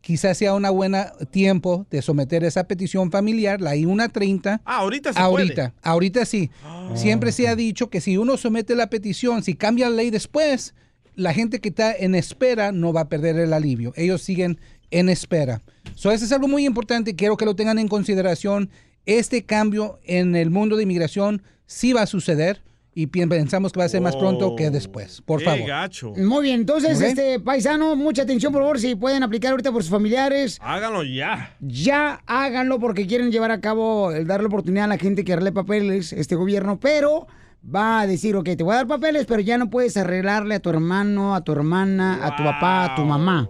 quizás 0.01 0.37
sea 0.37 0.53
un 0.53 0.63
buen 0.75 0.93
tiempo 1.31 1.87
de 1.89 2.01
someter 2.01 2.43
esa 2.43 2.65
petición 2.65 3.09
familiar, 3.09 3.61
la 3.61 3.77
I-130. 3.77 4.59
Ah, 4.65 4.79
ahorita 4.79 5.13
se 5.13 5.19
Ahorita, 5.21 5.69
puede. 5.71 5.73
ahorita 5.83 6.25
sí. 6.25 6.51
Siempre 6.95 7.31
se 7.31 7.47
ha 7.47 7.55
dicho 7.55 7.89
que 7.89 8.01
si 8.01 8.17
uno 8.17 8.35
somete 8.35 8.75
la 8.75 8.89
petición, 8.89 9.41
si 9.41 9.55
cambia 9.55 9.89
la 9.89 9.95
ley 9.95 10.09
después, 10.09 10.75
la 11.15 11.33
gente 11.33 11.61
que 11.61 11.69
está 11.69 11.95
en 11.95 12.13
espera 12.13 12.73
no 12.73 12.91
va 12.91 13.01
a 13.03 13.07
perder 13.07 13.37
el 13.37 13.53
alivio. 13.53 13.93
Ellos 13.95 14.21
siguen 14.21 14.59
en 14.89 15.07
espera. 15.07 15.61
So, 15.95 16.11
eso 16.11 16.25
es 16.25 16.31
algo 16.33 16.49
muy 16.49 16.65
importante. 16.65 17.15
Quiero 17.15 17.37
que 17.37 17.45
lo 17.45 17.55
tengan 17.55 17.79
en 17.79 17.87
consideración. 17.87 18.69
Este 19.05 19.45
cambio 19.45 19.97
en 20.03 20.35
el 20.35 20.49
mundo 20.49 20.75
de 20.75 20.83
inmigración 20.83 21.41
sí 21.65 21.93
va 21.93 22.01
a 22.01 22.05
suceder 22.05 22.61
y 22.93 23.07
pensamos 23.07 23.71
que 23.71 23.79
va 23.79 23.85
a 23.85 23.89
ser 23.89 24.01
más 24.01 24.15
pronto 24.15 24.55
que 24.55 24.69
después. 24.69 25.21
Por 25.21 25.39
Qué 25.39 25.45
favor. 25.45 25.67
gacho. 25.67 26.13
Muy 26.17 26.43
bien, 26.43 26.61
entonces, 26.61 26.99
este 26.99 27.39
paisano, 27.39 27.95
mucha 27.95 28.23
atención, 28.23 28.51
por 28.51 28.61
favor, 28.61 28.79
si 28.79 28.95
pueden 28.95 29.23
aplicar 29.23 29.51
ahorita 29.51 29.71
por 29.71 29.81
sus 29.83 29.91
familiares. 29.91 30.57
Háganlo 30.61 31.03
ya. 31.03 31.55
Ya 31.61 32.21
háganlo 32.25 32.79
porque 32.79 33.07
quieren 33.07 33.31
llevar 33.31 33.51
a 33.51 33.61
cabo, 33.61 34.11
el 34.11 34.27
darle 34.27 34.47
oportunidad 34.47 34.85
a 34.85 34.89
la 34.89 34.97
gente 34.97 35.23
que 35.23 35.33
arregle 35.33 35.53
papeles, 35.53 36.11
este 36.11 36.35
gobierno, 36.35 36.79
pero 36.79 37.27
va 37.63 38.01
a 38.01 38.07
decir, 38.07 38.35
ok, 38.35 38.49
te 38.57 38.63
voy 38.63 38.73
a 38.73 38.77
dar 38.77 38.87
papeles, 38.87 39.25
pero 39.25 39.39
ya 39.39 39.57
no 39.57 39.69
puedes 39.69 39.95
arreglarle 39.95 40.55
a 40.55 40.59
tu 40.59 40.69
hermano, 40.69 41.35
a 41.35 41.43
tu 41.43 41.53
hermana, 41.53 42.25
a 42.25 42.35
tu 42.35 42.43
papá, 42.43 42.85
a 42.85 42.95
tu 42.95 43.03
mamá. 43.03 43.49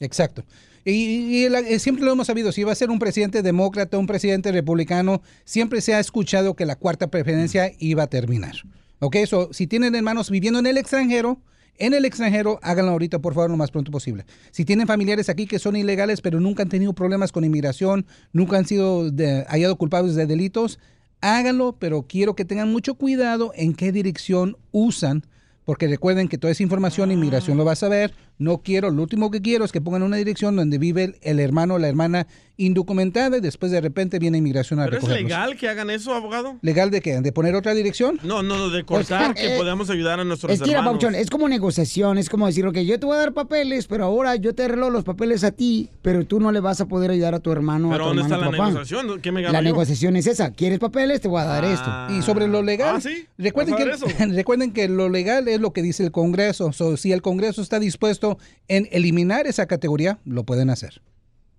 Exacto. 0.00 0.44
Y, 0.84 0.92
y 0.92 1.44
el- 1.44 1.54
eh, 1.54 1.78
siempre 1.78 2.04
lo 2.04 2.12
hemos 2.12 2.26
sabido, 2.26 2.52
si 2.52 2.64
va 2.64 2.72
a 2.72 2.74
ser 2.74 2.90
un 2.90 2.98
presidente 2.98 3.42
demócrata, 3.42 3.98
un 3.98 4.06
presidente 4.06 4.50
republicano, 4.52 5.22
siempre 5.44 5.80
se 5.80 5.94
ha 5.94 6.00
escuchado 6.00 6.54
que 6.54 6.64
la 6.66 6.76
cuarta 6.76 7.08
preferencia 7.08 7.72
iba 7.78 8.04
a 8.04 8.06
terminar. 8.06 8.54
¿Ok? 9.00 9.16
So, 9.26 9.52
si 9.52 9.66
tienen 9.66 9.94
hermanos 9.94 10.30
viviendo 10.30 10.58
en 10.58 10.66
el 10.66 10.76
extranjero, 10.78 11.40
en 11.78 11.94
el 11.94 12.04
extranjero, 12.04 12.58
háganlo 12.62 12.92
ahorita, 12.92 13.20
por 13.20 13.32
favor, 13.32 13.50
lo 13.50 13.56
más 13.56 13.70
pronto 13.70 13.90
posible. 13.90 14.26
Si 14.50 14.66
tienen 14.66 14.86
familiares 14.86 15.30
aquí 15.30 15.46
que 15.46 15.58
son 15.58 15.76
ilegales, 15.76 16.20
pero 16.20 16.38
nunca 16.40 16.62
han 16.62 16.68
tenido 16.68 16.92
problemas 16.92 17.32
con 17.32 17.42
inmigración, 17.44 18.04
nunca 18.34 18.58
han 18.58 18.66
sido 18.66 19.10
de- 19.10 19.44
hallados 19.48 19.76
culpables 19.78 20.14
de 20.14 20.26
delitos, 20.26 20.78
háganlo, 21.22 21.76
pero 21.78 22.02
quiero 22.02 22.34
que 22.34 22.44
tengan 22.44 22.70
mucho 22.70 22.94
cuidado 22.94 23.52
en 23.54 23.74
qué 23.74 23.92
dirección 23.92 24.56
usan, 24.72 25.24
porque 25.64 25.86
recuerden 25.86 26.28
que 26.28 26.36
toda 26.38 26.50
esa 26.52 26.62
información 26.62 27.10
inmigración 27.12 27.56
lo 27.56 27.64
va 27.64 27.72
a 27.72 27.76
saber. 27.76 28.12
No 28.40 28.58
quiero, 28.62 28.90
lo 28.90 29.02
último 29.02 29.30
que 29.30 29.40
quiero 29.40 29.64
es 29.64 29.70
que 29.70 29.80
pongan 29.80 30.02
una 30.02 30.16
dirección 30.16 30.56
donde 30.56 30.78
vive 30.78 31.04
el, 31.04 31.16
el 31.22 31.38
hermano 31.40 31.74
o 31.74 31.78
la 31.78 31.88
hermana 31.88 32.26
indocumentada 32.56 33.38
y 33.38 33.40
después 33.40 33.72
de 33.72 33.80
repente 33.80 34.18
viene 34.18 34.36
inmigración 34.38 34.80
a 34.80 34.84
¿Pero 34.84 34.98
es 34.98 35.08
legal 35.08 35.56
que 35.56 35.68
hagan 35.68 35.88
eso, 35.88 36.12
abogado? 36.14 36.56
¿Legal 36.60 36.90
de 36.90 37.00
qué? 37.00 37.20
¿De 37.20 37.32
poner 37.32 37.54
otra 37.54 37.72
dirección? 37.74 38.18
No, 38.22 38.42
no, 38.42 38.58
no, 38.58 38.68
de 38.68 38.84
cortar 38.84 39.32
Pues, 39.32 39.46
que 39.46 39.54
eh, 39.54 39.58
podamos 39.58 39.88
ayudar 39.88 40.20
a 40.20 40.24
nuestros 40.24 40.52
Es 40.52 40.60
hermanos. 40.60 40.84
Pauchón, 40.84 41.14
es 41.14 41.30
como 41.30 41.48
negociación, 41.48 42.18
es 42.18 42.28
como 42.28 42.46
decir, 42.46 42.66
ok, 42.66 42.76
yo 42.78 43.00
te 43.00 43.06
voy 43.06 43.16
a 43.16 43.20
dar 43.20 43.32
papeles, 43.32 43.86
pero 43.86 44.04
ahora 44.04 44.36
yo 44.36 44.54
te 44.54 44.64
arreglo 44.64 44.90
los 44.90 45.04
papeles 45.04 45.42
a 45.44 45.52
ti, 45.52 45.88
pero 46.02 46.26
tú 46.26 46.38
no 46.38 46.52
le 46.52 46.60
vas 46.60 46.80
a 46.82 46.86
poder 46.86 47.10
ayudar 47.12 47.34
a 47.34 47.40
tu 47.40 47.50
hermano, 47.50 47.88
Pero 47.90 48.04
a 48.04 48.12
tu 48.12 48.16
¿dónde 48.18 48.22
hermano, 48.34 48.42
está 48.42 48.50
la 48.50 48.56
papá. 48.58 48.70
negociación? 48.70 49.20
¿Qué 49.22 49.32
me 49.32 49.40
gano 49.42 49.52
La 49.54 49.60
yo? 49.60 49.64
negociación 49.64 50.16
es 50.16 50.26
esa, 50.26 50.50
¿quieres 50.52 50.78
papeles? 50.78 51.20
Te 51.22 51.28
voy 51.28 51.40
a 51.40 51.44
dar 51.44 51.64
esto. 51.64 51.90
Y 52.10 52.20
sobre 52.22 52.46
lo 52.46 52.62
legal, 52.62 52.96
Ah, 52.96 53.00
¿sí? 53.00 53.26
recuerden, 53.38 53.76
que, 53.76 53.84
¿Vas 53.86 54.02
a 54.02 54.06
ver 54.06 54.28
recuerden 54.34 54.72
que 54.72 54.88
lo 54.88 55.08
legal 55.08 55.48
es 55.48 55.60
lo 55.60 55.72
que 55.72 55.82
dice 55.82 56.02
el 56.04 56.10
Congreso. 56.12 56.72
So, 56.72 56.96
si 56.96 57.12
el 57.12 57.22
Congreso 57.22 57.62
está 57.62 57.78
dispuesto 57.78 58.29
en 58.68 58.88
eliminar 58.90 59.46
esa 59.46 59.66
categoría, 59.66 60.18
lo 60.24 60.44
pueden 60.44 60.70
hacer. 60.70 61.02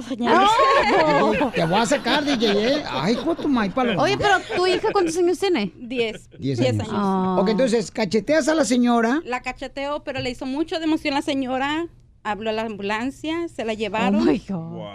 Te 1.55 1.65
voy 1.65 1.79
a 1.79 1.87
sacar, 1.87 2.25
DJ, 2.25 2.53
¿eh? 2.53 2.85
Ay, 2.89 3.17
maíz, 3.49 3.73
paloma. 3.73 4.03
Oye, 4.03 4.19
pero 4.19 4.35
tu 4.55 4.67
hija, 4.67 4.93
¿cuántos 4.93 5.17
años 5.17 5.39
tiene? 5.39 5.73
Diez. 5.77 6.29
Diez 6.39 6.59
Diez 6.59 6.79
años. 6.79 6.89
años. 6.93 7.41
Ok, 7.41 7.49
entonces, 7.49 7.91
cacheteas 7.91 8.49
a 8.49 8.55
la 8.55 8.65
señora. 8.65 9.21
La 9.25 9.41
cacheteó, 9.41 10.05
pero 10.05 10.21
le 10.21 10.31
hizo 10.31 10.45
mucho 10.45 10.79
de 10.79 10.85
emoción 10.85 11.15
la 11.15 11.23
señora. 11.23 11.89
Habló 12.23 12.51
a 12.51 12.53
la 12.53 12.63
ambulancia, 12.63 13.49
se 13.49 13.65
la 13.65 13.73
llevaron. 13.75 14.17
Oh 14.29 14.31
my 14.31 14.43
God. 14.47 14.87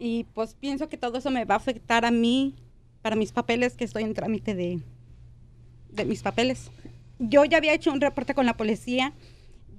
Y 0.00 0.24
pues 0.34 0.54
pienso 0.54 0.88
que 0.88 0.98
todo 0.98 1.18
eso 1.18 1.30
me 1.30 1.44
va 1.44 1.54
a 1.54 1.58
afectar 1.58 2.04
a 2.04 2.10
mí, 2.10 2.56
para 3.00 3.16
mis 3.16 3.32
papeles, 3.32 3.76
que 3.76 3.84
estoy 3.84 4.02
en 4.02 4.14
trámite 4.14 4.54
de, 4.54 4.80
de 5.90 6.04
mis 6.04 6.22
papeles. 6.22 6.70
Yo 7.28 7.44
ya 7.44 7.58
había 7.58 7.74
hecho 7.74 7.92
un 7.92 8.00
reporte 8.00 8.34
con 8.34 8.46
la 8.46 8.56
policía, 8.56 9.12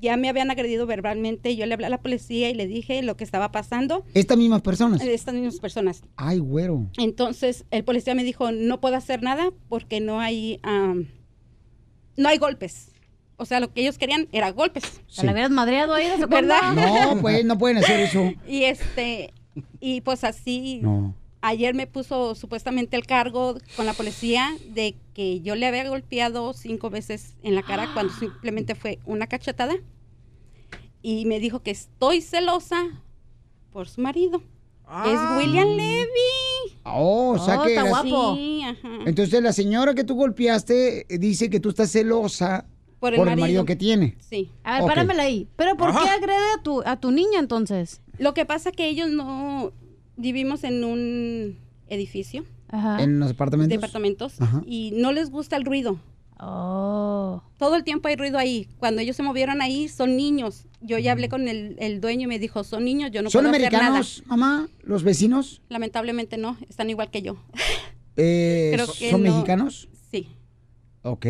ya 0.02 0.18
me 0.18 0.30
habían 0.30 0.52
agredido 0.52 0.86
verbalmente, 0.86 1.56
yo 1.56 1.66
le 1.66 1.74
hablé 1.74 1.88
a 1.88 1.90
la 1.90 2.02
policía 2.02 2.50
y 2.50 2.54
le 2.54 2.68
dije 2.68 3.02
lo 3.02 3.18
que 3.18 3.24
estaba 3.24 3.52
pasando. 3.52 4.06
Estas 4.14 4.38
mismas 4.38 4.62
personas. 4.62 5.02
Estas 5.02 5.34
mismas 5.34 5.60
personas. 5.60 6.04
Ay, 6.16 6.40
güero. 6.40 6.90
Entonces 6.98 7.66
el 7.72 7.84
policía 7.84 8.16
me 8.16 8.24
dijo, 8.24 8.52
no 8.52 8.80
puedo 8.82 8.96
hacer 8.96 9.24
nada 9.24 9.52
porque 9.70 10.00
no 10.02 10.20
hay, 10.20 10.60
am, 10.64 11.08
no 12.18 12.30
hay 12.30 12.38
golpes. 12.38 12.92
O 13.38 13.46
sea, 13.46 13.60
lo 13.60 13.74
que 13.74 13.82
ellos 13.82 13.98
querían 13.98 14.30
era 14.32 14.52
golpes. 14.52 15.02
¿Te 15.14 15.26
la 15.26 15.34
hubieras 15.34 15.52
madreado 15.52 15.94
ahí 15.94 16.08
de 16.08 16.26
¿Verdad? 16.28 16.74
No, 16.74 17.20
pues, 17.22 17.44
no 17.44 17.58
pueden 17.58 17.78
hacer 17.78 18.00
eso. 18.00 18.32
Y 18.48 18.64
este, 18.64 19.34
y 19.80 20.02
pues 20.02 20.24
así, 20.24 20.80
No. 20.82 21.16
Ayer 21.48 21.74
me 21.76 21.88
puso 21.88 22.36
supuestamente 22.36 22.96
el 22.98 23.06
cargo 23.06 23.58
con 23.76 23.86
la 23.86 23.94
policía 23.94 24.56
de 24.70 24.96
que 25.14 25.42
yo 25.42 25.56
le 25.56 25.66
había 25.68 25.88
golpeado 25.88 26.54
cinco 26.54 26.90
veces 26.90 27.36
en 27.44 27.56
la 27.56 27.64
cara 27.64 27.90
cuando 27.94 28.14
simplemente 28.20 28.76
fue 28.76 29.00
una 29.06 29.28
cachetada. 29.28 29.76
Y 31.02 31.26
me 31.26 31.40
dijo 31.40 31.62
que 31.62 31.72
estoy 31.72 32.22
celosa 32.22 32.84
por 33.72 33.88
su 33.88 34.02
marido. 34.02 34.42
Es 35.06 35.20
William 35.38 35.68
Levy. 35.70 36.78
Oh, 36.84 37.32
o 37.36 37.40
sea 37.40 37.62
que 37.64 37.70
está 37.70 37.82
eras- 37.82 37.90
guapo. 37.90 38.36
Sí, 38.36 38.62
ajá. 38.64 38.90
Entonces 39.06 39.42
la 39.42 39.54
señora 39.54 39.94
que 39.96 40.04
tú 40.04 40.16
golpeaste 40.16 41.06
eh, 41.14 41.18
dice 41.18 41.50
que 41.50 41.60
tú 41.60 41.70
estás 41.70 41.92
celosa 41.92 42.66
Por 43.00 43.16
por 43.16 43.28
el 43.28 43.34
el, 43.34 43.40
marido. 43.40 43.66
que 43.66 43.76
tiene. 43.76 44.18
Sí. 44.20 44.52
A 44.64 44.74
ver, 44.74 44.82
Ok. 44.84 44.88
páramela 44.90 45.24
ahí. 45.24 45.48
¿Pero 45.56 45.76
por 45.78 45.92
qué 45.92 46.10
agrede 46.10 46.54
a 46.58 46.62
tu, 46.64 46.82
a 46.86 47.00
tu 47.00 47.12
niña 47.12 47.40
entonces? 47.40 48.02
Lo 48.20 48.34
que 48.34 48.46
pasa 48.46 48.72
que 48.72 48.88
ellos 48.88 49.10
no 49.10 49.74
vivimos 50.18 50.64
en 50.64 50.84
un 50.84 51.58
edificio. 51.88 52.46
En 53.00 53.20
los 53.20 53.32
apartamentos. 53.32 53.76
Departamentos. 53.76 54.42
Ajá. 54.42 54.62
Y 54.66 54.92
no 54.96 55.12
les 55.12 55.30
gusta 55.30 55.56
el 55.56 55.64
ruido. 55.66 56.00
Oh. 56.40 57.42
Todo 57.58 57.76
el 57.76 57.84
tiempo 57.84 58.08
hay 58.10 58.16
ruido 58.18 58.38
ahí. 58.38 58.68
Cuando 58.80 59.02
ellos 59.02 59.16
se 59.16 59.24
movieron 59.24 59.62
ahí, 59.62 59.88
son 59.88 60.18
niños. 60.18 60.66
Yo 60.82 60.98
ya 60.98 61.14
hablé 61.14 61.30
con 61.30 61.48
el, 61.48 61.76
el 61.80 62.02
dueño 62.02 62.24
y 62.24 62.28
me 62.28 62.40
dijo, 62.40 62.64
son 62.64 62.84
niños, 62.84 63.12
yo 63.12 63.22
no 63.22 63.30
¿Son 63.30 63.44
puedo 63.44 63.56
hacer 63.56 63.72
nada. 63.72 63.88
americanos, 63.88 64.24
mamá? 64.26 64.68
¿Los 64.84 65.04
vecinos? 65.04 65.62
Lamentablemente 65.70 66.38
no, 66.38 66.58
están 66.70 66.90
igual 66.90 67.10
que 67.12 67.22
yo. 67.22 67.38
Eh, 68.18 68.72
Creo 68.74 68.88
que 68.98 69.12
¿Son 69.12 69.24
no. 69.24 69.30
mexicanos? 69.34 69.90
Sí. 70.10 70.30
Ok. 71.02 71.26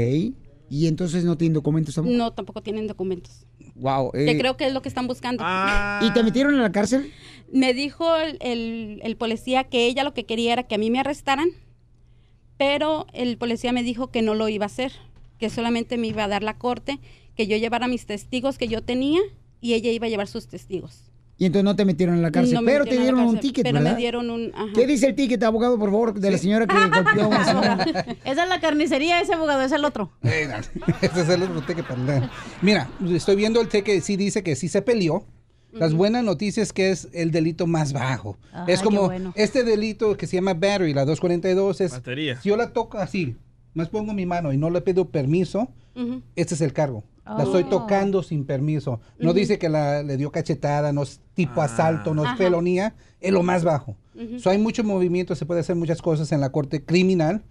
¿Y 0.69 0.85
entonces 0.85 1.23
no 1.25 1.35
tienen 1.35 1.55
documentos? 1.55 1.97
amor? 1.97 2.11
No, 2.11 2.31
tampoco 2.33 2.61
tienen 2.61 2.85
documentos. 2.85 3.47
Wow. 3.73 4.11
Que 4.11 4.29
eh, 4.29 4.37
creo 4.37 4.55
que 4.55 4.67
es 4.67 4.73
lo 4.73 4.83
que 4.83 4.89
están 4.89 5.07
buscando. 5.07 5.43
¿Y 6.01 6.11
te 6.13 6.21
metieron 6.21 6.53
en 6.53 6.61
la 6.61 6.71
cárcel? 6.71 7.11
Me 7.55 7.73
dijo 7.73 8.15
el, 8.17 8.37
el- 8.41 8.99
el 9.03 9.15
policía 9.15 9.63
que 9.63 9.87
ella 9.87 10.03
lo 10.03 10.13
que 10.13 10.25
quería 10.25 10.51
era 10.53 10.63
que 10.63 10.75
a 10.75 10.77
mí 10.77 10.91
me 10.91 10.99
arrestaran, 10.99 11.47
pero 12.57 13.07
el 13.13 13.37
policía 13.37 13.71
me 13.73 13.83
dijo 13.83 14.11
que 14.11 14.21
no 14.21 14.33
lo 14.35 14.49
iba 14.49 14.65
a 14.65 14.67
hacer, 14.67 14.91
que 15.39 15.49
solamente 15.49 15.97
me 15.97 16.07
iba 16.07 16.23
a 16.23 16.27
dar 16.27 16.43
la 16.43 16.57
corte, 16.57 16.99
que 17.35 17.47
yo 17.47 17.57
llevara 17.57 17.87
mis 17.87 18.05
testigos 18.05 18.57
que 18.57 18.67
yo 18.67 18.81
tenía 18.83 19.21
y 19.61 19.73
ella 19.73 19.89
iba 19.91 20.05
a 20.05 20.09
llevar 20.09 20.27
sus 20.27 20.47
testigos. 20.47 21.01
Y 21.37 21.45
entonces 21.45 21.65
no 21.65 21.75
te 21.75 21.83
metieron 21.83 22.15
en 22.15 22.21
la 22.21 22.31
cárcel. 22.31 22.53
No 22.53 22.61
me 22.61 22.71
pero 22.71 22.85
te 22.85 22.97
dieron 22.97 23.19
un 23.19 23.39
ticket, 23.41 23.63
pero 23.63 23.79
¿verdad? 23.79 23.91
me 23.91 23.97
dieron 23.97 24.29
un... 24.29 24.51
ajá. 24.55 24.67
¿Qué 24.73 24.87
dice 24.87 25.07
el 25.07 25.15
ticket, 25.15 25.43
abogado, 25.43 25.77
por 25.77 25.89
favor, 25.91 26.13
de 26.17 26.31
la 26.31 26.37
señora 26.37 26.65
que 26.65 26.73
golpeó 26.75 27.23
a 27.23 27.27
una 27.27 27.45
señora? 27.83 27.83
Esa 28.23 28.43
es 28.43 28.49
la 28.49 28.59
carnicería, 28.61 29.19
ese 29.19 29.33
abogado 29.33 29.61
es 29.61 29.71
el 29.73 29.83
otro. 29.83 30.11
Este 30.23 31.21
es 31.21 31.29
el 31.29 31.43
otro 31.43 31.61
ticket. 31.61 31.85
Mira, 32.61 32.89
estoy 33.09 33.35
viendo 33.35 33.59
el 33.59 33.67
ticket, 33.67 34.01
sí 34.01 34.15
dice 34.15 34.43
que 34.43 34.55
sí 34.55 34.69
se 34.69 34.81
peleó. 34.81 35.25
Las 35.79 35.93
buenas 35.93 36.23
noticias 36.23 36.67
es 36.67 36.73
que 36.73 36.89
es 36.91 37.09
el 37.13 37.31
delito 37.31 37.67
más 37.67 37.93
bajo. 37.93 38.37
Ay, 38.53 38.73
es 38.73 38.81
como 38.81 39.05
bueno. 39.05 39.33
este 39.35 39.63
delito 39.63 40.15
que 40.17 40.25
se 40.27 40.37
llama 40.37 40.53
battery, 40.53 40.93
la 40.93 41.05
242 41.05 41.81
es 41.81 41.91
Batería. 41.91 42.39
si 42.41 42.49
yo 42.49 42.57
la 42.57 42.71
toco 42.73 42.97
así, 42.97 43.35
más 43.73 43.89
pongo 43.89 44.13
mi 44.13 44.25
mano 44.25 44.53
y 44.53 44.57
no 44.57 44.69
le 44.69 44.81
pido 44.81 45.09
permiso, 45.09 45.67
este 46.35 46.55
es 46.55 46.61
el 46.61 46.73
cargo. 46.73 47.03
La 47.25 47.43
estoy 47.43 47.63
Oh. 47.63 47.69
tocando 47.69 48.21
sin 48.21 48.45
permiso. 48.45 48.99
No 49.17 49.33
dice 49.33 49.57
que 49.57 49.67
la, 49.67 50.03
le 50.03 50.15
dio 50.15 50.31
cachetada, 50.31 50.93
no 50.93 51.01
es 51.03 51.19
tipo 51.33 51.61
asalto, 51.61 52.13
no 52.13 52.21
es 52.23 52.27
Ajá. 52.29 52.37
felonía, 52.37 52.93
es 53.19 53.31
lo 53.33 53.41
más 53.41 53.63
bajo. 53.63 53.95
Ujú. 54.13 54.39
So, 54.39 54.49
hay 54.51 54.59
mucho 54.59 54.83
movimiento, 54.83 55.33
se 55.35 55.45
puede 55.45 55.61
hacer 55.61 55.75
muchas 55.75 56.01
cosas 56.03 56.31
en 56.31 56.39
la 56.39 56.51
corte 56.51 56.83
criminal. 56.85 57.41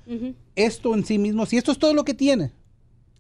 Esto 0.55 0.95
en 0.95 1.05
sí 1.05 1.19
mismo, 1.19 1.45
si 1.47 1.57
esto 1.57 1.73
es 1.73 1.79
todo 1.79 1.93
lo 1.93 2.05
que 2.05 2.15
tiene, 2.15 2.53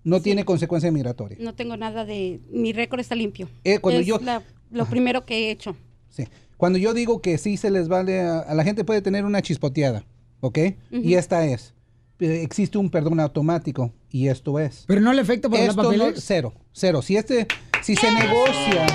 no 0.05 0.20
tiene 0.20 0.44
consecuencia 0.44 0.93
migratoria. 0.93 1.39
No 1.40 1.55
tengo 1.55 1.76
nada 1.76 2.05
de... 2.05 2.40
Mi 2.52 2.72
récord 2.72 3.01
está 3.01 3.14
limpio. 3.16 3.48
Eh, 3.64 3.81
cuando 3.81 4.01
es 4.01 4.06
yo- 4.06 4.20
la- 4.22 4.43
lo 4.70 4.86
primero 4.86 5.24
que 5.26 5.34
he 5.46 5.50
hecho. 5.50 5.76
Sí. 6.08 6.26
Cuando 6.56 6.78
yo 6.78 6.94
digo 6.94 7.20
que 7.20 7.36
sí 7.38 7.56
se 7.56 7.70
les 7.70 7.88
vale, 7.88 8.20
a, 8.20 8.38
a 8.40 8.54
la 8.54 8.64
gente 8.64 8.84
puede 8.84 9.02
tener 9.02 9.24
una 9.24 9.42
chispoteada, 9.42 10.04
¿ok? 10.40 10.58
Y 10.90 11.14
esta 11.14 11.44
es. 11.46 11.74
Eh, 12.20 12.42
Existe 12.42 12.78
un 12.78 12.90
perdón 12.90 13.18
automático 13.20 13.92
y 14.10 14.28
esto 14.28 14.58
es. 14.60 14.84
¿Pero 14.86 15.00
no 15.00 15.12
le 15.12 15.20
afecta 15.22 15.48
por 15.48 15.58
no- 15.60 15.74
papeles? 15.74 16.22
cero, 16.24 16.54
cero. 16.72 17.02
Si 17.02 17.16
este, 17.16 17.46
si 17.82 17.96
se 17.96 18.10
negocia, 18.12 18.86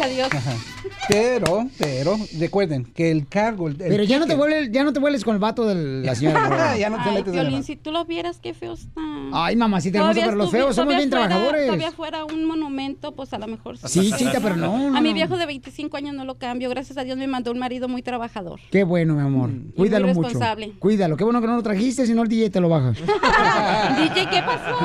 Gracias, 0.00 0.16
Dios. 0.16 0.28
Pero, 1.08 1.66
pero, 1.78 2.16
recuerden 2.38 2.84
que 2.84 3.10
el 3.10 3.26
cargo, 3.26 3.68
el, 3.68 3.74
el 3.82 3.88
Pero 3.88 4.04
ya 4.04 4.18
no, 4.18 4.26
te 4.26 4.34
vuelves, 4.34 4.70
ya 4.70 4.84
no 4.84 4.92
te 4.92 5.00
vuelves 5.00 5.24
con 5.24 5.34
el 5.34 5.40
vato 5.40 5.66
de 5.66 6.04
la 6.04 6.14
señora. 6.14 6.76
ya 6.78 6.88
no 6.88 6.96
te 7.02 7.08
Ay, 7.08 7.14
metes 7.16 7.34
en 7.34 7.46
el- 7.54 7.64
si 7.64 7.76
tú 7.76 7.90
lo 7.90 8.04
vieras, 8.04 8.38
qué 8.40 8.54
feo 8.54 8.74
está. 8.74 9.00
Ay, 9.32 9.56
mamacita 9.56 9.98
hermosa, 9.98 10.12
Todavía 10.14 10.24
pero 10.24 10.36
los 10.36 10.48
estuvi- 10.48 10.58
feos 10.58 10.76
somos 10.76 10.94
bien 10.96 11.10
fuera- 11.10 11.26
trabajadores. 11.28 11.66
Todavía 11.66 11.92
fuera 11.92 12.24
un 12.24 12.44
monumento, 12.44 13.12
pues 13.14 13.32
a 13.32 13.38
lo 13.38 13.46
mejor. 13.48 13.76
Sí, 13.78 14.12
chita, 14.16 14.38
pero 14.40 14.56
no, 14.56 14.90
no, 14.90 14.96
A 14.96 15.00
mi 15.00 15.12
viejo 15.12 15.36
de 15.36 15.46
25 15.46 15.96
años 15.96 16.14
no 16.14 16.24
lo 16.24 16.38
cambio. 16.38 16.70
Gracias 16.70 16.96
a 16.98 17.04
Dios 17.04 17.18
me 17.18 17.26
mandó 17.26 17.50
un 17.50 17.58
marido 17.58 17.88
muy 17.88 18.02
trabajador. 18.02 18.60
Qué 18.70 18.84
bueno, 18.84 19.14
mi 19.14 19.22
amor. 19.22 19.50
Cuídalo 19.76 20.06
muy 20.06 20.14
mucho. 20.14 20.28
responsable. 20.28 20.72
Cuídalo. 20.78 21.16
Qué 21.16 21.24
bueno 21.24 21.40
que 21.40 21.46
no 21.48 21.56
lo 21.56 21.62
trajiste, 21.62 22.06
si 22.06 22.14
no 22.14 22.22
el 22.22 22.28
DJ 22.28 22.50
te 22.50 22.60
lo 22.60 22.68
baja. 22.68 22.92
DJ, 23.98 24.28
¿qué 24.30 24.42
pasó? 24.42 24.76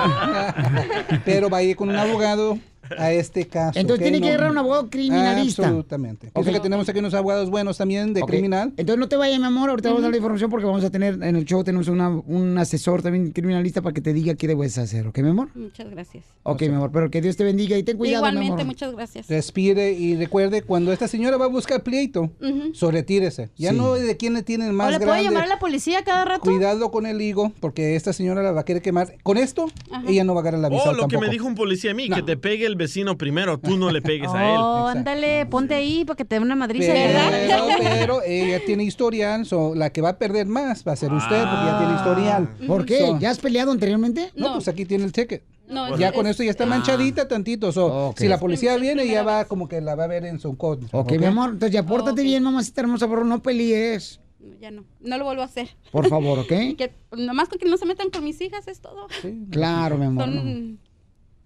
pero 1.26 1.50
va 1.50 1.58
a 1.60 1.64
ir 1.64 1.76
con 1.76 1.90
un 1.90 1.96
abogado 1.96 2.58
a 2.98 3.12
este 3.12 3.48
caso. 3.48 3.80
Entonces 3.80 4.04
tiene 4.04 4.20
que 4.20 4.28
No- 4.28 4.34
agarrar 4.34 4.52
un 4.52 4.58
abogado 4.58 4.90
criminalista. 4.90 5.64
Absolutamente. 5.64 6.32
Pienso 6.34 6.50
Ok. 6.50 6.56
que 6.56 6.60
tenemos 6.62 6.88
aquí 6.90 7.00
unos 7.00 7.14
abogados 7.14 7.50
buenos 7.50 7.78
también 7.78 8.14
de 8.14 8.22
criminal. 8.22 8.74
Entonces 8.78 9.00
no 9.00 9.08
te 9.08 9.16
vayas, 9.16 9.40
mi 9.40 9.46
amor. 9.46 9.70
Ahorita 9.70 9.90
vamos 9.90 10.02
a 10.02 10.04
dar 10.04 10.12
la 10.12 10.18
información 10.18 10.50
porque 10.50 10.66
vamos 10.66 10.84
a 10.84 10.90
tener 10.90 11.16
en 11.16 11.36
el 11.36 11.46
show 11.46 11.64
tenemos 11.64 11.88
una- 11.88 12.10
un 12.10 12.58
asesor 12.58 13.02
también 13.02 13.32
criminalista 13.32 13.82
para 13.82 13.94
que 13.94 14.02
te 14.02 14.14
diga 14.14 14.36
qué 14.36 14.48
debes 14.48 14.78
hacer, 14.78 15.08
¿ok, 15.08 15.18
mi 15.20 15.30
amor? 15.30 15.50
Muchas 15.56 15.90
gracias. 15.90 16.24
Ok, 16.44 16.62
mi 16.64 16.76
amor, 16.76 16.92
pero 16.92 17.10
que 17.10 17.22
Dios 17.22 17.36
te 17.38 17.44
bendiga 17.44 17.78
y 17.78 17.84
ten 17.84 17.98
cuidado, 17.98 18.24
mi 18.24 18.30
Igualmente, 18.30 18.54
amor. 18.62 18.66
muchas 18.66 18.92
gracias. 18.94 19.28
Respire 19.28 19.92
y 19.94 20.16
recuerde, 20.16 20.62
cuando 20.62 20.92
esta 20.92 21.08
señora 21.08 21.38
va 21.38 21.46
a 21.46 21.50
buscar 21.50 21.84
pleito, 21.84 22.32
Ujú. 22.42 22.74
so 22.74 22.92
retírese. 22.92 23.50
Ya 23.58 23.72
Sí. 23.72 23.78
no 23.78 23.94
de 23.94 24.18
quién 24.18 24.34
le 24.34 24.44
tienen 24.44 24.70
¿O 24.70 24.74
más 24.74 24.92
le 24.92 24.98
puedo 25.00 25.12
grande. 25.12 25.24
llamar 25.30 25.44
a 25.44 25.48
la 25.48 25.60
policía 25.60 26.04
cada 26.04 26.26
rato? 26.26 26.42
Cuidado 26.42 26.92
con 26.92 27.06
el 27.06 27.22
higo, 27.22 27.52
porque 27.60 27.96
esta 27.96 28.14
señora 28.14 28.44
la 28.44 28.52
va 28.52 28.62
a 28.62 28.66
querer 28.66 28.82
quemar. 28.82 29.16
Con 29.24 29.38
esto, 29.38 29.68
ella 30.08 30.24
no 30.24 30.34
va 30.34 30.40
a 30.40 30.44
agarrar 30.44 30.60
la 30.62 30.70
visa 30.70 30.84
Oh, 30.90 30.94
lo 30.94 31.08
que 31.08 31.18
me 31.18 31.30
dijo 31.30 31.46
un 31.48 31.56
policía 31.56 31.92
a 31.92 31.94
mí, 31.94 32.10
que 32.10 32.22
te 32.22 32.38
pegue 32.38 32.66
el 32.66 32.75
vecino 32.78 33.18
primero, 33.18 33.58
tú 33.60 33.78
no 33.78 33.92
le 33.92 34.02
pegues 34.02 34.30
a 34.32 34.52
él. 34.54 34.58
Oh, 34.60 34.88
ándale, 34.88 35.46
ponte 35.48 35.74
ahí 35.76 36.06
para 36.06 36.18
que 36.18 36.26
te 36.26 36.36
dé 36.36 36.42
una 36.42 36.56
madriza. 36.56 36.94
Pero, 36.94 37.66
pero 37.80 38.22
ella 38.24 38.60
tiene 38.66 38.84
historial, 38.84 39.46
so, 39.46 39.76
la 39.76 39.90
que 39.92 40.02
va 40.02 40.10
a 40.10 40.18
perder 40.18 40.46
más 40.48 40.84
va 40.88 40.94
a 40.94 40.96
ser 40.96 41.12
usted, 41.14 41.42
porque 41.44 41.66
ya 41.66 41.78
tiene 41.80 41.96
historial. 41.96 42.50
¿Por 42.68 42.86
qué? 42.86 43.00
So- 43.00 43.20
¿Ya 43.20 43.30
has 43.32 43.40
peleado 43.40 43.72
anteriormente? 43.72 44.32
No, 44.36 44.54
pues 44.54 44.68
aquí 44.68 44.86
tiene 44.86 45.04
el 45.06 45.12
ticket. 45.12 45.44
No, 45.68 45.98
ya 45.98 46.10
es- 46.10 46.14
con 46.14 46.28
esto 46.28 46.44
ya 46.44 46.52
está 46.52 46.66
manchadita 46.66 47.28
tantito. 47.28 47.72
so. 47.72 48.14
Si 48.18 48.28
la 48.28 48.40
policía 48.40 48.78
viene, 48.78 49.08
ya 49.08 49.24
va 49.24 49.46
como 49.46 49.68
que 49.68 49.82
la 49.82 49.96
va 49.96 50.04
a 50.04 50.08
ver 50.08 50.26
en 50.26 50.40
su 50.40 50.56
contra. 50.58 50.88
Ok, 50.92 51.14
mi 51.18 51.26
amor, 51.26 51.52
entonces 51.52 51.72
ya 51.74 51.84
pórtate 51.86 52.22
bien, 52.24 52.44
mamacita 52.44 52.82
hermosa, 52.82 53.08
por 53.08 53.18
favor, 53.18 53.28
no 53.30 53.42
pelees. 53.42 54.20
Ya 54.62 54.70
no, 54.70 54.86
no 55.02 55.18
lo 55.18 55.26
vuelvo 55.26 55.42
a 55.42 55.46
hacer. 55.46 55.70
Por 55.92 56.08
favor, 56.08 56.38
¿ok? 56.40 56.48
Que, 56.78 56.94
nomás 57.18 57.50
con 57.50 57.58
que 57.58 57.68
no 57.68 57.78
se 57.78 57.86
metan 57.88 58.12
con 58.12 58.24
mis 58.24 58.40
hijas 58.42 58.68
es 58.68 58.80
todo. 58.80 59.08
Claro, 59.50 59.98
mi 59.98 60.06
amor. 60.06 60.26
Son, 60.26 60.80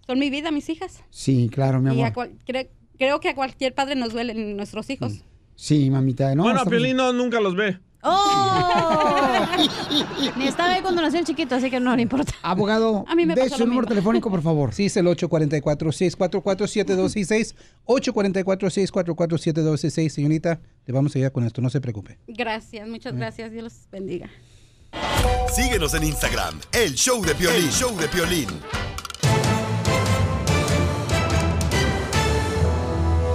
son 0.10 0.18
mi 0.18 0.32
vida, 0.32 0.50
mis 0.50 0.68
hijas. 0.70 1.04
Sí, 1.12 1.52
claro, 1.54 1.80
mi 1.80 1.94
Y 1.96 2.02
a 2.02 2.06
amor. 2.08 2.14
cual- 2.14 2.32
cre- 2.48 2.70
creo 2.98 3.20
que 3.20 3.30
a 3.30 3.36
cualquier 3.36 3.76
padre 3.76 3.94
nos 3.96 4.12
duelen 4.12 4.58
nuestros 4.58 4.90
hijos. 4.90 5.24
Sí, 5.56 5.92
mamita. 5.92 6.34
No, 6.34 6.42
bueno, 6.44 6.66
Piolín 6.66 6.98
no, 6.98 7.14
nunca 7.14 7.40
los 7.40 7.56
ve. 7.56 7.78
¡Oh! 8.02 9.46
Ni 10.38 10.48
estaba 10.48 10.74
ahí 10.74 10.82
cuando 10.82 11.02
nació 11.04 11.20
el 11.20 11.26
chiquito, 11.26 11.54
así 11.56 11.70
que 11.70 11.80
no 11.80 11.96
le 11.96 12.02
importa. 12.02 12.34
Abogado, 12.42 13.06
A 13.08 13.14
mí 13.14 13.26
me 13.28 13.36
de 13.36 13.50
su 13.52 13.68
número 13.68 13.86
telefónico, 13.86 14.32
por 14.32 14.42
favor. 14.42 14.74
Sí, 14.74 14.86
es 14.88 14.98
el 14.98 15.06
844-644-7266. 15.08 17.54
844-644-7266. 17.86 20.10
Señorita, 20.10 20.60
le 20.88 20.94
vamos 20.94 21.16
a 21.16 21.20
ayudar 21.20 21.32
con 21.34 21.44
esto, 21.44 21.62
no 21.62 21.70
se 21.70 21.80
preocupe. 21.82 22.18
Gracias, 22.28 22.88
Mm. 22.88 22.92
muchas 22.92 23.16
gracias. 23.16 23.52
Dios 23.52 23.64
los 23.64 23.74
bendiga. 23.92 24.28
Síguenos 25.54 25.94
en 25.94 26.04
Instagram, 26.06 26.60
el 26.72 26.96
show 26.96 27.24
de 27.24 27.36
Piolín. 27.36 27.64
El 27.66 27.70
show 27.70 27.96
de 27.98 28.08
Piolín. 28.08 28.48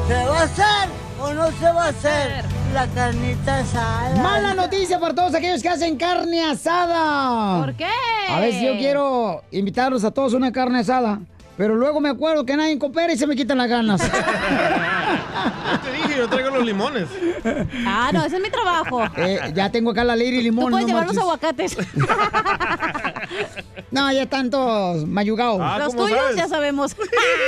¿Se 0.06 0.14
va 0.14 0.38
a 0.40 0.42
hacer 0.42 0.88
o 1.20 1.32
no 1.32 1.50
se 1.52 1.64
va 1.64 1.84
a 1.84 1.88
hacer 1.88 2.44
la 2.74 2.86
carnita 2.88 3.60
asada? 3.60 4.22
Mala 4.22 4.54
noticia 4.54 4.98
para 5.00 5.14
todos 5.14 5.34
aquellos 5.34 5.62
que 5.62 5.68
hacen 5.68 5.96
carne 5.96 6.42
asada. 6.44 7.64
¿Por 7.64 7.74
qué? 7.74 7.88
A 8.28 8.40
ver 8.40 8.52
si 8.52 8.66
yo 8.66 8.76
quiero 8.76 9.42
invitarlos 9.50 10.04
a 10.04 10.10
todos 10.10 10.34
a 10.34 10.36
una 10.36 10.52
carne 10.52 10.80
asada. 10.80 11.20
Pero 11.56 11.76
luego 11.76 12.00
me 12.00 12.08
acuerdo 12.08 12.44
que 12.44 12.56
nadie 12.56 12.78
coopera 12.78 13.12
y 13.12 13.16
se 13.16 13.26
me 13.26 13.36
quitan 13.36 13.58
las 13.58 13.68
ganas. 13.68 14.00
Ya 15.44 15.80
te 15.80 15.92
dije, 15.92 16.18
yo 16.18 16.28
traigo 16.28 16.50
los 16.50 16.64
limones. 16.64 17.08
Ah, 17.86 18.10
no, 18.12 18.24
ese 18.24 18.36
es 18.36 18.42
mi 18.42 18.50
trabajo. 18.50 19.02
Eh, 19.16 19.52
ya 19.54 19.70
tengo 19.70 19.90
acá 19.90 20.04
la 20.04 20.14
Lady 20.14 20.40
Limón. 20.40 20.66
Tú 20.66 20.70
puedes 20.70 20.86
no 20.86 20.92
llevar 20.92 21.06
los 21.06 21.18
aguacates. 21.18 21.76
No, 23.90 24.12
ya 24.12 24.22
están 24.22 24.50
todos 24.50 25.06
mayugados. 25.06 25.58
Ah, 25.60 25.78
los 25.78 25.94
¿cómo 25.94 26.06
tuyos 26.06 26.20
sabes? 26.20 26.36
ya 26.36 26.48
sabemos. 26.48 26.96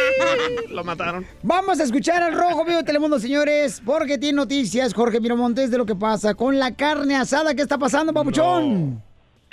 Lo 0.71 0.85
mataron. 0.85 1.27
Vamos 1.43 1.81
a 1.81 1.85
escuchar 1.85 2.23
al 2.23 2.35
Rojo 2.35 2.65
Vivo 2.65 2.79
de 2.79 2.85
Telemundo, 2.85 3.19
señores, 3.19 3.83
porque 3.85 4.19
tiene 4.19 4.37
noticias, 4.37 4.95
Jorge 4.95 5.21
Miramontes, 5.21 5.71
de 5.71 5.79
lo 5.79 5.87
que 5.87 5.95
pasa 5.95 6.35
con 6.35 6.59
la 6.59 6.75
carne 6.75 7.17
asada. 7.17 7.55
¿Qué 7.55 7.63
está 7.63 7.79
pasando, 7.79 8.13
papuchón? 8.13 9.03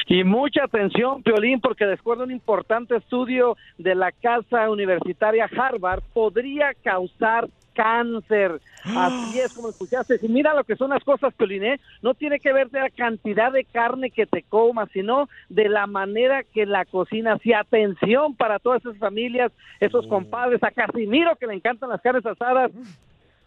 Y 0.07 0.23
mucha 0.23 0.65
atención, 0.65 1.23
Piolín, 1.23 1.61
porque 1.61 1.85
de 1.85 1.93
acuerdo 1.93 2.23
a 2.23 2.26
un 2.26 2.31
importante 2.31 2.97
estudio 2.97 3.55
de 3.77 3.95
la 3.95 4.11
Casa 4.11 4.69
Universitaria 4.69 5.49
Harvard, 5.57 6.03
podría 6.14 6.73
causar 6.84 7.47
cáncer. 7.73 8.61
Así 8.83 9.39
es 9.39 9.53
como 9.53 9.69
escuchaste. 9.69 10.19
Y 10.21 10.27
mira 10.27 10.53
lo 10.53 10.63
que 10.63 10.75
son 10.75 10.89
las 10.89 11.03
cosas, 11.03 11.33
Piolín, 11.33 11.63
¿eh? 11.63 11.79
No 12.01 12.13
tiene 12.13 12.39
que 12.39 12.53
ver 12.53 12.69
de 12.69 12.79
la 12.79 12.89
cantidad 12.89 13.51
de 13.51 13.65
carne 13.65 14.11
que 14.11 14.25
te 14.25 14.43
comas, 14.43 14.89
sino 14.93 15.29
de 15.49 15.69
la 15.69 15.87
manera 15.87 16.43
que 16.43 16.65
la 16.65 16.85
cocinas. 16.85 17.45
Y 17.45 17.53
atención 17.53 18.35
para 18.35 18.59
todas 18.59 18.85
esas 18.85 18.97
familias, 18.97 19.51
esos 19.79 20.07
compadres, 20.07 20.63
a 20.63 20.71
Casimiro 20.71 21.35
que 21.35 21.47
le 21.47 21.55
encantan 21.55 21.89
las 21.89 22.01
carnes 22.01 22.25
asadas. 22.25 22.71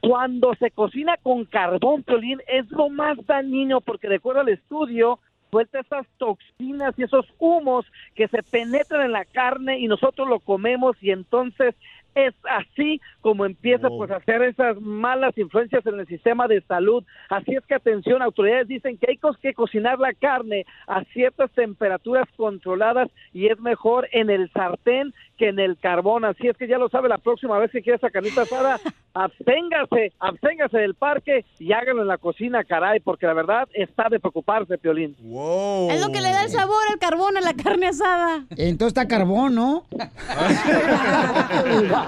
Cuando 0.01 0.55
se 0.55 0.71
cocina 0.71 1.17
con 1.23 1.45
carbón, 1.47 2.03
Piolín, 2.03 2.41
es 2.47 2.71
lo 2.71 2.89
más 2.89 3.19
dañino 3.27 3.81
porque 3.81 4.09
de 4.09 4.17
acuerdo 4.17 4.43
al 4.43 4.51
estudio, 4.51 5.19
suelta 5.51 5.81
esas 5.81 6.07
toxinas 6.19 6.95
y 6.99 7.05
esos 7.05 7.27
humos 7.39 7.87
que 8.15 8.29
se 8.29 8.43
penetran 8.43 9.07
en 9.07 9.13
la 9.13 9.25
carne 9.25 9.79
y 9.79 9.89
nosotros 9.89 10.29
lo 10.29 10.41
comemos 10.41 10.97
y 11.01 11.11
entonces 11.11 11.75
es 12.17 12.35
así 12.49 13.01
como 13.21 13.45
empieza 13.45 13.89
pues 13.89 14.11
a 14.11 14.17
hacer 14.17 14.43
esas 14.43 14.81
malas 14.81 15.37
influencias 15.37 15.85
en 15.87 16.01
el 16.01 16.07
sistema 16.07 16.49
de 16.49 16.63
salud. 16.63 17.05
Así 17.29 17.55
es 17.55 17.65
que 17.67 17.75
atención, 17.75 18.23
autoridades 18.23 18.69
dicen 18.69 18.97
que 18.97 19.07
hay 19.11 19.21
que 19.41 19.53
cocinar 19.53 19.99
la 19.99 20.15
carne 20.15 20.65
a 20.87 21.05
ciertas 21.13 21.51
temperaturas 21.53 22.27
controladas 22.37 23.11
y 23.33 23.49
es 23.49 23.61
mejor 23.61 24.09
en 24.13 24.31
el 24.31 24.51
sartén 24.53 25.13
que 25.37 25.49
en 25.49 25.59
el 25.59 25.79
carbón. 25.79 26.25
Así 26.25 26.49
es 26.49 26.57
que 26.57 26.67
ya 26.67 26.79
lo 26.79 26.89
sabe, 26.89 27.09
la 27.09 27.19
próxima 27.19 27.59
vez 27.59 27.71
que 27.71 27.83
quiera 27.83 27.97
esa 27.97 28.11
carnita 28.11 28.43
asada, 28.43 28.81
absténgase, 29.15 30.13
absténgase 30.19 30.79
del 30.79 30.95
parque 30.95 31.45
y 31.59 31.73
háganlo 31.73 32.03
en 32.03 32.09
la 32.09 32.19
cocina, 32.19 32.65
caray, 32.65 33.01
porque 33.01 33.27
la 33.27 33.35
verdad 33.35 33.69
está 33.75 34.09
de 34.09 34.21
preocuparse, 34.21 34.79
Piolín. 34.79 35.17
Wow. 35.21 35.91
Es 35.91 36.01
lo 36.01 36.13
que 36.13 36.21
le 36.21 36.31
da 36.31 36.45
el 36.45 36.51
sabor 36.51 36.83
al 36.91 36.99
carbón 36.99 37.37
a 37.37 37.41
la 37.41 37.55
carne 37.55 37.89
asada. 37.89 38.45
Entonces 38.51 38.89
está 38.89 39.07
carbón, 39.07 39.55
¿no? 39.55 39.85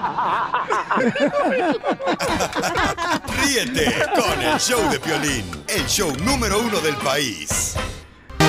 Ríete 3.41 3.95
con 4.15 4.41
el 4.41 4.59
show 4.59 4.89
de 4.89 4.99
Piolín, 4.99 5.45
el 5.67 5.85
show 5.87 6.11
número 6.23 6.59
uno 6.59 6.79
del 6.81 6.95
país. 6.97 7.75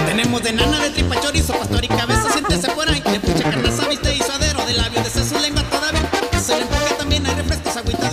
Tenemos 0.06 0.42
de 0.42 0.52
nana, 0.52 0.78
de 0.80 0.90
tripa, 0.90 1.20
chorizo, 1.20 1.52
pastor 1.52 1.84
y 1.84 1.88
cabeza, 1.88 2.30
siéntese 2.32 2.70
por 2.72 2.88
ahí. 2.88 3.00
De 3.00 3.20
pucha 3.20 3.44
carne 3.50 3.70
sabiste 3.70 4.14
y 4.14 4.22
suadero, 4.22 4.64
de 4.66 4.72
labio, 4.74 5.02
de 5.02 5.10
su 5.10 5.38
lengua 5.38 5.62
todavía. 5.64 6.10
Se 6.40 6.56
le 6.58 6.66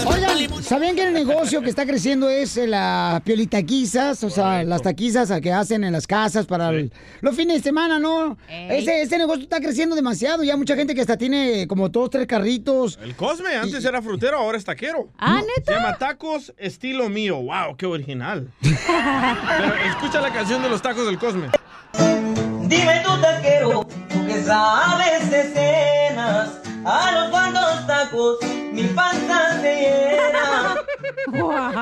Oigan. 0.06 0.64
¿sabían 0.64 0.96
que 0.96 1.04
el 1.08 1.14
negocio 1.14 1.62
que 1.62 1.70
está 1.70 1.86
creciendo 1.86 2.30
es 2.30 2.58
eh, 2.58 2.68
la 2.68 3.22
piolitaquizas? 3.24 4.24
O 4.24 4.30
sea, 4.30 4.64
las 4.64 4.82
taquizas 4.82 5.32
que 5.42 5.52
hacen 5.52 5.84
en 5.84 5.94
las 5.94 6.06
casas 6.08 6.46
para 6.46 6.70
el- 6.70 6.92
los 7.22 7.36
fines 7.36 7.58
de 7.58 7.64
semana, 7.64 8.00
¿no? 8.00 8.38
Ese, 8.50 9.02
ese 9.02 9.18
negocio 9.18 9.44
está 9.44 9.60
creciendo 9.60 9.96
demasiado. 9.96 10.44
Ya 10.44 10.56
mucha 10.58 10.76
gente 10.76 10.94
que 10.94 11.02
hasta 11.02 11.18
tiene 11.18 11.68
como 11.68 11.90
dos, 11.90 12.10
tres 12.10 12.28
carritos. 12.28 13.00
El 13.02 13.16
Cosme 13.16 13.56
antes 13.56 13.84
era 13.86 14.02
frutero, 14.02 14.38
ahora 14.38 14.58
es 14.58 14.66
taquero. 14.66 15.10
Ah, 15.18 15.42
Se 15.66 15.72
llama 15.74 15.98
Tacos 15.98 16.54
Estilo 16.58 17.10
Mío. 17.10 17.38
¡Wow! 17.42 17.76
¡Qué 17.78 17.86
original! 17.86 18.52
Pero 18.62 19.74
escucha 19.90 20.22
la 20.22 20.32
canción 20.32 20.62
de 20.62 20.70
los 20.70 20.82
tacos 20.82 21.06
del 21.06 21.18
Cosme. 21.18 21.50
Dime 22.68 23.02
tú 23.06 23.20
taquero, 23.22 23.88
tú 24.10 24.26
que 24.28 24.44
sabes 24.44 25.32
de 25.32 25.44
cenas, 25.54 26.50
a 26.86 27.12
los 27.14 27.30
cuantos 27.32 27.88
tacos 27.88 28.38
mi 28.78 28.88
panza 28.90 29.60
se 29.62 29.76
llena. 29.76 30.76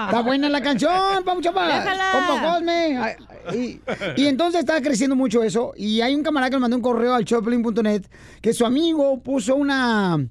Está 0.05 0.21
buena 0.21 0.49
la 0.49 0.61
canción, 0.61 0.91
vamos 1.25 1.43
chapa. 1.43 1.67
Déjala. 1.67 2.11
Compa 2.11 2.53
Cosme. 2.53 2.97
Ay, 2.97 3.81
Y, 4.17 4.21
y 4.21 4.27
entonces 4.27 4.61
está 4.61 4.81
creciendo 4.81 5.15
mucho 5.15 5.43
eso. 5.43 5.73
Y 5.75 6.01
hay 6.01 6.15
un 6.15 6.23
camarada 6.23 6.49
que 6.49 6.55
me 6.55 6.61
mandó 6.61 6.77
un 6.77 6.81
correo 6.81 7.13
al 7.13 7.25
choplin.net 7.25 8.03
que 8.41 8.53
su 8.53 8.65
amigo 8.65 9.19
puso 9.21 9.55
una. 9.55 10.25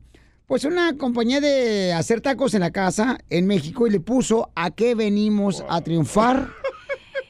Pues 0.46 0.64
una 0.64 0.96
compañía 0.98 1.40
de 1.40 1.92
hacer 1.94 2.20
tacos 2.20 2.54
en 2.54 2.60
la 2.60 2.70
casa 2.70 3.18
en 3.30 3.46
México 3.46 3.86
y 3.86 3.90
le 3.90 4.00
puso 4.00 4.50
a 4.54 4.70
qué 4.70 4.94
venimos 4.94 5.64
a 5.68 5.80
triunfar. 5.80 6.48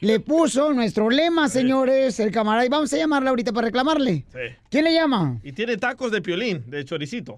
Le 0.01 0.19
puso 0.19 0.73
nuestro 0.73 1.09
lema, 1.09 1.47
señores, 1.49 2.19
el 2.19 2.31
camarada. 2.31 2.65
Y 2.65 2.69
vamos 2.69 2.91
a 2.93 2.97
llamarle 2.97 3.29
ahorita 3.29 3.51
para 3.53 3.67
reclamarle. 3.67 4.25
Sí. 4.31 4.39
¿Quién 4.69 4.83
le 4.85 4.93
llama? 4.93 5.39
Y 5.43 5.51
tiene 5.51 5.77
tacos 5.77 6.11
de 6.11 6.21
piolín, 6.21 6.63
de 6.67 6.83
choricito. 6.85 7.37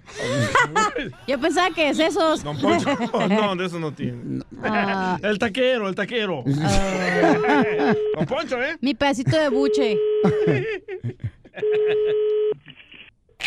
Yo 1.27 1.39
pensaba 1.39 1.73
que 1.73 1.89
es 1.89 1.99
esos. 1.99 2.43
Don 2.43 2.59
Poncho. 2.59 2.89
No, 3.27 3.55
de 3.55 3.65
eso 3.65 3.79
no 3.79 3.91
tiene. 3.91 4.43
Ah. 4.63 5.17
El 5.21 5.37
taquero, 5.37 5.87
el 5.89 5.95
taquero. 5.95 6.43
Don 8.15 8.25
Poncho, 8.25 8.61
¿eh? 8.61 8.77
Mi 8.81 8.93
pedacito 8.95 9.37
de 9.37 9.49
buche. 9.49 9.97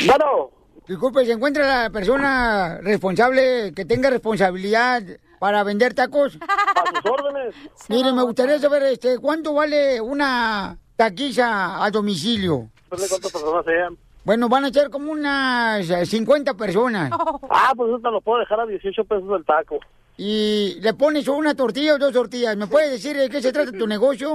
Bueno. 0.06 0.50
Disculpe, 0.86 1.24
¿se 1.24 1.32
encuentra 1.32 1.84
la 1.84 1.90
persona 1.90 2.78
responsable 2.82 3.72
que 3.74 3.84
tenga 3.84 4.10
responsabilidad 4.10 5.02
para 5.40 5.64
vender 5.64 5.94
tacos? 5.94 6.38
A 6.40 7.02
sus 7.02 7.10
órdenes. 7.10 7.54
Mire, 7.88 8.12
me 8.12 8.22
gustaría 8.22 8.58
saber 8.60 8.84
este, 8.84 9.18
cuánto 9.18 9.54
vale 9.54 10.00
una 10.00 10.78
taquiza 10.94 11.82
a 11.82 11.90
domicilio. 11.90 12.68
De 12.90 13.08
cuántas 13.08 13.32
personas 13.32 13.64
sean. 13.64 13.98
Bueno, 14.22 14.50
van 14.50 14.66
a 14.66 14.70
ser 14.70 14.90
como 14.90 15.10
unas 15.10 15.88
eh, 15.88 16.06
50 16.06 16.54
personas. 16.54 17.10
Ah, 17.52 17.72
pues 17.76 17.90
ahorita 17.90 18.10
lo 18.10 18.20
puedo 18.20 18.38
dejar 18.40 18.60
a 18.60 18.66
18 18.66 19.04
pesos 19.04 19.28
el 19.36 19.44
taco. 19.44 19.78
Y 20.16 20.78
le 20.80 20.94
pones 20.94 21.26
una 21.28 21.54
tortilla 21.54 21.94
o 21.94 21.98
dos 21.98 22.12
tortillas. 22.12 22.56
¿Me 22.56 22.66
puedes 22.66 22.90
decir 22.90 23.16
de 23.16 23.28
qué 23.28 23.40
se 23.40 23.52
trata 23.52 23.72
tu 23.72 23.86
negocio? 23.86 24.34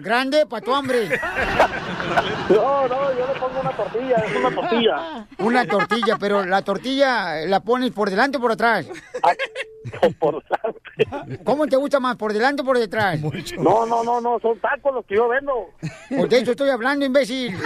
Grande 0.00 0.46
para 0.46 0.64
tu 0.64 0.74
hambre. 0.74 1.08
No, 2.48 2.88
no, 2.88 3.16
yo 3.16 3.26
le 3.32 3.38
pongo 3.38 3.60
una 3.60 3.70
tortilla, 3.70 4.16
es 4.16 4.36
una 4.36 4.54
tortilla. 4.54 5.26
Una 5.38 5.66
tortilla, 5.66 6.16
pero 6.18 6.44
la 6.44 6.62
tortilla 6.62 7.46
la 7.46 7.60
pones 7.60 7.92
por 7.92 8.10
delante 8.10 8.38
o 8.38 8.40
por 8.40 8.52
atrás. 8.52 8.86
Por 10.18 10.42
delante. 10.42 11.38
¿Cómo 11.44 11.66
te 11.66 11.76
gusta 11.76 12.00
más, 12.00 12.16
por 12.16 12.32
delante 12.34 12.60
o 12.60 12.64
por 12.66 12.78
detrás? 12.78 13.18
No, 13.56 13.86
no, 13.86 14.04
no, 14.04 14.20
no, 14.20 14.38
son 14.40 14.58
tacos 14.58 14.92
los 14.92 15.06
que 15.06 15.14
yo 15.14 15.28
vendo. 15.28 15.70
Pues 16.08 16.28
de 16.28 16.38
eso 16.38 16.50
estoy 16.50 16.68
hablando, 16.68 17.06
imbécil. 17.06 17.56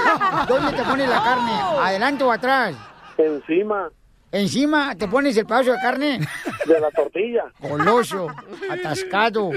¿Dónde 0.47 0.77
te 0.77 0.83
pones 0.85 1.09
la 1.09 1.23
carne? 1.23 1.53
¿Adelante 1.81 2.23
o 2.23 2.31
atrás? 2.31 2.75
Encima 3.19 3.91
¿Encima 4.35 4.97
te 4.97 5.07
pones 5.07 5.37
el 5.37 5.47
pedazo 5.47 5.71
de 5.73 5.79
carne? 5.79 6.21
de 6.67 6.81
la 6.81 6.91
tortilla. 6.91 7.45
Goloso, 7.61 8.27
atascado, 8.69 9.51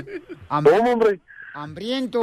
¿Cómo, 0.48 0.92
hombre? 0.92 1.20
Hambriento. 1.64 2.22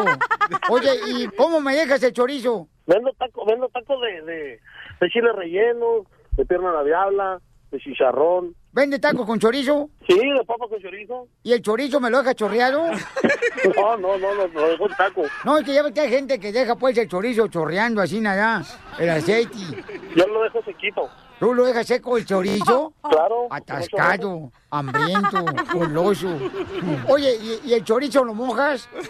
Oye, 0.70 0.90
¿y 1.08 1.26
cómo 1.36 1.60
me 1.60 1.74
dejas 1.74 2.02
el 2.02 2.12
chorizo? 2.12 2.68
Vendo 2.86 3.12
tacos, 3.18 3.44
vendo 3.46 3.68
tacos 3.68 4.00
de, 4.00 4.22
de, 4.22 4.60
de 5.00 5.08
chile 5.10 5.32
relleno, 5.32 6.04
de 6.32 6.44
pierna 6.44 6.72
la 6.72 6.84
diabla, 6.84 7.40
de 7.70 7.78
chicharrón. 7.78 8.54
¿Vende 8.72 8.98
tacos 8.98 9.24
con 9.26 9.38
chorizo? 9.38 9.88
Sí, 10.08 10.16
de 10.18 10.44
papa 10.44 10.66
con 10.68 10.80
chorizo. 10.80 11.28
¿Y 11.42 11.52
el 11.52 11.62
chorizo 11.62 12.00
me 12.00 12.10
lo 12.10 12.18
deja 12.18 12.34
chorreado? 12.34 12.86
No, 13.76 13.96
no, 13.96 14.18
no, 14.18 14.34
no, 14.34 14.46
no 14.48 14.68
dejo 14.68 14.86
el 14.86 14.94
taco. 14.94 15.22
No, 15.42 15.56
es 15.56 15.64
que 15.64 15.72
ya 15.72 15.82
ves 15.82 15.92
que 15.92 16.00
hay 16.00 16.10
gente 16.10 16.38
que 16.38 16.52
deja 16.52 16.76
pues 16.76 16.98
el 16.98 17.08
chorizo 17.08 17.48
chorreando 17.48 18.02
así 18.02 18.20
nada, 18.20 18.62
el 18.98 19.08
aceite. 19.08 19.56
Yo 20.14 20.26
lo 20.26 20.42
dejo 20.42 20.62
sequito. 20.64 21.08
¿Tú 21.40 21.52
lo 21.52 21.64
dejas 21.64 21.86
seco 21.86 22.16
el 22.16 22.24
chorizo? 22.24 22.92
Claro. 23.10 23.46
Atascado, 23.50 24.50
hambriento, 24.70 25.44
goloso. 25.72 26.38
Oye, 27.08 27.36
¿y, 27.36 27.60
y 27.70 27.74
el 27.74 27.84
chorizo 27.84 28.24
lo 28.24 28.34
mojas? 28.34 28.88
¡Te 28.94 29.08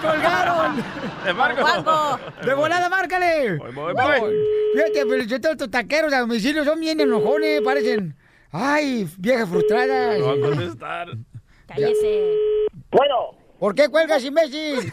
colgaron! 0.00 0.76
¡De 1.24 1.32
Marco! 1.34 2.18
¡De 2.44 2.54
volada, 2.54 2.88
márcale! 2.88 3.58
voy, 3.58 3.72
voy. 3.72 3.94
Fíjate, 4.74 5.06
pero 5.06 5.22
yo 5.24 5.40
todos 5.40 5.52
estos 5.52 5.70
taqueros 5.70 6.12
a 6.12 6.20
domicilio 6.20 6.64
son 6.64 6.80
bien 6.80 7.00
enojones, 7.00 7.60
parecen. 7.62 8.16
Ay, 8.50 9.08
viejas 9.18 9.48
frustradas. 9.48 10.18
No 10.18 10.26
va 10.26 10.32
a 10.32 10.40
contestar. 10.50 11.08
Cállese. 11.68 12.36
Bueno. 12.90 13.36
¿Por 13.62 13.76
qué 13.76 13.88
cuelgas, 13.88 14.24
imbécil? 14.24 14.92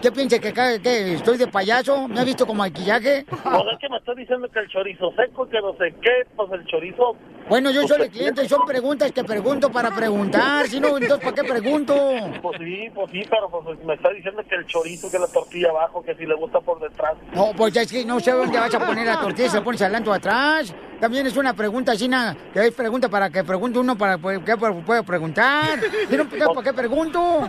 ¿Qué 0.00 0.12
piensas 0.12 0.38
que, 0.38 0.52
que 0.52 1.14
estoy 1.14 1.36
de 1.36 1.48
payaso? 1.48 2.06
¿Me 2.06 2.20
has 2.20 2.26
visto 2.26 2.46
con 2.46 2.58
maquillaje? 2.58 3.26
Pues 3.28 3.64
es 3.72 3.78
que 3.80 3.88
me 3.88 3.96
está 3.96 4.14
diciendo 4.14 4.48
que 4.48 4.60
el 4.60 4.68
chorizo 4.68 5.10
seco 5.16 5.46
y 5.46 5.50
que 5.50 5.60
no 5.60 5.72
sé 5.72 5.92
qué, 6.00 6.28
pues 6.36 6.52
el 6.52 6.64
chorizo. 6.66 7.16
Bueno, 7.48 7.72
yo 7.72 7.88
soy 7.88 8.02
el 8.02 8.10
cliente 8.10 8.44
y 8.44 8.48
son 8.48 8.64
preguntas 8.64 9.10
que 9.10 9.24
pregunto 9.24 9.68
para 9.72 9.90
preguntar. 9.90 10.68
Si 10.68 10.78
no, 10.78 10.96
entonces 10.96 11.18
¿para 11.18 11.34
qué 11.34 11.42
pregunto? 11.42 11.94
Pues 12.40 12.58
sí, 12.60 12.88
pues 12.94 13.10
sí, 13.10 13.22
pero 13.28 13.50
pues 13.50 13.76
me 13.84 13.94
está 13.94 14.10
diciendo 14.10 14.40
que 14.48 14.54
el 14.54 14.66
chorizo, 14.66 15.10
que 15.10 15.18
la 15.18 15.26
tortilla 15.26 15.70
abajo, 15.70 16.04
que 16.04 16.14
si 16.14 16.24
le 16.24 16.36
gusta 16.36 16.60
por 16.60 16.78
detrás. 16.78 17.14
No, 17.34 17.50
pues 17.56 17.74
es 17.74 17.90
que 17.90 18.04
no 18.04 18.20
sé 18.20 18.30
dónde 18.30 18.60
vas 18.60 18.72
a 18.72 18.86
poner 18.86 19.08
la 19.08 19.20
tortilla, 19.20 19.48
se 19.48 19.56
la 19.56 19.64
pones 19.64 19.82
adelante 19.82 20.08
o 20.08 20.12
atrás. 20.12 20.72
También 21.00 21.26
es 21.26 21.36
una 21.36 21.54
pregunta, 21.54 21.96
China, 21.96 22.36
que 22.52 22.58
hay 22.58 22.70
pregunta 22.72 23.08
para 23.08 23.30
que 23.30 23.44
pregunte 23.44 23.78
uno 23.78 23.96
para 23.96 24.16
que 24.16 24.56
puede 24.56 25.02
preguntar. 25.04 25.78
No, 26.10 26.54
¿para 26.54 26.64
qué 26.64 26.72
pregunto? 26.72 27.46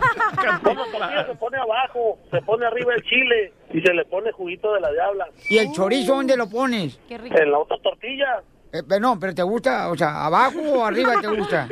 Tortilla 0.62 1.26
se 1.26 1.34
pone 1.34 1.58
abajo, 1.58 2.18
se 2.30 2.40
pone 2.42 2.66
arriba 2.66 2.94
el 2.94 3.02
chile 3.02 3.52
y 3.72 3.80
se 3.80 3.92
le 3.92 4.04
pone 4.04 4.30
juguito 4.32 4.72
de 4.74 4.80
la 4.80 4.92
diabla. 4.92 5.26
¿Y 5.48 5.58
el 5.58 5.72
chorizo 5.72 6.14
dónde 6.14 6.36
lo 6.36 6.48
pones? 6.48 6.98
En 7.08 7.50
la 7.50 7.58
otra 7.58 7.76
tortilla. 7.82 8.42
Eh, 8.72 8.82
pero 8.88 9.00
no, 9.00 9.18
pero 9.18 9.34
¿te 9.34 9.42
gusta? 9.42 9.90
O 9.90 9.96
sea, 9.96 10.26
¿abajo 10.26 10.60
o 10.60 10.84
arriba 10.84 11.20
te 11.20 11.26
gusta? 11.26 11.68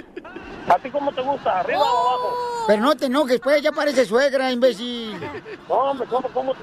¿A 0.69 0.79
ti 0.79 0.91
cómo 0.91 1.13
te 1.13 1.23
gusta? 1.23 1.61
¿Arriba 1.61 1.81
o 1.81 1.85
abajo? 1.85 2.65
Pero 2.67 2.83
no 2.83 2.97
te 2.97 3.07
enojes, 3.07 3.41
pues, 3.41 3.63
ya 3.63 3.71
parece 3.71 4.05
suegra, 4.05 4.51
imbécil. 4.51 5.17
No, 5.69 5.75
hombre, 5.75 6.09
¿cómo, 6.09 6.29
cómo? 6.35 6.55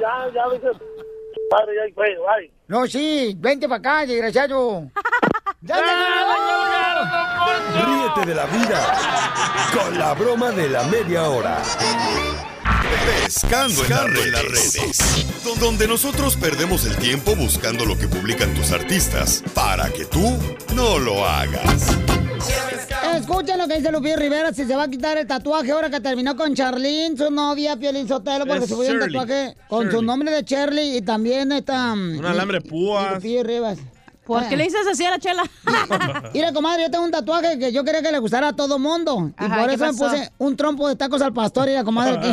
Ya, 0.00 0.30
ya, 0.32 0.48
dices. 0.54 0.76
Padre, 1.50 1.74
ya, 1.76 1.94
güey, 1.94 2.16
bye. 2.16 2.50
No, 2.68 2.86
sí, 2.86 3.34
vente 3.38 3.68
para 3.68 3.78
acá, 3.78 4.06
desgraciado. 4.06 4.90
¡Ya, 5.60 5.76
Ríete 7.86 8.26
de 8.26 8.34
la 8.34 8.44
vida 8.46 8.96
con 9.74 9.98
la 9.98 10.14
broma 10.14 10.50
de 10.50 10.68
la 10.68 10.82
media 10.84 11.28
hora. 11.28 11.58
Pescando 13.04 13.84
en 13.84 14.32
las 14.32 14.42
redes. 14.42 15.26
Donde 15.60 15.86
nosotros 15.86 16.36
perdemos 16.36 16.86
el 16.86 16.96
tiempo 16.96 17.36
buscando 17.36 17.84
lo 17.84 17.98
que 17.98 18.08
publican 18.08 18.54
tus 18.54 18.72
artistas 18.72 19.42
para 19.54 19.90
que 19.90 20.04
tú 20.04 20.38
no 20.74 20.98
lo 20.98 21.24
hagas. 21.24 21.86
Escuchen 23.16 23.58
lo 23.58 23.68
que 23.68 23.76
dice 23.76 23.92
Lupillo 23.92 24.16
Rivera, 24.16 24.52
si 24.52 24.64
se 24.64 24.74
va 24.74 24.84
a 24.84 24.88
quitar 24.88 25.16
el 25.18 25.26
tatuaje 25.26 25.70
ahora 25.70 25.88
que 25.90 26.00
terminó 26.00 26.36
con 26.36 26.54
Charlene, 26.54 27.16
su 27.16 27.30
novia, 27.30 27.76
Piolín 27.76 28.08
Sotelo, 28.08 28.46
porque 28.46 28.64
Es 28.64 28.70
se 28.70 28.74
puso 28.74 28.92
un 28.92 28.98
tatuaje 28.98 29.56
con 29.68 29.90
su 29.90 30.02
nombre 30.02 30.30
de 30.30 30.42
Shirley 30.42 30.96
y 30.96 31.02
también 31.02 31.52
está... 31.52 31.92
Un 31.92 32.24
alambre 32.24 32.60
de 32.60 32.68
púas. 32.68 33.14
Lupillo 33.14 33.42
Rivas. 33.44 33.78
¿Por 34.26 34.48
qué 34.48 34.56
le 34.56 34.64
dices 34.64 34.86
así 34.90 35.04
a 35.04 35.10
la 35.10 35.18
chela? 35.18 35.42
Mira, 36.34 36.52
comadre, 36.52 36.84
yo 36.84 36.90
tengo 36.90 37.04
un 37.04 37.10
tatuaje 37.10 37.58
que 37.58 37.72
yo 37.72 37.84
quería 37.84 38.00
que 38.02 38.10
le 38.10 38.18
gustara 38.18 38.48
a 38.48 38.52
todo 38.56 38.78
mundo. 38.78 39.30
Y 39.38 39.44
Ajá, 39.44 39.56
por 39.60 39.68
¿qué 39.68 39.74
eso 39.74 39.84
me 39.86 39.92
puse 39.92 40.32
un 40.38 40.56
trompo 40.56 40.88
de 40.88 40.96
tacos 40.96 41.20
al 41.22 41.32
pastor 41.34 41.68
y 41.68 41.74
la 41.74 41.84
comadre 41.84 42.18
aquí. 42.18 42.32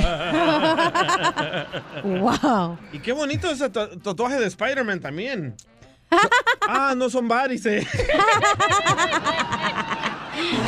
wow. 2.19 2.77
Y 2.93 2.99
qué 2.99 3.11
bonito 3.11 3.51
ese 3.51 3.69
ta- 3.69 3.89
tatuaje 3.99 4.39
de 4.39 4.47
Spider-Man 4.47 4.99
también. 5.01 5.55
ah, 6.67 6.93
no 6.95 7.09
son 7.09 7.27
varices. 7.27 7.85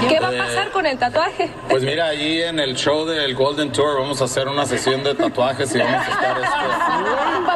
¿Qué 0.07 0.19
va 0.19 0.27
a 0.29 0.31
pasar 0.31 0.71
con 0.71 0.85
el 0.85 0.97
tatuaje? 0.97 1.49
Pues 1.69 1.83
mira, 1.83 2.07
allí 2.07 2.41
en 2.41 2.59
el 2.59 2.75
show 2.75 3.05
del 3.05 3.33
Golden 3.35 3.71
Tour 3.71 3.99
vamos 3.99 4.21
a 4.21 4.25
hacer 4.25 4.47
una 4.47 4.65
sesión 4.65 5.03
de 5.03 5.15
tatuajes 5.15 5.73
y 5.75 5.79
vamos 5.79 6.07
a 6.07 6.11
estar 6.11 6.37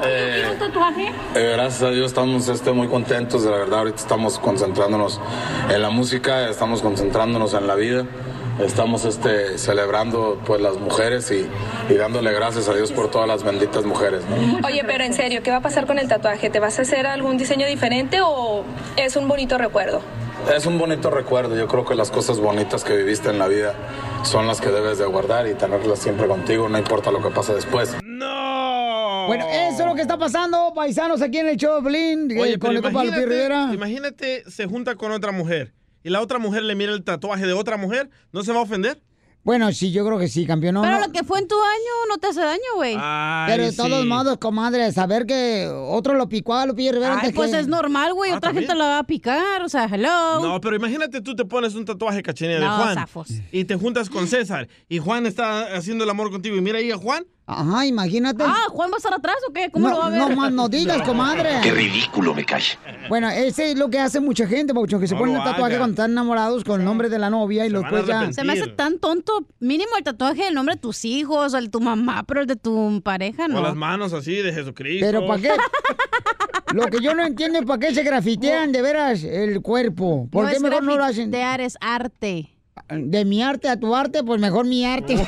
este, 0.02 0.44
eh, 0.44 0.50
un 0.52 0.58
tatuaje? 0.60 1.12
eh, 1.36 1.52
gracias 1.54 1.84
a 1.84 1.90
Dios 1.90 2.08
estamos 2.08 2.48
este, 2.48 2.72
muy 2.72 2.88
contentos, 2.88 3.44
de 3.44 3.52
la 3.52 3.58
verdad 3.58 3.80
ahorita 3.80 3.98
estamos 4.00 4.40
concentrándonos 4.40 5.20
en 5.70 5.82
la 5.82 5.90
música, 5.90 6.50
estamos 6.50 6.82
concentrándonos 6.82 7.54
en 7.54 7.68
la 7.68 7.76
vida, 7.76 8.06
estamos 8.64 9.06
este, 9.06 9.58
celebrando 9.58 10.40
pues 10.46 10.62
las 10.62 10.78
mujeres 10.78 11.30
y, 11.32 11.48
y 11.90 11.94
dándole 11.96 12.32
gracias 12.32 12.70
a 12.70 12.74
Dios 12.74 12.92
por 12.92 13.12
todas 13.12 13.28
las 13.28 13.44
benditas 13.44 13.84
mujeres. 13.86 14.24
¿no? 14.26 14.66
Oye, 14.68 14.84
pero 14.86 15.04
en 15.04 15.14
serio, 15.14 15.44
¿qué 15.44 15.52
va 15.52 15.58
a 15.58 15.62
pasar 15.62 15.86
con 15.86 16.00
el 16.00 16.08
tatuaje? 16.08 16.50
¿Te 16.50 16.60
vas 16.60 16.80
a 16.80 16.84
hacer 16.84 17.06
algún 17.06 17.38
diseño 17.38 17.68
diferente 17.68 18.20
o 18.24 18.64
es 18.96 19.16
un 19.16 19.28
bonito 19.28 19.58
recuerdo? 19.58 20.02
Es 20.56 20.66
un 20.66 20.78
bonito 20.78 21.10
recuerdo, 21.10 21.56
yo 21.56 21.68
creo 21.68 21.86
que 21.86 21.94
las 21.94 22.10
cosas 22.10 22.40
bonitas 22.40 22.84
que 22.84 22.96
viviste 22.96 23.30
en 23.30 23.38
la 23.38 23.48
vida 23.48 23.76
son 24.24 24.48
las 24.48 24.62
que 24.62 24.70
debes 24.70 24.98
de 24.98 25.06
guardar 25.06 25.48
y 25.48 25.54
tenerlas 25.54 26.00
siempre 26.00 26.28
contigo, 26.28 26.70
no 26.70 26.78
importa 26.80 27.12
lo 27.12 27.22
que 27.22 27.30
pase 27.30 27.54
después. 27.54 27.96
Bueno, 29.28 29.46
eso 29.50 29.80
es 29.82 29.86
lo 29.86 29.94
que 29.94 30.02
está 30.02 30.18
pasando, 30.18 30.72
paisanos, 30.74 31.22
aquí 31.22 31.40
en 31.40 31.50
el 31.50 31.58
show 31.58 31.76
de 31.76 31.82
Blin, 31.82 32.40
Oye, 32.40 32.58
con 32.58 32.70
pero 32.74 32.80
el 32.80 32.82
compa 32.82 33.04
Rivera. 33.04 33.70
imagínate, 33.74 34.50
se 34.50 34.66
junta 34.66 34.96
con 34.96 35.12
otra 35.12 35.34
mujer 35.34 35.74
y 36.02 36.10
la 36.10 36.22
otra 36.22 36.40
mujer 36.40 36.64
le 36.64 36.76
mira 36.76 36.94
el 36.94 37.04
tatuaje 37.04 37.46
de 37.46 37.52
otra 37.52 37.76
mujer, 37.76 38.10
¿no 38.32 38.42
se 38.44 38.54
va 38.54 38.60
a 38.60 38.62
ofender? 38.62 39.02
Bueno, 39.48 39.72
sí, 39.72 39.94
yo 39.94 40.06
creo 40.06 40.20
que 40.20 40.28
sí, 40.28 40.46
campeón. 40.46 40.74
No, 40.76 40.82
Pero 40.82 41.00
no. 41.00 41.08
lo 41.08 41.12
que 41.14 41.24
fue 41.24 41.40
en 41.40 41.48
tu 41.48 41.56
año 41.56 41.94
no 42.10 42.18
te 42.18 42.28
hace 42.28 42.42
daño, 42.42 42.60
güey. 42.76 42.98
Pero 43.48 43.64
de 43.64 43.72
todos 43.72 44.06
modos, 44.06 44.38
comadre, 44.40 44.92
saber 44.92 45.26
que 45.26 45.70
otro 45.74 46.16
lo 46.16 46.28
picó 46.28 46.54
a 46.56 46.66
Lupillo 46.66 46.92
Rivera 46.92 47.14
Ay, 47.14 47.20
antes 47.20 47.34
pues 47.34 47.52
que- 47.52 47.60
es 47.60 47.68
normal, 47.70 48.14
güey. 48.14 48.32
Ah, 48.32 48.38
Otra 48.40 48.50
¿también? 48.50 48.66
gente 48.68 48.78
la 48.78 48.86
va 48.88 49.00
a 49.00 49.04
picar. 49.06 49.62
O 49.64 49.70
sea, 49.70 49.86
hello. 49.86 50.42
No, 50.42 50.60
pero 50.60 50.76
imagínate 50.76 51.22
tú 51.22 51.34
te 51.34 51.46
pones 51.46 51.76
un 51.76 51.86
tatuaje 51.86 52.22
cachenía 52.22 52.60
de 52.60 52.68
Juan 52.68 52.96
zafos. 52.96 53.30
y 53.54 53.64
te 53.64 53.78
juntas 53.78 54.10
con 54.10 54.28
César 54.28 54.68
y 54.90 55.00
Juan 55.00 55.26
está 55.26 55.78
haciendo 55.78 56.04
el 56.04 56.10
amor 56.10 56.30
contigo 56.30 56.58
y 56.58 56.62
mira 56.62 56.80
ahí 56.80 56.92
a 56.92 56.98
Juan. 56.98 57.26
Ajá, 57.50 57.86
imagínate. 57.86 58.44
Ah, 58.46 58.66
¿Juan 58.70 58.92
va 58.92 58.96
a 58.96 58.98
estar 58.98 59.14
atrás 59.14 59.38
o 59.50 59.54
qué? 59.54 59.70
¿Cómo 59.72 59.88
no, 59.88 59.94
lo 59.96 60.00
va 60.02 60.08
a 60.08 60.10
ver? 60.10 60.20
No 60.20 60.30
más 60.36 60.52
no 60.52 60.68
digas, 60.70 61.02
comadre. 61.04 61.50
Qué 61.64 61.72
ridículo 61.72 62.34
me 62.34 62.44
cae. 62.44 62.62
Bueno, 63.08 63.30
ese 63.30 63.72
es 63.72 63.78
lo 63.78 63.90
que 63.90 64.00
hace 64.00 64.20
mucha 64.20 64.46
gente, 64.48 64.74
Pauchón, 64.74 65.00
que 65.00 65.08
se 65.08 65.14
No 65.14 65.20
ponen 65.22 65.36
el 65.38 65.44
tatuaje 65.44 65.76
haga. 65.76 65.78
cuando 65.78 65.94
están 65.94 66.12
enamorados 66.12 66.66
con 66.66 66.82
el 66.82 66.86
nombre 66.86 67.08
de 67.08 67.18
la 67.20 67.30
novia 67.30 67.66
y 67.66 67.70
van 67.72 67.82
después 67.84 68.06
ya... 68.06 68.34
Se 68.34 68.44
me 68.44 68.52
hace 68.52 68.68
tan 68.68 69.00
tonto. 69.00 69.46
Mínimo 69.62 69.92
el 69.98 70.04
tatuaje 70.04 70.44
del 70.44 70.54
nombre 70.56 70.76
de 70.76 70.82
tus 70.82 71.06
hijos, 71.06 71.54
el 71.54 71.66
de 71.66 71.70
tu 71.72 71.80
mamá, 71.80 72.24
pero 72.28 72.42
el 72.42 72.48
de 72.48 72.58
tu 72.58 73.02
pareja, 73.02 73.44
Con 73.46 73.54
no. 73.54 73.62
las 73.62 73.76
manos 73.76 74.12
así 74.12 74.36
de 74.36 74.52
Jesucristo. 74.52 75.06
Pero 75.06 75.26
¿para 75.26 75.42
qué? 75.42 75.52
Lo 76.74 76.88
que 76.88 77.00
yo 77.00 77.16
no 77.16 77.26
entiendo 77.26 77.60
es 77.60 77.66
para 77.66 77.80
qué 77.80 77.96
se 77.96 78.04
grafitean 78.04 78.74
de 78.74 78.82
veras 78.82 79.24
el 79.24 79.62
cuerpo. 79.62 80.28
¿Por 80.30 80.44
No 80.44 80.52
qué 80.52 80.60
mejor 80.60 80.84
no 80.84 80.98
lo 80.98 81.04
hacen? 81.06 81.32
grafitear, 81.32 81.62
es 81.62 81.78
arte. 81.80 82.50
De 82.90 83.24
mi 83.26 83.42
arte 83.42 83.70
a 83.70 83.80
tu 83.80 83.96
arte, 83.96 84.22
pues 84.24 84.40
mejor 84.42 84.66
mi 84.66 84.86
arte. 84.86 85.16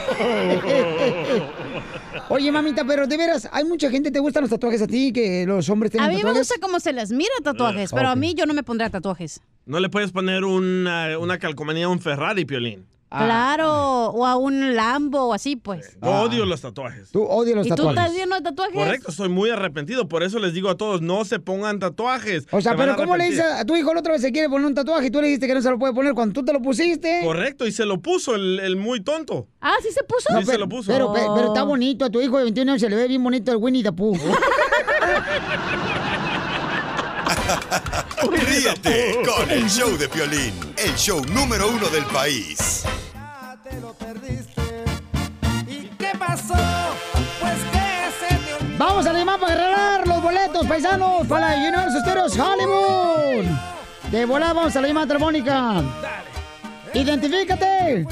Oye, 2.32 2.52
mamita, 2.52 2.86
pero 2.86 3.08
de 3.08 3.18
veras, 3.18 3.50
hay 3.52 3.64
mucha 3.64 3.90
gente, 3.90 4.12
¿te 4.12 4.20
gustan 4.20 4.42
los 4.44 4.52
tatuajes 4.52 4.82
a 4.84 4.88
ti? 4.88 5.12
Que 5.12 5.46
los 5.48 5.68
hombres 5.70 5.90
A 5.92 5.94
tengan 5.94 6.10
mí 6.10 6.16
me 6.18 6.22
tatuajes. 6.22 6.40
gusta 6.48 6.56
cómo 6.62 6.80
se 6.80 6.94
les 6.94 7.12
mira 7.12 7.32
tatuajes, 7.44 7.92
Ah, 7.92 7.96
pero 7.96 8.10
a 8.10 8.16
mí 8.16 8.36
yo 8.36 8.46
no 8.46 8.54
me 8.54 8.62
pondría 8.62 8.90
tatuajes. 8.92 9.42
No 9.66 9.80
le 9.80 9.90
puedes 9.90 10.12
poner 10.12 10.44
una, 10.44 11.18
una 11.18 11.40
calcomanía 11.40 11.86
a 11.86 11.90
un 11.90 12.00
Ferrari, 12.00 12.46
Piolín. 12.46 12.86
Ah. 13.12 13.26
Claro, 13.26 14.10
o 14.12 14.24
a 14.26 14.36
un 14.36 14.76
Lambo 14.76 15.30
o 15.30 15.34
así, 15.34 15.56
pues. 15.56 15.98
Yo 16.02 16.10
odio 16.10 16.46
los 16.46 16.62
tatuajes. 16.62 17.10
Tú 17.10 17.24
odias 17.24 17.56
los 17.56 17.66
¿Y 17.66 17.72
tú 17.72 17.90
estás 17.90 18.14
lleno 18.14 18.36
de 18.36 18.42
tatuajes? 18.44 18.76
Correcto, 18.76 19.10
estoy 19.10 19.30
muy 19.30 19.50
arrepentido. 19.50 20.08
Por 20.08 20.22
eso 20.22 20.38
les 20.38 20.54
digo 20.54 20.70
a 20.70 20.78
todos, 20.78 21.02
no 21.02 21.26
se 21.26 21.40
pongan 21.40 21.80
tatuajes. 21.80 22.46
O 22.52 22.62
sea, 22.62 22.76
pero 22.76 22.96
¿cómo 22.96 23.18
le 23.18 23.26
dices 23.26 23.44
a 23.44 23.66
tu 23.66 23.76
hijo 23.76 23.94
la 23.96 24.02
otra 24.02 24.14
vez 24.14 24.22
se 24.22 24.32
quiere 24.32 24.48
poner 24.48 24.68
un 24.68 24.76
tatuaje 24.76 25.08
y 25.08 25.12
tú 25.12 25.22
le 25.22 25.28
dijiste 25.28 25.48
que 25.48 25.56
no 25.56 25.62
se 25.64 25.72
lo 25.72 25.80
puede 25.80 25.94
poner 25.94 26.14
cuando 26.14 26.34
tú 26.34 26.46
te 26.46 26.54
lo 26.54 26.62
pusiste? 26.62 27.22
Correcto, 27.24 27.66
y 27.66 27.72
se 27.72 27.84
lo 27.86 28.00
puso 28.00 28.36
el, 28.36 28.60
el 28.60 28.76
muy 28.76 29.02
tonto. 29.02 29.48
Ah, 29.60 29.74
¿sí 29.82 29.90
se 29.92 30.04
puso? 30.04 30.30
Sí, 30.40 30.46
se 30.46 30.58
lo 30.60 30.70
puso. 30.70 30.92
Pero, 30.92 31.12
pe- 31.12 31.26
pero 31.36 31.48
está 31.48 31.64
Oh. 31.64 31.68
bonito, 31.68 32.06
a 32.06 32.10
tu 32.12 32.22
hijo 32.22 32.38
de 32.38 32.44
21 32.44 32.72
años 32.74 32.82
se 32.82 32.90
le 32.90 32.96
ve 32.96 33.08
bien 33.08 33.24
bonito 33.24 33.52
el 33.52 33.58
Winnie 33.58 33.82
the 33.84 33.92
Pooh. 33.92 34.16
Ríete 38.28 39.18
con 39.26 39.50
el 39.50 39.70
show 39.70 39.98
de 39.98 40.10
Piolín, 40.10 40.54
el 40.78 40.94
show 40.96 41.24
número 41.34 41.70
uno 41.70 41.88
del 41.88 42.04
país. 42.06 42.84
¿Qué 45.98 46.12
pasó? 46.18 46.54
Pues 47.40 47.58
que 47.72 48.12
se 48.20 48.36
te. 48.36 48.78
Vamos 48.78 49.06
a 49.08 49.14
llamar 49.14 49.40
para 49.40 49.54
agarrar 49.54 50.08
los 50.08 50.22
boletos, 50.22 50.68
paisanos, 50.68 51.28
para 51.28 51.52
la 51.52 51.56
Universal 51.56 52.02
Studios 52.02 52.38
Hollywood. 52.38 53.46
De 54.12 54.26
volada 54.26 54.54
vamos 54.54 54.76
a 54.76 54.82
la 54.82 54.88
llamada 54.90 55.08
telefónica. 55.08 55.82
¡Identifícate! 56.94 58.06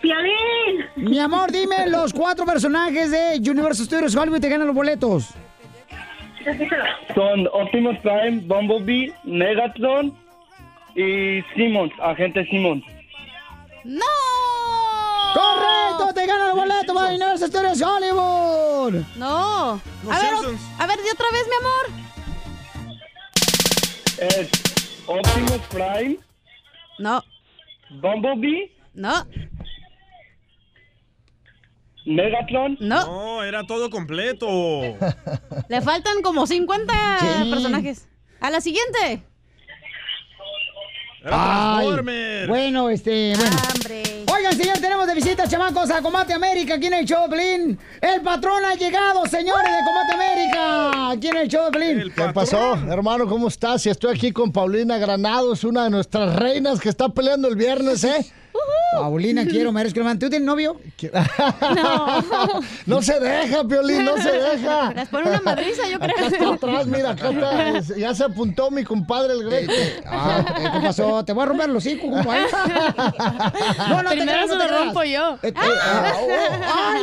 ¡Piolín! 0.00 0.86
Mi 0.96 1.18
amor, 1.18 1.52
dime 1.52 1.88
los 1.88 2.14
cuatro 2.14 2.46
personajes 2.46 3.10
de 3.10 3.36
Universal 3.50 3.84
Studios 3.84 4.16
Hollywood 4.16 4.38
y 4.38 4.40
te 4.40 4.48
ganan 4.48 4.66
los 4.66 4.76
boletos. 4.76 5.26
Son 7.14 7.48
Optimus 7.52 7.96
Prime, 7.98 8.40
Bumblebee, 8.44 9.12
Megatron 9.24 10.16
y 10.94 11.42
Simmons, 11.54 11.92
agente 12.00 12.44
Simmons. 12.46 12.84
¡No! 13.84 14.04
¡Correcto! 15.34 16.14
¡Te 16.14 16.26
ganan 16.26 16.48
los 16.48 16.56
boletos, 16.56 16.96
arroba 16.96 17.14
Inés 17.14 17.42
Estrellas 17.42 17.82
Hollywood. 17.82 19.02
No. 19.16 19.72
A 19.72 19.80
ver, 20.08 20.28
Simpsons. 20.30 20.60
a 20.78 20.86
ver, 20.86 20.98
di 20.98 21.08
otra 21.10 21.26
vez, 21.32 21.46
mi 21.48 21.56
amor. 21.56 22.08
Es 24.18 24.50
Optimus 25.06 25.60
Prime. 25.70 26.16
No. 26.98 27.22
Bumblebee. 28.00 28.72
No. 28.94 29.24
Megatron. 32.08 32.76
No. 32.80 33.06
No, 33.06 33.42
era 33.44 33.64
todo 33.66 33.90
completo. 33.90 34.48
Le 35.68 35.80
faltan 35.82 36.22
como 36.22 36.46
50 36.46 36.94
Sí. 37.20 37.50
personajes. 37.50 38.08
A 38.40 38.50
la 38.50 38.60
siguiente. 38.60 39.22
Ay. 41.24 41.86
Bueno, 42.46 42.90
este, 42.90 43.34
bueno. 43.36 43.56
Oigan, 44.34 44.56
señor, 44.56 44.78
tenemos 44.78 45.06
de 45.06 45.14
visita, 45.14 45.48
chamacos, 45.48 45.90
a 45.90 46.00
Combate 46.00 46.32
América, 46.32 46.74
aquí 46.74 46.86
en 46.86 46.94
el 46.94 47.04
show. 47.04 47.26
El 47.32 48.20
patrón 48.22 48.64
ha 48.64 48.74
llegado, 48.74 49.26
señores 49.26 49.64
de 49.70 49.78
Combate 49.84 50.12
América, 50.14 51.10
aquí 51.10 51.28
en 51.28 51.36
el 51.36 51.48
show. 51.48 51.70
¿Qué 51.72 52.32
pasó, 52.32 52.74
hermano? 52.88 53.26
¿Cómo 53.26 53.48
estás? 53.48 53.84
Y 53.86 53.90
estoy 53.90 54.14
aquí 54.16 54.30
con 54.30 54.52
Paulina 54.52 54.96
Granados, 54.98 55.64
una 55.64 55.84
de 55.84 55.90
nuestras 55.90 56.36
reinas 56.36 56.80
que 56.80 56.88
está 56.88 57.08
peleando 57.08 57.48
el 57.48 57.56
viernes, 57.56 58.04
¿eh? 58.04 58.24
Paulina, 58.92 59.44
quiero, 59.50 59.70
merezco. 59.72 60.00
¿Tú 60.18 60.30
tienes 60.30 60.42
novio? 60.42 60.76
No. 61.74 62.60
no 62.86 63.02
se 63.02 63.20
deja, 63.20 63.64
Piolín, 63.64 64.04
no 64.04 64.16
se 64.16 64.32
deja. 64.32 64.92
Las 64.94 65.08
pone 65.08 65.28
una 65.28 65.40
madriza, 65.40 65.88
yo 65.88 65.98
creo. 65.98 66.16
Acá 66.16 66.26
está 66.26 66.48
atrás, 66.54 66.86
mira, 66.86 67.10
acá 67.10 67.30
está. 67.30 67.78
es- 67.78 67.88
Ya 67.96 68.14
se 68.14 68.24
apuntó 68.24 68.70
mi 68.70 68.84
compadre 68.84 69.34
el 69.34 69.44
Greco. 69.44 69.72
Ah, 70.06 70.44
¿Qué 70.72 70.80
pasó? 70.86 71.24
Te 71.24 71.32
voy 71.32 71.42
a 71.42 71.46
romper 71.46 71.68
los 71.68 71.84
hocico, 71.84 72.08
como 72.10 72.32
él. 72.32 72.46
No, 73.88 74.02
no 74.02 74.08
te 74.10 74.16
Primero 74.16 74.32
creas, 74.32 74.48
no 74.48 74.58
te 74.58 74.62
lo 74.64 74.68
creas. 74.68 74.84
rompo 74.84 75.04
yo. 75.04 75.34
Eh, 75.42 75.48
eh, 75.48 75.52
ah, 75.56 76.12
oh, 76.20 76.28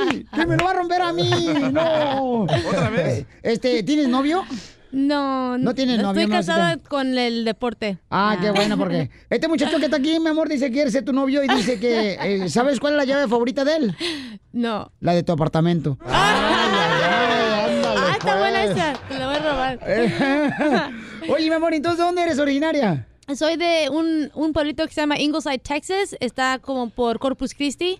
¡Ay! 0.10 0.26
¡Que 0.34 0.45
me 0.45 0.57
lo 0.57 0.65
va 0.65 0.72
a 0.72 0.73
romper 0.73 1.02
a 1.02 1.14
mí! 1.14 1.30
¡No! 1.72 2.44
¿Otra 2.44 2.90
vez? 2.90 3.26
Este, 3.44 3.84
¿tienes 3.84 4.07
novio? 4.07 4.44
No, 4.91 5.57
No 5.57 5.74
tienes 5.76 6.02
novio, 6.02 6.22
Estoy 6.22 6.36
casada 6.38 6.78
con 6.78 7.18
el 7.18 7.44
deporte. 7.45 7.98
Ah, 8.10 8.38
qué 8.41 8.52
bueno, 8.52 8.78
porque 8.78 9.10
este 9.30 9.48
muchacho 9.48 9.78
que 9.80 9.86
está 9.86 9.98
aquí, 9.98 10.20
mi 10.20 10.30
amor, 10.30 10.48
dice 10.48 10.68
que 10.68 10.74
quiere 10.74 10.91
ser 10.91 11.03
tu 11.03 11.14
novio 11.14 11.44
y 11.44 11.48
dice 11.48 11.80
que, 11.80 12.18
eh, 12.22 12.49
¿sabes 12.49 12.80
cuál 12.80 12.94
es 12.94 12.98
la 12.98 13.06
llave 13.06 13.28
favorita 13.28 13.66
de 13.66 13.76
él? 13.76 13.95
No. 14.53 14.91
La 15.02 15.14
de 15.14 15.24
tu 15.24 15.32
apartamento. 15.32 15.98
Ah, 17.98 18.12
está 18.18 18.38
buena 18.38 18.64
pues. 18.64 18.78
esa. 18.78 18.94
Te 19.07 19.18
la 19.18 19.28
voy 19.28 19.36
a 19.36 19.40
robar. 19.40 19.80
Oye, 21.30 21.49
mi 21.49 21.56
amor, 21.56 21.74
¿entonces 21.74 21.98
de 21.99 22.03
dónde 22.03 22.24
eres 22.24 22.40
originaria? 22.40 23.07
Soy 23.36 23.56
de 23.57 23.90
un, 23.91 24.30
un 24.34 24.53
pueblito 24.53 24.86
que 24.86 24.94
se 24.94 25.02
llama 25.02 25.20
Ingleside, 25.20 25.60
Texas. 25.60 26.16
Está 26.20 26.60
como 26.60 26.90
por 26.90 27.20
Corpus 27.20 27.53
Christi. 27.53 27.99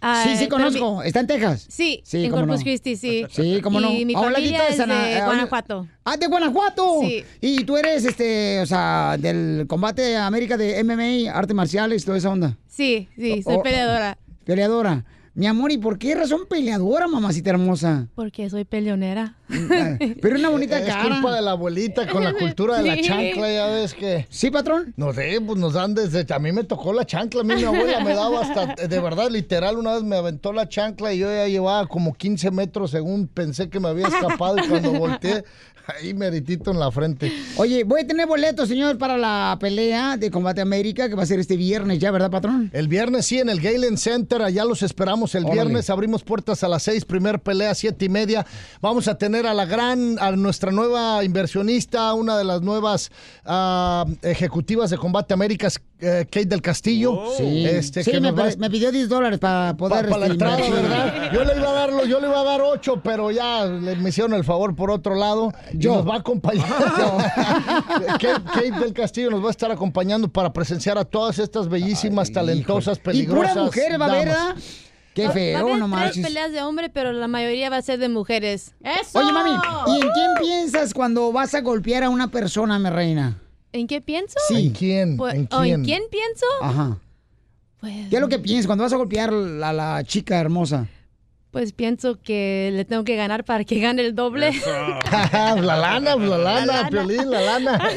Ah, 0.00 0.24
sí, 0.24 0.36
sí, 0.36 0.46
conozco. 0.48 1.02
¿Está 1.02 1.20
en 1.20 1.26
Texas? 1.26 1.66
Sí, 1.68 2.00
Sí, 2.04 2.24
en 2.24 2.30
Corpus 2.30 2.58
no. 2.58 2.62
Christi, 2.62 2.94
sí. 2.96 3.26
Sí, 3.30 3.60
cómo 3.60 3.80
no. 3.80 3.90
Y 3.92 4.04
mi 4.04 4.14
A 4.14 4.18
un 4.20 4.24
familia 4.26 4.50
ladito 4.58 4.62
de 4.64 4.70
es 4.70 4.76
Sana- 4.76 5.04
de 5.06 5.16
a 5.16 5.20
un- 5.20 5.26
Guanajuato. 5.26 5.86
Ah, 6.04 6.16
de 6.16 6.26
Guanajuato. 6.28 7.00
Sí. 7.02 7.24
Y 7.40 7.64
tú 7.64 7.76
eres, 7.76 8.04
este, 8.04 8.60
o 8.60 8.66
sea, 8.66 9.16
del 9.18 9.64
combate 9.68 10.16
América 10.16 10.56
de 10.56 10.78
MMA, 10.84 11.32
artes 11.32 11.54
marciales, 11.56 12.04
toda 12.04 12.18
esa 12.18 12.30
onda. 12.30 12.56
Sí, 12.68 13.08
sí, 13.16 13.42
soy 13.42 13.54
Oh, 13.56 13.58
oh. 13.58 13.62
peleadora. 13.62 14.16
Peleadora. 14.44 15.04
Mi 15.38 15.46
amor, 15.46 15.70
¿y 15.70 15.78
por 15.78 16.00
qué 16.00 16.16
razón 16.16 16.46
peleadora, 16.50 17.06
mamacita 17.06 17.50
hermosa? 17.50 18.08
Porque 18.16 18.50
soy 18.50 18.64
peleonera. 18.64 19.36
Pero 20.20 20.34
una 20.34 20.48
bonita 20.48 20.80
Es 20.80 20.86
cara. 20.86 21.14
culpa 21.14 21.32
de 21.32 21.42
la 21.42 21.52
abuelita 21.52 22.08
con 22.08 22.24
la 22.24 22.34
cultura 22.34 22.78
de 22.78 22.88
la 22.88 23.00
chancla, 23.00 23.48
ya 23.48 23.66
ves 23.68 23.94
que... 23.94 24.26
¿Sí, 24.30 24.50
patrón? 24.50 24.94
No 24.96 25.12
sé, 25.12 25.40
pues 25.40 25.56
nos 25.60 25.74
dan 25.74 25.94
desde... 25.94 26.26
A 26.34 26.40
mí 26.40 26.50
me 26.50 26.64
tocó 26.64 26.92
la 26.92 27.06
chancla, 27.06 27.42
a 27.42 27.44
mí 27.44 27.54
mi 27.54 27.62
abuela 27.62 28.00
me 28.00 28.14
daba 28.14 28.40
hasta... 28.40 28.84
De 28.88 28.98
verdad, 28.98 29.30
literal, 29.30 29.76
una 29.76 29.94
vez 29.94 30.02
me 30.02 30.16
aventó 30.16 30.52
la 30.52 30.68
chancla 30.68 31.14
y 31.14 31.18
yo 31.18 31.32
ya 31.32 31.46
llevaba 31.46 31.86
como 31.86 32.14
15 32.14 32.50
metros 32.50 32.90
según 32.90 33.28
pensé 33.28 33.70
que 33.70 33.78
me 33.78 33.86
había 33.90 34.08
escapado 34.08 34.56
y 34.58 34.66
cuando 34.66 34.90
volteé, 34.92 35.44
ahí 35.86 36.14
meritito 36.14 36.70
en 36.70 36.78
la 36.78 36.90
frente. 36.90 37.32
Oye, 37.56 37.84
voy 37.84 38.02
a 38.02 38.06
tener 38.06 38.26
boletos, 38.26 38.68
señor, 38.68 38.98
para 38.98 39.16
la 39.16 39.56
pelea 39.58 40.16
de 40.16 40.30
Combate 40.30 40.60
América, 40.60 41.08
que 41.08 41.14
va 41.14 41.22
a 41.22 41.26
ser 41.26 41.40
este 41.40 41.56
viernes 41.56 41.98
ya, 41.98 42.10
¿verdad, 42.10 42.30
patrón? 42.30 42.70
El 42.72 42.88
viernes 42.88 43.26
sí, 43.26 43.38
en 43.38 43.48
el 43.48 43.60
Galen 43.60 43.96
Center, 43.96 44.42
allá 44.42 44.64
los 44.64 44.82
esperamos 44.82 45.27
el 45.34 45.44
Órale. 45.44 45.60
viernes, 45.62 45.90
abrimos 45.90 46.22
puertas 46.22 46.62
a 46.64 46.68
las 46.68 46.82
seis, 46.82 47.04
primer 47.04 47.40
pelea, 47.40 47.74
siete 47.74 48.04
y 48.04 48.08
media. 48.08 48.46
Vamos 48.80 49.08
a 49.08 49.16
tener 49.18 49.46
a 49.46 49.54
la 49.54 49.64
gran, 49.64 50.16
a 50.20 50.30
nuestra 50.32 50.70
nueva 50.72 51.24
inversionista, 51.24 52.12
una 52.14 52.36
de 52.38 52.44
las 52.44 52.62
nuevas 52.62 53.10
ah, 53.44 54.04
ejecutivas 54.22 54.90
de 54.90 54.98
Combate 54.98 55.34
Américas, 55.34 55.80
eh, 56.00 56.24
Kate 56.30 56.46
del 56.46 56.62
Castillo. 56.62 57.22
Sí, 57.36 57.64
Este, 57.66 58.04
Sí, 58.04 58.10
que 58.12 58.20
me, 58.20 58.30
nos 58.30 58.38
va 58.40 58.46
a 58.46 58.50
pa- 58.50 58.56
me 58.58 58.70
pidió 58.70 58.92
10 58.92 59.08
dólares 59.08 59.38
para 59.38 59.76
poder... 59.76 60.06
para 60.08 60.18
la 60.20 60.26
este, 60.26 60.32
entrada. 60.34 61.32
Yo 61.32 61.44
le 61.44 61.56
iba 61.56 61.70
a 61.70 61.72
darlo, 61.72 62.04
yo 62.06 62.20
le 62.20 62.28
iba 62.28 62.40
a 62.40 62.44
dar 62.44 62.60
ocho, 62.62 63.00
pero 63.02 63.30
ya 63.30 63.64
le, 63.66 63.96
me 63.96 64.10
hicieron 64.10 64.32
el 64.34 64.44
favor 64.44 64.74
por 64.76 64.90
otro 64.90 65.14
lado. 65.14 65.52
Y 65.72 65.78
nos 65.86 66.06
va 66.08 66.14
a 66.14 66.18
acompañar. 66.18 66.66
Kate, 68.20 68.42
Kate 68.44 68.70
del 68.80 68.92
Castillo 68.92 69.30
nos 69.30 69.42
va 69.42 69.48
a 69.48 69.50
estar 69.50 69.70
acompañando 69.70 70.28
para 70.28 70.52
presenciar 70.52 70.98
a 70.98 71.04
todas 71.04 71.38
estas 71.38 71.68
bellísimas, 71.68 72.30
talentosas, 72.32 72.98
Y 72.98 73.00
peligrosas. 73.00 73.52
pura 73.52 73.64
mujer 73.64 74.00
va 74.00 74.06
a. 74.06 74.08
¿verdad? 74.18 74.56
Qué 75.18 75.24
Va- 75.24 75.28
va 75.28 75.32
a 75.32 75.34
feo, 75.34 75.76
no 75.76 76.22
peleas 76.22 76.52
de 76.52 76.62
hombre, 76.62 76.90
pero 76.90 77.12
la 77.12 77.26
mayoría 77.26 77.70
va 77.70 77.78
a 77.78 77.82
ser 77.82 77.98
de 77.98 78.08
mujeres. 78.08 78.72
¡Eso! 78.80 79.18
Oye, 79.18 79.32
mami, 79.32 79.50
¿y 79.50 79.94
en 79.96 80.00
quién 80.12 80.30
piensas 80.40 80.94
cuando 80.94 81.32
vas 81.32 81.54
a 81.54 81.60
golpear 81.60 82.04
a 82.04 82.10
una 82.10 82.30
persona, 82.30 82.78
mi 82.78 82.88
reina? 82.88 83.36
¿En 83.72 83.86
qué 83.88 84.00
pienso? 84.00 84.38
Sí. 84.46 84.66
¿En 84.66 84.72
quién? 84.72 85.16
Pues- 85.16 85.34
¿En 85.34 85.48
¿o 85.50 85.62
quién? 85.62 85.74
¿En 85.80 85.84
quién 85.84 86.02
pienso? 86.10 86.46
Ajá. 86.62 86.98
Pues, 87.80 88.08
¿Qué 88.08 88.16
es 88.16 88.20
lo 88.20 88.28
que 88.28 88.38
piensas 88.38 88.66
cuando 88.66 88.84
vas 88.84 88.92
a 88.92 88.96
golpear 88.96 89.30
a 89.30 89.72
la 89.72 90.02
chica 90.04 90.38
hermosa? 90.38 90.86
pues 91.50 91.72
pienso 91.72 92.20
que 92.20 92.70
le 92.74 92.84
tengo 92.84 93.04
que 93.04 93.16
ganar 93.16 93.42
para 93.42 93.64
que 93.64 93.80
gane 93.80 94.02
el 94.02 94.14
doble. 94.14 94.52
la 95.10 95.56
lana, 95.56 96.14
la 96.14 96.38
lana, 96.38 96.66
lana. 96.66 96.88
Piolín, 96.90 97.30
la 97.30 97.40
lana. 97.40 97.90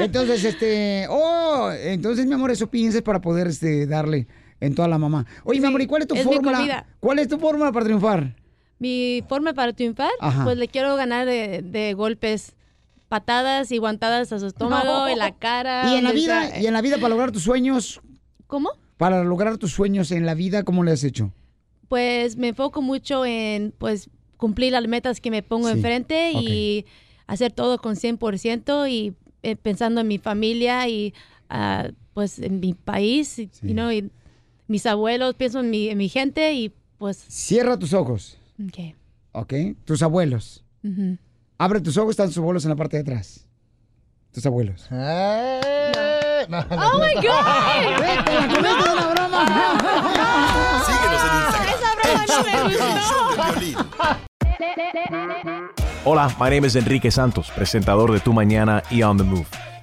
Entonces, 0.00 0.42
este, 0.42 1.06
oh, 1.10 1.70
entonces, 1.70 2.26
mi 2.26 2.32
amor, 2.34 2.50
eso 2.50 2.66
piensas 2.68 3.02
para 3.02 3.20
poder 3.20 3.46
este, 3.48 3.86
darle 3.86 4.26
en 4.64 4.74
toda 4.74 4.88
la 4.88 4.98
mamá. 4.98 5.26
Oye, 5.44 5.60
mi 5.60 5.66
amor, 5.66 5.82
¿y 5.82 5.86
cuál 5.86 6.02
es 6.02 6.08
tu 6.08 6.14
es 6.14 6.24
fórmula? 6.24 6.86
¿Cuál 7.00 7.18
es 7.18 7.28
tu 7.28 7.38
fórmula 7.38 7.72
para 7.72 7.84
triunfar? 7.84 8.34
Mi 8.78 9.22
forma 9.28 9.54
para 9.54 9.72
triunfar, 9.72 10.10
Ajá. 10.20 10.44
pues 10.44 10.56
le 10.58 10.68
quiero 10.68 10.96
ganar 10.96 11.26
de, 11.26 11.62
de 11.62 11.94
golpes, 11.94 12.56
patadas 13.08 13.70
y 13.72 13.78
guantadas 13.78 14.32
a 14.32 14.38
su 14.38 14.46
estómago, 14.46 15.06
en 15.06 15.18
la 15.18 15.32
cara. 15.32 15.92
Y 15.92 15.96
en 15.96 16.04
la 16.04 16.12
vida, 16.12 16.48
sea. 16.48 16.60
y 16.62 16.66
en 16.66 16.72
la 16.72 16.82
vida 16.82 16.96
para 16.96 17.10
lograr 17.10 17.30
tus 17.32 17.42
sueños, 17.42 18.00
¿Cómo? 18.46 18.70
para 18.96 19.22
lograr 19.24 19.58
tus 19.58 19.72
sueños 19.72 20.10
en 20.10 20.26
la 20.26 20.34
vida, 20.34 20.64
¿cómo 20.64 20.82
le 20.82 20.92
has 20.92 21.04
hecho? 21.04 21.32
Pues 21.88 22.36
me 22.36 22.48
enfoco 22.48 22.82
mucho 22.82 23.24
en 23.24 23.72
pues 23.76 24.08
cumplir 24.36 24.72
las 24.72 24.86
metas 24.88 25.20
que 25.20 25.30
me 25.30 25.42
pongo 25.42 25.68
Sí, 25.68 25.74
enfrente 25.74 26.32
y 26.32 26.86
hacer 27.26 27.52
todo 27.52 27.78
con 27.78 27.94
100% 27.94 28.90
y 28.90 29.14
eh, 29.42 29.56
pensando 29.56 30.00
en 30.00 30.08
mi 30.08 30.18
familia 30.18 30.88
y 30.88 31.14
ah, 31.48 31.88
pues 32.14 32.38
en 32.38 32.60
mi 32.60 32.74
país, 32.74 33.36
you 33.62 33.72
know, 33.74 33.90
y 33.90 34.10
mis 34.66 34.86
abuelos, 34.86 35.34
pienso 35.34 35.60
en 35.60 35.70
mi, 35.70 35.88
en 35.88 35.98
mi 35.98 36.08
gente 36.08 36.52
y 36.54 36.72
pues... 36.98 37.16
Cierra 37.28 37.78
tus 37.78 37.92
ojos, 37.92 38.38
ok. 38.66 38.94
¿ok? 39.32 39.52
Tus 39.84 40.02
abuelos. 40.02 40.62
Abre 41.58 41.80
tus 41.80 41.96
ojos, 41.96 42.10
están 42.10 42.28
tus 42.28 42.38
abuelos 42.38 42.64
en 42.64 42.70
la 42.70 42.76
parte 42.76 42.96
de 42.96 43.02
atrás. 43.02 43.46
Tus 44.32 44.44
abuelos. 44.46 44.86
Eh, 44.90 46.46
no, 46.48 46.58
no, 46.58 46.66
¡Oh, 46.70 46.98
my 46.98 47.14
God! 47.14 48.00
¡Vete, 48.00 48.34
la 48.34 48.48
comiste 48.48 48.88
de 48.88 48.94
la 48.94 49.06
broma! 49.14 49.42
Síguenos 50.86 51.22
en 51.24 51.30
Instagram. 51.40 51.74
Esa 51.74 51.90
broma 51.94 52.24
no 52.56 52.68
me. 53.60 53.74
Hola, 56.04 56.36
my 56.38 56.50
name 56.50 56.66
is 56.66 56.76
Enrique 56.76 57.10
Santos, 57.10 57.50
presentador 57.54 58.12
de 58.12 58.20
Tu 58.20 58.32
Mañana 58.32 58.82
y 58.90 59.02
On 59.02 59.16
the 59.16 59.24
Move. 59.24 59.46